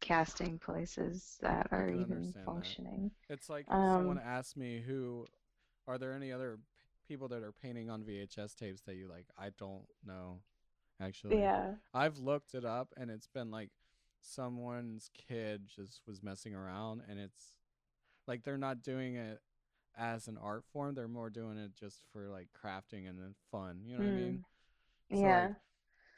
casting 0.00 0.58
places 0.58 1.38
that 1.42 1.68
are 1.72 1.90
even 1.90 2.34
understand 2.34 2.56
that. 2.56 2.76
functioning. 2.84 3.10
It's 3.28 3.48
like 3.48 3.66
if 3.72 3.84
someone 3.86 4.18
Um, 4.18 4.22
asked 4.22 4.56
me 4.56 4.82
who 4.86 5.26
are 5.86 5.98
there 5.98 6.12
any 6.14 6.32
other 6.32 6.58
people 7.08 7.28
that 7.28 7.42
are 7.42 7.52
painting 7.52 7.90
on 7.90 8.04
VHS 8.04 8.54
tapes 8.54 8.82
that 8.82 8.96
you 8.96 9.08
like? 9.08 9.26
I 9.38 9.50
don't 9.58 9.86
know 10.04 10.40
actually. 11.00 11.42
Yeah, 11.42 11.76
I've 11.94 12.18
looked 12.18 12.54
it 12.54 12.64
up 12.64 12.94
and 12.96 13.10
it's 13.10 13.28
been 13.28 13.50
like 13.50 13.70
someone's 14.20 15.10
kid 15.14 15.64
just 15.74 16.02
was 16.06 16.22
messing 16.22 16.54
around 16.54 17.02
and 17.08 17.20
it's 17.20 17.54
like 18.26 18.44
they're 18.44 18.58
not 18.58 18.82
doing 18.82 19.16
it 19.16 19.40
as 19.98 20.28
an 20.28 20.38
art 20.42 20.64
form, 20.72 20.94
they're 20.94 21.08
more 21.08 21.30
doing 21.30 21.58
it 21.58 21.72
just 21.74 22.02
for 22.12 22.28
like 22.28 22.48
crafting 22.54 23.08
and 23.08 23.18
then 23.18 23.34
fun. 23.52 23.80
You 23.84 23.94
know 23.94 24.00
what 24.02 24.08
I 24.08 24.12
mean? 24.12 24.40
So, 25.14 25.28
Hmm. 25.28 25.44
yeah. 25.44 25.48
Like, 25.48 25.52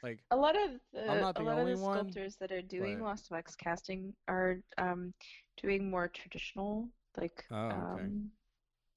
like 0.03 0.19
a 0.31 0.35
lot 0.35 0.55
of 0.55 0.71
the, 0.93 1.11
a 1.13 1.15
lot 1.21 1.37
of 1.37 1.45
the 1.67 1.77
one, 1.77 1.97
sculptors 1.97 2.35
that 2.37 2.51
are 2.51 2.61
doing 2.61 2.99
but- 2.99 3.05
Lost 3.05 3.31
Wax 3.31 3.55
casting 3.55 4.13
are 4.27 4.59
um, 4.77 5.13
doing 5.61 5.89
more 5.89 6.07
traditional, 6.07 6.87
like 7.17 7.43
Oh, 7.51 7.55
okay. 7.67 7.75
um, 7.75 8.31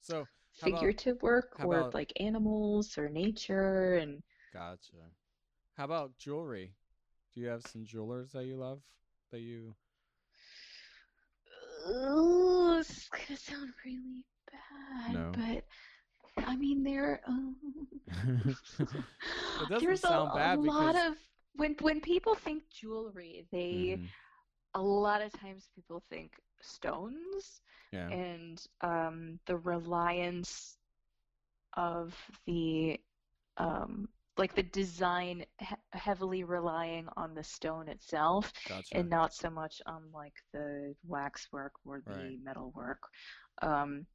so 0.01 0.15
how 0.61 0.67
about- 0.67 0.79
figurative 0.79 1.21
work 1.21 1.57
or 1.63 1.77
about- 1.79 1.93
like 1.93 2.13
animals 2.19 2.97
or 2.97 3.09
nature 3.09 3.95
and 3.95 4.21
Gotcha. 4.53 5.09
How 5.75 5.85
about 5.85 6.17
jewelry? 6.19 6.75
Do 7.33 7.41
you 7.41 7.47
have 7.47 7.63
some 7.65 7.83
jewelers 7.85 8.31
that 8.33 8.45
you 8.45 8.55
love 8.57 8.81
that 9.31 9.39
you? 9.39 9.73
Ooh, 11.89 12.75
this 12.77 12.89
is 12.91 13.09
gonna 13.09 13.37
sound 13.37 13.73
really 13.85 14.25
bad, 14.51 15.13
No. 15.13 15.31
but 15.35 15.65
I 16.37 16.55
mean 16.55 16.83
there. 16.83 17.21
Um, 17.27 17.55
It 18.07 19.69
doesn't 19.69 19.79
there's 19.87 20.01
sound 20.01 20.31
a, 20.39 20.55
a 20.55 20.57
lot 20.57 20.93
because- 20.93 21.11
of 21.11 21.17
when 21.55 21.75
when 21.81 22.01
people 22.01 22.35
think 22.35 22.63
jewelry, 22.69 23.45
they 23.51 23.97
Mhm. 23.99 24.07
a 24.73 24.81
lot 24.81 25.21
of 25.21 25.31
times 25.33 25.69
people 25.75 25.99
think 26.09 26.39
stones 26.61 27.61
Yeah. 27.91 28.09
and 28.09 28.65
um, 28.81 29.39
the 29.45 29.57
reliance 29.57 30.77
of 31.73 32.15
the 32.45 32.99
um, 33.57 34.09
like 34.37 34.55
the 34.55 34.63
design 34.63 35.45
he- 35.59 35.75
heavily 35.91 36.43
relying 36.43 37.07
on 37.15 37.35
the 37.35 37.43
stone 37.43 37.87
itself 37.87 38.51
Gotcha. 38.67 38.97
and 38.97 39.09
not 39.09 39.31
so 39.33 39.49
much 39.51 39.79
on 39.85 40.11
like 40.11 40.33
the 40.53 40.95
waxwork 41.07 41.73
or 41.85 42.01
the 42.01 42.11
Right. 42.13 42.39
metalwork. 42.43 43.03
Um, 43.61 44.07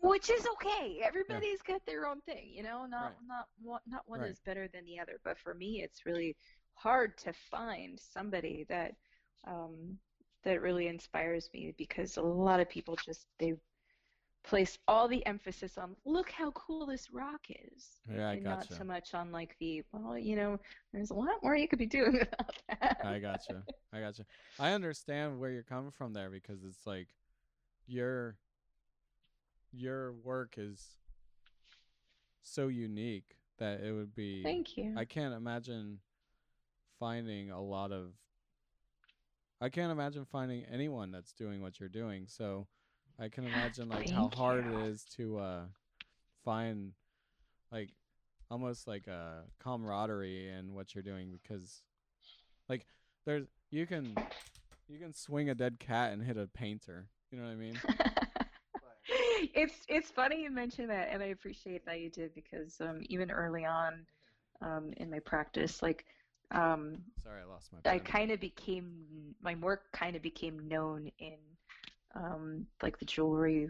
which 0.00 0.30
is 0.30 0.46
okay. 0.54 1.00
Everybody's 1.04 1.62
got 1.62 1.84
their 1.86 2.06
own 2.06 2.20
thing, 2.22 2.50
you 2.54 2.62
know. 2.62 2.86
Not 2.86 3.12
Right. 3.12 3.16
not 3.26 3.48
one 3.60 3.80
not 3.86 4.02
one 4.06 4.22
Right. 4.22 4.24
is 4.24 4.40
better 4.40 4.68
than 4.72 4.84
the 4.84 4.98
other. 5.00 5.20
But 5.24 5.38
for 5.38 5.54
me, 5.54 5.82
it's 5.82 6.06
really 6.06 6.36
hard 6.74 7.16
to 7.18 7.32
find 7.32 7.98
somebody 8.00 8.66
that 8.68 8.94
um, 9.46 9.98
that 10.44 10.62
really 10.62 10.88
inspires 10.88 11.50
me 11.54 11.74
because 11.78 12.16
a 12.16 12.22
lot 12.22 12.60
of 12.60 12.68
people 12.68 12.96
just 12.96 13.26
they 13.38 13.54
place 14.44 14.78
all 14.88 15.06
the 15.08 15.24
emphasis 15.26 15.76
on 15.78 15.94
look 16.06 16.30
how 16.30 16.50
cool 16.52 16.86
this 16.86 17.10
rock 17.12 17.40
is 17.50 18.00
Yeah, 18.08 18.30
I 18.30 18.36
and 18.36 18.46
not 18.46 18.72
so 18.72 18.84
much 18.84 19.14
on 19.14 19.30
like 19.32 19.54
the 19.60 19.82
well 19.92 20.16
you 20.18 20.34
know 20.36 20.58
there's 20.92 21.10
a 21.10 21.14
lot 21.14 21.42
more 21.42 21.56
you 21.56 21.68
could 21.68 21.78
be 21.78 21.86
doing 21.86 22.20
about 22.22 22.62
that 22.68 22.96
I 23.02 23.18
gotcha. 23.18 23.64
I 23.92 24.00
gotcha. 24.00 24.24
I 24.58 24.72
understand 24.72 25.38
where 25.40 25.50
you're 25.50 25.62
coming 25.62 25.90
from 25.90 26.12
there 26.12 26.30
because 26.30 26.64
it's 26.64 26.86
like 26.86 27.08
your 27.86 28.36
your 29.72 30.12
work 30.12 30.54
is 30.56 30.96
so 32.42 32.68
unique 32.68 33.36
that 33.58 33.80
it 33.80 33.92
would 33.92 34.14
be 34.14 34.42
Thank 34.42 34.76
you. 34.76 34.94
I 34.96 35.04
can't 35.04 35.34
imagine 35.34 35.98
finding 36.98 37.50
a 37.50 37.60
lot 37.60 37.92
of 37.92 38.12
I 39.60 39.68
can't 39.68 39.92
imagine 39.92 40.24
finding 40.24 40.64
anyone 40.72 41.10
that's 41.10 41.32
doing 41.32 41.60
what 41.60 41.78
you're 41.78 41.90
doing. 41.90 42.24
So 42.26 42.66
I 43.18 43.28
can 43.28 43.44
imagine 43.44 43.88
like 43.88 44.08
how 44.10 44.22
Thank 44.22 44.34
hard 44.34 44.64
you. 44.64 44.78
it 44.78 44.86
is 44.86 45.04
to 45.16 45.38
uh 45.38 45.60
find 46.44 46.92
like 47.70 47.90
almost 48.50 48.88
like 48.88 49.06
a 49.06 49.44
camaraderie 49.62 50.48
in 50.48 50.74
what 50.74 50.94
you're 50.94 51.02
doing 51.04 51.30
because 51.30 51.82
like 52.68 52.86
there's 53.26 53.46
you 53.70 53.86
can 53.86 54.16
you 54.88 54.98
can 54.98 55.12
swing 55.12 55.50
a 55.50 55.54
dead 55.54 55.78
cat 55.78 56.12
and 56.12 56.22
hit 56.22 56.36
a 56.36 56.46
painter. 56.46 57.06
You 57.30 57.38
know 57.38 57.44
what 57.44 57.52
I 57.52 57.56
mean? 57.56 57.80
it's 59.54 59.84
it's 59.88 60.10
funny 60.10 60.42
you 60.42 60.50
mentioned 60.50 60.90
that, 60.90 61.08
and 61.10 61.22
I 61.22 61.26
appreciate 61.26 61.84
that 61.86 62.00
you 62.00 62.10
did 62.10 62.34
because 62.34 62.80
um, 62.80 63.00
even 63.08 63.30
early 63.30 63.64
on 63.64 64.06
um, 64.62 64.92
in 64.96 65.10
my 65.10 65.20
practice, 65.20 65.82
like 65.82 66.04
um, 66.52 66.96
Sorry, 67.22 67.42
I 67.42 67.44
lost 67.44 67.72
my 67.72 67.80
I 67.86 67.98
kind 67.98 68.30
of 68.30 68.40
became 68.40 69.34
my 69.42 69.54
work 69.56 69.82
kind 69.92 70.16
of 70.16 70.22
became 70.22 70.68
known 70.68 71.10
in 71.18 71.38
um, 72.14 72.66
like 72.82 72.98
the 72.98 73.06
jewelry 73.06 73.68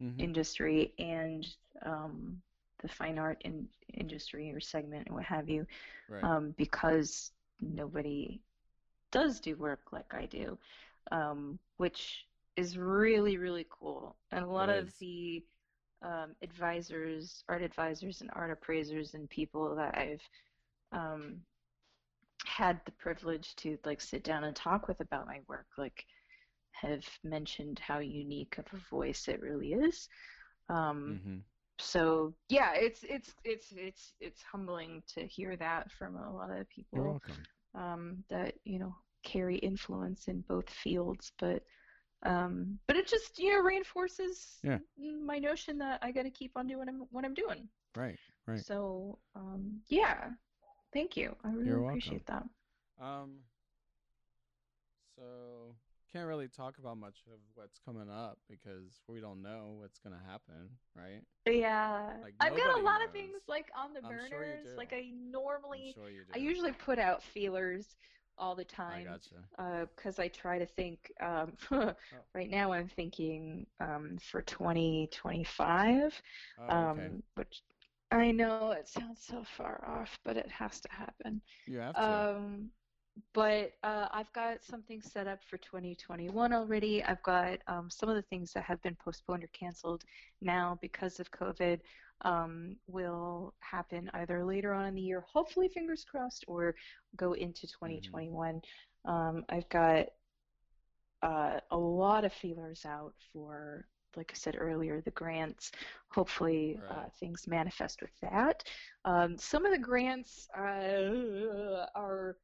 Mhm. 0.00 0.18
industry 0.18 0.92
and 0.98 1.46
um, 1.84 2.40
the 2.82 2.88
fine 2.88 3.18
art 3.18 3.40
in, 3.44 3.68
industry 3.94 4.50
or 4.52 4.60
segment 4.60 5.06
and 5.06 5.14
what 5.14 5.24
have 5.24 5.48
you, 5.48 5.66
Right. 6.08 6.28
um, 6.28 6.54
because 6.56 7.32
nobody 7.60 8.40
does 9.10 9.40
do 9.40 9.56
work 9.56 9.80
like 9.92 10.12
I 10.14 10.26
do. 10.26 10.58
um, 11.10 11.58
which 11.78 12.27
is 12.58 12.78
really, 12.78 13.38
really 13.38 13.66
cool. 13.70 14.16
And 14.32 14.44
a 14.44 14.48
lot 14.48 14.70
of 14.70 14.92
the 15.00 15.44
um, 16.02 16.36
advisors, 16.42 17.44
art 17.48 17.62
advisors, 17.62 18.22
and 18.22 18.30
art 18.34 18.52
appraisers, 18.52 19.14
and 19.14 19.30
people 19.30 19.76
that 19.76 19.96
I've 19.98 20.22
um, 20.92 21.42
had 22.46 22.80
the 22.86 22.92
privilege 22.92 23.54
to 23.56 23.78
like 23.84 24.00
sit 24.00 24.24
down 24.24 24.44
and 24.44 24.56
talk 24.56 24.88
with 24.88 25.00
about 25.00 25.26
my 25.26 25.40
work, 25.48 25.66
like 25.78 26.06
have 26.72 27.04
mentioned 27.24 27.80
how 27.80 27.98
unique 27.98 28.58
of 28.58 28.66
a 28.72 28.78
voice 28.90 29.28
it 29.28 29.40
really 29.42 29.72
is. 29.74 30.08
Um, 30.68 31.20
hmm 31.20 31.44
so 31.80 32.34
yeah, 32.48 32.74
it's 32.74 33.04
it's 33.04 33.34
it's 33.44 33.72
it's 33.76 34.14
it's 34.20 34.42
humbling 34.42 35.02
to 35.14 35.26
hear 35.26 35.56
that 35.56 35.92
from 35.92 36.16
a 36.16 36.34
lot 36.34 36.50
of 36.50 36.68
people 36.70 37.18
um, 37.74 38.24
that 38.30 38.54
you 38.64 38.78
know 38.78 38.94
carry 39.24 39.58
influence 39.58 40.28
in 40.28 40.42
both 40.48 40.70
fields, 40.70 41.32
but 41.38 41.62
um, 42.22 42.78
but 42.86 42.96
it 42.96 43.06
just 43.06 43.38
you 43.38 43.52
know 43.52 43.62
reinforces 43.62 44.58
Yeah. 44.62 44.78
my 44.98 45.38
notion 45.38 45.78
that 45.78 46.00
I 46.02 46.10
got 46.12 46.22
to 46.22 46.30
keep 46.30 46.52
on 46.56 46.66
doing 46.66 46.78
what 46.78 46.88
I'm, 46.88 47.06
what 47.10 47.24
I'm 47.24 47.34
doing. 47.34 47.68
Right. 47.96 48.18
Right. 48.46 48.64
So 48.64 49.18
um, 49.34 49.80
yeah, 49.88 50.30
thank 50.92 51.16
you. 51.16 51.34
I 51.44 51.50
really 51.50 51.68
You're 51.68 51.80
welcome. 51.80 51.98
appreciate 52.00 52.26
that. 52.26 52.44
Um. 53.00 53.38
So 55.16 55.74
can't 56.12 56.26
really 56.26 56.48
talk 56.48 56.78
about 56.78 56.96
much 56.96 57.18
of 57.26 57.38
what's 57.54 57.78
coming 57.84 58.08
up 58.10 58.38
because 58.48 59.00
we 59.08 59.20
don't 59.20 59.42
know 59.42 59.76
what's 59.78 59.98
gonna 59.98 60.20
happen, 60.26 60.70
right? 60.96 61.22
Yeah, 61.46 62.10
Like, 62.22 62.34
I've 62.40 62.50
got 62.56 62.60
a 62.60 62.82
nobody 62.82 62.84
lot 62.84 63.04
of 63.06 63.12
things 63.12 63.38
like 63.48 63.66
on 63.76 63.94
the 63.94 64.00
I'm 64.06 64.16
sure 64.28 64.44
you 64.44 64.52
burners. 64.52 64.76
Like. 64.76 64.92
I 64.92 65.10
normally, 65.30 65.94
I'm 65.96 66.02
sure 66.02 66.10
you 66.10 66.24
do. 66.24 66.32
I 66.34 66.38
usually 66.38 66.72
put 66.72 66.98
out 66.98 67.22
feelers 67.22 67.96
all 68.38 68.54
the 68.56 68.64
I 68.88 69.04
time. 69.04 69.18
because 69.96 70.18
I 70.18 70.28
try 70.28 70.58
to 70.58 70.66
think. 70.66 71.12
Um, 71.20 71.52
Oh. 72.12 72.24
right 72.34 72.50
now, 72.50 72.72
I'm 72.72 72.88
thinking 72.88 73.66
um, 73.80 74.18
for 74.20 74.42
2025, 74.42 76.22
Oh, 76.58 76.62
um, 76.68 76.98
okay. 76.98 77.14
which 77.36 77.62
I 78.10 78.30
know 78.32 78.64
it 78.72 78.88
sounds 78.88 79.24
so 79.24 79.44
far 79.44 79.84
off, 79.86 80.18
but 80.24 80.36
it 80.36 80.40
has 80.50 80.80
to 80.80 80.88
happen. 80.90 81.40
You 81.66 81.78
have 81.78 82.00
to. 82.00 82.26
Um, 82.26 82.70
but 83.34 83.72
uh, 83.82 84.08
I've 84.12 84.32
got 84.32 84.62
something 84.62 85.00
set 85.02 85.26
up 85.26 85.40
for 85.44 85.58
2021 85.58 86.52
already. 86.52 87.02
I've 87.04 87.22
got 87.22 87.58
um, 87.66 87.90
some 87.90 88.08
of 88.08 88.16
the 88.16 88.22
things 88.22 88.52
that 88.52 88.64
have 88.64 88.80
been 88.82 88.96
postponed 88.96 89.44
or 89.44 89.48
canceled 89.48 90.04
now 90.40 90.78
because 90.80 91.20
of 91.20 91.30
COVID 91.30 91.80
um, 92.22 92.76
will 92.86 93.54
happen 93.60 94.10
either 94.14 94.44
later 94.44 94.72
on 94.72 94.86
in 94.86 94.94
the 94.94 95.02
year, 95.02 95.24
hopefully, 95.32 95.68
fingers 95.68 96.04
crossed, 96.04 96.44
or 96.48 96.74
go 97.16 97.32
into 97.34 97.66
2021. 97.66 98.60
Um, 99.04 99.44
I've 99.48 99.68
got 99.68 100.06
uh, 101.22 101.60
a 101.70 101.76
lot 101.76 102.24
of 102.24 102.32
feelers 102.32 102.84
out 102.86 103.14
for, 103.32 103.86
like 104.16 104.30
I 104.32 104.36
said 104.36 104.56
earlier, 104.58 105.00
the 105.00 105.10
grants. 105.12 105.72
Hopefully, 106.10 106.80
uh, 106.88 107.06
things 107.18 107.46
manifest 107.46 108.00
with 108.02 108.12
that. 108.22 108.64
Um, 109.04 109.36
some 109.38 109.64
of 109.64 109.72
the 109.72 109.78
grants 109.78 110.48
uh, 110.56 111.86
are 111.94 112.36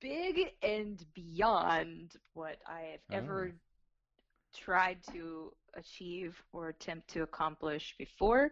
big 0.00 0.52
and 0.62 1.04
beyond 1.14 2.14
what 2.34 2.58
I 2.66 2.82
have 2.92 3.00
ever 3.12 3.52
Oh. 3.52 3.58
tried 4.54 5.02
to 5.12 5.52
achieve 5.76 6.40
or 6.52 6.68
attempt 6.68 7.08
to 7.10 7.22
accomplish 7.22 7.94
before. 7.98 8.50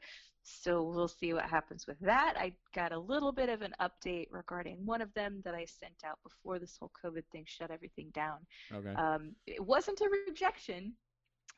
So 0.48 0.82
we'll 0.84 1.08
see 1.08 1.32
what 1.34 1.44
happens 1.44 1.86
with 1.88 1.98
that. 2.00 2.34
I 2.38 2.52
got 2.74 2.92
a 2.92 2.98
little 2.98 3.32
bit 3.32 3.48
of 3.48 3.62
an 3.62 3.74
update 3.80 4.28
regarding 4.30 4.76
one 4.86 5.02
of 5.02 5.12
them 5.14 5.42
that 5.44 5.54
I 5.54 5.64
sent 5.64 6.04
out 6.04 6.18
before 6.22 6.58
this 6.60 6.76
whole 6.78 6.92
COVID 7.04 7.24
thing 7.32 7.44
shut 7.46 7.72
everything 7.72 8.10
down. 8.14 8.38
Okay. 8.72 8.90
Um, 8.94 9.34
it 9.46 9.60
wasn't 9.64 10.00
a 10.00 10.08
rejection, 10.28 10.92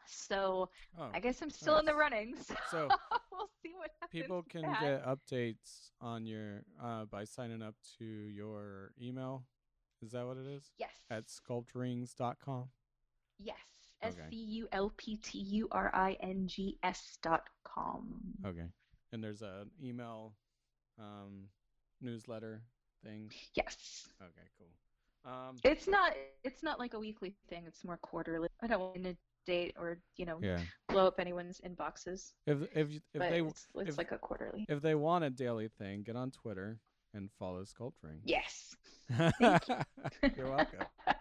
so 0.06 0.70
oh. 0.98 1.10
I 1.12 1.20
guess 1.20 1.43
I'm 1.43 1.51
still 1.51 1.76
in 1.78 1.85
the 1.85 1.93
nice. 1.93 2.01
running. 2.01 2.35
So, 2.47 2.55
So, 2.70 2.89
we'll 3.32 3.51
see 3.62 3.72
what 3.76 3.90
happens. 4.01 4.22
People 4.22 4.43
can 4.48 4.62
get 4.80 5.05
updates 5.05 5.90
on 6.01 6.24
your 6.24 6.62
uh, 6.82 7.05
by 7.05 7.24
signing 7.24 7.60
up 7.62 7.74
to 7.98 8.05
your 8.05 8.93
email. 9.01 9.44
Is 10.01 10.12
that 10.12 10.26
what 10.26 10.39
it 10.39 10.47
is? 10.47 10.70
yes, 10.78 10.93
At 11.10 11.24
sculpturings.com. 11.26 12.70
yes, 13.39 13.56
S 14.02 14.14
Okay. 14.14 14.22
C 14.30 14.36
U 14.36 14.68
L 14.72 14.92
P 14.96 15.16
T 15.16 15.38
U 15.38 15.68
R 15.72 15.90
I 15.94 16.16
N 16.20 16.46
G 16.46 16.78
S 16.82 17.18
dot 17.22 17.44
com. 17.64 18.20
Okay. 18.46 18.66
And 19.12 19.22
there's 19.24 19.42
an 19.42 19.70
email 19.82 20.34
um, 20.98 21.44
newsletter 22.00 22.62
thing. 23.04 23.30
Yes. 23.54 24.08
Okay, 24.20 24.48
cool. 24.58 24.68
Um, 25.32 25.56
It's 25.64 25.88
not 25.88 26.14
it's 26.44 26.62
not 26.62 26.78
like 26.78 26.94
a 26.94 26.98
weekly 26.98 27.34
thing, 27.48 27.64
it's 27.66 27.84
more 27.84 27.96
quarterly. 27.98 28.48
I 28.62 28.66
don't 28.66 28.80
want 28.80 29.02
to 29.04 29.16
date 29.46 29.74
or, 29.78 29.98
you 30.16 30.26
know, 30.26 30.38
yeah. 30.42 30.58
blow 30.88 31.06
up 31.06 31.18
anyone's 31.18 31.60
inboxes. 31.66 32.32
If 32.46 32.62
if 32.74 32.90
if 32.94 33.00
but 33.14 33.30
they 33.30 33.40
it's, 33.42 33.66
it's 33.74 33.90
if- 33.90 33.98
like 33.98 34.12
a 34.12 34.18
quarterly. 34.18 34.66
if 34.68 34.80
they 34.82 34.94
want 34.94 35.24
a 35.24 35.30
daily 35.30 35.68
thing, 35.78 36.02
get 36.02 36.16
on 36.16 36.30
Twitter 36.30 36.78
and 37.14 37.30
follow 37.38 37.64
sculpturing. 37.64 38.20
Yes. 38.24 38.76
You're 39.18 39.30
welcome. 40.50 40.86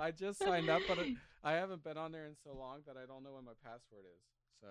I 0.00 0.10
just 0.10 0.38
signed 0.38 0.68
up, 0.68 0.82
but 0.88 0.98
I 1.44 1.52
haven't 1.52 1.84
been 1.84 1.96
on 1.96 2.12
there 2.12 2.26
in 2.26 2.34
so 2.42 2.56
long 2.56 2.80
that 2.86 2.96
I 2.96 3.06
don't 3.06 3.22
know 3.22 3.32
what 3.32 3.44
my 3.44 3.52
password 3.62 4.04
is. 4.04 4.22
So 4.60 4.68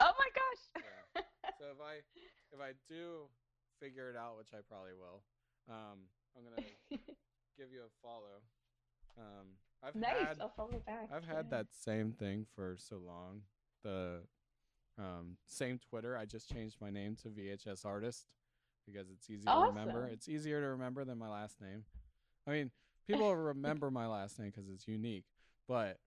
Oh 0.00 0.12
my 0.18 0.28
gosh. 0.34 0.84
yeah. 1.16 1.22
So 1.58 1.66
if 1.72 1.80
I 1.80 2.00
if 2.52 2.60
I 2.60 2.72
do 2.88 3.28
figure 3.80 4.10
it 4.10 4.16
out, 4.16 4.38
which 4.38 4.48
I 4.54 4.60
probably 4.68 4.92
will, 4.94 5.22
um, 5.68 6.08
I'm 6.36 6.44
gonna 6.44 6.66
give 7.58 7.68
you 7.72 7.80
a 7.80 7.92
follow. 8.02 8.40
Um, 9.18 9.46
I've 9.82 9.94
nice. 9.94 10.28
had 10.28 10.38
I'll 10.40 10.52
follow 10.56 10.82
back. 10.86 11.10
I've 11.14 11.26
had 11.26 11.46
yeah. 11.50 11.58
that 11.58 11.66
same 11.70 12.12
thing 12.12 12.46
for 12.54 12.76
so 12.78 12.96
long. 12.96 13.42
The 13.82 14.20
um, 14.98 15.36
same 15.46 15.78
Twitter. 15.78 16.16
I 16.16 16.24
just 16.24 16.50
changed 16.50 16.76
my 16.80 16.90
name 16.90 17.16
to 17.22 17.28
VHS 17.28 17.84
Artist 17.84 18.26
because 18.86 19.10
it's 19.10 19.28
easy 19.28 19.44
to 19.44 19.64
remember. 19.68 20.06
It's 20.06 20.28
easier 20.28 20.60
to 20.60 20.68
remember 20.68 21.04
than 21.04 21.18
my 21.18 21.28
last 21.28 21.60
name. 21.60 21.84
I 22.46 22.52
mean, 22.52 22.70
people 23.12 23.36
remember 23.36 23.90
my 23.90 24.06
last 24.06 24.38
name 24.38 24.50
because 24.54 24.68
it's 24.68 24.86
unique, 24.88 25.24
but 25.68 25.98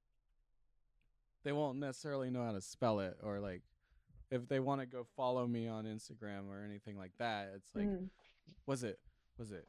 they 1.44 1.52
won't 1.52 1.78
necessarily 1.80 2.30
know 2.30 2.44
how 2.44 2.52
to 2.54 2.62
spell 2.62 3.00
it 3.00 3.18
or 3.22 3.40
like 3.40 3.62
if 4.32 4.48
they 4.48 4.60
want 4.60 4.82
to 4.82 4.88
go 4.88 5.06
follow 5.16 5.46
me 5.46 5.68
on 5.68 5.86
Instagram 5.86 6.50
or 6.50 6.64
anything 6.64 6.98
like 6.98 7.12
that. 7.20 7.52
It's 7.56 7.70
like 7.76 7.86
Mm. 7.88 8.10
was 8.66 8.84
it 8.84 9.00
was 9.38 9.52
it 9.52 9.68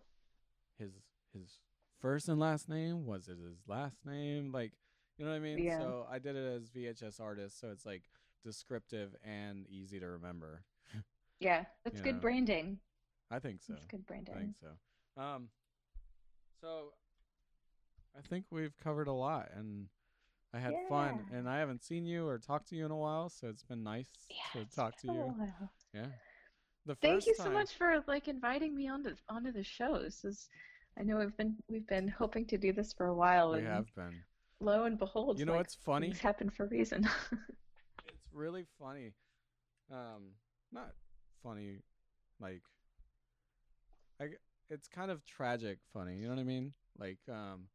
his 0.79 0.93
his 1.33 1.61
first 2.01 2.29
and 2.29 2.39
last 2.41 2.69
name 2.69 3.07
was 3.07 3.29
it 3.29 3.39
his 3.39 3.59
last 3.67 3.97
name 4.05 4.53
like 4.53 4.73
you 5.17 5.25
know 5.25 5.31
what 5.31 5.37
i 5.37 5.41
mean 5.41 5.59
Yeah. 5.59 5.79
so 5.79 6.07
i 6.11 6.19
did 6.19 6.35
it 6.37 6.45
as 6.45 6.69
vhs 6.71 7.21
artist 7.21 7.59
so 7.61 7.69
it's 7.71 7.87
like 7.87 8.03
descriptive 8.45 9.15
and 9.25 9.67
easy 9.69 10.01
to 10.01 10.07
remember 10.09 10.65
Yeah, 11.41 11.65
that's 11.85 11.99
you 11.99 12.03
good 12.03 12.17
know. 12.17 12.21
branding. 12.21 12.79
i 13.31 13.39
think 13.39 13.63
so 13.63 13.73
That's 13.75 13.87
good 13.87 14.05
branding. 14.07 14.35
i 14.35 14.39
think 14.41 14.55
so 14.61 15.23
um 15.23 15.49
so 16.61 16.93
i 18.17 18.21
think 18.29 18.45
we've 18.51 18.77
covered 18.83 19.09
a 19.09 19.13
lot 19.13 19.49
and 19.57 19.87
i 20.53 20.59
had 20.59 20.75
fun 20.89 21.27
and 21.33 21.49
i 21.49 21.59
haven't 21.59 21.83
seen 21.83 22.05
you 22.05 22.27
or 22.27 22.39
talked 22.39 22.69
to 22.69 22.77
you 22.77 22.85
in 22.85 22.91
a 22.91 22.97
while 22.97 23.29
so 23.29 23.49
it's 23.49 23.63
been 23.65 23.83
nice 23.83 24.09
Yeah, 24.31 24.61
to 24.61 24.77
talk 24.77 24.97
to 25.03 25.09
you 25.09 25.35
yeah 25.93 26.07
the 26.87 26.95
Thank 26.97 27.27
you 27.27 27.35
so 27.35 27.51
much 27.51 27.75
for 27.75 28.05
like 28.07 28.29
inviting 28.29 28.75
me 28.75 28.89
onto 28.89 29.15
onto 29.29 29.53
the 29.53 29.65
show. 29.65 29.99
This 30.03 30.25
is 30.25 30.49
I 30.99 31.03
know 31.03 31.17
we've 31.17 31.37
been 31.37 31.57
we've 31.69 31.87
been 31.87 32.09
hoping 32.09 32.45
to 32.47 32.59
do 32.59 32.73
this 32.73 32.93
for 32.93 33.07
a 33.07 33.15
while 33.15 33.53
we 33.53 33.59
and 33.59 33.67
have 33.67 33.95
been 33.95 34.21
lo 34.61 34.85
and 34.85 34.99
behold, 34.99 35.39
you 35.39 35.47
know 35.47 35.53
like, 35.53 35.61
what's 35.61 35.75
funny 35.75 36.09
things 36.09 36.21
happen 36.21 36.51
for 36.51 36.65
a 36.65 36.69
reason. 36.69 37.09
it's 38.07 38.35
really 38.35 38.67
funny. 38.79 39.13
Um, 39.91 40.33
not 40.73 40.93
funny, 41.43 41.79
like, 42.41 42.63
I. 44.21 44.27
It's 44.71 44.89
kind 44.89 45.11
of 45.11 45.25
tragic 45.27 45.79
funny. 45.93 46.17
You 46.17 46.25
know 46.25 46.35
what 46.35 46.41
I 46.41 46.45
mean? 46.45 46.73
Like, 46.99 47.19
um, 47.29 47.69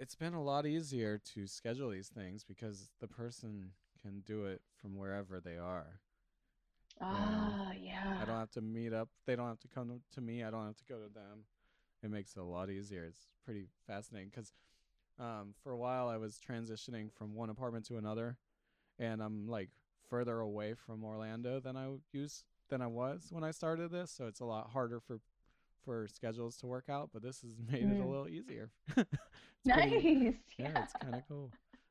it's 0.00 0.16
been 0.16 0.34
a 0.34 0.42
lot 0.42 0.66
easier 0.66 1.18
to 1.34 1.46
schedule 1.46 1.90
these 1.90 2.08
things 2.08 2.44
because 2.44 2.90
the 3.00 3.08
person 3.08 3.72
can 4.02 4.20
do 4.26 4.46
it 4.46 4.62
from 4.80 4.96
wherever 4.96 5.40
they 5.40 5.58
are. 5.58 6.00
ah, 7.00 7.72
yeah. 7.80 8.18
I 8.20 8.24
don't 8.24 8.38
have 8.38 8.50
to 8.52 8.62
meet 8.62 8.92
up. 8.92 9.08
They 9.26 9.36
don't 9.36 9.48
have 9.48 9.60
to 9.60 9.68
come 9.68 10.02
to- 10.12 10.20
me. 10.22 10.42
I 10.44 10.50
don't 10.50 10.66
have 10.66 10.76
to 10.76 10.84
go 10.84 10.96
to 10.96 11.12
them. 11.12 11.44
It 12.02 12.10
makes 12.10 12.36
it 12.36 12.40
a 12.40 12.44
lot 12.44 12.70
easier. 12.70 13.04
It's 13.04 13.28
pretty 13.44 13.68
fascinating 13.86 14.30
because 14.30 14.52
um, 15.18 15.54
for 15.62 15.72
a 15.72 15.78
while 15.78 16.08
I 16.08 16.18
was 16.18 16.38
transitioning 16.40 17.12
from 17.12 17.34
one 17.34 17.50
apartment 17.50 17.86
to 17.86 17.98
another, 17.98 18.38
and 18.98 19.22
I'm 19.22 19.48
like 19.48 19.70
further 20.08 20.40
away 20.40 20.74
from 20.74 21.04
Orlando 21.04 21.60
than 21.60 21.76
I 21.76 21.88
used 22.12 22.44
than 22.70 22.82
I 22.82 22.88
was 22.88 23.28
when 23.30 23.44
I 23.44 23.52
started 23.52 23.90
this. 23.92 24.10
So 24.10 24.26
it's 24.26 24.40
a 24.40 24.46
lot 24.46 24.70
harder 24.70 25.00
for 25.00 25.20
for 25.84 26.06
schedules 26.08 26.56
to 26.58 26.66
work 26.66 26.88
out. 26.88 27.10
But 27.12 27.22
this 27.22 27.40
has 27.42 27.56
made 27.70 27.82
it 27.82 28.00
a 28.00 28.02
Mm. 28.02 28.08
little 28.08 28.28
easier. 28.28 28.70
Nice. 29.66 29.90
pretty- 29.90 30.38
yeah. 30.58 30.70
yeah, 30.74 30.82
it's 30.84 30.92
kind 31.02 31.14
of 31.14 31.22
cool. 31.28 31.50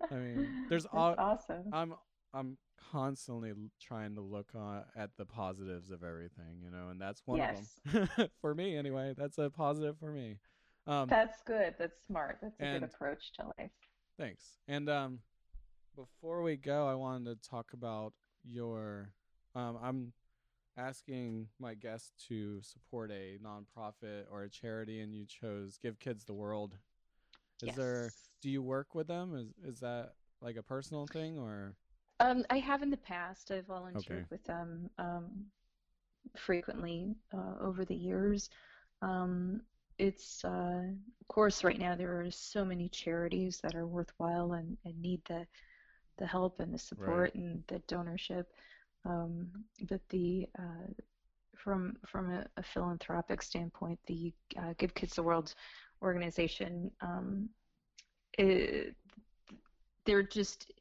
I 0.10 0.16
mean, 0.16 0.66
there's 0.70 0.88
all- 0.88 1.14
awesome. 1.18 1.70
I'm 1.72 1.94
I'm 2.34 2.58
constantly 2.92 3.54
trying 3.82 4.16
to 4.16 4.22
look 4.22 4.50
on, 4.56 4.84
at 4.96 5.12
the 5.18 5.26
positives 5.26 5.92
of 5.92 6.04
everything, 6.04 6.62
you 6.64 6.72
know, 6.72 6.90
and 6.90 7.00
that's 7.00 7.22
one 7.26 7.38
Yes. 7.38 7.80
of 7.86 8.10
them 8.16 8.28
for 8.42 8.56
me 8.56 8.76
anyway. 8.76 9.14
That's 9.18 9.38
a 9.38 9.50
positive 9.52 9.98
for 10.00 10.12
me. 10.12 10.38
Um, 10.88 11.08
That's 11.10 11.42
good. 11.44 11.76
That's 11.78 12.00
smart. 12.08 12.38
That's 12.42 12.60
a 12.60 12.64
and- 12.64 12.80
good 12.82 12.90
approach 12.92 13.32
to 13.34 13.46
life. 13.60 13.72
Thanks. 14.18 14.44
And 14.68 14.90
um, 14.90 15.20
before 15.96 16.42
we 16.42 16.56
go, 16.56 16.88
I 16.88 16.96
wanted 16.96 17.42
to 17.44 17.50
talk 17.50 17.74
about 17.74 18.14
your. 18.44 19.12
Um, 19.56 19.78
I'm 19.82 20.14
asking 20.80 21.48
my 21.60 21.74
guests 21.74 22.12
to 22.30 22.62
support 22.62 23.12
a 23.12 23.38
nonprofit 23.44 24.24
or 24.32 24.44
a 24.44 24.50
charity, 24.50 25.02
and 25.02 25.14
you 25.14 25.26
chose 25.26 25.78
Give 25.78 26.00
Kids 26.00 26.24
the 26.24 26.34
World. 26.34 26.78
Is 27.62 27.76
there? 27.76 28.14
Do 28.42 28.50
you 28.50 28.62
work 28.64 28.96
with 28.96 29.08
them? 29.08 29.36
Is 29.36 29.54
is 29.76 29.80
that 29.82 30.14
like 30.42 30.56
a 30.56 30.64
personal 30.64 31.08
thing 31.08 31.38
or? 31.38 31.76
Um, 32.20 32.44
I 32.50 32.60
have 32.60 32.82
in 32.82 32.90
the 32.90 32.98
past. 32.98 33.52
I've 33.52 33.68
volunteered 33.68 34.26
Okay. 34.26 34.26
with 34.30 34.44
them 34.44 34.90
um, 34.98 35.46
frequently 36.38 37.16
uh, 37.34 37.56
over 37.62 37.86
the 37.86 37.96
years. 37.96 38.50
Um, 39.02 39.62
it's, 39.98 40.44
uh, 40.46 40.84
of 41.22 41.28
course, 41.28 41.64
right 41.64 41.80
now 41.80 41.96
there 41.96 42.22
are 42.22 42.32
so 42.32 42.64
many 42.66 42.90
charities 42.90 43.60
that 43.64 43.76
are 43.76 43.88
worthwhile 43.88 44.54
and, 44.54 44.78
and 44.86 45.02
need 45.02 45.22
the 45.28 45.46
the 46.18 46.28
help 46.28 46.60
and 46.60 46.74
the 46.74 46.80
support 46.80 47.34
and 47.36 47.64
the 47.68 47.80
donorship. 47.88 48.46
Um, 49.06 49.48
but 49.90 50.02
the 50.10 50.48
uh, 50.58 50.92
from 51.58 51.98
from 52.08 52.32
a, 52.32 52.46
a 52.58 52.64
philanthropic 52.64 53.42
standpoint, 53.42 54.00
the 54.08 54.34
uh, 54.58 54.74
Give 54.78 54.94
Kids 54.94 55.16
the 55.16 55.24
World 55.24 55.54
organization, 56.02 56.92
um, 57.02 57.50
it, 58.38 58.96
they're 60.06 60.24
just 60.24 60.72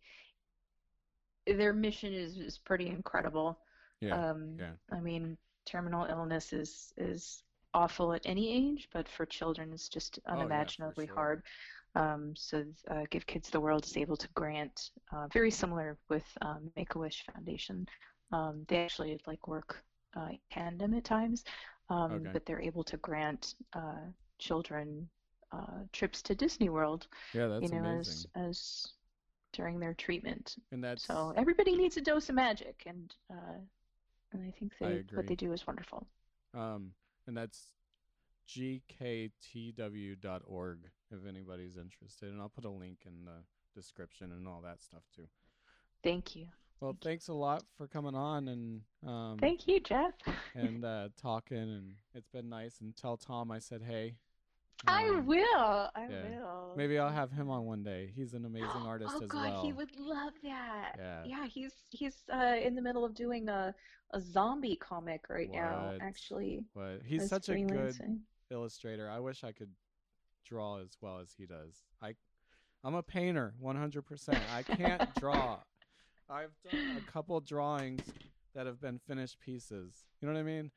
their 1.47 1.73
mission 1.73 2.13
is, 2.13 2.37
is 2.39 2.59
pretty 2.59 2.89
incredible. 2.89 3.59
Yeah. 4.01 4.31
Um, 4.31 4.57
yeah. 4.59 4.73
I 4.93 5.01
mean, 5.01 5.37
terminal 5.67 6.07
illness 6.07 6.53
is 6.53 6.93
is 6.97 7.43
awful 7.75 8.13
at 8.13 8.23
any 8.25 8.53
age, 8.73 8.89
but 8.93 9.09
for 9.09 9.27
children, 9.27 9.73
it's 9.73 9.89
just 9.89 10.19
Oh, 10.27 10.35
yeah, 10.35 10.41
unimaginably 10.41 11.07
sure. 11.07 11.15
hard. 11.15 11.43
Um, 11.99 12.35
so, 12.37 12.65
uh, 12.91 13.05
Give 13.11 13.27
Kids 13.27 13.51
the 13.51 13.61
World 13.61 13.85
is 13.85 13.97
able 13.97 14.17
to 14.17 14.29
grant, 14.35 14.91
uh, 15.13 15.29
very 15.33 15.51
similar 15.51 15.99
with 16.09 16.25
um, 16.43 16.73
Make 16.77 16.95
a 16.95 16.99
Wish 16.99 17.25
Foundation. 17.33 17.87
Um, 18.33 18.65
they 18.69 18.79
actually 18.85 19.21
like 19.27 19.49
work 19.49 19.85
uh, 20.17 20.29
in 20.31 20.39
tandem 20.51 20.95
at 20.95 21.05
times, 21.05 21.45
um, 21.91 22.29
Okay. 22.29 22.33
but 22.33 22.47
they're 22.47 22.63
able 22.63 22.85
to 22.85 22.97
grant 22.99 23.55
uh, 23.75 24.07
children 24.39 25.09
uh, 25.53 25.85
trips 25.93 26.23
to 26.23 26.35
Disney 26.35 26.71
World, 26.71 27.09
Yeah, 27.35 27.49
that's 27.49 27.73
you 27.73 27.81
know, 27.81 27.85
amazing. 27.85 28.01
as 28.01 28.27
as 28.37 28.89
during 29.53 29.81
their 29.81 29.95
treatment. 29.95 30.57
and 30.73 30.83
that's 30.85 31.05
So 31.07 31.33
everybody 31.37 31.77
needs 31.77 31.97
a 31.97 32.03
dose 32.03 32.29
of 32.29 32.35
magic, 32.37 32.85
and 32.87 33.15
uh, 33.31 33.59
and 34.33 34.43
I 34.43 34.53
think 34.59 34.73
they, 34.79 34.87
agree. 34.95 35.17
what 35.17 35.27
they 35.27 35.37
do 35.37 35.53
is 35.53 35.67
wonderful. 35.67 36.07
um, 36.55 36.93
and 37.27 37.37
that's 37.37 37.75
gktw.org 38.49 39.31
if 41.11 41.27
anybody's 41.27 41.77
interested, 41.77 42.31
and 42.31 42.41
I'll 42.41 42.49
put 42.49 42.65
a 42.65 42.71
link 42.71 42.99
in 43.07 43.25
the 43.25 43.43
description 43.75 44.33
and 44.33 44.47
all 44.49 44.61
that 44.63 44.81
stuff 44.83 45.03
too. 45.15 45.27
Thank 46.03 46.37
you. 46.37 46.47
Well, 46.81 46.93
Thank 46.93 47.05
you. 47.05 47.09
thanks 47.11 47.29
a 47.29 47.33
lot 47.35 47.65
for 47.77 47.87
coming 47.89 48.15
on 48.15 48.49
and 48.49 48.81
um 49.07 49.39
Thank 49.39 49.67
you, 49.67 49.81
Jeff. 49.81 50.15
and 50.55 50.85
uh 50.85 51.09
talking 51.21 51.57
and 51.59 51.93
it's 52.15 52.29
been 52.29 52.49
nice 52.49 52.81
and 52.81 52.97
tell 52.97 53.17
Tom 53.17 53.51
I 53.51 53.59
said 53.59 53.83
hey. 53.83 54.15
I 54.87 55.09
Um, 55.09 55.27
will. 55.27 55.91
I 55.97 56.07
yeah. 56.09 56.23
will. 56.39 56.75
Maybe 56.77 57.01
I'll 57.01 57.11
have 57.11 57.33
him 57.33 57.51
on 57.51 57.65
one 57.65 57.83
day. 57.83 58.13
He's 58.15 58.33
an 58.35 58.45
amazing 58.53 58.87
artist 58.87 59.13
oh 59.17 59.25
as 59.25 59.29
God, 59.29 59.51
well. 59.55 59.63
he 59.65 59.73
would 59.73 59.91
love 59.99 60.35
that. 60.45 60.93
Yeah. 60.97 61.25
Yeah, 61.27 61.47
he's 61.47 61.73
he's 61.91 62.23
uh, 62.33 62.55
in 62.63 62.77
the 62.77 62.83
middle 62.83 63.05
of 63.05 63.15
doing 63.15 63.49
a 63.49 63.75
a 64.13 64.21
zombie 64.21 64.77
comic 64.77 65.25
right 65.29 65.51
now. 65.51 65.95
Actually, 66.01 66.65
But 66.75 67.01
he's 67.05 67.29
such 67.29 67.49
a 67.49 67.61
good 67.61 67.97
illustrator. 68.51 69.11
I 69.11 69.19
wish 69.19 69.43
I 69.45 69.51
could 69.53 69.71
draw 70.49 70.79
as 70.81 70.97
well 71.01 71.19
as 71.21 71.35
he 71.37 71.47
does. 71.47 71.83
I 72.03 72.15
I'm 72.85 72.95
a 72.95 73.03
painter 73.03 73.55
100%. 73.63 74.39
I 74.55 74.63
can't 74.63 75.15
draw. 75.21 75.59
I've 76.31 76.53
done 76.71 76.97
a 76.97 77.11
couple 77.11 77.41
drawings 77.41 78.03
that 78.55 78.67
have 78.67 78.81
been 78.81 79.01
finished 79.07 79.41
pieces. 79.41 80.05
You 80.21 80.29
know 80.29 80.35
what 80.35 80.41
I 80.41 80.45
mean? 80.45 80.71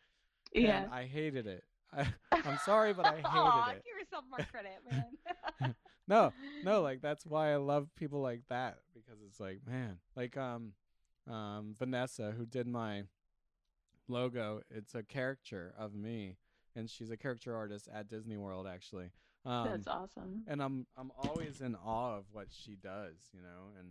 Yeah. 0.54 0.84
And 0.84 0.94
I 0.94 1.06
hated 1.06 1.46
it. 1.46 1.64
I, 1.94 2.08
I'm 2.32 2.58
sorry, 2.66 2.94
but 2.94 3.06
I 3.06 3.16
hated 3.16 3.26
Aw, 3.28 3.70
it. 3.72 3.84
Give 3.86 4.00
yourself 4.00 4.24
more 4.30 4.46
credit, 4.52 4.80
man. 4.90 5.76
No, 6.08 6.34
no, 6.66 6.82
like 6.82 7.02
that's 7.02 7.26
why 7.26 7.54
I 7.54 7.56
love 7.56 7.88
people 7.96 8.22
like 8.22 8.42
that 8.50 8.80
because 8.94 9.22
it's 9.26 9.40
like, 9.40 9.60
man, 9.66 10.00
like 10.14 10.36
um 10.36 10.74
um 11.26 11.76
Vanessa 11.80 12.34
who 12.38 12.46
did 12.46 12.68
my 12.68 13.04
logo, 14.10 14.62
it's 14.70 14.94
a 14.94 15.04
caricature 15.04 15.74
of 15.78 15.94
me 15.94 16.36
and 16.76 16.90
she's 16.90 17.12
a 17.12 17.18
character 17.18 17.56
artist 17.56 17.88
at 17.94 18.10
Disney 18.10 18.36
World 18.36 18.68
actually. 18.68 19.12
Um 19.46 19.70
That's 19.72 19.88
awesome. 19.88 20.44
and 20.48 20.62
I'm 20.62 20.86
I'm 20.98 21.12
always 21.18 21.62
in 21.62 21.76
awe 21.76 22.18
of 22.18 22.26
what 22.32 22.48
she 22.52 22.76
does, 22.76 23.16
you 23.34 23.42
know, 23.42 23.72
and 23.80 23.88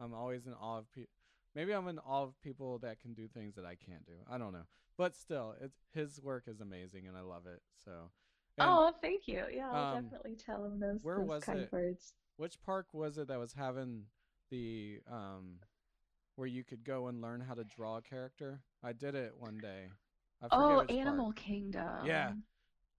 I'm 0.00 0.14
always 0.14 0.46
in 0.46 0.54
awe 0.54 0.78
of 0.78 0.92
people. 0.92 1.10
Maybe 1.54 1.72
I'm 1.72 1.88
in 1.88 1.98
awe 1.98 2.24
of 2.24 2.40
people 2.42 2.78
that 2.80 3.00
can 3.00 3.14
do 3.14 3.28
things 3.28 3.54
that 3.56 3.64
I 3.64 3.76
can't 3.76 4.04
do. 4.06 4.12
I 4.30 4.36
don't 4.38 4.52
know, 4.52 4.66
but 4.98 5.14
still, 5.16 5.54
it's 5.60 5.78
his 5.94 6.20
work 6.20 6.44
is 6.48 6.60
amazing, 6.60 7.06
and 7.06 7.16
I 7.16 7.22
love 7.22 7.46
it. 7.46 7.62
So, 7.84 8.10
and 8.58 8.68
oh, 8.68 8.92
thank 9.00 9.26
you. 9.26 9.44
Yeah, 9.52 9.70
I'll 9.72 9.96
um, 9.96 10.04
definitely 10.04 10.36
tell 10.36 10.64
him 10.64 10.78
those, 10.80 11.00
where 11.02 11.18
those 11.18 11.28
was 11.28 11.44
kind 11.44 11.60
it? 11.60 11.72
words. 11.72 12.14
which 12.36 12.60
park 12.62 12.86
was 12.92 13.16
it 13.18 13.28
that 13.28 13.38
was 13.38 13.54
having 13.54 14.04
the 14.50 15.00
um, 15.10 15.60
where 16.36 16.48
you 16.48 16.62
could 16.62 16.84
go 16.84 17.08
and 17.08 17.22
learn 17.22 17.40
how 17.40 17.54
to 17.54 17.64
draw 17.64 17.96
a 17.96 18.02
character? 18.02 18.60
I 18.82 18.92
did 18.92 19.14
it 19.14 19.32
one 19.38 19.58
day. 19.58 19.88
Oh, 20.50 20.78
which 20.80 20.88
park. 20.88 20.98
Animal 21.00 21.32
Kingdom. 21.32 22.06
Yeah. 22.06 22.32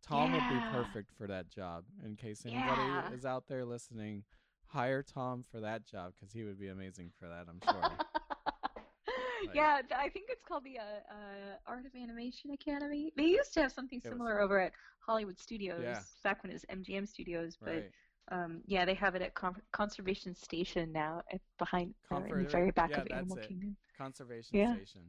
Tom 0.03 0.31
would 0.31 0.49
be 0.49 0.59
perfect 0.71 1.11
for 1.17 1.27
that 1.27 1.49
job. 1.49 1.83
In 2.05 2.15
case 2.15 2.45
anybody 2.45 2.81
Yeah. 2.81 3.11
is 3.11 3.25
out 3.25 3.47
there 3.47 3.65
listening, 3.65 4.23
hire 4.67 5.03
Tom 5.03 5.43
for 5.43 5.59
that 5.61 5.85
job 5.85 6.13
because 6.15 6.31
he 6.33 6.43
would 6.43 6.59
be 6.59 6.67
amazing 6.69 7.11
for 7.19 7.27
that. 7.27 7.47
I'm 7.49 7.59
sure. 7.63 7.91
yeah, 9.53 9.81
I 9.95 10.09
think 10.09 10.27
it's 10.29 10.43
called 10.43 10.63
the 10.63 10.77
uh, 10.79 10.81
uh, 10.83 11.55
Art 11.65 11.85
of 11.85 11.91
Animation 11.95 12.51
Academy. 12.51 13.11
They 13.15 13.23
used 13.25 13.53
to 13.53 13.61
have 13.61 13.71
something 13.71 14.01
was- 14.03 14.11
similar 14.11 14.41
over 14.41 14.59
at 14.59 14.73
Hollywood 14.99 15.39
Studios 15.39 15.81
Yeah. 15.83 16.01
back 16.23 16.43
when 16.43 16.51
it 16.51 16.53
was 16.55 16.65
MGM 16.69 17.07
Studios, 17.07 17.57
but 17.59 17.69
right. 17.73 17.91
um, 18.31 18.61
yeah, 18.65 18.83
they 18.85 18.93
have 18.95 19.15
it 19.15 19.21
at 19.21 19.33
Con- 19.35 19.61
Conservation 19.71 20.35
Station 20.35 20.91
now, 20.91 21.21
at 21.31 21.41
behind 21.57 21.93
or 22.11 22.25
in 22.39 22.43
the 22.43 22.49
very 22.49 22.71
back 22.71 22.91
yeah, 22.91 22.97
of 23.01 23.07
that's 23.09 23.19
Animal 23.19 23.37
it. 23.37 23.47
Kingdom. 23.47 23.77
Conservation 23.97 24.57
Yeah. 24.57 24.75
Station. 24.75 25.01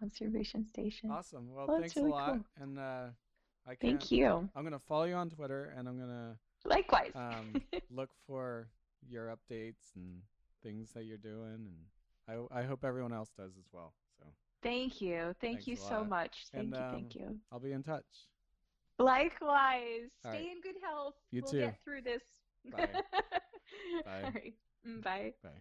Conservation 0.00 0.66
Station. 0.66 1.10
Awesome. 1.10 1.52
Well, 1.52 1.66
Well, 1.68 1.80
thanks 1.80 1.96
really 1.96 2.10
a 2.10 2.14
lot. 2.14 2.32
cool. 2.32 2.44
And 2.60 2.78
uh, 2.78 3.06
I 3.66 3.74
can 3.74 3.90
Thank 3.90 4.10
you. 4.12 4.48
I'm 4.54 4.64
gonna 4.64 4.78
follow 4.78 5.04
you 5.04 5.14
on 5.14 5.30
Twitter, 5.30 5.74
and 5.76 5.88
I'm 5.88 5.98
gonna 5.98 6.38
Likewise. 6.64 7.12
um, 7.14 7.60
look 7.90 8.10
for 8.26 8.68
your 9.08 9.26
updates 9.34 9.94
and 9.96 10.22
things 10.62 10.92
that 10.92 11.04
you're 11.04 11.18
doing, 11.18 11.68
and 12.28 12.46
I 12.52 12.60
I 12.60 12.62
hope 12.64 12.84
everyone 12.84 13.12
else 13.12 13.30
does 13.36 13.52
as 13.58 13.66
well. 13.72 13.92
So 14.18 14.24
thank 14.62 15.00
you. 15.00 15.34
Thank 15.40 15.66
thanks 15.66 15.66
you 15.66 15.76
so 15.76 16.04
much. 16.04 16.46
Thank 16.52 16.66
And, 16.66 16.74
you. 16.74 16.80
um, 16.80 16.90
Thank 16.92 17.14
you. 17.16 17.40
I'll 17.52 17.60
be 17.60 17.72
in 17.72 17.82
touch. 17.82 18.04
Likewise. 18.98 20.10
All 20.24 20.30
Stay 20.32 20.38
right. 20.38 20.52
in 20.52 20.60
good 20.62 20.80
health. 20.82 21.14
You 21.30 21.42
we'll 21.42 21.52
too. 21.52 21.60
get 21.60 21.80
through 21.84 22.02
this. 22.02 22.22
Bye. 22.70 22.88
Bye. 24.04 24.22
Right. 24.22 24.54
Mm, 24.86 25.02
Bye. 25.02 25.32
Bye. 25.42 25.60